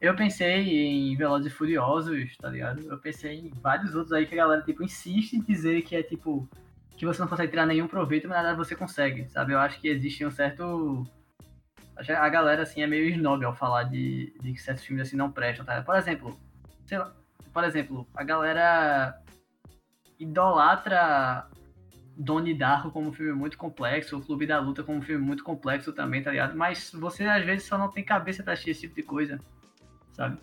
Eu 0.00 0.16
pensei 0.16 0.68
em 0.68 1.16
Velozes 1.16 1.52
e 1.52 1.54
Furiosos, 1.54 2.36
tá 2.36 2.48
ligado? 2.48 2.80
Eu 2.90 2.98
pensei 2.98 3.38
em 3.38 3.50
vários 3.60 3.94
outros 3.94 4.12
aí 4.12 4.26
que 4.26 4.34
a 4.34 4.44
galera, 4.44 4.62
tipo, 4.62 4.82
insiste 4.82 5.34
em 5.34 5.40
dizer 5.40 5.82
que 5.82 5.94
é 5.94 6.02
tipo. 6.02 6.48
Que 6.96 7.06
você 7.06 7.20
não 7.20 7.28
consegue 7.28 7.50
tirar 7.50 7.66
nenhum 7.66 7.88
proveito, 7.88 8.28
mas 8.28 8.42
nada 8.42 8.56
você 8.56 8.74
consegue, 8.74 9.28
sabe? 9.28 9.52
Eu 9.52 9.58
acho 9.60 9.80
que 9.80 9.88
existe 9.88 10.26
um 10.26 10.30
certo. 10.30 11.06
A 11.96 12.28
galera, 12.28 12.62
assim, 12.64 12.82
é 12.82 12.86
meio 12.86 13.08
snob 13.10 13.44
ao 13.44 13.54
falar 13.54 13.84
de, 13.84 14.34
de 14.42 14.52
que 14.52 14.60
certos 14.60 14.84
filmes 14.84 15.06
assim 15.06 15.16
não 15.16 15.30
prestam, 15.30 15.64
tá? 15.64 15.80
Por 15.82 15.94
exemplo, 15.94 16.36
sei 16.84 16.98
lá. 16.98 17.12
Por 17.52 17.62
exemplo, 17.62 18.06
a 18.16 18.24
galera 18.24 19.23
idolatra 20.18 21.48
Donnie 22.16 22.54
Darko 22.54 22.90
como 22.90 23.08
um 23.08 23.12
filme 23.12 23.32
muito 23.32 23.58
complexo, 23.58 24.16
o 24.16 24.20
Clube 24.22 24.46
da 24.46 24.60
Luta 24.60 24.82
como 24.82 24.98
um 24.98 25.02
filme 25.02 25.24
muito 25.24 25.42
complexo 25.44 25.92
também, 25.92 26.22
tá 26.22 26.30
ligado? 26.30 26.56
Mas 26.56 26.90
você 26.92 27.24
às 27.24 27.44
vezes 27.44 27.66
só 27.66 27.76
não 27.76 27.90
tem 27.90 28.04
cabeça 28.04 28.42
pra 28.42 28.52
assistir 28.52 28.70
esse 28.70 28.80
tipo 28.82 28.94
de 28.94 29.02
coisa, 29.02 29.38
sabe? 30.12 30.38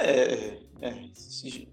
É, 0.00 0.12
é, 0.12 0.60
é. 0.80 1.08
se- 1.14 1.68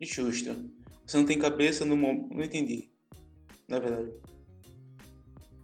Justo. 0.00 0.70
Você 1.06 1.16
não 1.16 1.24
tem 1.26 1.38
cabeça 1.38 1.84
no 1.84 1.96
momento. 1.96 2.34
Não 2.34 2.42
entendi. 2.44 2.90
Na 3.68 3.78
verdade. 3.78 4.12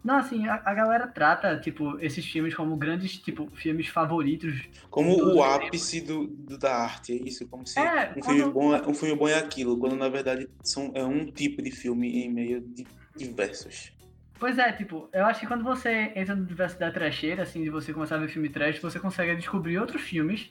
Não, 0.05 0.17
assim, 0.17 0.47
a, 0.49 0.61
a 0.65 0.75
galera 0.75 1.07
trata, 1.07 1.57
tipo, 1.61 1.97
esses 2.01 2.25
filmes 2.27 2.55
como 2.55 2.77
grandes, 2.77 3.19
tipo, 3.19 3.49
filmes 3.55 3.87
favoritos. 3.87 4.61
Como 4.91 5.17
o 5.37 5.43
ápice 5.43 6.01
do, 6.01 6.27
do- 6.27 6.59
da 6.59 6.77
arte, 6.77 7.13
é 7.13 7.17
isso? 7.29 7.47
Como 7.49 7.65
se 7.65 7.79
É, 7.79 8.13
um, 8.17 8.23
filme 8.23 8.41
quando- 8.43 8.53
bom, 8.53 8.75
é- 8.75 8.83
um 8.89 8.95
filme 8.95 9.15
bom 9.17 9.29
é 9.29 9.39
aquilo, 9.39 9.79
quando 9.79 9.95
na 9.95 10.09
verdade 10.09 10.49
são, 10.65 10.91
é 10.95 11.05
um 11.05 11.27
tipo 11.31 11.63
de 11.63 11.71
filme 11.71 12.25
em 12.25 12.33
meio 12.33 12.61
de 12.61 12.85
diversos. 13.17 13.93
Pois 14.41 14.59
é, 14.59 14.73
tipo, 14.73 15.09
eu 15.13 15.25
acho 15.25 15.39
que 15.39 15.47
quando 15.47 15.63
você 15.63 16.11
entra 16.17 16.35
no 16.35 16.43
universo 16.43 16.77
da 16.81 16.91
trecheira, 16.91 17.45
assim, 17.45 17.63
de 17.63 17.71
você 17.71 17.93
começar 17.93 18.17
a 18.17 18.19
ver 18.19 18.29
filme 18.29 18.49
trash, 18.49 18.81
você 18.81 18.99
consegue 18.99 19.37
descobrir 19.37 19.79
outros 19.79 20.03
filmes 20.03 20.51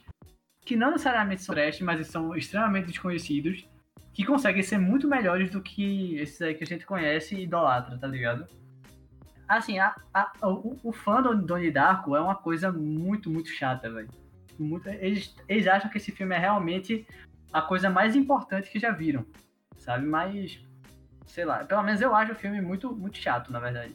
que 0.66 0.78
não 0.78 0.92
necessariamente 0.92 1.42
são 1.44 1.54
trash, 1.54 1.82
mas 1.82 2.08
são 2.08 2.34
extremamente 2.38 2.86
desconhecidos, 2.88 3.68
que 4.14 4.24
conseguem 4.24 4.64
ser 4.64 4.78
muito 4.78 5.10
melhores 5.10 5.50
do 5.50 5.62
que 5.62 6.16
esses 6.20 6.42
aí 6.42 6.54
que 6.54 6.64
a 6.64 6.68
gente 6.68 6.86
conhece 6.86 7.36
e 7.36 7.44
idolatra, 7.44 7.98
tá 7.98 8.08
ligado? 8.08 8.48
Assim, 9.58 9.80
a, 9.80 9.94
a- 10.14 10.32
o, 10.44 10.78
o 10.82 10.92
fã 10.94 11.22
do 11.22 11.36
Donnie 11.36 11.72
Darko 11.72 12.16
é 12.16 12.22
uma 12.22 12.36
coisa 12.36 12.72
muito, 12.72 13.30
muito 13.30 13.50
chata, 13.50 13.92
velho. 13.92 14.08
Eles, 15.02 15.36
eles 15.50 15.68
acham 15.68 15.90
que 15.92 15.98
esse 15.98 16.10
filme 16.12 16.34
é 16.34 16.38
realmente 16.38 17.06
a 17.52 17.62
coisa 17.62 17.90
mais 17.90 18.16
importante 18.16 18.70
que 18.72 18.80
já 18.80 18.92
viram, 18.92 19.26
sabe? 19.78 20.06
Mas, 20.06 20.58
sei 21.26 21.44
lá, 21.44 21.66
pelo 21.66 21.84
menos 21.84 22.00
eu 22.00 22.16
acho 22.16 22.32
o 22.32 22.36
filme 22.36 22.62
muito, 22.62 22.96
muito 22.96 23.18
chato, 23.18 23.52
na 23.52 23.60
verdade. 23.60 23.94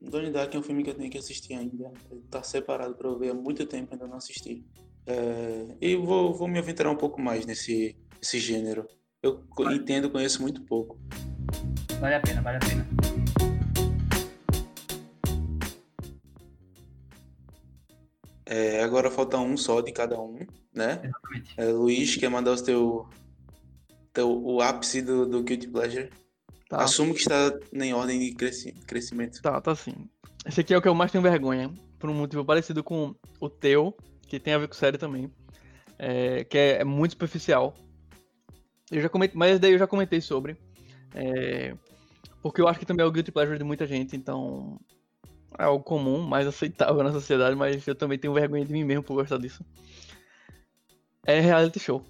Donnie 0.00 0.30
Darko 0.30 0.56
é 0.56 0.60
um 0.60 0.62
filme 0.62 0.84
que 0.84 0.90
eu 0.90 0.94
tenho 0.94 1.10
que 1.10 1.18
assistir 1.18 1.54
ainda. 1.54 1.90
Tá 2.30 2.42
separado 2.44 2.94
pra 2.94 3.08
eu 3.08 3.18
ver 3.18 3.30
há 3.30 3.34
muito 3.34 3.66
tempo, 3.66 3.92
ainda 3.92 4.06
não 4.06 4.16
assisti. 4.18 4.64
É, 5.06 5.74
e 5.80 5.96
vou, 5.96 6.32
vou 6.34 6.46
me 6.46 6.60
aventurar 6.60 6.90
um 6.90 6.96
pouco 6.96 7.20
mais 7.20 7.44
nesse, 7.46 7.96
nesse 8.16 8.38
gênero. 8.38 8.86
Eu 9.20 9.42
Vai. 9.58 9.74
entendo, 9.74 10.08
conheço 10.08 10.40
muito 10.40 10.62
pouco. 10.62 10.98
Vale 11.98 12.14
a 12.14 12.20
pena, 12.20 12.40
vale 12.42 12.58
a 12.58 12.60
pena. 12.60 12.91
É, 18.54 18.82
agora 18.82 19.10
falta 19.10 19.38
um 19.38 19.56
só 19.56 19.80
de 19.80 19.92
cada 19.92 20.20
um, 20.20 20.34
né? 20.74 21.00
Exatamente. 21.04 21.54
É, 21.56 21.64
Luiz, 21.66 22.16
quer 22.16 22.28
mandar 22.28 22.52
o 22.52 22.62
teu, 22.62 23.08
teu 24.12 24.30
o 24.44 24.60
ápice 24.60 25.00
do, 25.00 25.24
do 25.26 25.42
Guilty 25.42 25.68
Pleasure? 25.68 26.10
Tá, 26.68 26.82
Assumo 26.84 27.14
que 27.14 27.20
está 27.20 27.58
em 27.72 27.94
ordem 27.94 28.18
de 28.20 28.32
cresci- 28.34 28.72
crescimento. 28.86 29.40
tá, 29.40 29.58
tá 29.60 29.74
sim. 29.74 29.94
Esse 30.44 30.60
aqui 30.60 30.74
é 30.74 30.76
o 30.76 30.82
que 30.82 30.88
eu 30.88 30.94
mais 30.94 31.10
tenho 31.10 31.22
vergonha, 31.22 31.72
por 31.98 32.10
um 32.10 32.14
motivo 32.14 32.44
parecido 32.44 32.84
com 32.84 33.14
o 33.40 33.48
teu, 33.48 33.96
que 34.28 34.38
tem 34.38 34.52
a 34.52 34.58
ver 34.58 34.68
com 34.68 34.74
série 34.74 34.98
também. 34.98 35.30
é, 35.98 36.44
que 36.44 36.58
é, 36.58 36.80
é 36.80 36.84
muito 36.84 37.12
superficial. 37.12 37.74
Eu 38.90 39.00
já 39.00 39.08
comentei, 39.08 39.38
mas 39.38 39.58
daí 39.58 39.72
eu 39.72 39.78
já 39.78 39.86
comentei 39.86 40.20
sobre. 40.20 40.56
é, 41.14 41.74
porque 42.42 42.60
eu 42.60 42.68
acho 42.68 42.78
que 42.78 42.84
também 42.84 43.02
é 43.04 43.08
o 43.08 43.12
guilty 43.12 43.30
pleasure 43.32 43.56
de 43.56 43.64
muita 43.64 43.86
gente, 43.86 44.14
então 44.16 44.78
é 45.58 45.64
algo 45.64 45.82
comum, 45.84 46.20
mais 46.20 46.46
aceitável 46.46 47.02
na 47.02 47.12
sociedade, 47.12 47.56
mas 47.56 47.86
eu 47.86 47.94
também 47.94 48.18
tenho 48.18 48.34
vergonha 48.34 48.64
de 48.64 48.72
mim 48.72 48.84
mesmo 48.84 49.02
por 49.02 49.14
gostar 49.14 49.38
disso. 49.38 49.64
É 51.26 51.40
reality 51.40 51.78
show. 51.78 52.04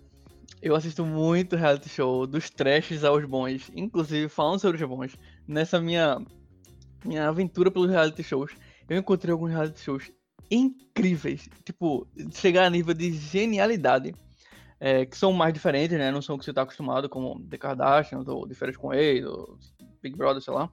Eu 0.61 0.77
assisto 0.77 1.05
muito 1.05 1.57
reality 1.57 1.89
show, 1.89 2.27
dos 2.27 2.49
trashes 2.49 3.05
aos 3.05 3.25
bons, 3.25 3.71
inclusive 3.75 4.29
falando 4.29 4.61
sobre 4.61 4.83
os 4.83 4.89
bons. 4.89 5.17
Nessa 5.47 5.81
minha 5.81 6.25
minha 7.05 7.29
aventura 7.29 7.71
pelos 7.71 7.91
reality 7.91 8.23
shows, 8.23 8.53
eu 8.89 8.97
encontrei 8.97 9.33
alguns 9.33 9.51
reality 9.51 9.81
shows 9.81 10.11
incríveis, 10.51 11.49
tipo, 11.65 12.07
chegar 12.33 12.67
a 12.67 12.71
nível 12.71 12.95
de 12.95 13.13
genialidade, 13.13 14.15
é, 14.79 15.07
que 15.07 15.17
são 15.17 15.33
mais 15.33 15.55
diferentes, 15.55 15.97
né? 15.97 16.11
Não 16.11 16.21
são 16.21 16.37
o 16.37 16.39
que 16.39 16.45
você 16.45 16.53
tá 16.53 16.63
acostumado, 16.63 17.09
como 17.09 17.41
The 17.49 17.57
Kardashians, 17.57 18.29
ou 18.29 18.47
De 18.47 18.55
Férias 18.55 18.77
com 18.77 18.93
Ex, 18.93 19.25
ou 19.25 19.59
Big 20.03 20.17
Brother, 20.17 20.43
sei 20.43 20.53
lá. 20.53 20.71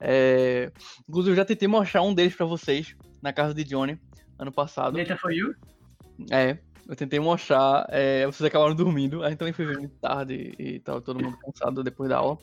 É, 0.00 0.70
inclusive, 1.08 1.32
eu 1.32 1.36
já 1.36 1.44
tentei 1.44 1.68
mostrar 1.68 2.02
um 2.02 2.14
deles 2.14 2.34
pra 2.34 2.46
vocês, 2.46 2.94
na 3.22 3.32
casa 3.32 3.54
de 3.54 3.64
Johnny, 3.64 3.98
ano 4.38 4.52
passado. 4.52 4.96
Later 4.96 5.18
for 5.18 5.32
You? 5.32 5.54
É, 6.30 6.58
eu 6.88 6.94
tentei 6.94 7.18
mostrar, 7.18 7.86
é, 7.90 8.24
vocês 8.26 8.46
acabaram 8.46 8.74
dormindo, 8.74 9.22
a 9.22 9.28
gente 9.28 9.38
também 9.38 9.52
foi 9.52 9.66
ver 9.66 9.78
muito 9.78 9.96
tarde 9.96 10.54
e 10.58 10.78
tava 10.80 11.00
todo 11.00 11.22
mundo 11.22 11.36
cansado 11.38 11.82
depois 11.82 12.08
da 12.08 12.18
aula. 12.18 12.38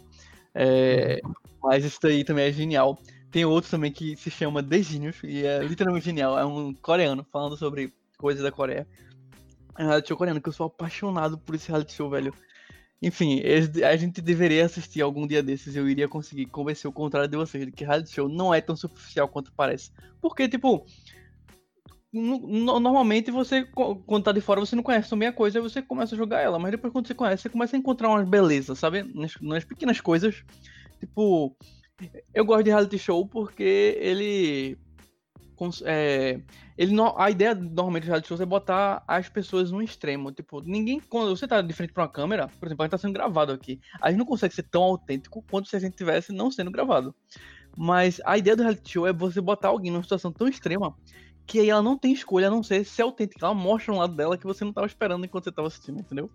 É, 0.54 1.20
mas 1.62 1.84
isso 1.84 2.00
daí 2.02 2.24
também 2.24 2.46
é 2.46 2.52
genial. 2.52 3.00
Tem 3.32 3.46
outro 3.46 3.72
também 3.72 3.92
que 3.92 4.16
se 4.16 4.30
chama 4.30 4.62
The 4.62 4.84
Genius, 4.84 5.18
e 5.24 5.46
é 5.46 5.64
literalmente 5.64 6.06
genial. 6.06 6.38
É 6.38 6.46
um 6.46 6.74
coreano 6.74 7.26
falando 7.32 7.58
sobre 7.58 7.92
coisas 8.18 8.44
da 8.44 8.52
Coreia. 8.52 8.88
É 9.76 9.84
um 9.84 9.88
reality 9.88 10.10
show 10.10 10.18
coreano, 10.18 10.40
que 10.40 10.50
eu 10.50 10.54
sou 10.54 10.68
apaixonado 10.68 11.38
por 11.38 11.56
esse 11.56 11.68
reality 11.70 11.94
show, 11.94 12.10
velho. 12.10 12.34
Enfim, 13.04 13.42
a 13.84 13.98
gente 13.98 14.22
deveria 14.22 14.66
assistir 14.66 15.02
algum 15.02 15.28
dia 15.28 15.44
desses. 15.44 15.76
Eu 15.76 15.90
iria 15.90 16.08
conseguir 16.08 16.46
convencer 16.46 16.90
o 16.90 16.94
contrário 16.94 17.28
de 17.28 17.36
vocês, 17.36 17.66
de 17.66 17.72
que 17.74 17.84
reality 17.84 18.14
show 18.14 18.30
não 18.30 18.54
é 18.54 18.62
tão 18.62 18.78
superficial 18.78 19.28
quanto 19.28 19.52
parece. 19.52 19.92
Porque, 20.22 20.48
tipo, 20.48 20.86
normalmente 22.14 23.30
você, 23.30 23.66
quando 23.66 24.24
tá 24.24 24.32
de 24.32 24.40
fora, 24.40 24.62
você 24.62 24.74
não 24.74 24.84
conhece 24.84 25.10
também 25.10 25.28
a 25.28 25.34
coisa, 25.34 25.60
aí 25.60 25.62
você 25.62 25.82
começa 25.82 26.16
a 26.16 26.18
jogar 26.18 26.40
ela. 26.40 26.58
Mas 26.58 26.72
depois, 26.72 26.94
quando 26.94 27.06
você 27.06 27.14
conhece, 27.14 27.44
você 27.44 27.50
começa 27.50 27.76
a 27.76 27.80
encontrar 27.80 28.08
umas 28.08 28.30
belezas, 28.30 28.80
sabe? 28.80 29.04
Nas, 29.14 29.36
nas 29.42 29.66
pequenas 29.66 30.00
coisas. 30.00 30.42
Tipo, 31.02 31.58
eu 32.34 32.46
gosto 32.46 32.64
de 32.64 32.70
reality 32.70 32.98
show 32.98 33.28
porque 33.28 33.98
ele 34.00 34.78
é, 35.86 36.42
ele 36.78 36.96
a 37.18 37.30
ideia 37.30 37.54
normalmente 37.54 38.04
do 38.04 38.08
reality 38.08 38.28
show 38.28 38.42
é 38.42 38.46
botar 38.46 39.04
as 39.08 39.30
pessoas 39.30 39.72
no 39.72 39.82
extremo. 39.82 40.32
Tipo, 40.32 40.62
ninguém. 40.62 41.00
Quando 41.00 41.36
você 41.36 41.48
tá 41.48 41.62
de 41.62 41.74
frente 41.74 41.94
pra 41.94 42.04
uma 42.04 42.10
câmera, 42.10 42.48
por 42.48 42.68
exemplo, 42.68 42.84
a 42.84 42.86
gente 42.86 42.92
tá 42.92 42.98
sendo 42.98 43.14
gravado 43.14 43.52
aqui. 43.52 43.80
A 44.02 44.10
gente 44.10 44.20
não 44.20 44.26
consegue 44.26 44.54
ser 44.54 44.64
tão 44.64 44.84
autêntico 44.84 45.44
quanto 45.50 45.68
se 45.68 45.76
a 45.76 45.80
gente 45.80 45.96
tivesse 45.96 46.32
não 46.32 46.52
sendo 46.52 46.72
gravado. 46.72 47.14
Mas 47.78 48.22
a 48.26 48.38
ideia 48.38 48.56
do 48.56 48.64
reality 48.64 48.92
show 48.92 49.08
é 49.08 49.14
você 49.14 49.42
botar 49.42 49.70
alguém 49.70 49.92
numa 49.92 50.04
situação 50.04 50.32
tão 50.32 50.48
extrema 50.48 50.96
que 51.46 51.60
aí 51.60 51.70
ela 51.70 51.82
não 51.82 51.98
tem 51.98 52.14
escolha 52.14 52.48
a 52.48 52.52
não 52.52 52.64
ser 52.64 52.86
ser 52.86 53.02
autêntica. 53.02 53.46
Ela 53.46 53.54
mostra 53.54 53.94
um 53.94 53.98
lado 53.98 54.16
dela 54.16 54.38
que 54.38 54.46
você 54.46 54.64
não 54.64 54.74
tava 54.74 54.88
esperando 54.88 55.26
enquanto 55.26 55.46
você 55.46 55.52
tava 55.52 55.68
assistindo, 55.68 56.00
entendeu? 56.00 56.30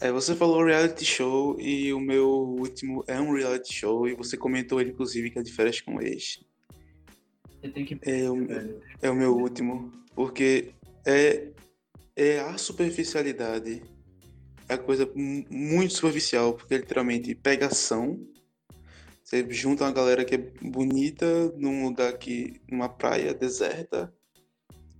É, 0.00 0.10
você 0.10 0.34
falou 0.34 0.64
reality 0.64 1.04
show 1.04 1.60
e 1.60 1.92
o 1.92 2.00
meu 2.00 2.28
último 2.28 3.04
é 3.06 3.20
um 3.20 3.32
reality 3.34 3.72
show 3.72 4.08
e 4.08 4.14
você 4.14 4.36
comentou 4.36 4.80
ele, 4.80 4.90
inclusive, 4.90 5.30
que 5.30 5.38
é 5.38 5.42
de 5.42 5.52
férias 5.52 5.80
com 5.80 6.00
ex. 6.00 6.40
Você 7.62 7.68
tem 7.68 7.84
que... 7.84 7.96
é, 8.02 8.28
o, 8.28 8.36
é 9.00 9.08
o 9.10 9.14
meu 9.14 9.36
último, 9.36 9.92
porque 10.16 10.72
é, 11.06 11.46
é 12.16 12.40
a 12.40 12.58
superficialidade, 12.58 13.80
é 14.68 14.74
a 14.74 14.78
coisa 14.78 15.08
muito 15.14 15.94
superficial, 15.94 16.54
porque 16.54 16.76
literalmente 16.76 17.36
pegação. 17.36 18.18
Você 19.22 19.48
junta 19.48 19.84
uma 19.84 19.92
galera 19.92 20.24
que 20.24 20.34
é 20.34 20.38
bonita 20.60 21.52
num 21.56 21.84
lugar 21.84 22.18
que. 22.18 22.60
numa 22.68 22.88
praia 22.88 23.32
deserta, 23.32 24.12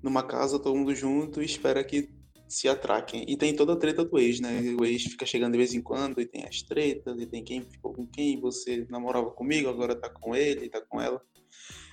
numa 0.00 0.22
casa, 0.22 0.58
todo 0.58 0.76
mundo 0.76 0.94
junto 0.94 1.42
e 1.42 1.44
espera 1.44 1.82
que 1.82 2.08
se 2.48 2.68
atraquem. 2.68 3.24
E 3.26 3.36
tem 3.36 3.56
toda 3.56 3.72
a 3.72 3.76
treta 3.76 4.04
do 4.04 4.18
ex, 4.18 4.38
né? 4.38 4.60
O 4.78 4.84
ex 4.84 5.02
fica 5.02 5.26
chegando 5.26 5.52
de 5.52 5.58
vez 5.58 5.74
em 5.74 5.82
quando 5.82 6.20
e 6.20 6.26
tem 6.26 6.44
as 6.44 6.62
tretas, 6.62 7.20
e 7.20 7.26
tem 7.26 7.42
quem 7.42 7.62
ficou 7.62 7.92
com 7.92 8.06
quem, 8.06 8.40
você 8.40 8.86
namorava 8.88 9.30
comigo, 9.30 9.68
agora 9.68 9.96
tá 9.96 10.08
com 10.08 10.36
ele, 10.36 10.68
tá 10.68 10.80
com 10.80 11.00
ela. 11.00 11.20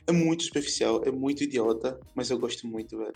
É 0.08 0.12
muito 0.12 0.43
superficial, 0.43 1.04
é 1.06 1.12
muito 1.12 1.43
idiota, 1.43 2.00
mas 2.16 2.30
eu 2.30 2.39
gosto 2.39 2.68
muito, 2.68 2.97
velho. 2.97 3.14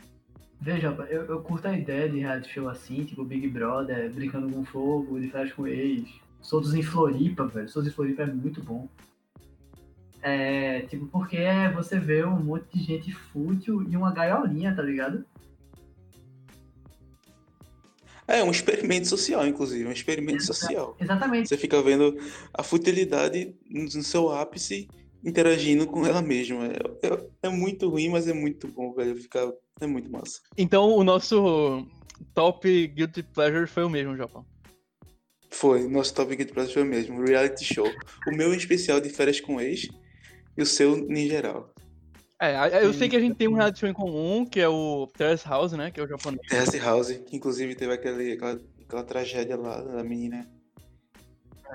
Veja, 0.61 0.95
eu, 1.09 1.25
eu 1.25 1.41
curto 1.41 1.67
a 1.67 1.77
ideia 1.77 2.07
de 2.07 2.19
reality 2.19 2.53
show 2.53 2.69
assim, 2.69 3.03
tipo 3.03 3.25
Big 3.25 3.47
Brother, 3.49 4.09
Brincando 4.13 4.49
com 4.49 4.63
Fogo, 4.63 5.19
de 5.19 5.29
férias 5.29 5.53
com 5.53 5.67
ex. 5.67 6.07
Soltos 6.41 6.73
em 6.73 6.83
Floripa, 6.83 7.45
velho. 7.47 7.67
Soltos 7.67 7.91
em 7.91 7.95
Floripa 7.95 8.23
é 8.23 8.27
muito 8.27 8.63
bom. 8.63 8.87
É, 10.21 10.83
tipo, 10.83 11.05
porque 11.07 11.37
você 11.75 11.99
vê 11.99 12.23
um 12.23 12.39
monte 12.39 12.77
de 12.77 12.83
gente 12.83 13.11
fútil 13.11 13.83
e 13.89 13.97
uma 13.97 14.13
gaiolinha, 14.13 14.73
tá 14.73 14.81
ligado? 14.81 15.25
É 18.25 18.41
um 18.41 18.51
experimento 18.51 19.07
social, 19.07 19.45
inclusive, 19.45 19.85
um 19.85 19.91
experimento 19.91 20.43
social. 20.43 20.95
Exatamente. 20.97 21.49
Você 21.49 21.57
fica 21.57 21.81
vendo 21.81 22.17
a 22.53 22.63
futilidade 22.63 23.53
no 23.69 23.89
seu 24.01 24.31
ápice 24.31 24.87
interagindo 25.23 25.87
com 25.87 26.05
ela 26.05 26.21
mesma. 26.21 26.65
É, 26.67 27.07
é, 27.07 27.29
é, 27.43 27.49
muito 27.49 27.89
ruim, 27.89 28.09
mas 28.09 28.27
é 28.27 28.33
muito 28.33 28.67
bom, 28.67 28.93
velho. 28.93 29.15
Fica, 29.15 29.53
é 29.79 29.87
muito 29.87 30.11
massa. 30.11 30.41
Então 30.57 30.95
o 30.95 31.03
nosso 31.03 31.87
top 32.33 32.87
Guilty 32.87 33.23
Pleasure 33.23 33.67
foi 33.67 33.83
o 33.83 33.89
mesmo, 33.89 34.17
Japão. 34.17 34.45
Foi, 35.49 35.87
nosso 35.87 36.13
top 36.13 36.35
Guilty 36.35 36.51
Pleasure 36.51 36.73
foi 36.73 36.83
o 36.83 36.87
mesmo, 36.87 37.23
reality 37.23 37.63
show. 37.63 37.87
O 38.27 38.35
meu 38.35 38.53
em 38.53 38.57
especial 38.57 38.99
de 38.99 39.09
férias 39.09 39.39
com 39.39 39.61
ex 39.61 39.87
e 40.57 40.61
o 40.61 40.65
seu 40.65 40.97
em 41.09 41.27
geral. 41.27 41.71
É, 42.41 42.83
eu 42.83 42.93
sei 42.93 43.07
que 43.07 43.15
a 43.15 43.19
gente 43.19 43.35
tem 43.35 43.47
um 43.47 43.53
reality 43.53 43.79
show 43.79 43.89
em 43.89 43.93
comum, 43.93 44.45
que 44.45 44.59
é 44.59 44.67
o 44.67 45.07
Terrace 45.15 45.47
House, 45.47 45.71
né? 45.71 45.91
Que 45.91 46.01
é 46.01 46.03
o 46.03 46.07
japonês. 46.07 46.45
Terrace 46.49 46.77
House, 46.77 47.11
que 47.25 47.37
inclusive 47.37 47.73
teve 47.75 47.93
aquele, 47.93 48.33
aquela, 48.33 48.59
aquela 48.81 49.03
tragédia 49.03 49.55
lá 49.55 49.79
da 49.79 50.03
menina 50.03 50.45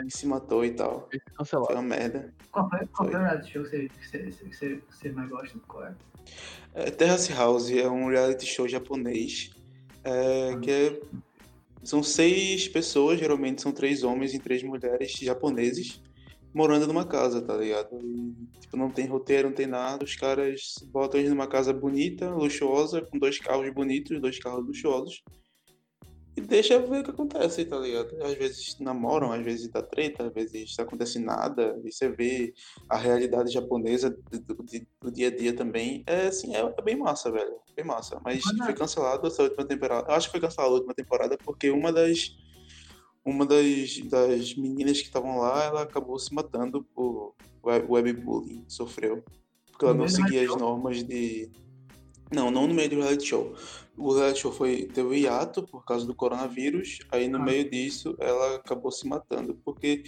que 0.04 0.16
se 0.16 0.26
matou 0.26 0.64
e 0.64 0.70
tal. 0.72 1.08
Foi 1.44 1.74
uma 1.74 1.82
merda. 1.82 2.32
Qual 2.50 2.68
foi, 2.68 2.86
qual 2.86 3.08
foi 3.08 3.18
o 3.18 3.22
reality 3.22 3.52
show 3.52 3.64
que 3.64 3.70
você, 3.70 3.88
que 3.88 4.54
você, 4.54 4.76
que 4.76 4.82
você 4.90 5.12
mais 5.12 5.28
gosta? 5.28 5.58
Qual 5.66 5.84
é? 5.84 5.94
é? 6.74 6.90
Terrace 6.90 7.32
House 7.32 7.70
é 7.70 7.88
um 7.88 8.08
reality 8.08 8.46
show 8.46 8.68
japonês 8.68 9.50
é, 10.04 10.56
que 10.60 10.70
é, 10.70 11.00
são 11.82 12.02
seis 12.02 12.68
pessoas, 12.68 13.18
geralmente 13.18 13.62
são 13.62 13.72
três 13.72 14.02
homens 14.02 14.34
e 14.34 14.38
três 14.38 14.62
mulheres 14.62 15.12
japoneses 15.12 16.02
morando 16.54 16.86
numa 16.86 17.04
casa, 17.04 17.42
tá 17.42 17.56
ligado? 17.56 18.00
E, 18.02 18.34
tipo, 18.60 18.76
não 18.76 18.90
tem 18.90 19.06
roteiro, 19.06 19.48
não 19.48 19.54
tem 19.54 19.66
nada, 19.66 20.04
os 20.04 20.16
caras 20.16 20.74
botam 20.90 21.20
eles 21.20 21.30
numa 21.30 21.46
casa 21.46 21.72
bonita, 21.72 22.30
luxuosa, 22.30 23.02
com 23.02 23.18
dois 23.18 23.38
carros 23.38 23.72
bonitos, 23.72 24.20
dois 24.20 24.38
carros 24.38 24.66
luxuosos 24.66 25.22
e 26.38 26.40
deixa 26.40 26.78
ver 26.78 27.00
o 27.00 27.04
que 27.04 27.10
acontece, 27.10 27.64
tá 27.64 27.76
ligado? 27.76 28.16
Às 28.22 28.34
vezes 28.34 28.78
namoram, 28.78 29.32
às 29.32 29.44
vezes 29.44 29.68
dá 29.68 29.82
treta, 29.82 30.28
às 30.28 30.32
vezes 30.32 30.72
não 30.78 30.84
acontece 30.84 31.18
nada, 31.18 31.76
e 31.84 31.90
você 31.90 32.08
vê 32.08 32.54
a 32.88 32.96
realidade 32.96 33.52
japonesa 33.52 34.08
do, 34.08 34.54
do, 34.54 34.64
do 35.02 35.10
dia 35.10 35.28
a 35.28 35.36
dia 35.36 35.52
também. 35.52 36.04
É 36.06 36.28
assim, 36.28 36.54
é, 36.54 36.60
é, 36.60 36.82
bem 36.82 36.96
massa, 36.96 37.30
velho. 37.30 37.56
Bem 37.74 37.84
massa. 37.84 38.20
Mas 38.24 38.42
foi 38.44 38.72
cancelado 38.72 39.26
essa 39.26 39.42
última 39.42 39.64
temporada. 39.64 40.12
Eu 40.12 40.14
acho 40.14 40.28
que 40.28 40.32
foi 40.32 40.40
cancelada 40.40 40.72
a 40.72 40.76
última 40.76 40.94
temporada 40.94 41.36
porque 41.44 41.70
uma 41.70 41.92
das. 41.92 42.36
Uma 43.24 43.44
das, 43.44 43.98
das 44.08 44.54
meninas 44.54 45.00
que 45.00 45.08
estavam 45.08 45.38
lá, 45.38 45.64
ela 45.64 45.82
acabou 45.82 46.18
se 46.18 46.32
matando 46.32 46.82
por 46.94 47.34
webbullying, 47.62 48.64
sofreu. 48.68 49.22
Porque 49.70 49.84
ela 49.84 49.92
não 49.92 50.08
seguia 50.08 50.42
as 50.42 50.56
normas 50.56 51.02
de. 51.02 51.50
Não, 52.32 52.50
não 52.50 52.66
no 52.66 52.74
meio 52.74 52.90
do 52.90 52.96
reality 52.96 53.26
show 53.26 53.54
o 53.98 54.14
reality 54.14 54.40
show 54.40 54.52
foi, 54.52 54.86
teve 54.86 55.08
um 55.08 55.12
hiato 55.12 55.66
por 55.66 55.84
causa 55.84 56.06
do 56.06 56.14
coronavírus, 56.14 57.00
aí 57.10 57.28
no 57.28 57.38
ah. 57.38 57.42
meio 57.42 57.68
disso 57.68 58.16
ela 58.20 58.56
acabou 58.56 58.92
se 58.92 59.06
matando, 59.06 59.54
porque 59.64 60.04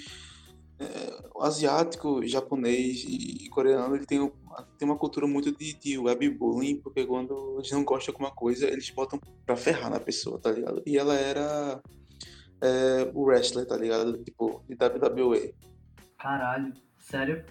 é, 0.79 1.29
o 1.35 1.43
asiático, 1.43 2.25
japonês 2.27 3.05
e 3.07 3.49
coreano, 3.51 3.97
ele 3.97 4.07
tem, 4.07 4.19
tem 4.79 4.89
uma 4.89 4.97
cultura 4.97 5.27
muito 5.27 5.55
de, 5.55 5.75
de 5.75 5.99
webbullying, 5.99 6.81
porque 6.81 7.05
quando 7.05 7.57
eles 7.59 7.71
não 7.73 7.85
gostam 7.85 8.13
de 8.13 8.17
alguma 8.17 8.31
coisa, 8.31 8.67
eles 8.67 8.89
botam 8.91 9.21
pra 9.45 9.57
ferrar 9.57 9.91
na 9.91 10.01
pessoa, 10.01 10.39
tá 10.39 10.51
ligado? 10.51 10.83
E 10.87 10.97
ela 10.97 11.15
era 11.15 11.83
é, 12.63 13.11
o 13.13 13.25
wrestler, 13.25 13.67
tá 13.67 13.77
ligado? 13.77 14.17
Tipo, 14.25 14.63
de 14.69 14.75
WWE. 14.75 15.55
Caralho, 16.19 16.73
sério? 16.99 17.45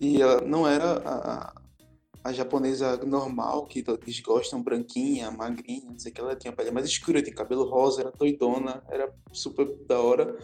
E 0.00 0.20
ela 0.20 0.42
não 0.42 0.66
era 0.68 0.98
a, 1.06 1.63
a 2.24 2.32
japonesa 2.32 2.96
normal, 3.04 3.66
que 3.66 3.84
eles 3.86 4.20
gostam, 4.20 4.62
branquinha, 4.62 5.30
magrinha, 5.30 5.90
não 5.90 5.98
sei 5.98 6.10
o 6.10 6.14
que, 6.14 6.20
ela 6.22 6.34
tinha 6.34 6.54
pele 6.54 6.70
mais 6.70 6.86
escura, 6.86 7.22
tinha 7.22 7.36
cabelo 7.36 7.68
rosa, 7.68 8.00
era 8.00 8.10
doidona, 8.10 8.82
era 8.88 9.12
super 9.30 9.66
da 9.86 10.00
hora. 10.00 10.34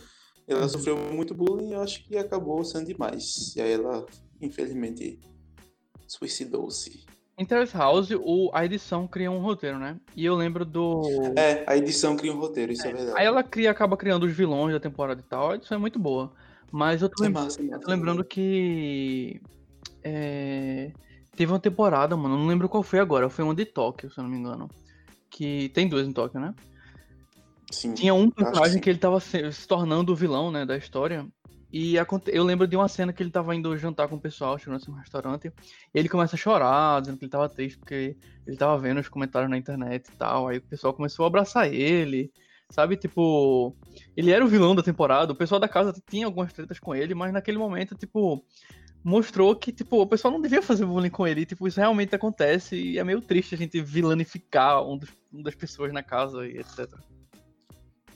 Ela 0.47 0.63
uhum. 0.63 0.69
sofreu 0.69 0.97
muito 0.99 1.35
bullying 1.35 1.71
e 1.71 1.73
eu 1.73 1.81
acho 1.81 2.05
que 2.05 2.19
acabou 2.19 2.63
sendo 2.65 2.85
demais. 2.85 3.57
E 3.57 3.63
aí 3.63 3.73
ela, 3.73 4.05
infelizmente, 4.43 5.19
suicidou-se. 6.07 7.07
Em 7.39 7.47
Terrace 7.47 7.75
House, 7.75 8.11
o, 8.11 8.51
a 8.53 8.63
edição 8.67 9.09
cria 9.09 9.31
um 9.31 9.41
roteiro, 9.41 9.79
né? 9.79 9.99
E 10.15 10.27
eu 10.27 10.35
lembro 10.35 10.67
do. 10.67 11.01
É, 11.35 11.65
a 11.67 11.79
edição 11.79 12.15
cria 12.15 12.35
um 12.35 12.39
roteiro, 12.39 12.73
isso 12.73 12.87
é, 12.87 12.91
é 12.91 12.93
verdade. 12.93 13.19
Aí 13.19 13.25
ela 13.25 13.43
cria, 13.43 13.71
acaba 13.71 13.97
criando 13.97 14.25
os 14.25 14.33
vilões 14.33 14.75
da 14.75 14.81
temporada 14.81 15.23
e 15.23 15.25
tal. 15.25 15.53
A 15.53 15.55
edição 15.55 15.77
é 15.77 15.81
muito 15.81 15.99
boa. 15.99 16.31
Mas 16.71 17.01
eu 17.01 17.09
tô, 17.09 17.25
é 17.25 17.31
massa, 17.31 17.63
é 17.63 17.65
massa, 17.65 17.81
tô 17.81 17.91
lembrando 17.91 18.23
que. 18.23 19.41
É 20.05 20.93
Teve 21.41 21.53
uma 21.53 21.59
temporada, 21.59 22.15
mano, 22.19 22.37
não 22.37 22.47
lembro 22.47 22.69
qual 22.69 22.83
foi 22.83 22.99
agora, 22.99 23.31
foi 23.31 23.43
uma 23.43 23.55
de 23.55 23.65
Tóquio, 23.65 24.11
se 24.11 24.19
eu 24.19 24.25
não 24.25 24.31
me 24.31 24.37
engano. 24.37 24.69
Que 25.31 25.71
tem 25.71 25.89
duas 25.89 26.07
em 26.07 26.13
Tóquio, 26.13 26.39
né? 26.39 26.55
Sim. 27.71 27.95
Tinha 27.95 28.13
um 28.13 28.29
personagem 28.29 28.79
que, 28.79 28.91
ele 28.91 28.99
tava 28.99 29.19
se, 29.21 29.51
se, 29.51 29.67
tornando 29.67 30.13
o 30.13 30.15
vilão, 30.15 30.51
né, 30.51 30.67
da 30.67 30.77
história. 30.77 31.27
E 31.73 31.95
eu 32.27 32.45
lembro 32.45 32.67
de 32.69 32.77
uma 32.77 32.89
cena 32.89 33.11
que 33.11 33.23
ele 33.23 33.31
tava 33.31 33.57
indo 33.57 33.75
jantar 33.79 34.07
com 34.07 34.17
o 34.17 34.21
pessoal, 34.21 34.59
chegando 34.59 34.85
no 34.87 34.97
restaurante. 34.97 35.51
E 35.95 35.99
ele 35.99 36.11
começa 36.11 36.37
a 36.37 36.39
chorar, 36.39 37.01
dizendo 37.01 37.17
que 37.17 37.25
ele 37.25 37.33
tava 37.33 37.49
triste 37.49 37.79
porque 37.79 38.19
ele 38.47 38.57
tava 38.59 38.77
vendo 38.77 39.01
os 39.01 39.09
comentários 39.09 39.51
na 39.51 39.57
internet 39.57 40.09
e 40.09 40.17
tal. 40.19 40.47
Aí 40.47 40.59
o 40.59 40.63
pessoal 40.63 40.93
começou 40.93 41.25
a 41.25 41.29
abraçar 41.29 41.73
ele. 41.73 42.31
Sabe, 42.69 42.99
tipo, 42.99 43.75
ele 44.15 44.31
era 44.31 44.45
o 44.45 44.49
vilão 44.49 44.77
da 44.77 44.83
temporada, 44.83 45.33
o 45.33 45.37
pessoal 45.37 45.59
da 45.59 45.67
casa 45.67 45.93
tinha 46.09 46.27
algumas 46.27 46.53
tretas 46.53 46.79
com 46.79 46.95
ele, 46.95 47.15
mas 47.15 47.33
naquele 47.33 47.59
momento, 47.59 47.97
tipo, 47.97 48.45
mostrou 49.03 49.55
que, 49.57 49.73
tipo, 49.73 50.01
o 50.01 50.07
pessoal 50.07 50.33
não 50.33 50.41
devia 50.41 50.63
fazer 50.63 50.85
bullying 50.85 51.11
com 51.11 51.27
ele. 51.27 51.47
tipo, 51.47 51.67
isso 51.67 51.81
realmente 51.81 52.15
acontece 52.15 52.77
e 52.77 52.99
é 52.99 53.05
meio 53.05 53.21
triste 53.21 53.55
a 53.55 53.59
gente 53.59 53.81
vilanificar 53.81 54.87
um 54.87 54.97
dos, 54.97 55.11
uma 55.33 55.43
das 55.43 55.55
pessoas 55.55 55.93
na 55.93 56.03
casa 56.03 56.47
e 56.47 56.59
etc. 56.59 56.89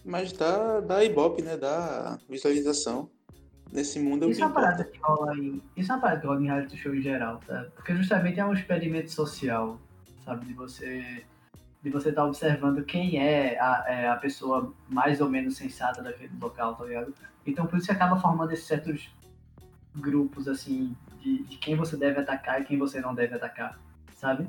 Mas 0.05 0.33
dá, 0.33 0.81
dá 0.81 1.03
ibope, 1.03 1.43
né? 1.43 1.57
Dá 1.57 2.19
visualização. 2.29 3.09
Nesse 3.73 3.99
mundo 3.99 4.31
Isso 4.31 4.43
é 4.43 4.47
uma 4.47 4.55
parada 4.55 4.85
que 4.85 4.99
rola 5.01 5.37
em. 5.37 5.61
Isso 5.77 5.91
é 5.91 5.95
uma 5.95 6.01
parada 6.01 6.21
que 6.21 6.27
rola 6.27 6.41
em 6.41 6.45
reality 6.45 6.77
show 6.77 6.95
em 6.95 7.01
geral, 7.01 7.41
tá? 7.45 7.67
Porque 7.75 7.97
justamente 7.97 8.39
é 8.39 8.45
um 8.45 8.53
experimento 8.53 9.11
social, 9.11 9.81
sabe? 10.25 10.47
De 10.47 10.53
você 10.53 11.25
de 11.83 11.91
você 11.91 12.11
estar 12.11 12.23
tá 12.23 12.29
observando 12.29 12.83
quem 12.85 13.19
é 13.19 13.59
a, 13.59 13.85
é 13.87 14.09
a 14.09 14.17
pessoa 14.17 14.73
mais 14.89 15.21
ou 15.21 15.29
menos 15.29 15.57
sensata 15.57 16.03
daquele 16.03 16.33
local, 16.41 16.75
tá 16.77 16.85
ligado? 16.85 17.13
Então 17.47 17.67
por 17.67 17.79
isso 17.79 17.87
que 17.87 17.93
acaba 17.93 18.19
formando 18.19 18.53
esses 18.53 18.67
certos 18.67 19.11
grupos, 19.95 20.49
assim, 20.49 20.97
de, 21.21 21.43
de 21.45 21.57
quem 21.59 21.77
você 21.77 21.97
deve 21.97 22.21
atacar 22.21 22.61
e 22.61 22.65
quem 22.65 22.79
você 22.79 23.01
não 23.01 23.15
deve 23.15 23.35
atacar, 23.35 23.79
sabe? 24.15 24.47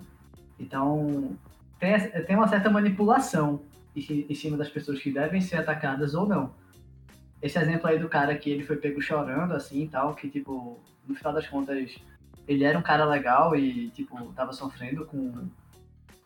Então 0.59 1.37
tem, 1.79 1.97
tem 2.25 2.35
uma 2.35 2.47
certa 2.47 2.69
manipulação 2.69 3.61
em, 3.95 4.33
cima 4.33 4.57
das 4.57 4.69
pessoas 4.69 4.99
que 4.99 5.11
devem 5.11 5.41
ser 5.41 5.57
atacadas 5.57 6.13
ou 6.13 6.27
não. 6.27 6.53
Esse 7.41 7.59
exemplo 7.59 7.87
aí 7.87 7.99
do 7.99 8.09
cara 8.09 8.35
que 8.35 8.49
ele 8.49 8.63
foi 8.63 8.77
pego 8.77 9.01
chorando, 9.01 9.53
assim, 9.53 9.83
e 9.83 9.87
tal, 9.87 10.15
que, 10.15 10.29
tipo, 10.29 10.79
no 11.07 11.15
final 11.15 11.33
das 11.33 11.47
contas, 11.47 11.95
ele 12.47 12.63
era 12.63 12.77
um 12.77 12.81
cara 12.81 13.05
legal 13.05 13.55
e, 13.55 13.89
tipo, 13.91 14.33
tava 14.33 14.51
sofrendo 14.51 15.05
com 15.05 15.47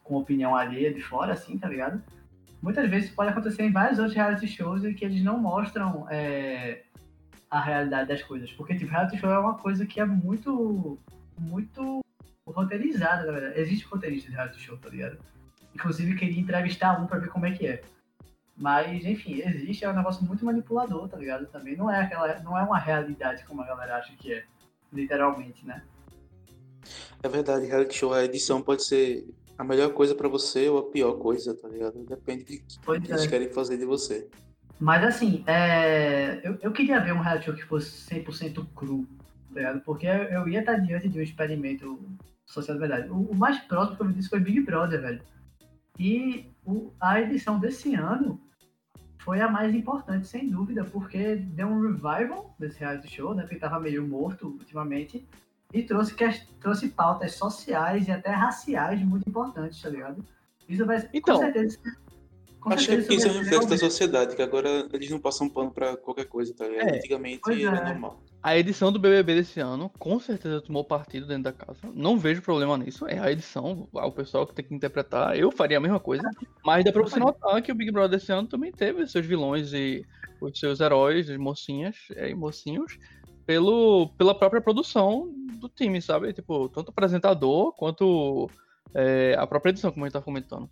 com 0.09 0.17
opinião 0.17 0.55
alheia 0.55 0.91
de 0.91 0.99
fora, 0.99 1.33
assim, 1.33 1.55
tá 1.55 1.69
ligado? 1.69 2.01
Muitas 2.59 2.89
vezes 2.89 3.11
pode 3.11 3.29
acontecer 3.29 3.61
em 3.61 3.71
vários 3.71 3.99
outros 3.99 4.15
reality 4.15 4.47
shows 4.47 4.83
em 4.83 4.93
que 4.93 5.05
eles 5.05 5.23
não 5.23 5.39
mostram 5.39 6.07
é, 6.09 6.81
a 7.49 7.59
realidade 7.59 8.09
das 8.09 8.23
coisas. 8.23 8.51
Porque, 8.51 8.75
tipo, 8.75 8.91
reality 8.91 9.17
show 9.17 9.29
é 9.29 9.39
uma 9.39 9.57
coisa 9.57 9.85
que 9.85 9.99
é 9.99 10.05
muito, 10.05 10.97
muito 11.37 12.01
roteirizada, 12.45 13.25
na 13.25 13.31
verdade. 13.31 13.59
Existe 13.59 13.85
roteirista 13.85 14.29
de 14.29 14.35
reality 14.35 14.59
show, 14.59 14.77
tá 14.77 14.89
ligado? 14.89 15.17
Inclusive, 15.73 16.15
queria 16.15 16.39
entrevistar 16.39 17.01
um 17.01 17.07
pra 17.07 17.19
ver 17.19 17.29
como 17.29 17.45
é 17.45 17.51
que 17.51 17.67
é. 17.67 17.81
Mas, 18.55 19.05
enfim, 19.05 19.41
existe, 19.41 19.85
é 19.85 19.89
um 19.89 19.95
negócio 19.95 20.23
muito 20.25 20.43
manipulador, 20.43 21.07
tá 21.07 21.17
ligado? 21.17 21.47
Também 21.47 21.77
não 21.77 21.89
é 21.89 22.01
aquela, 22.01 22.39
não 22.41 22.57
é 22.57 22.63
uma 22.63 22.77
realidade 22.77 23.45
como 23.45 23.61
a 23.61 23.65
galera 23.65 23.95
acha 23.97 24.13
que 24.17 24.33
é, 24.33 24.43
literalmente, 24.91 25.65
né? 25.65 25.81
É 27.23 27.29
verdade, 27.29 27.65
reality 27.65 27.95
show, 27.95 28.13
a 28.13 28.25
edição 28.25 28.61
pode 28.61 28.83
ser 28.83 29.25
a 29.57 29.63
melhor 29.63 29.93
coisa 29.93 30.13
para 30.13 30.27
você 30.27 30.67
ou 30.67 30.79
a 30.79 30.89
pior 30.89 31.13
coisa, 31.13 31.55
tá 31.55 31.67
ligado? 31.67 32.03
Depende 32.05 32.43
do 32.43 32.47
que 32.47 32.63
pois 32.83 33.03
eles 33.09 33.23
é. 33.23 33.27
querem 33.27 33.49
fazer 33.49 33.77
de 33.77 33.85
você. 33.85 34.27
Mas 34.79 35.03
assim, 35.03 35.43
é... 35.45 36.39
eu, 36.43 36.57
eu 36.61 36.71
queria 36.71 36.99
ver 36.99 37.13
um 37.13 37.19
reality 37.19 37.45
show 37.45 37.53
que 37.53 37.65
fosse 37.65 38.09
100% 38.09 38.65
cru, 38.73 39.05
tá 39.49 39.55
ligado? 39.55 39.81
Porque 39.81 40.07
eu 40.07 40.47
ia 40.47 40.61
estar 40.61 40.75
diante 40.75 41.09
de 41.09 41.19
um 41.19 41.21
experimento 41.21 41.99
social 42.45 42.75
de 42.75 42.79
verdade. 42.79 43.09
O, 43.09 43.31
o 43.31 43.35
mais 43.35 43.59
próximo 43.59 43.97
que 43.97 44.03
eu 44.03 44.07
vi 44.07 44.13
disso 44.13 44.29
foi 44.29 44.39
Big 44.39 44.61
Brother, 44.61 45.01
velho. 45.01 45.21
E 45.97 46.49
o, 46.65 46.93
a 46.99 47.19
edição 47.19 47.59
desse 47.59 47.93
ano 47.93 48.41
foi 49.17 49.41
a 49.41 49.49
mais 49.49 49.75
importante, 49.75 50.27
sem 50.27 50.49
dúvida, 50.49 50.83
porque 50.85 51.35
deu 51.35 51.67
um 51.67 51.81
revival 51.81 52.55
desse 52.57 52.79
reality 52.79 53.13
show, 53.13 53.35
né? 53.35 53.43
Porque 53.43 53.57
tava 53.57 53.79
meio 53.79 54.07
morto 54.07 54.47
ultimamente 54.47 55.27
e 55.73 55.83
trouxe, 55.83 56.15
trouxe 56.59 56.89
pautas 56.89 57.33
sociais 57.35 58.07
e 58.07 58.11
até 58.11 58.31
raciais 58.31 59.01
muito 59.03 59.27
importantes, 59.27 59.81
tá 59.81 59.89
ligado? 59.89 60.23
Isso 60.67 60.85
vai 60.85 61.07
então, 61.13 61.35
com 61.35 61.41
certeza. 61.41 61.77
Com 62.59 62.73
acho 62.73 62.85
certeza 62.85 63.07
que 63.07 63.15
isso 63.15 63.27
é 63.27 63.31
um 63.31 63.39
reflexo 63.39 63.69
da 63.69 63.77
sociedade, 63.77 64.35
que 64.35 64.41
agora 64.41 64.87
eles 64.91 65.09
não 65.09 65.19
passam 65.19 65.47
pano 65.49 65.71
pra 65.71 65.95
qualquer 65.95 66.25
coisa, 66.25 66.53
tá 66.53 66.67
ligado? 66.67 66.89
É, 66.89 66.97
Antigamente 66.97 67.41
era 67.65 67.77
é. 67.77 67.85
normal. 67.85 68.21
A 68.41 68.57
edição 68.57 68.91
do 68.91 68.99
BBB 68.99 69.35
desse 69.35 69.59
ano, 69.59 69.89
com 69.97 70.19
certeza 70.19 70.61
tomou 70.61 70.83
partido 70.83 71.27
dentro 71.27 71.43
da 71.43 71.53
casa. 71.53 71.79
Não 71.93 72.17
vejo 72.17 72.41
problema 72.41 72.77
nisso. 72.77 73.07
É 73.07 73.19
a 73.19 73.31
edição, 73.31 73.87
o 73.91 74.11
pessoal 74.11 74.47
que 74.47 74.53
tem 74.53 74.65
que 74.65 74.73
interpretar. 74.73 75.37
Eu 75.37 75.51
faria 75.51 75.77
a 75.77 75.81
mesma 75.81 75.99
coisa. 75.99 76.23
Mas 76.63 76.83
dá 76.83 76.91
pra 76.91 77.01
você 77.01 77.19
notar 77.19 77.61
que 77.61 77.71
o 77.71 77.75
Big 77.75 77.91
Brother 77.91 78.17
desse 78.17 78.31
ano 78.31 78.47
também 78.47 78.71
teve 78.71 79.05
seus 79.07 79.25
vilões 79.25 79.73
e 79.73 80.05
os 80.41 80.57
seus 80.57 80.79
heróis, 80.79 81.29
as 81.29 81.37
mocinhas 81.37 81.95
e 82.15 82.33
mocinhos 82.33 82.97
pelo, 83.45 84.09
pela 84.17 84.33
própria 84.33 84.61
produção 84.61 85.33
do 85.59 85.67
time, 85.67 86.01
sabe? 86.01 86.31
Tipo, 86.31 86.69
tanto 86.69 86.89
o 86.89 86.91
apresentador 86.91 87.73
quanto 87.73 88.49
é, 88.93 89.35
a 89.37 89.47
própria 89.47 89.71
edição, 89.71 89.91
como 89.91 90.05
a 90.05 90.07
gente 90.07 90.13
tá 90.13 90.21
comentando. 90.21 90.69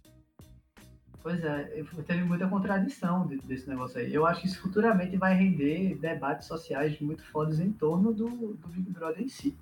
Pois 1.28 1.44
é, 1.44 1.84
teve 2.08 2.24
muita 2.24 2.48
contradição 2.48 3.28
desse 3.28 3.68
negócio 3.68 4.00
aí. 4.00 4.14
Eu 4.14 4.26
acho 4.26 4.40
que 4.40 4.48
isso 4.48 4.62
futuramente 4.62 5.18
vai 5.18 5.36
render 5.36 5.96
debates 5.96 6.48
sociais 6.48 6.98
muito 7.02 7.22
fodas 7.22 7.60
em 7.60 7.70
torno 7.70 8.14
do, 8.14 8.54
do 8.54 8.68
Big 8.70 8.90
Brother 8.92 9.22
em 9.22 9.28
si. 9.28 9.54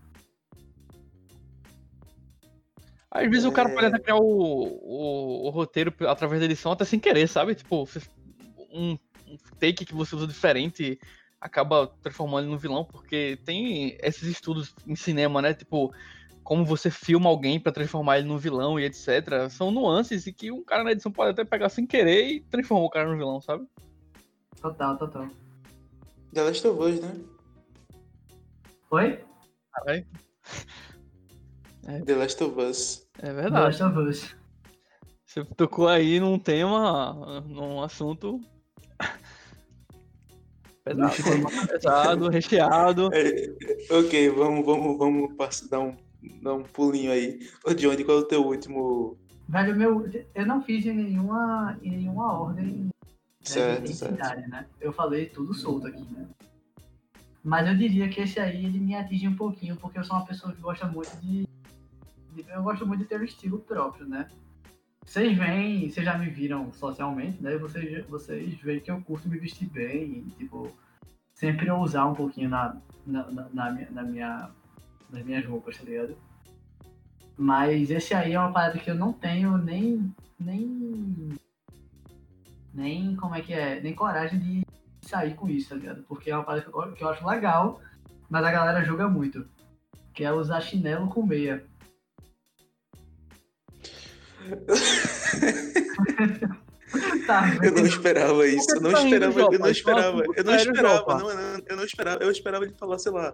Às 3.10 3.28
vezes 3.28 3.46
é... 3.46 3.48
o 3.48 3.52
cara 3.52 3.74
pode 3.74 3.88
até 3.88 3.98
criar 3.98 4.18
o, 4.18 4.22
o, 4.22 5.48
o, 5.48 5.50
roteiro 5.50 5.92
através 6.02 6.40
da 6.40 6.46
edição 6.46 6.72
até 6.72 6.86
sem 6.86 7.00
querer, 7.00 7.28
sabe? 7.28 7.56
Tipo, 7.56 7.90
um, 8.72 8.96
um 9.28 9.36
take 9.60 9.86
que 9.86 9.96
você 9.96 10.16
usa 10.16 10.28
diferente 10.28 11.00
acaba 11.42 11.88
transformando 12.04 12.44
ele 12.44 12.52
no 12.52 12.60
vilão, 12.60 12.86
porque 12.86 13.40
tem 13.44 13.98
esses 14.04 14.30
estudos 14.30 14.76
em 14.86 14.96
cinema, 14.96 15.42
né? 15.42 15.52
Tipo, 15.56 15.92
como 16.46 16.64
você 16.64 16.92
filma 16.92 17.28
alguém 17.28 17.60
para 17.60 17.72
transformar 17.72 18.20
ele 18.20 18.28
no 18.28 18.38
vilão 18.38 18.80
e 18.80 18.86
etc. 18.86 19.50
São 19.50 19.72
nuances 19.72 20.28
e 20.28 20.32
que 20.32 20.52
um 20.52 20.64
cara 20.64 20.84
na 20.84 20.92
edição 20.92 21.12
pode 21.12 21.32
até 21.32 21.44
pegar 21.44 21.70
sem 21.70 21.88
querer 21.88 22.30
e 22.30 22.40
transformar 22.40 22.86
o 22.86 22.90
cara 22.90 23.10
no 23.10 23.18
vilão, 23.18 23.42
sabe? 23.42 23.68
Total, 24.62 24.96
total. 24.98 25.28
The 26.34 26.44
Last 26.44 26.68
of 26.68 26.80
Us, 26.80 27.02
né? 27.02 27.20
Oi? 28.92 29.20
Caralho. 29.74 30.06
É. 31.88 32.02
The 32.02 32.16
Last 32.16 32.44
of 32.44 32.60
Us. 32.60 33.08
É 33.20 33.32
verdade. 33.32 33.78
The 33.78 33.84
Last 33.84 34.00
of 34.00 34.10
Us. 34.10 34.36
Você 35.24 35.46
tocou 35.46 35.88
aí 35.88 36.20
num 36.20 36.40
tema, 36.40 37.42
num 37.42 37.80
assunto 37.84 38.42
Pesado, 40.84 41.68
pesado 41.68 42.30
recheado. 42.30 43.10
É, 43.14 43.96
ok, 43.96 44.30
vamos, 44.30 44.66
vamos, 44.66 44.98
vamos 44.98 45.70
dar, 45.70 45.80
um, 45.80 45.96
dar 46.42 46.54
um 46.54 46.64
pulinho 46.64 47.12
aí. 47.12 47.40
Ô, 47.66 47.74
Johnny, 47.74 48.04
qual 48.04 48.20
é 48.20 48.22
o 48.22 48.28
teu 48.28 48.46
último. 48.46 49.18
Velho, 49.48 49.76
meu, 49.76 50.10
eu 50.34 50.46
não 50.46 50.62
fiz 50.64 50.86
em 50.86 50.94
nenhuma, 50.94 51.78
em 51.84 51.92
nenhuma 51.92 52.34
ordem 52.34 52.90
certo, 53.42 53.94
certo. 53.94 54.50
né? 54.50 54.66
Eu 54.82 54.92
falei 54.92 55.28
tudo 55.28 55.54
solto 55.54 55.88
aqui, 55.88 56.04
né? 56.12 56.28
Mas 57.44 57.68
eu 57.68 57.78
diria 57.78 58.10
que 58.10 58.22
esse 58.22 58.40
aí 58.40 58.66
ele 58.66 58.80
me 58.80 58.96
atinge 58.96 59.28
um 59.28 59.36
pouquinho, 59.36 59.76
porque 59.76 60.00
eu 60.00 60.04
sou 60.04 60.16
uma 60.16 60.26
pessoa 60.26 60.52
que 60.52 60.62
gosta 60.62 60.88
muito 60.88 61.16
de. 61.18 61.48
de 62.34 62.46
eu 62.50 62.64
gosto 62.64 62.88
muito 62.88 63.02
de 63.02 63.06
ter 63.06 63.22
um 63.22 63.24
estilo 63.24 63.60
próprio, 63.60 64.08
né? 64.08 64.28
Vocês 65.06 65.38
veem, 65.38 65.88
vocês 65.88 66.04
já 66.04 66.18
me 66.18 66.28
viram 66.28 66.74
socialmente, 66.74 67.42
né? 67.42 67.56
Vocês, 67.58 68.04
vocês 68.08 68.56
veem 68.62 68.80
que 68.80 68.90
eu 68.90 69.00
curto 69.02 69.30
me 69.30 69.38
vestir 69.38 69.70
bem, 69.70 70.26
e, 70.28 70.32
tipo, 70.32 70.76
sempre 71.36 71.70
ousar 71.70 72.08
um 72.08 72.16
pouquinho 72.16 72.50
na, 72.50 72.76
na, 73.06 73.30
na, 73.30 73.50
na, 73.54 73.72
minha, 73.72 73.92
na 73.92 74.04
minha, 74.04 74.50
nas 75.10 75.24
minhas 75.24 75.46
roupas, 75.46 75.78
tá 75.78 75.84
ligado? 75.84 76.18
Mas 77.38 77.92
esse 77.92 78.14
aí 78.14 78.34
é 78.34 78.40
uma 78.40 78.52
parada 78.52 78.80
que 78.80 78.90
eu 78.90 78.96
não 78.96 79.12
tenho 79.12 79.58
nem. 79.58 80.14
nem. 80.40 81.38
nem. 82.74 83.16
como 83.16 83.36
é 83.36 83.42
que 83.42 83.54
é? 83.54 83.82
Nem 83.82 83.94
coragem 83.94 84.40
de 84.40 84.66
sair 85.02 85.36
com 85.36 85.50
isso, 85.50 85.70
tá 85.70 85.76
ligado? 85.76 86.04
Porque 86.04 86.32
é 86.32 86.36
uma 86.36 86.44
parada 86.44 86.66
que 86.66 86.74
eu, 86.74 86.94
que 86.94 87.04
eu 87.04 87.10
acho 87.10 87.28
legal, 87.28 87.82
mas 88.30 88.44
a 88.44 88.52
galera 88.52 88.84
julga 88.84 89.08
muito. 89.08 89.48
Que 90.14 90.24
é 90.24 90.32
usar 90.32 90.62
chinelo 90.62 91.10
com 91.10 91.26
meia. 91.26 91.66
tá, 97.26 97.58
eu 97.64 97.72
não 97.72 97.86
esperava 97.86 98.48
isso, 98.48 98.76
eu 98.76 98.82
não 98.82 98.92
esperava, 98.92 99.42
eu 99.42 99.60
não 99.60 99.70
esperava, 99.70 100.24
eu 100.36 100.44
não 100.44 100.56
esperava, 100.56 101.18
não, 101.18 101.30
eu 101.68 101.76
não 101.76 101.84
esperava, 101.84 102.24
eu 102.24 102.32
esperava 102.32 102.64
ele 102.64 102.76
falar, 102.76 103.00
sei 103.00 103.12
lá, 103.12 103.34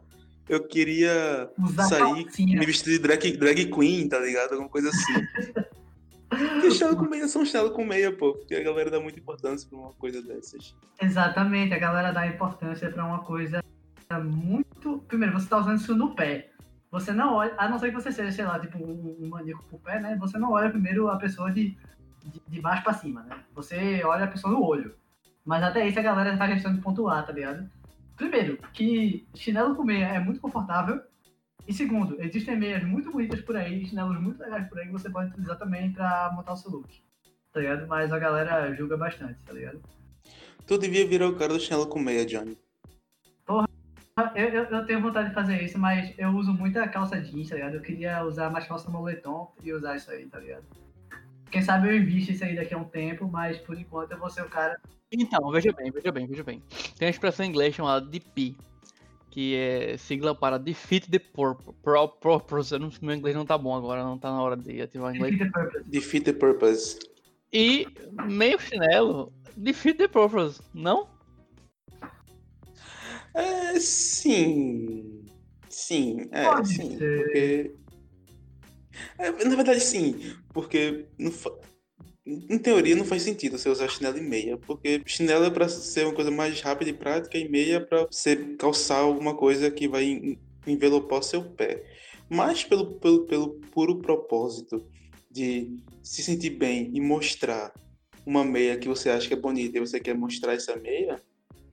eu 0.50 0.68
queria 0.68 1.50
Usar 1.58 1.84
sair, 1.84 2.28
me 2.40 2.66
vestir 2.66 2.92
de 2.92 3.00
drag, 3.00 3.38
drag 3.38 3.66
queen, 3.72 4.10
tá 4.10 4.20
ligado? 4.20 4.54
Alguma 4.54 4.70
coisa 4.70 4.90
assim. 4.90 5.14
Porque 6.30 6.72
chinelo 6.72 6.96
com 6.96 7.06
meia 7.06 7.28
são 7.28 7.46
chinelo 7.46 7.72
com 7.72 7.84
meia, 7.84 8.16
pô. 8.16 8.34
Porque 8.34 8.56
a 8.56 8.64
galera 8.64 8.90
dá 8.90 9.00
muita 9.00 9.20
importância 9.20 9.68
pra 9.70 9.78
uma 9.78 9.92
coisa 9.94 10.22
dessas. 10.22 10.74
Exatamente, 11.02 11.74
a 11.74 11.80
galera 11.80 12.12
dá 12.14 12.26
importância 12.26 12.90
pra 12.90 13.06
uma 13.06 13.20
coisa 13.20 13.62
muito. 14.20 15.04
Primeiro, 15.08 15.34
você 15.34 15.48
tá 15.48 15.58
usando 15.58 15.78
isso 15.78 15.96
no 15.96 16.16
pé. 16.16 16.50
Você 16.90 17.14
não 17.14 17.36
olha, 17.36 17.54
a 17.58 17.70
não 17.70 17.80
ser 17.80 17.90
que 17.90 17.96
você 17.96 18.12
seja, 18.12 18.32
sei 18.32 18.46
lá, 18.46 18.60
tipo 18.60 18.78
um, 18.78 19.30
maníaco 19.30 19.64
por 19.70 19.80
pé, 19.80 20.00
né? 20.00 20.18
Você 20.20 20.38
não 20.38 20.52
olha 20.52 20.70
primeiro 20.70 21.08
a 21.08 21.18
pessoa 21.18 21.52
de, 21.52 21.78
de, 22.24 22.42
de 22.46 22.62
baixo 22.62 22.84
pra 22.84 22.94
cima, 22.94 23.24
né? 23.24 23.38
Você 23.54 24.04
olha 24.04 24.26
a 24.26 24.28
pessoa 24.28 24.54
no 24.54 24.64
olho. 24.64 24.94
Mas 25.46 25.64
até 25.64 25.88
isso 25.88 26.00
a 26.00 26.04
galera 26.04 26.38
tá 26.38 26.48
questão 26.48 26.74
de 26.74 26.82
pontuar, 26.82 27.26
tá 27.26 27.32
ligado? 27.32 27.70
Primeiro, 28.22 28.60
que 28.72 29.26
chinelo 29.34 29.76
com 29.76 29.84
meia 29.84 30.06
é 30.06 30.20
muito 30.20 30.40
confortável. 30.40 31.02
E 31.68 31.74
segundo, 31.74 32.22
existem 32.22 32.56
meias 32.56 32.84
muito 32.84 33.12
bonitas 33.12 33.42
por 33.42 33.56
aí, 33.56 33.84
chinelos 33.84 34.22
muito 34.22 34.40
legais 34.40 34.70
por 34.70 34.78
aí 34.78 34.86
que 34.86 34.92
você 34.92 35.10
pode 35.10 35.32
utilizar 35.32 35.58
também 35.58 35.92
pra 35.92 36.32
montar 36.32 36.54
o 36.54 36.56
seu 36.56 36.70
look. 36.70 37.02
Tá 37.52 37.60
ligado? 37.60 37.88
Mas 37.88 38.14
a 38.14 38.20
galera 38.20 38.76
julga 38.76 38.96
bastante, 38.96 39.40
tá 39.44 39.54
ligado? 39.54 39.82
Tu 40.68 40.78
devia 40.78 41.08
virar 41.08 41.30
o 41.30 41.36
cara 41.36 41.54
do 41.54 41.60
chinelo 41.60 41.88
com 41.88 41.98
meia, 41.98 42.24
Johnny. 42.24 42.56
Eu, 43.48 43.66
eu, 44.36 44.64
eu, 44.66 44.86
tenho 44.86 45.02
vontade 45.02 45.30
de 45.30 45.34
fazer 45.34 45.60
isso, 45.64 45.80
mas 45.80 46.14
eu 46.16 46.30
uso 46.30 46.54
muita 46.54 46.88
calça 46.88 47.20
jeans, 47.20 47.50
tá 47.50 47.56
ligado? 47.56 47.76
Eu 47.76 47.82
queria 47.82 48.24
usar 48.24 48.52
mais 48.52 48.68
calça 48.68 48.92
moletom 48.92 49.52
e 49.64 49.74
usar 49.74 49.96
isso 49.96 50.12
aí, 50.12 50.28
tá 50.28 50.38
ligado? 50.38 50.64
Quem 51.52 51.62
sabe 51.62 51.90
eu 51.90 51.98
invisto 51.98 52.32
isso 52.32 52.44
aí 52.44 52.56
daqui 52.56 52.74
a 52.74 52.78
um 52.78 52.86
tempo, 52.86 53.28
mas 53.28 53.58
por 53.58 53.78
enquanto 53.78 54.12
eu 54.12 54.18
vou 54.18 54.30
ser 54.30 54.42
o 54.42 54.50
cara. 54.50 54.80
Então, 55.12 55.52
veja 55.52 55.74
bem, 55.74 55.92
veja 55.92 56.12
bem, 56.12 56.26
veja 56.26 56.44
bem. 56.44 56.64
Tem 56.98 57.08
uma 57.08 57.12
expressão 57.12 57.46
em 57.46 57.50
inglês 57.50 57.76
chamada 57.76 58.06
DP, 58.06 58.56
que 59.30 59.56
é 59.56 59.98
sigla 59.98 60.34
para 60.34 60.58
Defeat 60.58 61.12
the 61.12 61.20
Purpose. 61.20 61.78
Pro, 61.84 62.08
purpose. 62.08 62.78
Não, 62.80 62.90
meu 63.02 63.16
inglês 63.16 63.36
não 63.36 63.46
tá 63.46 63.58
bom 63.58 63.76
agora, 63.76 64.04
não 64.04 64.18
tá 64.18 64.32
na 64.32 64.42
hora 64.42 64.56
de 64.56 64.82
ativar 64.82 65.12
o 65.12 65.16
inglês. 65.16 65.38
Defeat 65.38 65.52
the 65.52 65.60
Purpose. 65.60 65.90
Defeat 65.90 66.26
the 66.26 66.34
Purpose. 66.34 67.00
E 67.54 67.86
meio 68.28 68.58
chinelo 68.60 69.34
defeat 69.58 69.98
the 69.98 70.08
purpose, 70.08 70.62
não? 70.74 71.08
É, 73.34 73.80
sim. 73.80 75.26
Sim, 75.70 76.28
é, 76.32 76.46
Pode 76.46 76.68
sim. 76.68 76.98
ser. 76.98 77.24
Porque. 77.24 77.76
É, 79.18 79.32
na 79.46 79.56
verdade, 79.56 79.80
sim. 79.80 80.36
Porque 80.54 81.06
não 81.18 81.32
fa- 81.32 81.54
em 82.26 82.58
teoria 82.58 82.96
não 82.96 83.06
faz 83.06 83.24
sentido 83.24 83.58
você 83.58 83.70
usar 83.70 83.88
chinelo 83.90 84.18
e 84.18 84.22
meia. 84.22 84.58
Porque 84.58 85.02
chinelo 85.06 85.46
é 85.46 85.50
pra 85.50 85.68
ser 85.70 86.06
uma 86.06 86.14
coisa 86.14 86.30
mais 86.32 86.62
rápida 86.62 86.90
e 86.90 86.94
prática, 86.94 87.38
e 87.38 87.50
meia 87.50 87.76
é 87.78 87.80
pra 87.80 88.06
você 88.06 88.36
calçar 88.58 89.00
alguma 89.00 89.36
coisa 89.36 89.72
que 89.72 89.88
vai 89.88 90.04
en- 90.06 90.38
envelopar 90.68 91.20
o 91.20 91.24
seu 91.24 91.44
pé. 91.44 91.84
Mas 92.30 92.64
pelo, 92.64 93.00
pelo, 93.00 93.26
pelo 93.26 93.50
puro 93.72 93.98
propósito 94.00 94.86
de 95.30 95.78
se 96.04 96.22
sentir 96.24 96.52
bem 96.52 96.90
e 96.94 97.02
mostrar 97.02 97.74
uma 98.26 98.44
meia 98.46 98.78
que 98.78 98.88
você 98.88 99.10
acha 99.10 99.28
que 99.28 99.34
é 99.34 99.38
bonita 99.38 99.78
e 99.78 99.82
você 99.82 100.00
quer 100.00 100.14
mostrar 100.16 100.54
essa 100.54 100.76
meia, 100.76 101.20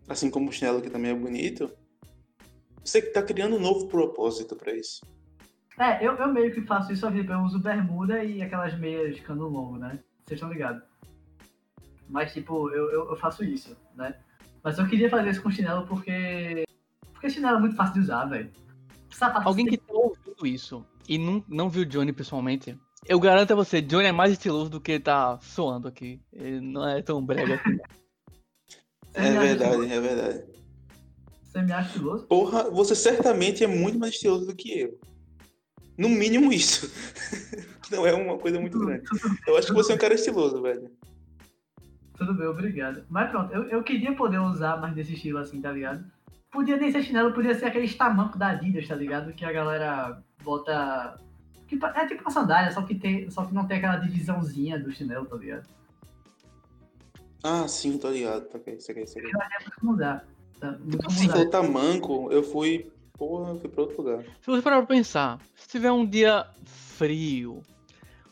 assim 0.08 0.30
como 0.30 0.48
o 0.48 0.52
chinelo 0.52 0.80
que 0.80 0.88
também 0.90 1.10
é 1.10 1.14
bonito, 1.14 1.70
você 2.84 3.02
tá 3.02 3.22
criando 3.22 3.56
um 3.56 3.60
novo 3.60 3.86
propósito 3.86 4.56
pra 4.56 4.74
isso. 4.74 5.02
É, 5.78 6.04
eu, 6.04 6.14
eu 6.14 6.32
meio 6.32 6.52
que 6.52 6.60
faço 6.62 6.92
isso 6.92 7.06
a 7.06 7.10
vida. 7.10 7.34
Eu 7.34 7.40
uso 7.40 7.58
bermuda 7.58 8.22
e 8.24 8.42
aquelas 8.42 8.76
meias 8.78 9.14
de 9.14 9.22
cano 9.22 9.48
longo, 9.48 9.78
né? 9.78 9.98
Vocês 10.24 10.38
estão 10.38 10.52
ligados. 10.52 10.82
Mas, 12.08 12.32
tipo, 12.32 12.70
eu, 12.70 12.90
eu, 12.90 13.10
eu 13.10 13.16
faço 13.16 13.44
isso, 13.44 13.76
né? 13.94 14.14
Mas 14.62 14.78
eu 14.78 14.88
queria 14.88 15.08
fazer 15.08 15.30
isso 15.30 15.42
com 15.42 15.50
chinelo 15.50 15.86
porque. 15.86 16.64
Porque 17.12 17.30
chinelo 17.30 17.58
é 17.58 17.60
muito 17.60 17.76
fácil 17.76 17.94
de 17.94 18.00
usar, 18.00 18.24
velho. 18.24 18.50
Alguém 19.44 19.66
que 19.66 19.76
tá 19.76 19.92
ouvindo 19.92 20.46
isso 20.46 20.84
e 21.08 21.18
não, 21.18 21.42
não 21.48 21.70
viu 21.70 21.84
Johnny 21.84 22.12
pessoalmente, 22.12 22.78
eu 23.06 23.18
garanto 23.18 23.52
a 23.52 23.56
você, 23.56 23.80
Johnny 23.80 24.06
é 24.06 24.12
mais 24.12 24.32
estiloso 24.32 24.70
do 24.70 24.80
que 24.80 25.00
tá 25.00 25.38
soando 25.40 25.88
aqui. 25.88 26.20
Ele 26.32 26.60
não 26.60 26.86
é 26.86 27.02
tão 27.02 27.24
brega 27.24 27.54
assim. 27.54 27.78
É 29.14 29.32
verdade, 29.32 29.92
é 29.92 30.00
verdade. 30.00 30.44
Você 31.42 31.62
me 31.62 31.72
acha 31.72 31.88
estiloso? 31.88 32.26
Porra, 32.26 32.70
você 32.70 32.94
certamente 32.94 33.64
é 33.64 33.66
muito 33.66 33.98
mais 33.98 34.14
estiloso 34.14 34.46
do 34.46 34.54
que 34.54 34.80
eu. 34.80 35.00
No 35.98 36.08
mínimo 36.08 36.52
isso. 36.52 36.90
Não 37.90 38.06
é 38.06 38.14
uma 38.14 38.38
coisa 38.38 38.60
muito 38.60 38.78
grande. 38.78 39.04
Eu 39.46 39.56
acho 39.56 39.66
que 39.66 39.74
você 39.74 39.92
é 39.92 39.94
um 39.96 39.98
cara 39.98 40.14
estiloso, 40.14 40.62
velho. 40.62 40.90
Tudo 42.16 42.34
bem, 42.34 42.46
obrigado. 42.46 43.04
Mas 43.08 43.30
pronto, 43.30 43.52
eu, 43.52 43.64
eu 43.64 43.82
queria 43.82 44.14
poder 44.14 44.38
usar 44.38 44.76
mais 44.76 44.94
desse 44.94 45.14
estilo 45.14 45.38
assim, 45.38 45.60
tá 45.60 45.72
ligado? 45.72 46.04
Podia 46.50 46.76
nem 46.76 46.90
ser 46.92 47.02
chinelo, 47.02 47.32
podia 47.32 47.54
ser 47.54 47.66
aqueles 47.66 47.94
tamancos 47.94 48.38
da 48.38 48.48
Adidas, 48.48 48.86
tá 48.86 48.94
ligado? 48.94 49.32
Que 49.32 49.44
a 49.44 49.52
galera 49.52 50.22
bota. 50.42 51.18
que 51.66 51.78
é 51.82 52.06
tipo 52.06 52.22
uma 52.22 52.30
sandália, 52.30 52.72
só 52.72 52.82
que, 52.82 52.94
tem, 52.94 53.30
só 53.30 53.44
que 53.44 53.54
não 53.54 53.66
tem 53.66 53.78
aquela 53.78 53.96
divisãozinha 53.96 54.78
do 54.78 54.90
chinelo, 54.90 55.26
tá 55.26 55.36
ligado? 55.36 55.68
Ah, 57.42 57.68
sim, 57.68 57.98
tô 57.98 58.10
ligado. 58.10 58.46
Tá 58.46 58.58
ok, 58.58 58.80
sei, 58.80 59.06
sei. 59.06 59.22
É 59.22 59.64
muito 59.64 59.86
mudar. 59.86 60.24
Tá? 60.58 60.72
Muito 60.72 61.06
Assim, 61.06 61.22
mudar. 61.22 61.32
falou 61.34 61.50
tamanco, 61.50 62.32
eu 62.32 62.42
fui. 62.42 62.90
Porra, 63.18 63.50
eu 63.50 63.60
fui 63.60 63.68
pra 63.68 63.82
outro 63.82 63.96
lugar. 64.02 64.24
Se 64.40 64.46
você 64.46 64.62
parar 64.62 64.76
pra 64.78 64.86
pensar, 64.86 65.40
se 65.56 65.68
tiver 65.68 65.90
um 65.90 66.06
dia 66.06 66.46
frio, 66.64 67.62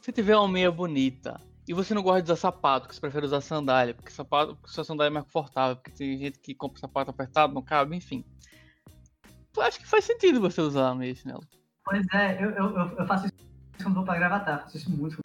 se 0.01 0.13
tiver 0.13 0.37
uma 0.37 0.49
meia 0.49 0.71
bonita, 0.71 1.41
e 1.69 1.75
você 1.75 1.93
não 1.93 2.03
gosta 2.03 2.23
de 2.23 2.31
usar 2.31 2.37
sapato, 2.41 2.87
que 2.89 2.95
você 2.95 3.01
prefere 3.01 3.27
usar 3.27 3.41
sandália, 3.41 3.93
porque 3.95 4.11
sapato, 4.13 4.55
porque 4.55 4.71
sua 4.73 4.85
sandália 4.85 5.11
é 5.11 5.15
mais 5.15 5.25
confortável, 5.27 5.75
porque 5.77 5.91
tem 5.91 6.17
gente 6.17 6.39
que 6.39 6.55
compra 6.55 6.79
sapato 6.81 7.11
apertado, 7.11 7.53
não 7.53 7.63
cabe, 7.63 7.97
enfim. 7.97 8.25
Eu 9.57 9.63
acho 9.63 9.81
que 9.81 9.87
faz 9.89 10.05
sentido 10.05 10.41
você 10.41 10.61
usar 10.61 10.91
a 10.91 10.95
meia 10.95 11.15
chinelo. 11.15 11.43
Pois 11.85 12.07
é, 12.15 12.43
eu, 12.45 12.51
eu, 12.51 12.77
eu- 12.77 12.97
eu 12.99 13.07
faço 13.07 13.27
isso 13.27 13.35
quando 13.83 13.95
vou 13.97 14.05
pra 14.05 14.15
gravatar, 14.17 14.63
faço 14.63 14.77
isso 14.77 14.91
muito. 14.91 15.19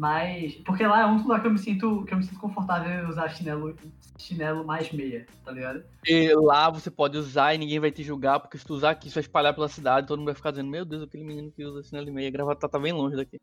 Mas. 0.00 0.54
Porque 0.64 0.86
lá 0.86 1.02
é 1.02 1.06
um 1.06 1.18
lugar 1.18 1.42
que 1.42 1.46
eu 1.46 1.52
me 1.52 1.58
sinto, 1.58 2.06
que 2.06 2.14
eu 2.14 2.16
me 2.16 2.24
sinto 2.24 2.40
confortável 2.40 2.90
em 2.90 3.06
usar 3.06 3.28
chinelo, 3.28 3.76
chinelo 4.16 4.64
mais 4.64 4.90
meia, 4.90 5.26
tá 5.44 5.52
ligado? 5.52 5.84
E 6.06 6.32
lá 6.36 6.70
você 6.70 6.90
pode 6.90 7.18
usar 7.18 7.54
e 7.54 7.58
ninguém 7.58 7.78
vai 7.78 7.90
te 7.90 8.02
julgar, 8.02 8.40
porque 8.40 8.56
se 8.56 8.64
tu 8.64 8.72
usar 8.72 8.92
aqui, 8.92 9.08
isso 9.08 9.16
vai 9.16 9.20
espalhar 9.20 9.54
pela 9.54 9.68
cidade, 9.68 10.06
todo 10.06 10.18
mundo 10.18 10.28
vai 10.28 10.34
ficar 10.34 10.52
dizendo, 10.52 10.70
meu 10.70 10.86
Deus, 10.86 11.02
aquele 11.02 11.22
menino 11.22 11.52
que 11.52 11.62
usa 11.62 11.82
chinelo 11.82 12.08
e 12.08 12.12
meia, 12.12 12.30
gravatar 12.30 12.70
tá 12.70 12.78
bem 12.78 12.94
longe 12.94 13.14
daqui. 13.14 13.38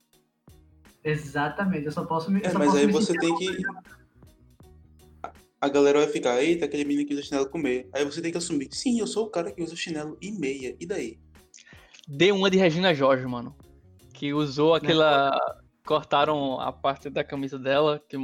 Exatamente, 1.03 1.85
eu 1.85 1.91
só 1.91 2.03
posso 2.05 2.31
me. 2.31 2.39
eu 2.39 2.47
É, 2.47 2.49
só 2.49 2.57
mas 2.57 2.69
posso 2.69 2.79
aí 2.79 2.87
me 2.87 2.91
você 2.91 3.13
tem 3.13 3.37
que. 3.37 3.57
A 5.61 5.69
galera 5.69 5.99
vai 5.99 6.07
ficar, 6.07 6.41
eita, 6.41 6.65
aquele 6.65 6.85
menino 6.85 7.07
que 7.07 7.13
usa 7.13 7.21
chinelo 7.21 7.49
com 7.51 7.59
meia. 7.59 7.87
Aí 7.93 8.03
você 8.03 8.19
tem 8.19 8.31
que 8.31 8.37
assumir, 8.39 8.67
sim, 8.71 8.99
eu 8.99 9.05
sou 9.05 9.27
o 9.27 9.29
cara 9.29 9.51
que 9.51 9.61
usa 9.61 9.75
chinelo 9.75 10.17
e 10.19 10.31
meia. 10.31 10.75
E 10.79 10.87
daí? 10.87 11.19
Dê 12.07 12.31
uma 12.31 12.49
de 12.49 12.57
Regina 12.57 12.95
Jorge, 12.95 13.27
mano. 13.27 13.55
Que 14.11 14.33
usou 14.33 14.73
aquela. 14.73 15.39
Cortaram 15.87 16.59
a 16.59 16.71
parte 16.71 17.09
da 17.09 17.23
camisa 17.23 17.57
dela, 17.57 18.03
que 18.09 18.17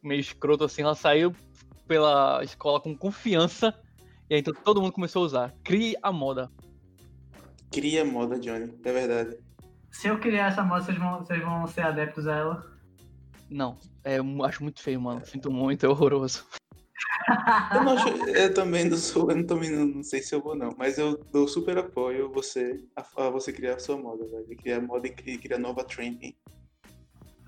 meio 0.00 0.20
escroto 0.20 0.62
assim, 0.62 0.82
ela 0.82 0.94
saiu 0.94 1.34
pela 1.88 2.42
escola 2.44 2.80
com 2.80 2.96
confiança. 2.96 3.74
E 4.30 4.34
aí 4.34 4.40
então 4.40 4.54
todo 4.54 4.80
mundo 4.80 4.92
começou 4.92 5.22
a 5.22 5.26
usar. 5.26 5.54
Crie 5.64 5.96
a 6.00 6.12
moda. 6.12 6.48
Cria 7.72 8.04
moda, 8.04 8.38
Johnny. 8.38 8.72
É 8.84 8.92
verdade. 8.92 9.36
Se 9.90 10.06
eu 10.06 10.18
criar 10.20 10.52
essa 10.52 10.62
moda, 10.62 10.84
vocês 10.84 10.96
vão, 10.96 11.18
vocês 11.18 11.42
vão 11.42 11.66
ser 11.66 11.80
adeptos 11.80 12.28
a 12.28 12.36
ela. 12.36 12.76
Não, 13.50 13.76
é, 14.04 14.18
eu 14.18 14.44
acho 14.44 14.62
muito 14.62 14.80
feio, 14.80 15.00
mano. 15.00 15.24
Sinto 15.26 15.50
muito, 15.50 15.84
é 15.84 15.88
horroroso. 15.88 16.44
Eu, 17.74 17.82
não 17.82 17.92
acho, 17.94 18.08
eu 18.08 18.54
também 18.54 18.84
não 18.84 18.96
sou, 18.96 19.28
eu 19.30 19.36
não, 19.36 19.44
também 19.44 19.70
não, 19.70 19.86
não 19.86 20.02
sei 20.04 20.22
se 20.22 20.32
eu 20.32 20.40
vou 20.40 20.54
não, 20.54 20.70
mas 20.78 20.98
eu 20.98 21.18
dou 21.32 21.48
super 21.48 21.76
apoio 21.78 22.30
você 22.32 22.80
a, 22.94 23.04
a 23.26 23.30
você 23.30 23.52
criar 23.52 23.74
a 23.74 23.78
sua 23.80 23.96
moda, 23.96 24.24
velho. 24.24 24.46
Criar 24.56 24.80
moda 24.80 25.06
e 25.08 25.10
cri- 25.10 25.38
criar 25.38 25.58
nova 25.58 25.82
trending. 25.84 26.36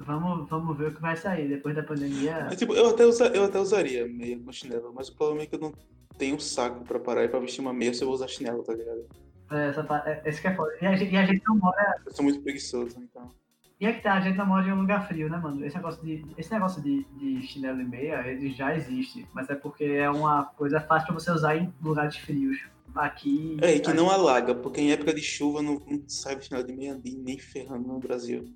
Vamos, 0.08 0.48
vamos 0.48 0.74
ver 0.78 0.88
o 0.88 0.94
que 0.94 1.02
vai 1.02 1.14
sair 1.18 1.46
depois 1.48 1.76
da 1.76 1.82
pandemia. 1.82 2.46
Mas, 2.46 2.56
tipo, 2.56 2.72
eu 2.72 2.88
até, 2.88 3.04
usa, 3.04 3.26
eu 3.26 3.44
até 3.44 3.60
usaria 3.60 4.08
meia 4.08 4.38
com 4.38 4.50
chinelo, 4.50 4.90
mas 4.94 5.10
o 5.10 5.14
problema 5.14 5.42
é 5.42 5.46
que 5.46 5.54
eu 5.54 5.60
não 5.60 5.70
tenho 6.16 6.40
saco 6.40 6.82
pra 6.82 6.98
parar 6.98 7.24
e 7.24 7.28
pra 7.28 7.38
vestir 7.38 7.60
uma 7.60 7.74
meia 7.74 7.92
se 7.92 8.02
eu 8.02 8.06
vou 8.06 8.14
usar 8.14 8.26
chinelo, 8.26 8.62
tá 8.62 8.72
ligado? 8.72 9.06
É, 9.50 9.68
essa, 9.68 10.02
é, 10.06 10.22
esse 10.24 10.40
que 10.40 10.48
é 10.48 10.54
foda. 10.54 10.72
E 10.80 10.86
a, 10.86 10.96
gente, 10.96 11.12
e 11.12 11.16
a 11.18 11.26
gente 11.26 11.42
não 11.46 11.56
mora. 11.56 12.00
Eu 12.06 12.12
sou 12.12 12.24
muito 12.24 12.40
preguiçoso, 12.40 12.98
então. 12.98 13.30
E 13.78 13.84
é 13.86 13.92
que 13.92 14.02
tá, 14.02 14.14
a 14.14 14.20
gente 14.20 14.38
não 14.38 14.46
mora 14.46 14.66
em 14.66 14.72
um 14.72 14.80
lugar 14.80 15.06
frio, 15.06 15.28
né, 15.28 15.36
mano? 15.36 15.62
Esse 15.64 15.76
negócio 15.76 16.02
de, 16.02 16.24
esse 16.38 16.50
negócio 16.50 16.82
de, 16.82 17.04
de 17.18 17.46
chinelo 17.46 17.78
e 17.80 17.84
meia, 17.84 18.26
ele 18.26 18.50
já 18.50 18.74
existe. 18.74 19.26
Mas 19.34 19.50
é 19.50 19.54
porque 19.54 19.84
é 19.84 20.08
uma 20.08 20.44
coisa 20.44 20.80
fácil 20.80 21.08
pra 21.08 21.14
você 21.20 21.30
usar 21.30 21.54
em 21.54 21.70
lugares 21.82 22.16
frios. 22.16 22.58
Aqui. 22.94 23.58
É, 23.60 23.74
e 23.74 23.80
que 23.80 23.90
aqui- 23.90 23.96
não 23.96 24.10
alaga, 24.10 24.54
porque 24.54 24.80
em 24.80 24.90
época 24.90 25.12
de 25.12 25.20
chuva 25.20 25.60
não, 25.60 25.74
não 25.86 26.02
sai 26.08 26.40
chinelo 26.40 26.66
de 26.66 26.72
meia 26.72 26.98
nem 27.04 27.38
ferrando 27.38 27.86
no 27.86 27.98
Brasil. 27.98 28.46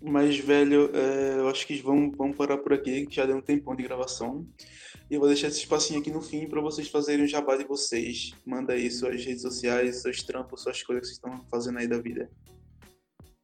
Mas, 0.00 0.38
velho, 0.38 0.90
é, 0.94 1.38
eu 1.38 1.48
acho 1.48 1.66
que 1.66 1.80
vamos, 1.82 2.16
vamos 2.16 2.36
parar 2.36 2.58
por 2.58 2.72
aqui, 2.72 3.06
que 3.06 3.16
já 3.16 3.26
deu 3.26 3.36
um 3.36 3.42
tempão 3.42 3.74
de 3.74 3.82
gravação. 3.82 4.46
E 5.10 5.14
eu 5.14 5.20
vou 5.20 5.28
deixar 5.28 5.48
esse 5.48 5.60
espacinho 5.60 6.00
aqui 6.00 6.10
no 6.10 6.20
fim 6.20 6.46
para 6.46 6.60
vocês 6.60 6.88
fazerem 6.88 7.24
o 7.24 7.28
jabá 7.28 7.56
de 7.56 7.64
vocês. 7.64 8.32
Manda 8.46 8.74
aí 8.74 8.90
suas 8.90 9.24
redes 9.24 9.42
sociais, 9.42 10.02
seus 10.02 10.22
trampos, 10.22 10.62
suas 10.62 10.82
coisas 10.82 11.02
que 11.02 11.08
vocês 11.08 11.16
estão 11.16 11.44
fazendo 11.50 11.78
aí 11.78 11.88
da 11.88 11.98
vida. 11.98 12.30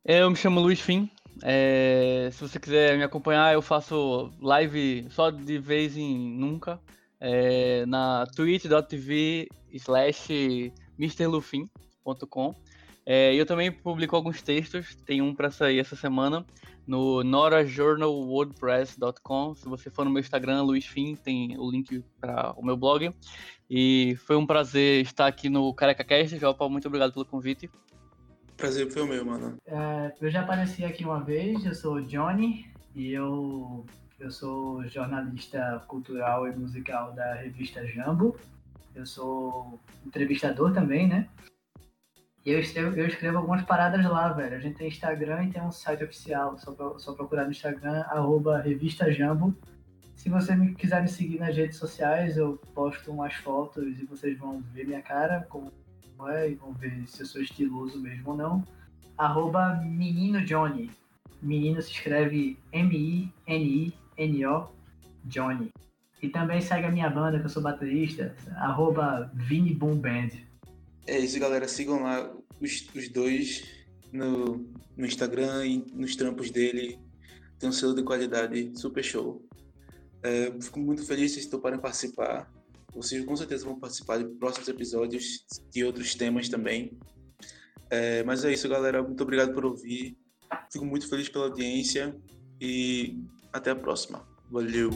Eu 0.04 0.30
me 0.30 0.36
chamo 0.36 0.60
Luiz 0.60 0.80
Fim. 0.80 1.10
É, 1.42 2.28
se 2.32 2.40
você 2.40 2.60
quiser 2.60 2.96
me 2.96 3.02
acompanhar, 3.02 3.54
eu 3.54 3.62
faço 3.62 4.30
live 4.40 5.06
só 5.10 5.30
de 5.30 5.58
vez 5.58 5.96
em 5.96 6.38
nunca. 6.38 6.80
é, 7.20 7.86
na 7.86 8.26
twitch.tv 8.36 9.48
slash 9.72 10.72
mrlufim.com. 10.98 12.54
É, 13.06 13.34
eu 13.34 13.44
também 13.44 13.70
publico 13.70 14.16
alguns 14.16 14.40
textos, 14.40 14.94
tem 15.04 15.20
um 15.20 15.34
para 15.34 15.50
sair 15.50 15.78
essa 15.78 15.94
semana 15.94 16.46
no 16.86 17.22
norajournalwordpress.com. 17.22 19.54
Se 19.54 19.68
você 19.68 19.90
for 19.90 20.04
no 20.04 20.10
meu 20.10 20.20
Instagram, 20.20 20.62
Luiz 20.62 20.86
Fim, 20.86 21.14
tem 21.14 21.58
o 21.58 21.70
link 21.70 22.02
para 22.20 22.52
o 22.56 22.64
meu 22.64 22.76
blog. 22.76 23.14
E 23.68 24.16
foi 24.26 24.36
um 24.36 24.46
prazer 24.46 25.02
estar 25.02 25.26
aqui 25.26 25.48
no 25.48 25.74
CarecaCast. 25.74 26.38
Jopa, 26.38 26.68
muito 26.68 26.86
obrigado 26.88 27.12
pelo 27.12 27.24
convite. 27.24 27.70
Prazer 28.56 28.88
foi 28.90 29.02
o 29.02 29.06
meu, 29.06 29.24
mano. 29.24 29.56
É, 29.66 30.12
eu 30.20 30.30
já 30.30 30.42
apareci 30.42 30.84
aqui 30.84 31.04
uma 31.04 31.20
vez, 31.20 31.66
eu 31.66 31.74
sou 31.74 31.94
o 31.94 32.02
Johnny 32.02 32.66
e 32.94 33.12
eu, 33.12 33.84
eu 34.20 34.30
sou 34.30 34.86
jornalista 34.86 35.82
cultural 35.88 36.46
e 36.46 36.54
musical 36.54 37.12
da 37.12 37.34
revista 37.34 37.84
Jambo. 37.86 38.36
Eu 38.94 39.04
sou 39.04 39.80
entrevistador 40.06 40.72
também, 40.72 41.08
né? 41.08 41.28
E 42.44 42.50
eu 42.50 42.60
escrevo, 42.60 42.96
eu 42.96 43.06
escrevo 43.06 43.38
algumas 43.38 43.62
paradas 43.62 44.04
lá, 44.04 44.28
velho. 44.32 44.56
A 44.56 44.58
gente 44.60 44.76
tem 44.76 44.88
Instagram 44.88 45.44
e 45.44 45.50
tem 45.50 45.62
um 45.62 45.72
site 45.72 46.04
oficial. 46.04 46.58
Só, 46.58 46.72
pro- 46.72 46.98
só 46.98 47.14
procurar 47.14 47.44
no 47.44 47.50
Instagram, 47.52 48.02
arroba. 48.08 48.62
Se 50.14 50.28
você 50.28 50.54
me, 50.54 50.74
quiser 50.74 51.02
me 51.02 51.08
seguir 51.08 51.38
nas 51.38 51.56
redes 51.56 51.78
sociais, 51.78 52.36
eu 52.36 52.60
posto 52.74 53.10
umas 53.10 53.34
fotos 53.34 53.98
e 53.98 54.04
vocês 54.04 54.38
vão 54.38 54.62
ver 54.72 54.86
minha 54.86 55.02
cara, 55.02 55.46
como 55.48 55.72
é, 56.28 56.50
e 56.50 56.54
vão 56.54 56.72
ver 56.72 57.06
se 57.06 57.22
eu 57.22 57.26
sou 57.26 57.42
estiloso 57.42 58.00
mesmo 58.00 58.30
ou 58.30 58.36
não 58.36 58.64
arroba 59.16 59.74
Menino 59.84 60.44
Johnny. 60.44 60.90
Menino 61.42 61.80
se 61.82 61.90
escreve 61.90 62.58
M-I-N-I-N-O 62.72 64.68
Johnny. 65.24 65.70
E 66.22 66.28
também 66.28 66.60
segue 66.60 66.86
a 66.86 66.90
minha 66.90 67.10
banda, 67.10 67.38
que 67.38 67.44
eu 67.44 67.50
sou 67.50 67.62
baterista, 67.62 68.34
arroba 68.56 69.30
Vini 69.34 69.74
Boom 69.74 69.96
Band. 69.96 70.30
É 71.06 71.18
isso, 71.18 71.38
galera. 71.38 71.68
Sigam 71.68 72.02
lá 72.02 72.34
os, 72.60 72.86
os 72.94 73.08
dois 73.08 73.64
no, 74.12 74.66
no 74.96 75.06
Instagram 75.06 75.66
e 75.66 75.78
nos 75.92 76.16
trampos 76.16 76.50
dele. 76.50 76.98
Tem 77.58 77.68
um 77.68 77.72
selo 77.72 77.94
de 77.94 78.02
qualidade 78.02 78.72
super 78.78 79.02
show. 79.02 79.46
É, 80.22 80.50
fico 80.60 80.80
muito 80.80 81.04
feliz 81.04 81.32
que 81.32 81.40
vocês 81.40 81.46
toparem 81.46 81.78
participar. 81.78 82.50
Vocês 82.94 83.24
com 83.24 83.36
certeza 83.36 83.64
vão 83.64 83.78
participar 83.78 84.18
de 84.18 84.24
próximos 84.36 84.68
episódios 84.68 85.44
e 85.74 85.84
outros 85.84 86.14
temas 86.14 86.48
também. 86.48 86.98
É, 87.90 88.22
mas 88.22 88.44
é 88.44 88.52
isso, 88.52 88.68
galera. 88.68 89.02
Muito 89.02 89.22
obrigado 89.22 89.52
por 89.52 89.64
ouvir. 89.64 90.16
Fico 90.72 90.84
muito 90.84 91.08
feliz 91.08 91.28
pela 91.28 91.46
audiência 91.46 92.16
e 92.60 93.18
até 93.52 93.70
a 93.70 93.76
próxima. 93.76 94.26
Valeu! 94.50 94.90